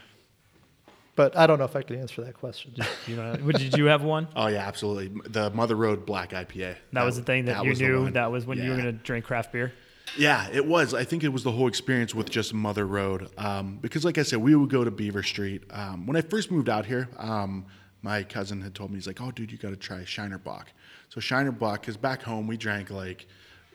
But 1.18 1.36
I 1.36 1.48
don't 1.48 1.58
know 1.58 1.66
if 1.66 1.76
I 1.76 1.82
can 1.82 2.00
answer 2.00 2.24
that 2.24 2.36
question. 2.36 2.76
You 3.08 3.16
know, 3.16 3.36
did 3.36 3.78
you 3.78 3.86
have 3.86 4.04
one? 4.04 4.28
Oh 4.36 4.48
yeah, 4.48 4.68
absolutely. 4.68 5.12
The 5.30 5.50
Mother 5.50 5.76
Road 5.76 6.06
Black 6.06 6.32
IPA. 6.32 6.76
That 6.94 7.04
was 7.04 7.16
the 7.16 7.24
thing 7.24 7.46
that, 7.46 7.66
you 7.66 7.74
knew 7.74 8.12
that 8.12 8.32
was 8.32 8.46
when 8.46 8.58
you 8.58 8.70
were 8.70 8.76
going 8.76 8.86
to 8.86 8.92
drink 8.92 9.26
craft 9.26 9.52
beer. 9.52 9.74
Yeah, 10.18 10.48
it 10.52 10.66
was. 10.66 10.94
I 10.94 11.04
think 11.04 11.24
it 11.24 11.30
was 11.30 11.44
the 11.44 11.52
whole 11.52 11.68
experience 11.68 12.14
with 12.14 12.30
just 12.30 12.54
Mother 12.54 12.86
Road. 12.86 13.30
Um, 13.38 13.78
because, 13.82 14.06
like 14.06 14.18
I 14.18 14.24
said, 14.24 14.40
we 14.40 14.56
would 14.56 14.70
go 14.70 14.84
to 14.84 14.92
Beaver 14.92 15.24
Street. 15.24 15.64
Um, 15.72 16.06
when 16.06 16.16
I 16.16 16.22
first 16.22 16.52
moved 16.52 16.70
out 16.70 16.86
here, 16.86 17.10
um, 17.18 17.66
my 18.02 18.24
cousin 18.24 18.62
had 18.62 18.74
told 18.76 18.92
me, 18.92 18.98
he's 18.98 19.08
like, 19.08 19.22
oh, 19.22 19.32
dude, 19.32 19.52
you 19.52 19.58
got 19.58 19.72
to 19.72 19.76
try 19.76 20.06
Shiner 20.06 20.38
Bock. 20.38 20.72
So, 21.10 21.20
Shiner 21.20 21.52
Bock, 21.52 21.82
because 21.82 21.98
back 21.98 22.22
home 22.22 22.48
we 22.48 22.58
drank 22.58 22.90
like 22.90 23.28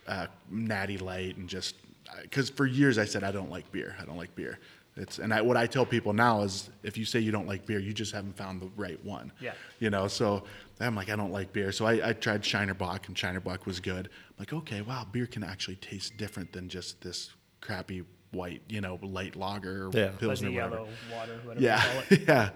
uh, 0.07 0.26
Natty 0.51 0.99
Light 0.99 1.36
and 1.36 1.49
just, 1.49 1.76
because 2.22 2.51
for 2.51 2.66
years 2.66 2.99
I 2.99 3.05
said, 3.05 3.24
I 3.24 3.32
don't 3.32 3.51
like 3.51 3.70
beer. 3.72 3.95
I 4.01 4.05
don't 4.05 4.16
like 4.16 4.34
beer. 4.34 4.59
It's, 4.97 5.18
and 5.18 5.32
I, 5.32 5.40
what 5.40 5.57
I 5.57 5.66
tell 5.66 5.86
people 5.86 6.12
now 6.12 6.43
is 6.43 6.68
if 6.82 6.99
you 6.99 7.05
say 7.07 7.18
you 7.18 7.32
don't 7.32 7.47
like 7.47 7.64
beer, 7.64 7.78
you 7.78 7.93
just 7.95 8.12
haven't 8.12 8.36
found 8.36 8.61
the 8.61 8.68
right 8.76 9.03
one. 9.05 9.32
Yeah. 9.40 9.53
You 9.78 9.88
know, 9.90 10.07
so 10.07 10.45
I'm 10.80 10.95
like, 10.95 11.09
I 11.09 11.16
don't 11.16 11.32
like 11.32 11.53
beer. 11.53 11.72
So 11.72 11.86
I, 11.86 12.11
I 12.11 12.12
tried 12.12 12.45
Shiner 12.45 12.74
Bock, 12.74 13.09
and 13.09 13.16
Shiner 13.16 13.40
Bock 13.40 13.64
was 13.66 13.80
good. 13.80 14.07
I'm 14.28 14.34
like, 14.38 14.53
okay, 14.53 14.82
wow, 14.82 15.07
beer 15.11 15.26
can 15.26 15.45
actually 15.45 15.76
taste 15.76 16.16
different 16.18 16.53
than 16.53 16.68
just 16.68 17.01
this 17.01 17.30
crappy 17.62 18.05
white, 18.32 18.61
you 18.68 18.80
know, 18.82 18.99
light 19.03 19.34
lager 19.36 19.86
or 19.86 19.90
Yeah. 19.95 20.09
pilsner. 20.09 20.28
Fuzzy 20.28 20.49
whatever. 20.51 20.74
yellow 20.76 20.88
water, 21.14 21.40
whatever 21.45 21.64
Yeah, 21.64 21.82
you 21.84 21.90
call 21.90 22.03
it. 22.11 22.22
yeah. 22.28 22.51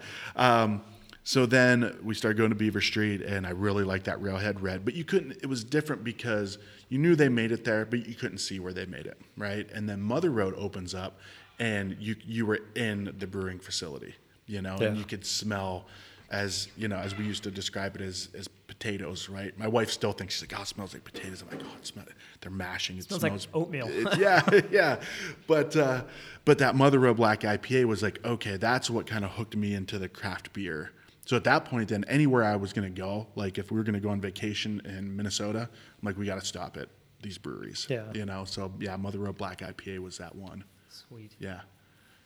Um, 0.63 0.83
So 1.25 1.45
then 1.45 1.97
we 2.05 2.15
started 2.15 2.39
going 2.39 2.51
to 2.51 2.55
Beaver 2.57 2.81
Street, 2.81 3.21
and 3.21 3.47
I 3.49 3.51
really 3.51 3.83
liked 3.83 4.05
that 4.05 4.21
Railhead 4.23 4.61
Red. 4.61 4.85
But 4.85 4.95
you 4.95 5.03
couldn't. 5.05 5.33
It 5.43 5.47
was 5.47 5.65
different 5.65 6.05
because 6.05 6.59
you 6.89 6.99
knew 6.99 7.17
they 7.17 7.29
made 7.29 7.51
it 7.51 7.65
there, 7.65 7.85
but 7.85 8.07
you 8.07 8.15
couldn't 8.15 8.39
see 8.39 8.61
where 8.61 8.73
they 8.73 8.87
made 8.87 9.07
it, 9.07 9.19
right? 9.37 9.69
And 9.73 9.89
then 9.89 10.01
Mother 10.01 10.31
Road 10.31 10.55
opens 10.57 10.95
up, 10.95 11.19
and 11.59 11.97
you 11.99 12.17
you 12.25 12.47
were 12.47 12.61
in 12.75 13.15
the 13.19 13.27
brewing 13.27 13.59
facility, 13.59 14.15
you 14.47 14.63
know, 14.63 14.77
and 14.77 14.97
you 14.97 15.05
could 15.05 15.25
smell, 15.25 15.87
as 16.31 16.69
you 16.77 16.89
know, 16.89 16.97
as 16.97 17.17
we 17.17 17.25
used 17.25 17.43
to 17.45 17.51
describe 17.51 17.97
it 17.97 18.03
as 18.03 18.29
as 18.37 18.49
potatoes, 18.49 19.29
right? 19.29 19.57
My 19.59 19.69
wife 19.69 19.91
still 19.91 20.13
thinks 20.13 20.35
she's 20.35 20.43
like, 20.51 20.59
"Oh, 20.59 20.63
it 20.63 20.69
smells 20.69 20.93
like 20.93 21.05
potatoes." 21.05 21.43
I'm 21.43 21.57
like, 21.57 21.67
"Oh, 21.67 21.77
it 21.79 21.87
smells. 21.87 22.09
They're 22.41 22.51
mashing. 22.51 22.99
It 22.99 23.05
Smells 23.05 23.23
like 23.23 23.33
oatmeal. 23.55 23.89
it- 23.89 24.19
yeah, 24.19 24.43
yeah. 24.71 25.01
But 25.47 25.75
uh, 25.77 26.05
but 26.45 26.59
that 26.59 26.75
Mother 26.77 26.99
Road 26.99 27.17
Black 27.17 27.41
IPA 27.41 27.87
was 27.87 28.03
like, 28.03 28.25
okay, 28.25 28.57
that's 28.57 28.91
what 28.91 29.07
kind 29.07 29.25
of 29.25 29.31
hooked 29.33 29.57
me 29.57 29.75
into 29.75 29.99
the 29.99 30.09
craft 30.09 30.53
beer. 30.53 30.91
So 31.25 31.37
at 31.37 31.45
that 31.45 31.65
point, 31.65 31.89
then 31.89 32.05
anywhere 32.07 32.45
I 32.45 32.55
was 32.57 32.73
gonna 32.73 32.91
go, 32.91 33.27
like 33.35 33.57
if 33.59 33.71
we 33.71 33.79
were 33.79 33.83
gonna 33.85 33.99
go 34.01 34.11
on 34.11 34.21
vacation 34.21 34.81
in 34.85 35.17
Minnesota, 35.17 35.61
I'm 35.71 36.07
like, 36.07 36.19
we 36.19 36.27
got 36.27 36.39
to 36.41 36.47
stop 36.47 36.77
at 36.77 36.89
these 37.23 37.39
breweries. 37.39 37.87
Yeah. 37.89 38.05
You 38.15 38.27
know. 38.27 38.45
So 38.45 38.73
yeah, 38.79 38.97
Mother 38.97 39.19
Road 39.21 39.37
Black 39.39 39.61
IPA 39.61 40.01
was 40.01 40.19
that 40.19 40.35
one. 40.37 40.63
Sweet. 41.09 41.37
Yeah. 41.39 41.61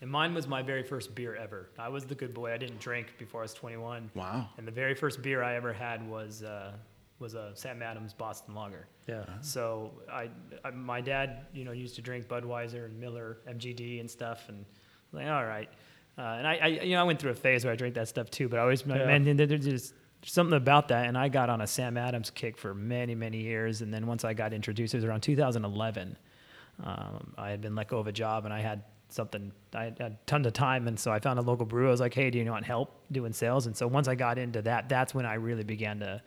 And 0.02 0.10
mine 0.10 0.32
was 0.32 0.48
my 0.48 0.62
very 0.62 0.82
first 0.82 1.14
beer 1.14 1.34
ever. 1.34 1.68
I 1.78 1.88
was 1.90 2.04
the 2.06 2.14
good 2.14 2.32
boy. 2.32 2.52
I 2.52 2.56
didn't 2.56 2.80
drink 2.80 3.14
before 3.18 3.42
I 3.42 3.44
was 3.44 3.52
21. 3.54 4.10
Wow. 4.14 4.48
And 4.56 4.66
the 4.66 4.72
very 4.72 4.94
first 4.94 5.20
beer 5.20 5.42
I 5.42 5.56
ever 5.56 5.72
had 5.74 6.08
was 6.08 6.42
uh, 6.42 6.72
was 7.18 7.34
a 7.34 7.50
Sam 7.54 7.82
Adams 7.82 8.14
Boston 8.14 8.54
Lager. 8.54 8.86
Yeah. 9.06 9.24
So 9.42 9.90
I, 10.10 10.30
I, 10.64 10.70
my 10.70 11.02
dad, 11.02 11.44
you 11.52 11.64
know, 11.66 11.72
used 11.72 11.96
to 11.96 12.02
drink 12.02 12.26
Budweiser 12.28 12.86
and 12.86 12.98
Miller, 12.98 13.38
MGD 13.46 14.00
and 14.00 14.10
stuff, 14.10 14.48
and 14.48 14.64
I 14.64 15.16
was 15.16 15.24
like, 15.24 15.32
all 15.32 15.44
right. 15.44 15.68
Uh, 16.16 16.22
and 16.38 16.46
I, 16.46 16.54
I, 16.56 16.66
you 16.68 16.94
know, 16.94 17.00
I 17.00 17.04
went 17.04 17.18
through 17.18 17.32
a 17.32 17.34
phase 17.34 17.64
where 17.64 17.72
I 17.74 17.76
drank 17.76 17.94
that 17.96 18.08
stuff 18.08 18.30
too, 18.30 18.48
but 18.48 18.58
I 18.58 18.62
always, 18.62 18.84
Yeah. 18.86 19.04
man, 19.06 19.36
there's 19.36 19.64
just 19.66 19.94
something 20.22 20.56
about 20.56 20.88
that. 20.88 21.06
And 21.06 21.16
I 21.16 21.28
got 21.28 21.50
on 21.50 21.60
a 21.60 21.66
Sam 21.66 21.96
Adams 21.98 22.30
kick 22.30 22.56
for 22.58 22.74
many, 22.74 23.14
many 23.14 23.38
years. 23.42 23.80
And 23.82 23.92
then 23.92 24.06
once 24.06 24.24
I 24.24 24.32
got 24.34 24.52
introduced, 24.52 24.94
it 24.94 24.98
was 24.98 25.04
around 25.04 25.20
2011. 25.22 26.16
Um, 26.82 27.34
I 27.36 27.50
had 27.50 27.60
been 27.60 27.74
let 27.74 27.88
go 27.88 27.98
of 27.98 28.06
a 28.06 28.12
job 28.12 28.44
and 28.44 28.54
I 28.54 28.60
had 28.60 28.82
something, 29.08 29.52
I 29.74 29.92
had, 29.98 30.18
tons 30.26 30.46
of 30.46 30.52
time. 30.52 30.88
And 30.88 30.98
so 30.98 31.10
I 31.10 31.18
found 31.18 31.38
a 31.38 31.42
local 31.42 31.66
brewer. 31.66 31.88
I 31.88 31.90
was 31.90 32.00
like, 32.00 32.14
hey, 32.14 32.30
do 32.30 32.38
you 32.38 32.50
want 32.50 32.64
help 32.64 33.04
doing 33.12 33.32
sales? 33.32 33.66
And 33.66 33.76
so 33.76 33.86
once 33.86 34.08
I 34.08 34.14
got 34.14 34.38
into 34.38 34.62
that, 34.62 34.88
that's 34.88 35.14
when 35.14 35.26
I 35.26 35.34
really 35.34 35.64
began 35.64 36.00
to, 36.00 36.22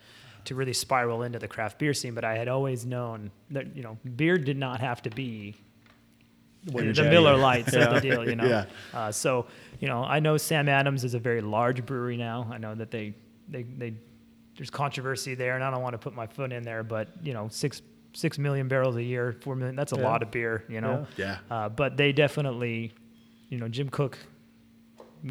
to 0.45 0.55
really 0.55 0.73
spiral 0.73 1.23
into 1.23 1.39
the 1.39 1.47
craft 1.47 1.79
beer 1.79 1.93
scene. 1.93 2.13
But 2.13 2.25
I 2.25 2.37
had 2.37 2.47
always 2.47 2.85
known 2.85 3.31
that, 3.51 3.75
you 3.75 3.83
know, 3.83 3.97
beer 4.15 4.37
did 4.37 4.57
not 4.57 4.79
have 4.79 5.01
to 5.03 5.09
be 5.09 5.55
the 6.65 7.03
Miller. 7.03 7.37
Lights 7.37 7.73
of 7.73 7.93
the 7.93 8.01
deal, 8.01 8.27
you 8.27 8.35
know. 8.35 8.45
Yeah. 8.45 8.65
Uh, 8.93 9.11
so, 9.11 9.47
you 9.79 9.87
know, 9.87 10.03
I 10.03 10.19
know 10.19 10.37
Sam 10.37 10.69
Adams 10.69 11.03
is 11.03 11.13
a 11.13 11.19
very 11.19 11.41
large 11.41 11.85
brewery 11.85 12.17
now. 12.17 12.49
I 12.51 12.57
know 12.57 12.73
that 12.75 12.91
they, 12.91 13.13
they, 13.49 13.63
they, 13.63 13.93
there's 14.57 14.69
controversy 14.69 15.35
there, 15.35 15.55
and 15.55 15.63
I 15.63 15.71
don't 15.71 15.81
want 15.81 15.93
to 15.93 15.97
put 15.97 16.13
my 16.13 16.27
foot 16.27 16.51
in 16.51 16.63
there, 16.63 16.83
but 16.83 17.09
you 17.21 17.33
know, 17.33 17.47
six 17.49 17.81
six 18.13 18.37
million 18.37 18.67
barrels 18.67 18.95
a 18.95 19.03
year, 19.03 19.35
four 19.41 19.55
million, 19.55 19.75
that's 19.75 19.91
a 19.93 19.97
Yeah. 19.97 20.03
lot 20.03 20.21
of 20.23 20.31
beer, 20.31 20.63
you 20.69 20.81
know. 20.81 21.07
Yeah. 21.17 21.37
Uh, 21.49 21.69
but 21.69 21.97
they 21.97 22.11
definitely, 22.11 22.93
you 23.49 23.57
know, 23.57 23.67
Jim 23.67 23.89
Koch 23.89 24.17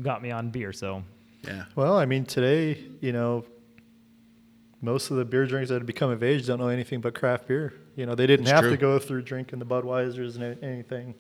got 0.03 0.23
me 0.23 0.31
on 0.31 0.51
beer, 0.51 0.73
so 0.73 1.03
Yeah. 1.47 1.65
Well, 1.77 1.97
I 1.97 2.05
mean, 2.07 2.25
today, 2.25 2.79
you 3.01 3.13
know, 3.13 3.45
most 4.81 5.11
of 5.11 5.17
the 5.17 5.25
beer 5.25 5.47
drinkers 5.47 5.69
that 5.69 5.77
have 5.77 5.87
become 5.87 6.11
of 6.11 6.23
age 6.23 6.47
don't 6.47 6.59
know 6.59 6.69
anything 6.69 7.01
but 7.01 7.15
craft 7.15 7.47
beer. 7.49 7.73
You 7.95 8.07
know, 8.07 8.15
they 8.15 8.27
didn't 8.27 8.45
It's 8.47 8.51
have 8.53 8.63
true. 8.63 8.71
to 8.71 8.77
go 8.77 8.99
through 8.99 9.23
drinking 9.23 9.59
the 9.59 9.67
Budweisers 9.67 10.37
and 10.37 10.63
anything. 10.63 11.15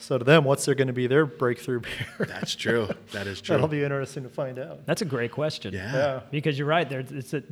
So 0.00 0.16
to 0.18 0.24
them, 0.24 0.44
what's 0.44 0.64
there 0.64 0.76
going 0.76 0.86
to 0.86 0.92
be 0.92 1.08
their 1.08 1.26
breakthrough 1.26 1.80
beer? 2.18 2.26
That's 2.26 2.54
true. 2.54 2.88
That 3.12 3.26
is 3.26 3.40
true. 3.40 3.54
That'll 3.54 3.66
be 3.68 3.82
interesting 3.82 4.22
to 4.22 4.28
find 4.28 4.58
out. 4.60 4.86
that's 4.86 5.02
a 5.02 5.06
great 5.06 5.32
question. 5.32 5.74
yeah. 5.74 5.92
Yeah. 5.92 6.20
because 6.30 6.56
you're 6.58 6.68
right. 6.68 6.88
There's 6.88 7.10
it's 7.10 7.34
a 7.34 7.42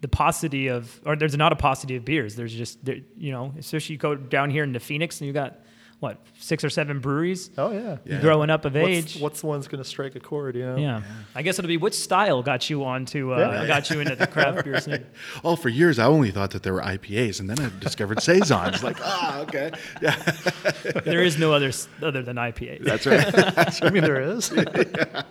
the 0.00 0.08
paucity 0.08 0.68
of, 0.68 1.00
or 1.04 1.16
there's 1.16 1.36
not 1.36 1.52
a 1.52 1.56
paucity 1.56 1.96
of 1.96 2.04
beers. 2.04 2.36
There's 2.36 2.54
just, 2.54 2.84
there, 2.84 2.98
you 3.16 3.32
know, 3.32 3.52
especially 3.58 3.94
you 3.94 3.98
go 3.98 4.14
down 4.14 4.50
here 4.50 4.64
into 4.64 4.80
Phoenix 4.80 5.20
and 5.20 5.26
you 5.26 5.32
got 5.32 5.60
what 6.00 6.18
six 6.38 6.62
or 6.62 6.70
seven 6.70 7.00
breweries. 7.00 7.50
Oh 7.58 7.72
yeah. 7.72 7.96
Yeah. 8.04 8.20
Growing 8.20 8.50
up 8.50 8.64
of 8.64 8.74
What's, 8.74 8.86
age, 8.88 9.18
what's 9.20 9.40
the 9.40 9.48
one's 9.48 9.66
going 9.66 9.82
to 9.82 9.88
strike 9.88 10.14
a 10.14 10.20
chord? 10.20 10.54
You 10.54 10.66
know. 10.66 10.76
yeah. 10.76 11.02
I 11.34 11.42
guess 11.42 11.58
it'll 11.58 11.66
be 11.68 11.76
which 11.76 11.94
style 11.94 12.40
got 12.42 12.70
you 12.70 12.84
onto, 12.84 13.32
uh, 13.34 13.38
Yeah. 13.38 13.66
got 13.66 13.90
you 13.90 13.98
into 14.00 14.14
the 14.14 14.26
craft 14.28 14.64
beer 14.64 14.80
scene. 14.80 15.04
Oh, 15.42 15.56
for 15.56 15.68
years 15.68 15.98
I 15.98 16.04
only 16.06 16.30
thought 16.30 16.52
that 16.52 16.62
there 16.62 16.72
were 16.72 16.82
IPAs, 16.82 17.40
and 17.40 17.50
then 17.50 17.58
I 17.58 17.70
discovered 17.80 18.22
saisons. 18.22 18.84
like, 18.84 18.98
ah, 19.02 19.40
okay, 19.40 19.72
yeah, 20.00 20.14
There 21.04 21.22
is 21.22 21.36
no 21.36 21.52
other 21.52 21.72
other 22.00 22.22
than 22.22 22.36
IPAs. 22.36 22.84
that's 22.84 23.04
right. 23.06 23.82
I 23.84 23.90
mean, 23.90 24.04
there 24.04 24.20
is. 24.20 24.52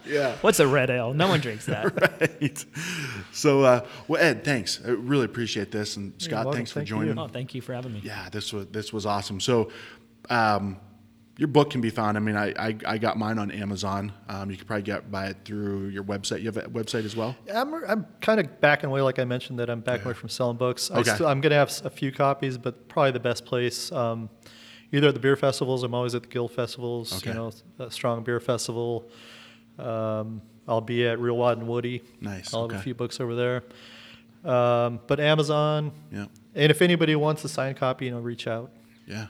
yeah. 0.05 0.35
What's 0.41 0.59
a 0.59 0.67
red 0.67 0.89
ale? 0.89 1.13
No 1.13 1.29
one 1.29 1.39
drinks 1.39 1.65
that. 1.67 1.85
right. 2.21 2.65
So, 3.31 3.61
uh, 3.63 3.85
well, 4.07 4.21
Ed, 4.21 4.43
thanks. 4.43 4.81
I 4.85 4.89
really 4.89 5.25
appreciate 5.25 5.71
this, 5.71 5.95
and 5.95 6.13
Scott, 6.17 6.53
thanks 6.53 6.71
for 6.71 6.79
Thank 6.79 6.89
you. 6.89 6.95
joining. 6.97 7.17
Oh, 7.17 7.27
thank 7.27 7.55
you 7.55 7.61
for 7.61 7.73
having 7.73 7.93
me. 7.93 8.01
Yeah, 8.03 8.29
this 8.29 8.51
was 8.51 8.65
this 8.67 8.91
was 8.91 9.05
awesome. 9.05 9.39
So, 9.39 9.69
um, 10.29 10.77
your 11.37 11.47
book 11.47 11.69
can 11.69 11.81
be 11.81 11.89
found. 11.91 12.17
I 12.17 12.19
mean, 12.19 12.35
I 12.35 12.47
I, 12.57 12.75
I 12.85 12.97
got 12.97 13.17
mine 13.17 13.37
on 13.37 13.51
Amazon. 13.51 14.11
Um, 14.27 14.49
you 14.49 14.57
could 14.57 14.65
probably 14.65 14.83
get 14.83 15.11
buy 15.11 15.27
it 15.27 15.37
through 15.45 15.89
your 15.89 16.03
website. 16.03 16.39
You 16.39 16.45
have 16.45 16.57
a 16.57 16.61
website 16.63 17.05
as 17.05 17.15
well. 17.15 17.35
I'm, 17.53 17.73
I'm 17.85 18.07
kind 18.21 18.39
of 18.39 18.59
backing 18.59 18.89
away, 18.89 19.01
like 19.01 19.19
I 19.19 19.23
mentioned, 19.25 19.59
that 19.59 19.69
I'm 19.69 19.81
backing 19.81 20.05
away 20.05 20.13
from 20.15 20.29
selling 20.29 20.57
books. 20.57 20.89
I 20.89 20.99
Okay. 21.01 21.11
still, 21.13 21.27
I'm 21.27 21.39
going 21.41 21.51
to 21.51 21.57
have 21.57 21.71
a 21.85 21.89
few 21.91 22.11
copies, 22.11 22.57
but 22.57 22.87
probably 22.89 23.11
the 23.11 23.19
best 23.19 23.45
place, 23.45 23.91
um, 23.91 24.29
either 24.91 25.09
at 25.09 25.13
the 25.13 25.19
beer 25.19 25.35
festivals. 25.35 25.83
I'm 25.83 25.93
always 25.93 26.15
at 26.15 26.23
the 26.23 26.27
Guild 26.29 26.51
festivals. 26.53 27.13
Okay. 27.17 27.29
You 27.29 27.51
know, 27.79 27.89
Strong 27.89 28.23
Beer 28.23 28.39
Festival. 28.39 29.07
Um, 29.77 30.41
I'll 30.67 30.81
be 30.81 31.05
at 31.05 31.19
Real 31.19 31.37
Wild 31.37 31.59
and 31.59 31.67
Woody. 31.67 32.01
Nice, 32.19 32.51
I'll 32.53 32.67
have 32.67 32.79
a 32.79 32.81
few 32.81 32.95
books 32.95 33.19
over 33.19 33.35
there. 33.35 33.63
Um, 34.43 34.99
but 35.07 35.19
Amazon, 35.19 35.91
Yeah, 36.11 36.25
and 36.55 36.71
if 36.71 36.81
anybody 36.81 37.15
wants 37.15 37.43
a 37.45 37.49
signed 37.49 37.77
copy, 37.77 38.05
you 38.05 38.11
know, 38.11 38.19
reach 38.19 38.47
out. 38.47 38.71
yeah, 39.07 39.27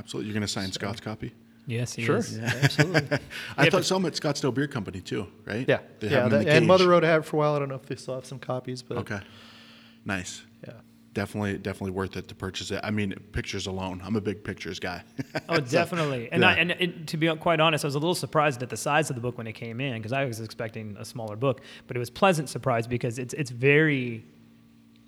absolutely. 0.00 0.26
You're 0.28 0.34
going 0.34 0.42
to 0.46 0.48
sign 0.52 0.72
Scott's 0.72 1.00
copy. 1.00 1.32
Yes, 1.66 1.94
he 1.94 2.02
Sure, 2.02 2.16
is. 2.16 2.36
absolutely. 2.38 3.02
I 3.56 3.64
Yeah, 3.64 3.70
thought 3.70 3.70
but- 3.72 3.84
some 3.84 4.04
at 4.06 4.14
Scottsdale 4.14 4.52
Beer 4.52 4.66
Company 4.66 5.00
too, 5.00 5.28
right? 5.44 5.64
yeah, 5.68 5.78
They 6.00 6.08
yeah. 6.08 6.22
have 6.22 6.30
them 6.30 6.40
in 6.40 6.46
that- 6.46 6.50
the 6.50 6.56
and 6.56 6.66
Mother 6.66 6.84
cage. 6.84 6.88
Road 6.88 7.02
had 7.04 7.18
it 7.20 7.24
for 7.24 7.36
a 7.36 7.38
while. 7.38 7.54
I 7.54 7.58
don't 7.60 7.68
know 7.68 7.76
if 7.76 7.86
they 7.86 7.94
still 7.94 8.14
have 8.16 8.24
some 8.26 8.40
copies, 8.40 8.82
but 8.82 8.98
Okay, 8.98 9.20
nice. 10.04 10.42
yeah. 10.66 10.72
Definitely, 11.12 11.58
definitely 11.58 11.90
worth 11.90 12.16
it 12.16 12.28
to 12.28 12.34
purchase 12.36 12.70
it. 12.70 12.80
I 12.84 12.90
mean, 12.92 13.12
pictures 13.32 13.66
alone. 13.66 14.00
I'm 14.04 14.14
a 14.14 14.20
big 14.20 14.44
pictures 14.44 14.78
guy. 14.78 15.02
Oh, 15.48 15.58
definitely. 15.78 16.28
And, 16.30 16.42
yeah. 16.42 16.48
I, 16.50 16.52
and 16.54 16.70
it, 16.70 17.08
to 17.08 17.16
be 17.16 17.28
quite 17.36 17.58
honest, 17.58 17.84
I 17.84 17.88
was 17.88 17.96
a 17.96 17.98
little 17.98 18.14
surprised 18.14 18.62
at 18.62 18.70
the 18.70 18.76
size 18.76 19.10
of 19.10 19.16
the 19.16 19.22
book 19.22 19.36
when 19.36 19.48
it 19.48 19.54
came 19.54 19.80
in 19.80 19.94
because 19.96 20.12
I 20.12 20.24
was 20.24 20.38
expecting 20.40 20.96
a 21.00 21.04
smaller 21.04 21.34
book, 21.34 21.62
but 21.88 21.96
it 21.96 21.98
was 22.00 22.10
pleasant 22.10 22.48
surprise 22.48 22.86
because 22.86 23.18
it's 23.18 23.34
it's 23.34 23.50
very. 23.50 24.24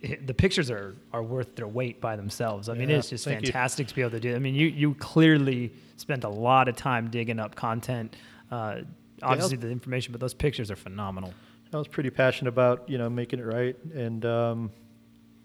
The 0.02 0.34
pictures 0.34 0.68
are, 0.70 0.96
are 1.12 1.22
worth 1.22 1.54
their 1.54 1.68
weight 1.68 2.00
by 2.00 2.16
themselves. 2.16 2.68
I 2.68 2.74
mean, 2.74 2.88
Yeah, 2.90 2.96
it's 2.96 3.10
just 3.10 3.24
thank 3.24 3.42
you. 3.42 3.46
fantastic 3.46 3.86
to 3.86 3.94
be 3.94 4.00
able 4.00 4.10
to 4.12 4.20
do. 4.20 4.34
I 4.34 4.38
mean, 4.40 4.54
you 4.54 4.66
you 4.66 4.94
clearly 4.94 5.72
spent 5.96 6.24
a 6.24 6.28
lot 6.28 6.68
of 6.68 6.74
time 6.76 7.08
digging 7.08 7.38
up 7.38 7.54
content. 7.54 8.16
Uh, 8.50 8.80
obviously, 9.22 9.56
the 9.56 9.70
information, 9.70 10.10
but 10.12 10.20
those 10.20 10.34
pictures 10.34 10.70
are 10.70 10.76
phenomenal. 10.76 11.32
I 11.72 11.76
was 11.78 11.86
pretty 11.88 12.10
passionate 12.10 12.48
about 12.48 12.88
you 12.88 12.98
know 12.98 13.08
making 13.08 13.38
it 13.38 13.44
right, 13.46 13.76
and 13.94 14.24
um, 14.26 14.70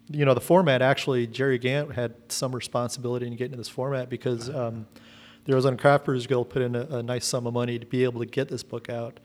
you 0.10 0.26
know 0.26 0.34
the 0.34 0.41
format. 0.41 0.82
Actually, 0.82 1.28
Jerry 1.28 1.60
Gant 1.60 1.93
had 1.93 2.16
some 2.30 2.53
responsibility 2.55 3.28
in 3.28 3.36
getting 3.36 3.51
to 3.51 3.58
this 3.58 3.70
format 3.70 4.10
because 4.10 4.49
um, 4.49 4.88
the 5.45 5.51
Arizona 5.53 5.78
Craft 5.78 6.05
Brewers 6.05 6.26
Guild 6.28 6.49
put 6.49 6.64
in 6.64 6.76
a, 6.76 6.82
a 6.97 7.03
nice 7.03 7.26
sum 7.26 7.45
of 7.45 7.53
money 7.53 7.78
to 7.78 7.86
be 7.86 8.03
able 8.03 8.20
to 8.22 8.26
get 8.26 8.49
this 8.49 8.64
book 8.64 8.90
out. 8.90 9.19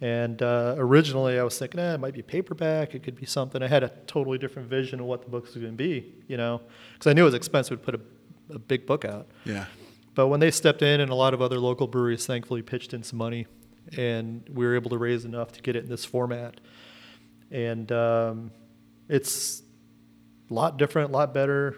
And 0.00 0.42
uh, 0.42 0.74
originally, 0.78 1.38
I 1.38 1.44
was 1.44 1.58
thinking, 1.58 1.78
eh, 1.78 1.94
it 1.94 2.00
might 2.00 2.14
be 2.14 2.22
paperback. 2.22 2.94
It 2.94 3.04
could 3.04 3.14
be 3.14 3.26
something. 3.26 3.62
I 3.62 3.68
had 3.68 3.84
a 3.84 3.88
totally 4.06 4.36
different 4.36 4.68
vision 4.68 4.98
of 4.98 5.06
what 5.06 5.22
the 5.22 5.28
book 5.28 5.44
was 5.44 5.54
going 5.54 5.66
to 5.66 5.72
be, 5.72 6.12
you 6.26 6.36
know, 6.36 6.60
because 6.94 7.08
I 7.08 7.12
knew 7.12 7.22
it 7.22 7.26
was 7.26 7.34
expensive 7.34 7.78
to 7.78 7.84
put 7.84 7.94
a, 7.94 8.54
a 8.54 8.58
big 8.58 8.84
book 8.84 9.04
out. 9.04 9.28
yeah, 9.44 9.66
But 10.14 10.26
when 10.26 10.40
they 10.40 10.50
stepped 10.50 10.82
in, 10.82 11.00
and 11.00 11.10
a 11.10 11.14
lot 11.14 11.34
of 11.34 11.40
other 11.40 11.60
local 11.60 11.86
breweries 11.86 12.26
thankfully 12.26 12.62
pitched 12.62 12.92
in 12.94 13.04
some 13.04 13.18
money, 13.18 13.46
and 13.96 14.48
we 14.52 14.64
were 14.64 14.74
able 14.74 14.90
to 14.90 14.98
raise 14.98 15.24
enough 15.24 15.52
to 15.52 15.62
get 15.62 15.76
it 15.76 15.84
in 15.84 15.88
this 15.88 16.04
format. 16.04 16.60
And 17.52 17.92
um, 17.92 18.50
it's 19.08 19.62
a 20.50 20.54
lot 20.54 20.78
different, 20.78 21.10
a 21.10 21.12
lot 21.12 21.32
better. 21.32 21.76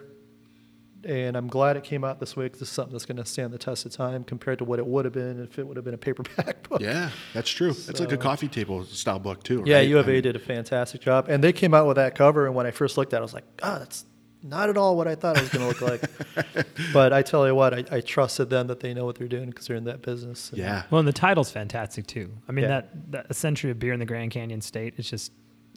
And 1.04 1.36
I'm 1.36 1.48
glad 1.48 1.76
it 1.76 1.84
came 1.84 2.04
out 2.04 2.20
this 2.20 2.36
way 2.36 2.44
because 2.46 2.62
it's 2.62 2.70
something 2.70 2.92
that's 2.92 3.04
going 3.04 3.16
to 3.18 3.24
stand 3.24 3.52
the 3.52 3.58
test 3.58 3.84
of 3.86 3.92
time 3.92 4.24
compared 4.24 4.58
to 4.58 4.64
what 4.64 4.78
it 4.78 4.86
would 4.86 5.04
have 5.04 5.14
been 5.14 5.42
if 5.42 5.58
it 5.58 5.66
would 5.66 5.76
have 5.76 5.84
been 5.84 5.94
a 5.94 5.98
paperback 5.98 6.68
book. 6.68 6.80
yeah, 6.80 7.10
that's 7.32 7.50
true. 7.50 7.70
It's 7.70 8.00
like 8.00 8.12
a 8.12 8.16
coffee 8.16 8.48
table 8.48 8.84
style 8.84 9.18
book 9.18 9.42
too. 9.42 9.62
Yeah, 9.66 9.76
right? 9.76 9.88
U 9.88 9.98
of 9.98 10.06
I 10.08 10.10
A 10.10 10.14
mean, 10.14 10.22
did 10.22 10.36
a 10.36 10.40
fantastic 10.40 11.00
job, 11.00 11.26
and 11.28 11.42
they 11.44 11.52
came 11.52 11.74
out 11.74 11.86
with 11.86 11.96
that 11.96 12.14
cover. 12.14 12.46
And 12.46 12.54
when 12.54 12.66
I 12.66 12.70
first 12.70 12.96
looked 12.96 13.12
at 13.12 13.18
it, 13.18 13.20
I 13.20 13.22
was 13.22 13.34
like, 13.34 13.56
"God, 13.58 13.80
that's 13.82 14.04
not 14.42 14.68
at 14.68 14.76
all 14.76 14.96
what 14.96 15.08
I 15.08 15.14
thought 15.14 15.36
it 15.36 15.40
was 15.42 15.50
going 15.50 15.62
to 15.72 15.80
look 15.80 15.80
like." 15.80 16.66
but 16.92 17.12
I 17.12 17.22
tell 17.22 17.46
you 17.46 17.54
what, 17.54 17.74
I, 17.74 17.96
I 17.96 18.00
trusted 18.00 18.50
them 18.50 18.66
that 18.68 18.80
they 18.80 18.92
know 18.94 19.04
what 19.04 19.16
they're 19.16 19.28
doing 19.28 19.50
because 19.50 19.66
they're 19.66 19.76
in 19.76 19.84
that 19.84 20.02
business. 20.02 20.50
And 20.50 20.58
Yeah, 20.58 20.82
Well, 20.90 20.98
and 21.00 21.08
the 21.08 21.12
title's 21.12 21.50
fantastic 21.50 22.06
too. 22.06 22.30
I 22.48 22.52
mean, 22.52 22.64
Yeah. 22.64 22.68
that, 22.68 23.12
that 23.12 23.26
a 23.30 23.34
century 23.34 23.70
of 23.70 23.78
beer 23.78 23.92
in 23.92 24.00
the 24.00 24.06
Grand 24.06 24.30
Canyon 24.32 24.60
State. 24.60 24.94
It's 24.96 25.08
just 25.08 25.32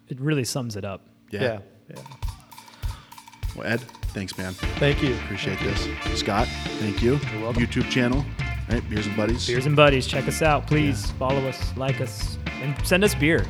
it 0.08 0.20
really 0.22 0.44
sums 0.46 0.76
it 0.76 0.86
up. 0.86 1.08
yeah. 1.32 1.42
yeah, 1.42 1.60
yeah. 1.96 2.02
Well, 3.56 3.68
Ed, 3.68 3.82
thanks, 4.18 4.36
man. 4.36 4.54
Thank 4.80 5.04
you. 5.04 5.14
Appreciate 5.26 5.60
this. 5.60 6.20
Scott, 6.20 6.48
thank 6.80 7.04
you. 7.04 7.20
You're 7.32 7.42
welcome. 7.42 7.64
YouTube 7.64 7.88
channel, 7.92 8.26
right? 8.68 8.88
Beers 8.90 9.06
and 9.06 9.16
Buddies. 9.16 9.46
Beers 9.46 9.68
and 9.68 9.76
Buddies, 9.76 10.08
check 10.08 10.28
us 10.28 10.42
out. 10.42 10.66
Please 10.66 11.12
follow 11.12 11.48
us, 11.48 11.76
like 11.78 12.02
us, 12.02 12.40
and 12.62 12.76
send 12.86 13.04
us 13.04 13.14
beer. 13.14 13.46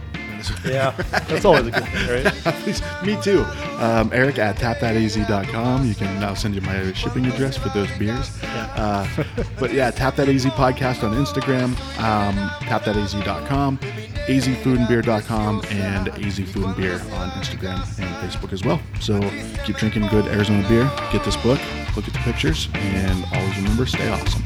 Yeah, 0.66 0.92
that's 1.10 1.46
always 1.46 1.68
a 1.68 1.72
good 1.72 1.86
thing, 1.86 2.24
right? 2.24 2.34
Please, 2.64 2.82
me 3.04 3.22
too. 3.22 3.44
Um, 3.80 4.12
Eric 4.14 4.40
at 4.40 4.58
tapthataz.com. 4.58 5.86
You 5.86 5.96
can 5.96 6.20
now 6.20 6.34
send 6.34 6.56
you 6.56 6.62
my 6.62 6.92
shipping 6.94 7.26
address 7.26 7.58
for 7.58 7.70
those 7.70 7.90
beers. 7.98 8.32
Uh, 8.44 9.08
but 9.60 9.74
yeah, 9.74 9.92
Tap 9.92 10.16
That 10.16 10.30
AZ 10.30 10.46
podcast 10.46 11.04
on 11.04 11.16
Instagram, 11.16 11.70
um, 12.00 12.36
tapthataz.com, 12.62 13.78
azfoodandbeer.com, 13.78 15.62
and 15.70 16.08
azfoodandbeer 16.08 17.14
on 17.14 17.30
Instagram 17.32 18.00
and 18.00 18.32
Facebook 18.32 18.54
as 18.54 18.64
well. 18.64 18.80
So 19.00 19.20
keep 19.66 19.78
drinking 19.78 20.08
good 20.08 20.26
Arizona 20.28 20.68
beer, 20.68 20.92
get 21.12 21.24
this 21.24 21.38
book, 21.38 21.60
look 21.96 22.08
at 22.08 22.14
the 22.14 22.20
pictures, 22.20 22.70
and 22.74 23.26
always 23.34 23.56
remember, 23.58 23.86
stay 23.86 24.10
awesome. 24.10 24.44